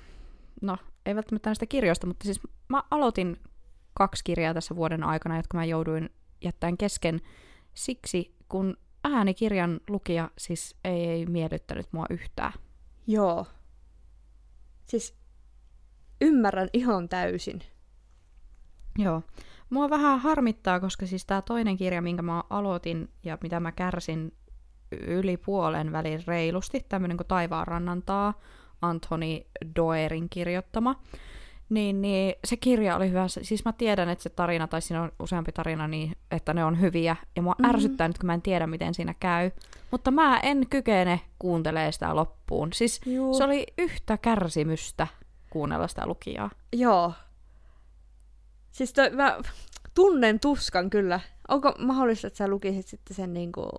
no, 0.61 0.77
ei 1.05 1.15
välttämättä 1.15 1.49
näistä 1.49 1.65
kirjoista, 1.65 2.07
mutta 2.07 2.23
siis 2.23 2.39
mä 2.67 2.83
aloitin 2.91 3.37
kaksi 3.93 4.23
kirjaa 4.23 4.53
tässä 4.53 4.75
vuoden 4.75 5.03
aikana, 5.03 5.37
jotka 5.37 5.57
mä 5.57 5.65
jouduin 5.65 6.09
jättämään 6.41 6.77
kesken 6.77 7.21
siksi, 7.77 8.35
kun 8.49 8.77
äänikirjan 9.03 9.79
lukija 9.89 10.29
siis 10.37 10.75
ei, 10.83 11.05
ei 11.05 11.25
miellyttänyt 11.25 11.87
mua 11.91 12.05
yhtään. 12.09 12.53
Joo. 13.07 13.45
Siis 14.85 15.15
ymmärrän 16.21 16.69
ihan 16.73 17.09
täysin. 17.09 17.61
Joo. 18.97 19.21
Mua 19.69 19.89
vähän 19.89 20.19
harmittaa, 20.19 20.79
koska 20.79 21.05
siis 21.05 21.25
tämä 21.25 21.41
toinen 21.41 21.77
kirja, 21.77 22.01
minkä 22.01 22.21
mä 22.21 22.43
aloitin 22.49 23.09
ja 23.23 23.37
mitä 23.41 23.59
mä 23.59 23.71
kärsin 23.71 24.33
yli 24.91 25.37
puolen 25.37 25.91
välin 25.91 26.23
reilusti, 26.27 26.85
tämmöinen 26.89 27.17
kuin 27.17 27.27
Taivaan 27.27 27.67
rannantaa, 27.67 28.33
Anthony 28.81 29.41
Doerin 29.75 30.29
kirjoittama, 30.29 31.01
niin, 31.69 32.01
niin 32.01 32.35
se 32.45 32.57
kirja 32.57 32.95
oli 32.95 33.09
hyvä. 33.09 33.27
Siis 33.27 33.65
mä 33.65 33.73
tiedän, 33.73 34.09
että 34.09 34.23
se 34.23 34.29
tarina, 34.29 34.67
tai 34.67 34.81
siinä 34.81 35.01
on 35.03 35.11
useampi 35.19 35.51
tarina, 35.51 35.87
niin 35.87 36.15
että 36.31 36.53
ne 36.53 36.65
on 36.65 36.81
hyviä. 36.81 37.15
Ja 37.35 37.41
mua 37.41 37.53
Mhm. 37.53 37.61
mm-hmm. 37.61 37.75
ärsyttää 37.75 38.07
nyt, 38.07 38.17
kun 38.17 38.25
mä 38.27 38.33
en 38.33 38.41
tiedä, 38.41 38.67
miten 38.67 38.93
siinä 38.93 39.13
käy. 39.19 39.51
Mutta 39.91 40.11
mä 40.11 40.39
en 40.39 40.67
kykene 40.69 41.21
kuuntelemaan 41.39 41.93
sitä 41.93 42.15
loppuun. 42.15 42.73
Siis 42.73 43.01
Juu. 43.05 43.33
se 43.33 43.43
oli 43.43 43.65
yhtä 43.77 44.17
kärsimystä 44.17 45.07
kuunnella 45.49 45.87
sitä 45.87 46.05
lukijaa. 46.07 46.49
Joo. 46.73 47.13
Siis 48.71 48.93
toi, 48.93 49.09
mä 49.09 49.37
tunnen 49.93 50.39
tuskan 50.39 50.89
kyllä. 50.89 51.19
Onko 51.47 51.73
mahdollista, 51.79 52.27
että 52.27 52.37
sä 52.37 52.47
lukisit 52.47 52.87
sitten 52.87 53.15
sen 53.15 53.33
niinku, 53.33 53.69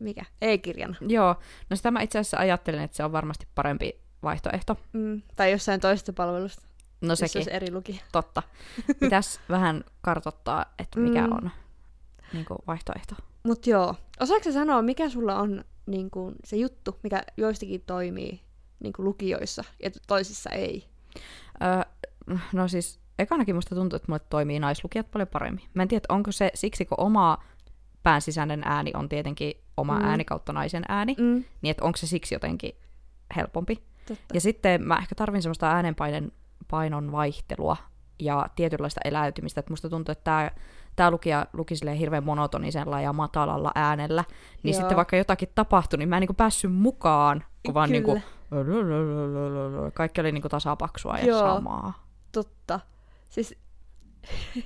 mikä, 0.00 0.24
e-kirjana? 0.42 0.96
Joo, 1.00 1.34
no 1.70 1.76
sitä 1.76 1.90
mä 1.90 2.00
itse 2.00 2.18
asiassa 2.18 2.38
ajattelen, 2.38 2.80
että 2.80 2.96
se 2.96 3.04
on 3.04 3.12
varmasti 3.12 3.46
parempi 3.54 4.00
vaihtoehto. 4.22 4.76
Mm, 4.92 5.22
tai 5.36 5.50
jossain 5.52 5.80
toisesta 5.80 6.12
palvelusta, 6.12 6.62
No 7.00 7.08
jos 7.12 7.18
sekin, 7.18 7.38
olisi 7.38 7.52
eri 7.52 7.72
lukija. 7.72 7.98
totta. 8.12 8.42
Pitäisi 9.00 9.40
vähän 9.48 9.84
kartottaa, 10.00 10.64
että 10.78 11.00
mikä 11.00 11.26
Mm. 11.26 11.32
on 11.32 11.50
niin 12.32 12.44
kuin 12.44 12.58
vaihtoehto. 12.66 13.14
Mut 13.42 13.66
joo, 13.66 13.94
osaatko 14.20 14.52
sanoa, 14.52 14.82
mikä 14.82 15.08
sulla 15.08 15.38
on 15.38 15.64
niin 15.86 16.10
kuin, 16.10 16.34
se 16.44 16.56
juttu, 16.56 16.98
mikä 17.02 17.22
joistakin 17.36 17.80
toimii 17.86 18.40
niin 18.80 18.92
kuin 18.92 19.04
lukijoissa 19.04 19.64
ja 19.82 19.90
toisissa 20.06 20.50
ei? 20.50 20.88
Öö, 21.62 21.82
no 22.52 22.68
siis, 22.68 23.00
ekanakin 23.18 23.54
musta 23.54 23.74
tuntuu, 23.74 23.96
että 23.96 24.06
mulle 24.12 24.20
toimii 24.30 24.58
naislukijat 24.60 25.10
paljon 25.10 25.28
paremmin. 25.28 25.64
Mä 25.74 25.82
en 25.82 25.88
tiedä, 25.88 26.04
onko 26.08 26.32
se 26.32 26.50
siksi, 26.54 26.84
kun 26.84 27.00
oma 27.00 27.38
pään 28.02 28.22
sisäinen 28.22 28.62
ääni 28.64 28.90
on 28.94 29.08
tietenkin 29.08 29.54
oma 29.76 29.98
mm. 29.98 30.04
ääni 30.04 30.24
kautta 30.24 30.52
naisen 30.52 30.84
ääni, 30.88 31.14
Mm, 31.18 31.44
niin 31.62 31.70
että 31.70 31.84
onko 31.84 31.96
se 31.96 32.06
siksi 32.06 32.34
jotenkin 32.34 32.72
helpompi. 33.36 33.82
totta. 34.08 34.34
Ja 34.34 34.40
sitten 34.40 34.82
mä 34.82 34.96
ehkä 34.96 35.14
tarvin 35.14 35.42
semmoista 35.42 35.70
äänenpainen 35.72 36.32
painon 36.70 37.12
vaihtelua 37.12 37.76
ja 38.18 38.48
tietynlaista 38.56 39.00
eläytymistä. 39.04 39.60
Että 39.60 39.72
musta 39.72 39.88
tuntuu, 39.88 40.12
että 40.12 40.24
tämä 40.24 40.50
tämä 40.96 41.10
lukija 41.10 41.46
luki 41.52 41.76
silleen 41.76 41.96
hirveän 41.96 42.24
monotonisella 42.24 43.00
ja 43.00 43.12
matalalla 43.12 43.72
äänellä, 43.74 44.24
niin 44.62 44.72
Joo. 44.72 44.80
sitten 44.80 44.96
vaikka 44.96 45.16
jotakin 45.16 45.48
tapahtui, 45.54 45.98
niin 45.98 46.08
mä 46.08 46.16
en 46.16 46.20
niinku 46.20 46.34
päässyt 46.34 46.72
mukaan, 46.72 47.44
kun 47.66 47.74
vaan 47.74 47.90
Kyllä. 47.90 48.14
niinku, 48.14 48.20
kaikki 49.94 50.20
oli 50.20 50.32
niinku 50.32 50.48
tasapaksua 50.48 51.18
ja 51.18 51.26
Joo. 51.26 51.54
samaa. 51.54 52.06
Totta. 52.32 52.80
Siis 53.30 53.54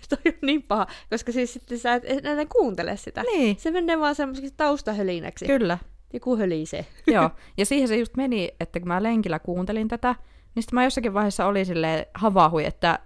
toi 0.09 0.19
on 0.27 0.33
niin 0.47 0.62
paha, 0.62 0.87
koska 1.11 1.33
siis 1.33 1.53
sitten 1.53 1.79
sä 1.79 1.95
et 1.95 2.05
enää 2.27 2.47
kuuntele 2.47 2.97
sitä. 2.97 3.23
Niin, 3.23 3.57
Se 3.61 3.70
menee 3.70 4.01
vaan 4.01 4.15
semmoiseksi 4.15 4.55
taustahölinäksi. 4.57 5.47
kyllä. 5.47 5.79
Joku 6.12 6.37
hölisee. 6.37 6.87
Joo, 7.07 7.31
ja 7.59 7.66
siihen 7.66 7.89
se 7.89 7.97
just 7.97 8.16
meni, 8.16 8.51
että 8.61 8.81
kun 8.81 8.89
mä 8.89 9.03
lenkillä 9.03 9.39
kuuntelin 9.39 9.89
tätä, 9.89 10.15
niin 10.59 10.62
sitten 10.62 10.74
mä 10.74 10.85
jossakin 10.85 11.14
vaiheessa 11.14 11.47
oli 11.47 11.64
silleen 11.64 12.06
havahui, 12.14 12.64
että 12.64 12.98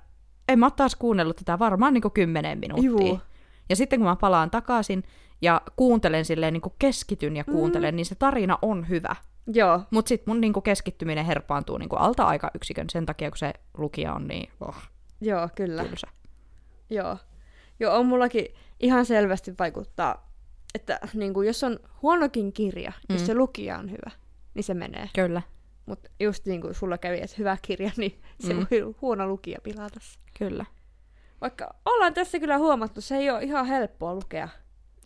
en 0.49 0.59
mä 0.59 0.71
taas 0.71 0.97
kuunnellut 0.97 1.37
tätä 1.37 1.59
varmaan 1.59 1.95
niin 1.95 2.13
kymmenen 2.15 2.59
minuuttia. 2.59 3.07
Juu. 3.09 3.21
Ja 3.69 3.77
sitten 3.77 3.99
kun 3.99 4.09
mä 4.09 4.17
palaan 4.17 4.51
takaisin 4.51 5.05
ja 5.43 5.61
kuuntelen 5.77 6.25
silleen 6.25 6.53
niin 6.53 6.63
keskityn 6.79 7.37
ja 7.37 7.45
kuuntelen, 7.45 7.95
Mm. 7.95 7.97
niin 7.97 8.07
se 8.07 8.15
tarina 8.15 8.59
on 8.63 8.89
hyvä. 8.89 9.17
Joo. 9.47 9.81
Mutta 9.91 10.09
sitten 10.09 10.31
mun 10.31 10.41
niin 10.41 10.53
keskittyminen 10.65 11.25
herpaantuu 11.25 11.79
niin 11.79 11.89
alta 11.97 12.25
aikayksikön 12.25 12.91
sen 12.91 13.07
takia, 13.07 13.31
kun 13.31 13.39
se 13.39 13.53
lukija 13.79 14.15
on 14.15 14.29
niin 14.29 14.51
oh, 14.61 14.77
Joo, 15.21 15.49
kyllä. 15.55 15.85
tylsä. 15.85 16.07
Joo. 16.91 17.17
Joo, 17.81 17.97
on 17.99 18.07
mullakin 18.07 18.47
ihan 18.81 19.07
selvästi 19.07 19.55
vaikuttaa, 19.59 20.31
että 20.75 21.01
niin 21.15 21.35
kuin, 21.35 21.47
jos 21.47 21.65
on 21.65 21.79
huonokin 22.03 22.53
kirja, 22.53 22.93
mm. 23.09 23.13
jos 23.13 23.27
se 23.27 23.35
lukija 23.35 23.79
on 23.79 23.91
hyvä, 23.91 24.11
niin 24.55 24.65
se 24.65 24.75
menee. 24.75 25.09
Kyllä, 25.15 25.43
Mutta 25.87 26.11
just 26.21 26.47
niin 26.47 26.61
kuin 26.61 26.75
sulla 26.75 26.99
kävi, 26.99 27.17
että 27.21 27.37
hyvä 27.39 27.57
kirja, 27.63 27.91
niin 27.97 28.21
se 28.41 28.55
Mm. 28.55 28.67
voi 28.71 28.95
huono 29.03 29.27
lukija 29.27 29.59
pilata 29.63 30.01
se. 30.03 30.19
kyllä. 30.39 30.65
Vaikka 31.41 31.75
ollaan 31.85 32.15
tässä 32.15 32.39
kyllä 32.39 32.59
huomattu, 32.59 33.01
se 33.01 33.17
ei 33.17 33.31
ole 33.31 33.43
ihan 33.43 33.67
helppoa 33.67 34.15
lukea. 34.15 34.49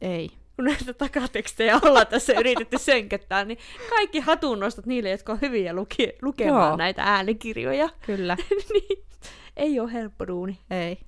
Ei. 0.00 0.30
Kun 0.56 0.64
näitä 0.64 0.94
takatekstejä 0.94 1.78
ollaan 1.82 2.06
tässä 2.06 2.32
yritetty 2.40 2.78
sönköttää, 2.78 3.44
niin 3.44 3.58
kaikki 3.90 4.20
hatunnostot 4.20 4.86
niille, 4.86 5.10
jotka 5.10 5.32
on 5.32 5.40
hyviä 5.40 5.72
luki- 5.72 6.18
lukemaan 6.22 6.68
Joo. 6.68 6.76
näitä 6.76 7.02
äänikirjoja, 7.02 7.88
Kyllä. 8.06 8.36
niin 8.72 9.04
ei 9.56 9.80
ole 9.80 9.92
helppo 9.92 10.26
duuni. 10.26 10.58
Ei. 10.70 10.98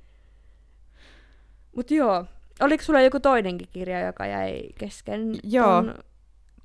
Mutta 1.76 1.94
joo, 1.94 2.24
oliko 2.60 2.84
sulla 2.84 3.00
joku 3.00 3.20
toinenkin 3.20 3.68
kirja, 3.72 4.00
joka 4.06 4.26
jäi 4.26 4.62
kesken 4.78 5.34
Joo. 5.42 5.82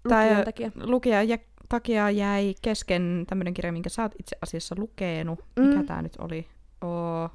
Tää- 0.09 0.23
lukijan 0.25 0.45
takia? 0.45 0.71
Lukija 0.75 1.23
ja 1.23 1.38
takia 1.69 2.10
jäi 2.10 2.56
kesken 2.61 3.23
tämmöinen 3.27 3.53
kirja, 3.53 3.72
minkä 3.72 3.90
sä 3.90 4.02
oot 4.02 4.15
itse 4.19 4.35
asiassa 4.41 4.76
lukenut. 4.77 5.40
Mikä 5.60 5.80
Mm. 5.80 5.85
tää 5.85 6.02
nyt 6.02 6.15
oli? 6.19 6.48
Oo, 6.81 7.30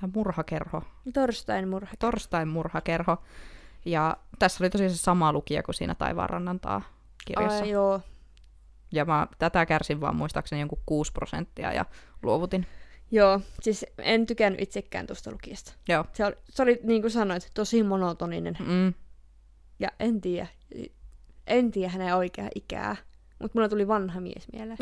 tää 0.00 0.08
murhakerho. 0.14 0.82
Torstain 1.14 1.68
murha. 1.68 1.92
Torstain 1.98 2.48
murhakerho. 2.48 3.16
Ja 3.84 4.16
tässä 4.38 4.64
oli 4.64 4.70
tosiaan 4.70 4.90
se 4.90 4.96
sama 4.96 5.32
lukija 5.32 5.62
kuin 5.62 5.74
siinä 5.74 5.94
Taivaanrannantaa 5.94 6.82
kirjassa. 7.26 7.64
Ai 7.64 7.70
joo. 7.70 8.00
Ja 8.92 9.04
mä 9.04 9.26
tätä 9.38 9.66
kärsin 9.66 10.00
vaan 10.00 10.16
muistaakseni 10.16 10.60
jonkun 10.60 10.82
6 10.86 11.12
prosenttia 11.12 11.72
ja 11.72 11.84
luovutin. 12.22 12.66
Joo, 13.10 13.40
siis 13.62 13.86
en 13.98 14.26
tykännyt 14.26 14.60
itsekään 14.60 15.06
tuosta 15.06 15.30
lukijasta. 15.32 15.72
Joo. 15.88 16.04
Se 16.12 16.24
oli, 16.24 16.34
se 16.48 16.62
oli 16.62 16.80
niin 16.82 17.00
kuin 17.02 17.10
sanoit, 17.10 17.50
tosi 17.54 17.82
monotoninen. 17.82 18.56
Mm. 18.60 18.94
Ja 19.78 19.88
en 20.00 20.20
tiedä, 20.20 20.46
en 21.46 21.70
tiedä 21.70 21.92
hänen 21.92 22.14
oikeaa 22.16 22.48
ikää. 22.54 22.96
Mutta 23.38 23.58
mulla 23.58 23.68
tuli 23.68 23.88
vanha 23.88 24.20
mies 24.20 24.48
mieleen. 24.52 24.78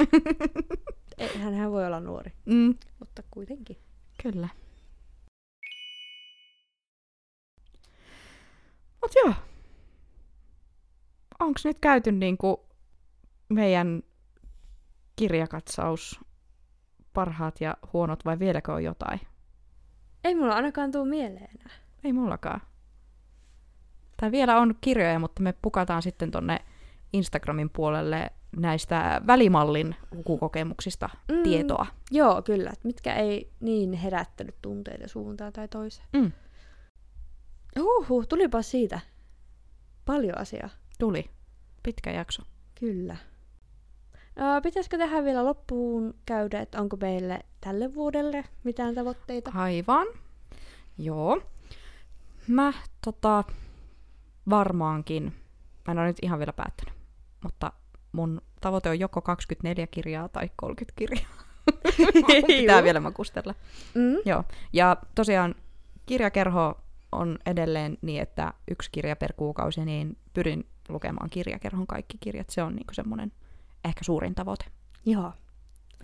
Ei, 1.19 1.39
hänhän 1.39 1.71
voi 1.73 1.87
olla 1.87 2.01
nuori, 2.01 2.33
Mm. 2.45 2.75
mutta 2.99 3.23
kuitenkin. 3.31 3.77
Kyllä. 4.23 4.49
Mut 9.03 9.13
joo. 9.25 9.35
Onks 11.41 11.65
nyt 11.65 11.79
käyty 11.81 12.13
niinku 12.13 12.67
meidän 13.49 14.03
kirjakatsaus 15.17 16.21
parhaat 17.13 17.61
ja 17.61 17.77
huonot 17.93 18.25
vai 18.25 18.39
vieläkö 18.39 18.73
on 18.73 18.85
jotain? 18.85 19.21
Ei 20.25 20.35
mulla 20.35 20.55
ainakaan 20.55 20.93
tuu 20.93 21.05
mieleen 21.05 21.49
enää. 21.61 21.75
Ei 22.05 22.13
mullakaan. 22.13 22.61
Tai 24.17 24.31
vielä 24.33 24.59
on 24.59 24.75
kirjoja, 24.81 25.19
mutta 25.19 25.43
me 25.43 25.55
pukataan 25.63 26.03
sitten 26.03 26.31
tonne 26.31 26.59
Instagramin 27.13 27.71
puolelle 27.71 28.31
näistä 28.57 29.21
välimallin 29.27 29.97
lukukokemuksista 30.13 31.09
Mm. 31.33 31.43
tietoa. 31.43 31.87
Joo, 32.11 32.43
kyllä. 32.43 32.71
Et 32.73 32.85
mitkä 32.85 33.15
ei 33.15 33.51
niin 33.61 33.93
herättänyt 33.93 34.55
tunteita 34.63 35.09
suuntaan 35.09 35.53
tai 35.53 35.69
toiseen. 35.69 36.09
Mm. 36.13 36.33
Huhhuh, 37.81 38.27
tulipa 38.27 38.63
siitä. 38.63 39.01
Paljon 40.05 40.39
asiaa. 40.39 40.69
Tuli. 40.99 41.31
Pitkä 41.83 42.11
jakso. 42.11 42.43
Kyllä. 42.81 43.17
No, 44.37 44.61
pitäisikö 44.63 44.99
tähän 44.99 45.25
vielä 45.25 45.45
loppuun 45.45 46.15
käydä, 46.27 46.61
että 46.61 46.81
onko 46.81 46.97
meille 47.01 47.41
tälle 47.61 47.95
vuodelle 47.95 48.45
mitään 48.65 48.95
tavoitteita? 48.95 49.51
Aivan. 49.55 50.07
Joo. 50.99 51.43
Mä 52.49 52.73
tota, 53.05 53.45
varmaankin, 54.51 55.25
mä 55.87 55.93
en 55.93 55.99
ole 55.99 56.07
nyt 56.07 56.17
ihan 56.23 56.39
vielä 56.39 56.53
päättänyt, 56.53 56.95
mutta 57.43 57.73
mun 58.13 58.43
tavoite 58.61 58.89
on 58.89 59.01
joko 59.01 59.23
24 59.23 59.87
kirjaa 59.87 60.29
tai 60.29 60.51
30 60.57 60.93
kirjaa. 60.97 61.47
Pitää 62.47 62.83
vielä 62.83 63.01
makustella. 63.01 63.55
Mm? 63.95 64.17
Joo. 64.25 64.45
Ja 64.73 64.97
tosiaan 65.15 65.55
kirjakerho 66.07 66.81
on 67.13 67.39
edelleen 67.47 67.99
niin, 68.03 68.23
että 68.23 68.53
yksi 68.71 68.91
kirja 68.93 69.17
per 69.17 69.33
kuukausi, 69.33 69.85
niin 69.85 70.17
pyrin 70.35 70.67
lukemaan 70.89 71.31
kirjakerhon 71.31 71.87
kaikki 71.87 72.19
kirjat. 72.21 72.51
Se 72.51 72.63
on 72.63 72.77
niinku 72.77 72.95
semmoinen 72.95 73.33
ehkä 73.85 74.05
suurin 74.05 74.35
tavoite. 74.35 74.65
Joo. 75.07 75.33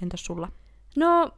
Entäs 0.03 0.25
sulla? 0.25 0.49
No, 0.97 1.31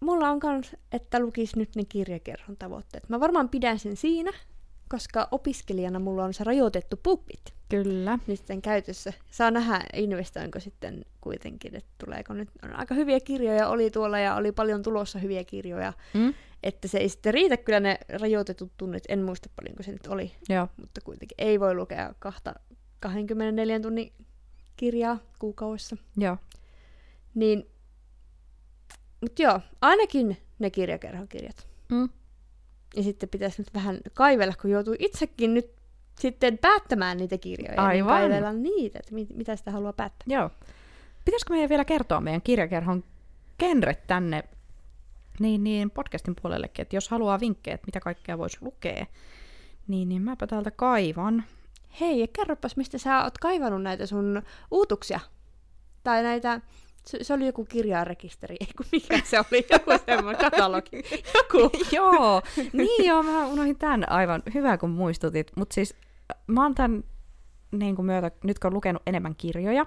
mulla 0.00 0.30
on 0.30 0.40
kans, 0.40 0.76
että 0.92 1.20
lukis 1.20 1.56
nyt 1.56 1.76
ne 1.76 1.84
kirjakerhon 1.84 2.56
tavoitteet. 2.56 3.08
Mä 3.08 3.20
varmaan 3.20 3.48
pidän 3.48 3.78
sen 3.78 3.96
siinä, 3.96 4.32
koska 4.88 5.28
opiskelijana 5.30 5.98
mulla 5.98 6.24
on 6.24 6.34
se 6.34 6.44
rajoitettu 6.44 6.96
pupit 7.02 7.57
Kyllä. 7.68 8.18
sitten 8.34 8.62
käytössä. 8.62 9.12
Saa 9.30 9.50
nähdä, 9.50 9.84
investoinko 9.94 10.60
sitten 10.60 11.04
kuitenkin, 11.20 11.76
että 11.76 11.90
tuleeko 12.04 12.34
nyt. 12.34 12.48
On 12.64 12.76
aika 12.76 12.94
hyviä 12.94 13.20
kirjoja 13.20 13.68
oli 13.68 13.90
tuolla 13.90 14.18
ja 14.18 14.34
oli 14.34 14.52
paljon 14.52 14.82
tulossa 14.82 15.18
hyviä 15.18 15.44
kirjoja. 15.44 15.92
Mm? 16.14 16.34
Että 16.62 16.88
se 16.88 16.98
ei 16.98 17.08
sitten 17.08 17.34
riitä 17.34 17.56
kyllä 17.56 17.80
ne 17.80 17.98
rajoitetut 18.08 18.72
tunnit. 18.76 19.04
En 19.08 19.22
muista 19.22 19.48
paljonko 19.56 19.82
se 19.82 19.92
nyt 19.92 20.06
oli, 20.06 20.32
Joo. 20.48 20.68
mutta 20.76 21.00
kuitenkin 21.00 21.34
ei 21.38 21.60
voi 21.60 21.74
lukea 21.74 22.14
kahta 22.18 22.54
24 23.00 23.80
tunnin 23.80 24.12
kirjaa 24.76 25.18
kuukaudessa. 25.38 25.96
Joo. 26.16 26.36
Niin, 27.34 27.66
mutta 29.20 29.42
joo, 29.42 29.60
ainakin 29.80 30.36
ne 30.58 30.70
kirjakerhokirjat. 30.70 31.66
Mm. 31.88 32.08
Ja 32.96 33.02
sitten 33.02 33.28
pitäisi 33.28 33.62
nyt 33.62 33.74
vähän 33.74 34.00
kaivella, 34.14 34.54
kun 34.62 34.70
joutuu 34.70 34.94
itsekin 34.98 35.54
nyt 35.54 35.77
sitten 36.18 36.58
päättämään 36.58 37.16
niitä 37.16 37.38
kirjoja. 37.38 37.70
Niin 37.70 37.80
Aivan. 37.80 38.18
kaivella 38.20 38.52
niitä, 38.52 38.98
että 38.98 39.14
mit, 39.14 39.36
mitä 39.36 39.56
sitä 39.56 39.70
haluaa 39.70 39.92
päättää. 39.92 40.24
Joo. 40.26 40.50
Pitäisikö 41.24 41.52
meidän 41.52 41.68
vielä 41.68 41.84
kertoa 41.84 42.20
meidän 42.20 42.42
kirjakerhon 42.42 43.04
genret 43.58 44.06
tänne 44.06 44.44
niin, 45.40 45.64
niin 45.64 45.90
podcastin 45.90 46.36
puolellekin, 46.42 46.82
että 46.82 46.96
jos 46.96 47.08
haluaa 47.08 47.40
vinkkejä, 47.40 47.74
että 47.74 47.86
mitä 47.86 48.00
kaikkea 48.00 48.38
voisi 48.38 48.58
lukea, 48.60 49.06
niin, 49.88 50.08
niin 50.08 50.22
mäpä 50.22 50.46
täältä 50.46 50.70
kaivan. 50.70 51.44
Hei, 52.00 52.20
ja 52.20 52.26
kerropas, 52.32 52.76
mistä 52.76 52.98
sä 52.98 53.24
oot 53.24 53.38
kaivannut 53.38 53.82
näitä 53.82 54.06
sun 54.06 54.42
uutuksia. 54.70 55.20
Tai 56.04 56.22
näitä, 56.22 56.60
se, 57.06 57.24
se 57.24 57.34
oli 57.34 57.46
joku 57.46 57.64
kirjarekisteri, 57.64 58.56
ei 58.60 58.68
kun 58.76 58.86
mikä 58.92 59.20
se 59.24 59.38
oli, 59.38 59.66
joku 59.70 59.90
semmoinen 60.06 60.50
katalogi. 60.50 60.96
Joku. 61.34 61.70
joo, 61.92 62.42
niin 62.72 63.06
joo, 63.06 63.22
mä 63.22 63.46
unohdin 63.46 63.78
tämän 63.78 64.10
aivan. 64.10 64.42
Hyvä, 64.54 64.78
kun 64.78 64.90
muistutit. 64.90 65.52
Mutta 65.56 65.74
siis 65.74 65.94
mä 66.46 66.62
oon 66.62 66.74
tämän 66.74 67.04
niin 67.72 67.96
kuin 67.96 68.06
myötä, 68.06 68.30
nyt 68.44 68.58
kun 68.58 68.68
olen 68.68 68.74
lukenut 68.74 69.02
enemmän 69.06 69.34
kirjoja, 69.36 69.86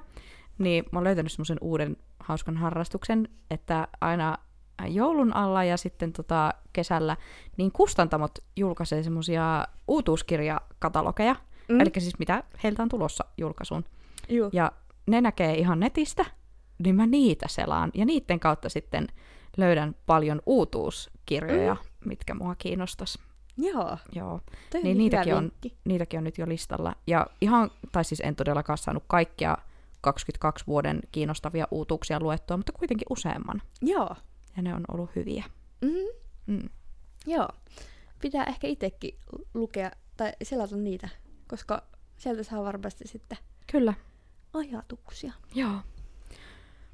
niin 0.57 0.84
mä 0.91 0.99
oon 0.99 1.03
löytänyt 1.03 1.31
semmoisen 1.31 1.57
uuden 1.61 1.97
hauskan 2.19 2.57
harrastuksen, 2.57 3.30
että 3.51 3.88
aina 4.01 4.38
joulun 4.88 5.35
alla 5.35 5.63
ja 5.63 5.77
sitten 5.77 6.13
tota 6.13 6.53
kesällä, 6.73 7.18
niin 7.57 7.72
kustantamot 7.72 8.31
julkaisee 8.55 9.03
semmoisia 9.03 9.68
uutuuskirjakatalogeja, 9.88 11.35
Mm. 11.72 11.81
eli 11.81 11.91
siis 11.99 12.19
mitä 12.19 12.43
heiltä 12.63 12.84
on 12.84 12.89
tulossa 12.89 13.26
julkaisuun. 13.38 13.85
Juu. 14.30 14.49
Ja 14.53 14.72
ne 15.07 15.22
näkee 15.22 15.53
ihan 15.55 15.80
netistä, 15.80 16.26
niin 16.84 16.95
mä 16.95 17.05
niitä 17.07 17.47
selaan. 17.49 17.91
Ja 17.93 18.05
niiden 18.05 18.39
kautta 18.39 18.69
sitten 18.69 19.07
löydän 19.57 19.95
paljon 20.05 20.41
uutuuskirjoja, 20.45 21.73
mm. 21.73 22.09
mitkä 22.09 22.34
mua 22.34 22.55
kiinnostas. 22.55 23.19
Joo, 23.57 23.97
Joo, 24.11 24.39
toi 24.69 24.81
Niin 24.81 24.83
niin 24.83 24.97
niitäkin 24.97 25.35
on- 25.35 25.51
niitäkin 25.85 26.17
on 26.17 26.23
nyt 26.23 26.37
jo 26.37 26.47
listalla. 26.49 26.95
Ja 27.07 27.27
ihan, 27.41 27.71
tai 27.91 28.03
siis 28.05 28.19
en 28.25 28.35
todellakaan 28.35 28.77
saanut 28.77 29.03
kaikkia 29.07 29.57
22 30.01 30.67
vuoden 30.67 30.99
kiinnostavia 31.11 31.67
uutuuksia 31.71 32.19
luettua, 32.19 32.57
mutta 32.57 32.71
kuitenkin 32.71 33.05
useamman. 33.09 33.61
Joo. 33.81 34.15
Ja 34.57 34.61
ne 34.63 34.75
on 34.75 34.83
ollut 34.91 35.15
hyviä. 35.15 35.43
Mm-hmm. 35.81 36.53
Mm. 36.55 36.69
Joo. 37.27 37.47
pitää 38.21 38.43
ehkä 38.43 38.67
itsekin 38.67 39.17
lukea 39.53 39.91
tai 40.17 40.31
selata 40.43 40.75
niitä, 40.75 41.09
koska 41.47 41.83
sieltä 42.17 42.43
saa 42.43 42.63
varmasti 42.63 43.07
sitten 43.07 43.37
Kyllä, 43.71 43.93
ajatuksia. 44.53 45.33
joo. 45.55 45.75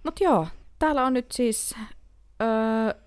Mut 0.04 0.20
joo, 0.22 0.48
täällä 0.80 1.06
on 1.06 1.14
nyt 1.14 1.32
siis 1.32 1.76
öö, 2.42 3.02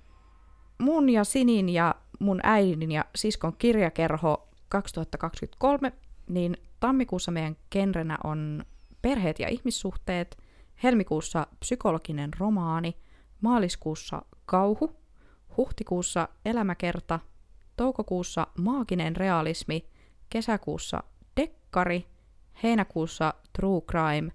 mun 0.79 1.11
ja 1.11 1.25
Sinin 1.25 1.69
ja 1.69 1.95
mun 2.21 2.41
äidin 2.43 2.93
ja 2.93 3.05
siskon 3.15 3.53
kirjakerho 3.59 4.49
2023, 4.69 5.93
niin 6.29 6.57
tammikuussa 6.81 7.31
meidän 7.31 7.57
genrenä 7.71 8.19
on 8.25 8.65
perheet 9.03 9.39
ja 9.39 9.49
ihmissuhteet, 9.49 10.39
helmikuussa 10.83 11.47
psykologinen 11.61 12.31
romaani, 12.39 12.97
maaliskuussa 13.41 14.23
kauhu, 14.47 14.97
huhtikuussa 15.57 16.29
elämäkerta, 16.45 17.21
toukokuussa 17.77 18.47
maaginen 18.59 19.17
realismi, 19.17 19.89
kesäkuussa 20.31 21.03
dekkari, 21.37 22.07
heinäkuussa 22.63 23.35
true 23.53 23.81
crime, 23.81 24.33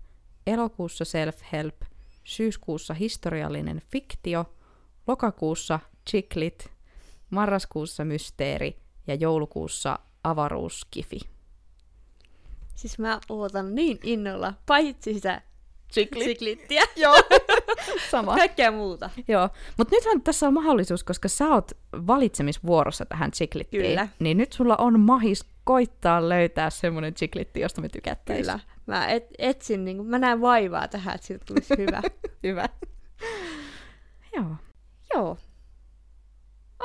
elokuussa 0.48 1.04
self-help, 1.04 1.86
syyskuussa 2.24 2.94
historiallinen 2.94 3.82
fiktio, 3.92 4.54
lokakuussa 5.08 5.80
chiclit, 6.10 6.75
marraskuussa 7.36 8.06
mysteeri 8.06 8.78
ja 9.08 9.16
joulukuussa 9.16 10.00
avaruuskifi. 10.24 11.20
Siis 12.76 13.00
mä 13.00 13.20
ootan 13.30 13.76
niin 13.76 14.00
innolla, 14.04 14.54
paitsi 14.66 15.14
sitä 15.14 15.42
siklittiä. 15.92 16.84
Joo, 16.96 17.16
sama. 18.12 18.36
Kaikkea 18.46 18.72
muuta. 18.72 19.10
Joo, 19.28 19.50
mutta 19.78 19.96
nythän 19.96 20.22
tässä 20.22 20.48
on 20.48 20.54
mahdollisuus, 20.54 21.04
koska 21.04 21.28
sä 21.28 21.48
oot 21.48 21.72
valitsemisvuorossa 22.08 23.06
tähän 23.06 23.32
chiklittiin. 23.32 23.84
Kyllä. 23.84 24.08
Niin 24.20 24.38
nyt 24.38 24.54
sulla 24.54 24.76
on 24.78 25.00
mahis 25.00 25.46
koittaa 25.64 26.30
löytää 26.30 26.70
semmoinen 26.70 27.14
chiklitti, 27.14 27.60
josta 27.60 27.82
me 27.82 27.90
tykättäisiin. 27.90 28.46
Kyllä. 28.46 28.60
Mä 28.86 29.08
et, 29.08 29.28
etsin, 29.38 29.86
niin 29.86 30.06
mä 30.06 30.20
näen 30.20 30.42
vaivaa 30.42 30.88
tähän, 30.88 31.16
että 31.16 31.28
siitä 31.28 31.46
tulisi 31.46 31.74
hyvä. 31.78 32.02
Hyvä. 32.44 32.70
Joo. 34.36 34.56
Joo. 35.14 35.38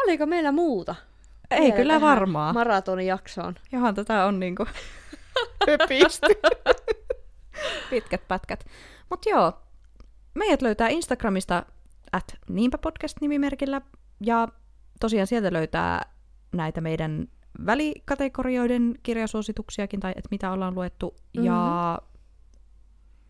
Oliko 0.04 0.26
meillä 0.26 0.52
muuta? 0.52 0.94
Ei 1.50 1.60
Vielä 1.60 1.76
kyllä 1.76 2.00
varmaan. 2.00 2.54
Maratonijaksoon. 2.54 3.54
Johan 3.72 3.94
tätä 3.94 4.24
on 4.24 4.40
niinku 4.40 4.66
höpisty. 5.68 6.26
Pitkät 7.90 8.28
pätkät. 8.28 8.64
Mutta 9.10 9.28
joo, 9.30 9.52
meidät 10.34 10.62
löytää 10.62 10.88
Instagramista 10.88 11.66
at 12.12 12.36
niinpä 12.48 12.78
podcast 12.78 13.16
nimimerkillä. 13.20 13.80
Ja 14.20 14.48
tosiaan 15.00 15.26
sieltä 15.26 15.52
löytää 15.52 16.02
näitä 16.52 16.80
meidän 16.80 17.28
välikategorioiden 17.66 18.94
kirjasuosituksiakin, 19.02 20.00
tai 20.00 20.10
että 20.10 20.28
mitä 20.30 20.52
ollaan 20.52 20.74
luettu. 20.74 21.14
Mm-hmm. 21.16 21.46
Ja 21.46 21.98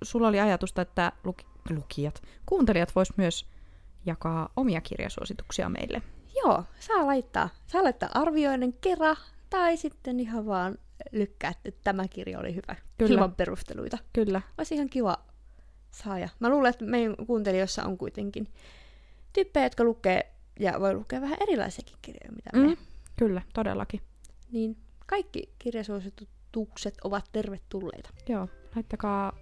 sulla 0.04 0.28
oli 0.28 0.40
ajatusta, 0.40 0.82
että 0.82 1.12
luki- 1.24 1.46
lukijat, 1.70 2.22
kuuntelijat 2.46 2.94
vois 2.94 3.16
myös 3.16 3.46
jakaa 4.06 4.48
omia 4.56 4.80
kirjasuosituksia 4.80 5.68
meille. 5.68 6.02
Joo, 6.44 6.64
saa 6.80 7.06
laittaa, 7.06 7.48
saa 7.66 7.84
laittaa 7.84 8.08
arvioinen 8.14 8.72
kerran, 8.72 9.16
tai 9.50 9.76
sitten 9.76 10.20
ihan 10.20 10.46
vaan 10.46 10.78
lykkää, 11.12 11.52
että 11.64 11.80
tämä 11.84 12.08
kirja 12.08 12.38
oli 12.38 12.54
hyvä. 12.54 12.76
Kyllä. 12.98 13.14
Ilman 13.14 13.34
perusteluita. 13.34 13.98
Kyllä. 14.12 14.42
Olisi 14.58 14.74
ihan 14.74 14.88
kiva 14.88 15.18
saaja. 15.90 16.28
Mä 16.40 16.48
luulen, 16.48 16.70
että 16.70 16.84
meidän 16.84 17.16
kuuntelijoissa 17.26 17.84
on 17.84 17.98
kuitenkin 17.98 18.48
tyyppejä, 19.32 19.66
jotka 19.66 19.84
lukee 19.84 20.32
ja 20.60 20.80
voi 20.80 20.94
lukea 20.94 21.20
vähän 21.20 21.38
erilaisiakin 21.40 21.96
kirjoja, 22.02 22.32
mitä 22.32 22.50
mm. 22.52 22.70
me. 22.70 22.76
Kyllä, 23.16 23.42
todellakin. 23.54 24.00
Niin 24.52 24.76
kaikki 25.06 25.54
kirjasuositukset 25.58 26.94
ovat 27.04 27.24
tervetulleita. 27.32 28.10
Joo, 28.28 28.48
laittakaa 28.76 29.38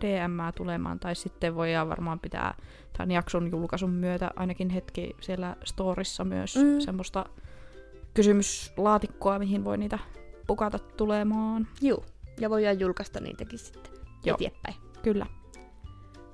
DM 0.00 0.38
tulemaan, 0.56 1.00
tai 1.00 1.14
sitten 1.14 1.54
voidaan 1.54 1.88
varmaan 1.88 2.20
pitää 2.20 2.54
tämän 2.96 3.10
jakson 3.10 3.50
julkaisun 3.50 3.90
myötä 3.90 4.30
ainakin 4.36 4.70
hetki 4.70 5.16
siellä 5.20 5.56
storissa 5.64 6.24
myös 6.24 6.56
Mm. 6.56 6.62
mm. 6.62 6.80
semmoista 6.80 7.26
kysymyslaatikkoa, 8.14 9.38
mihin 9.38 9.64
voi 9.64 9.78
niitä 9.78 9.98
pukata 10.46 10.78
tulemaan. 10.78 11.68
Juu, 11.82 12.04
ja 12.40 12.50
voidaan 12.50 12.80
julkaista 12.80 13.20
niitäkin 13.20 13.58
sitten 13.58 13.92
Joo. 14.24 14.34
eteenpäin. 14.40 14.74
Kyllä. 15.02 15.26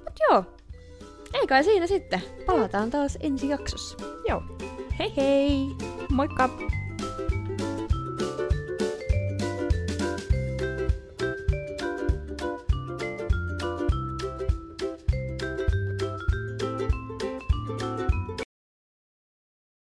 Mut 0.04 0.14
joo, 0.30 0.44
ei 1.34 1.46
kai 1.46 1.64
siinä 1.64 1.86
sitten. 1.86 2.22
Palataan 2.46 2.90
taas 2.90 3.18
ensi 3.20 3.48
jaksossa. 3.48 3.96
Joo. 4.28 4.42
Hei 4.98 5.12
hei! 5.16 5.66
Moikka! 6.10 6.48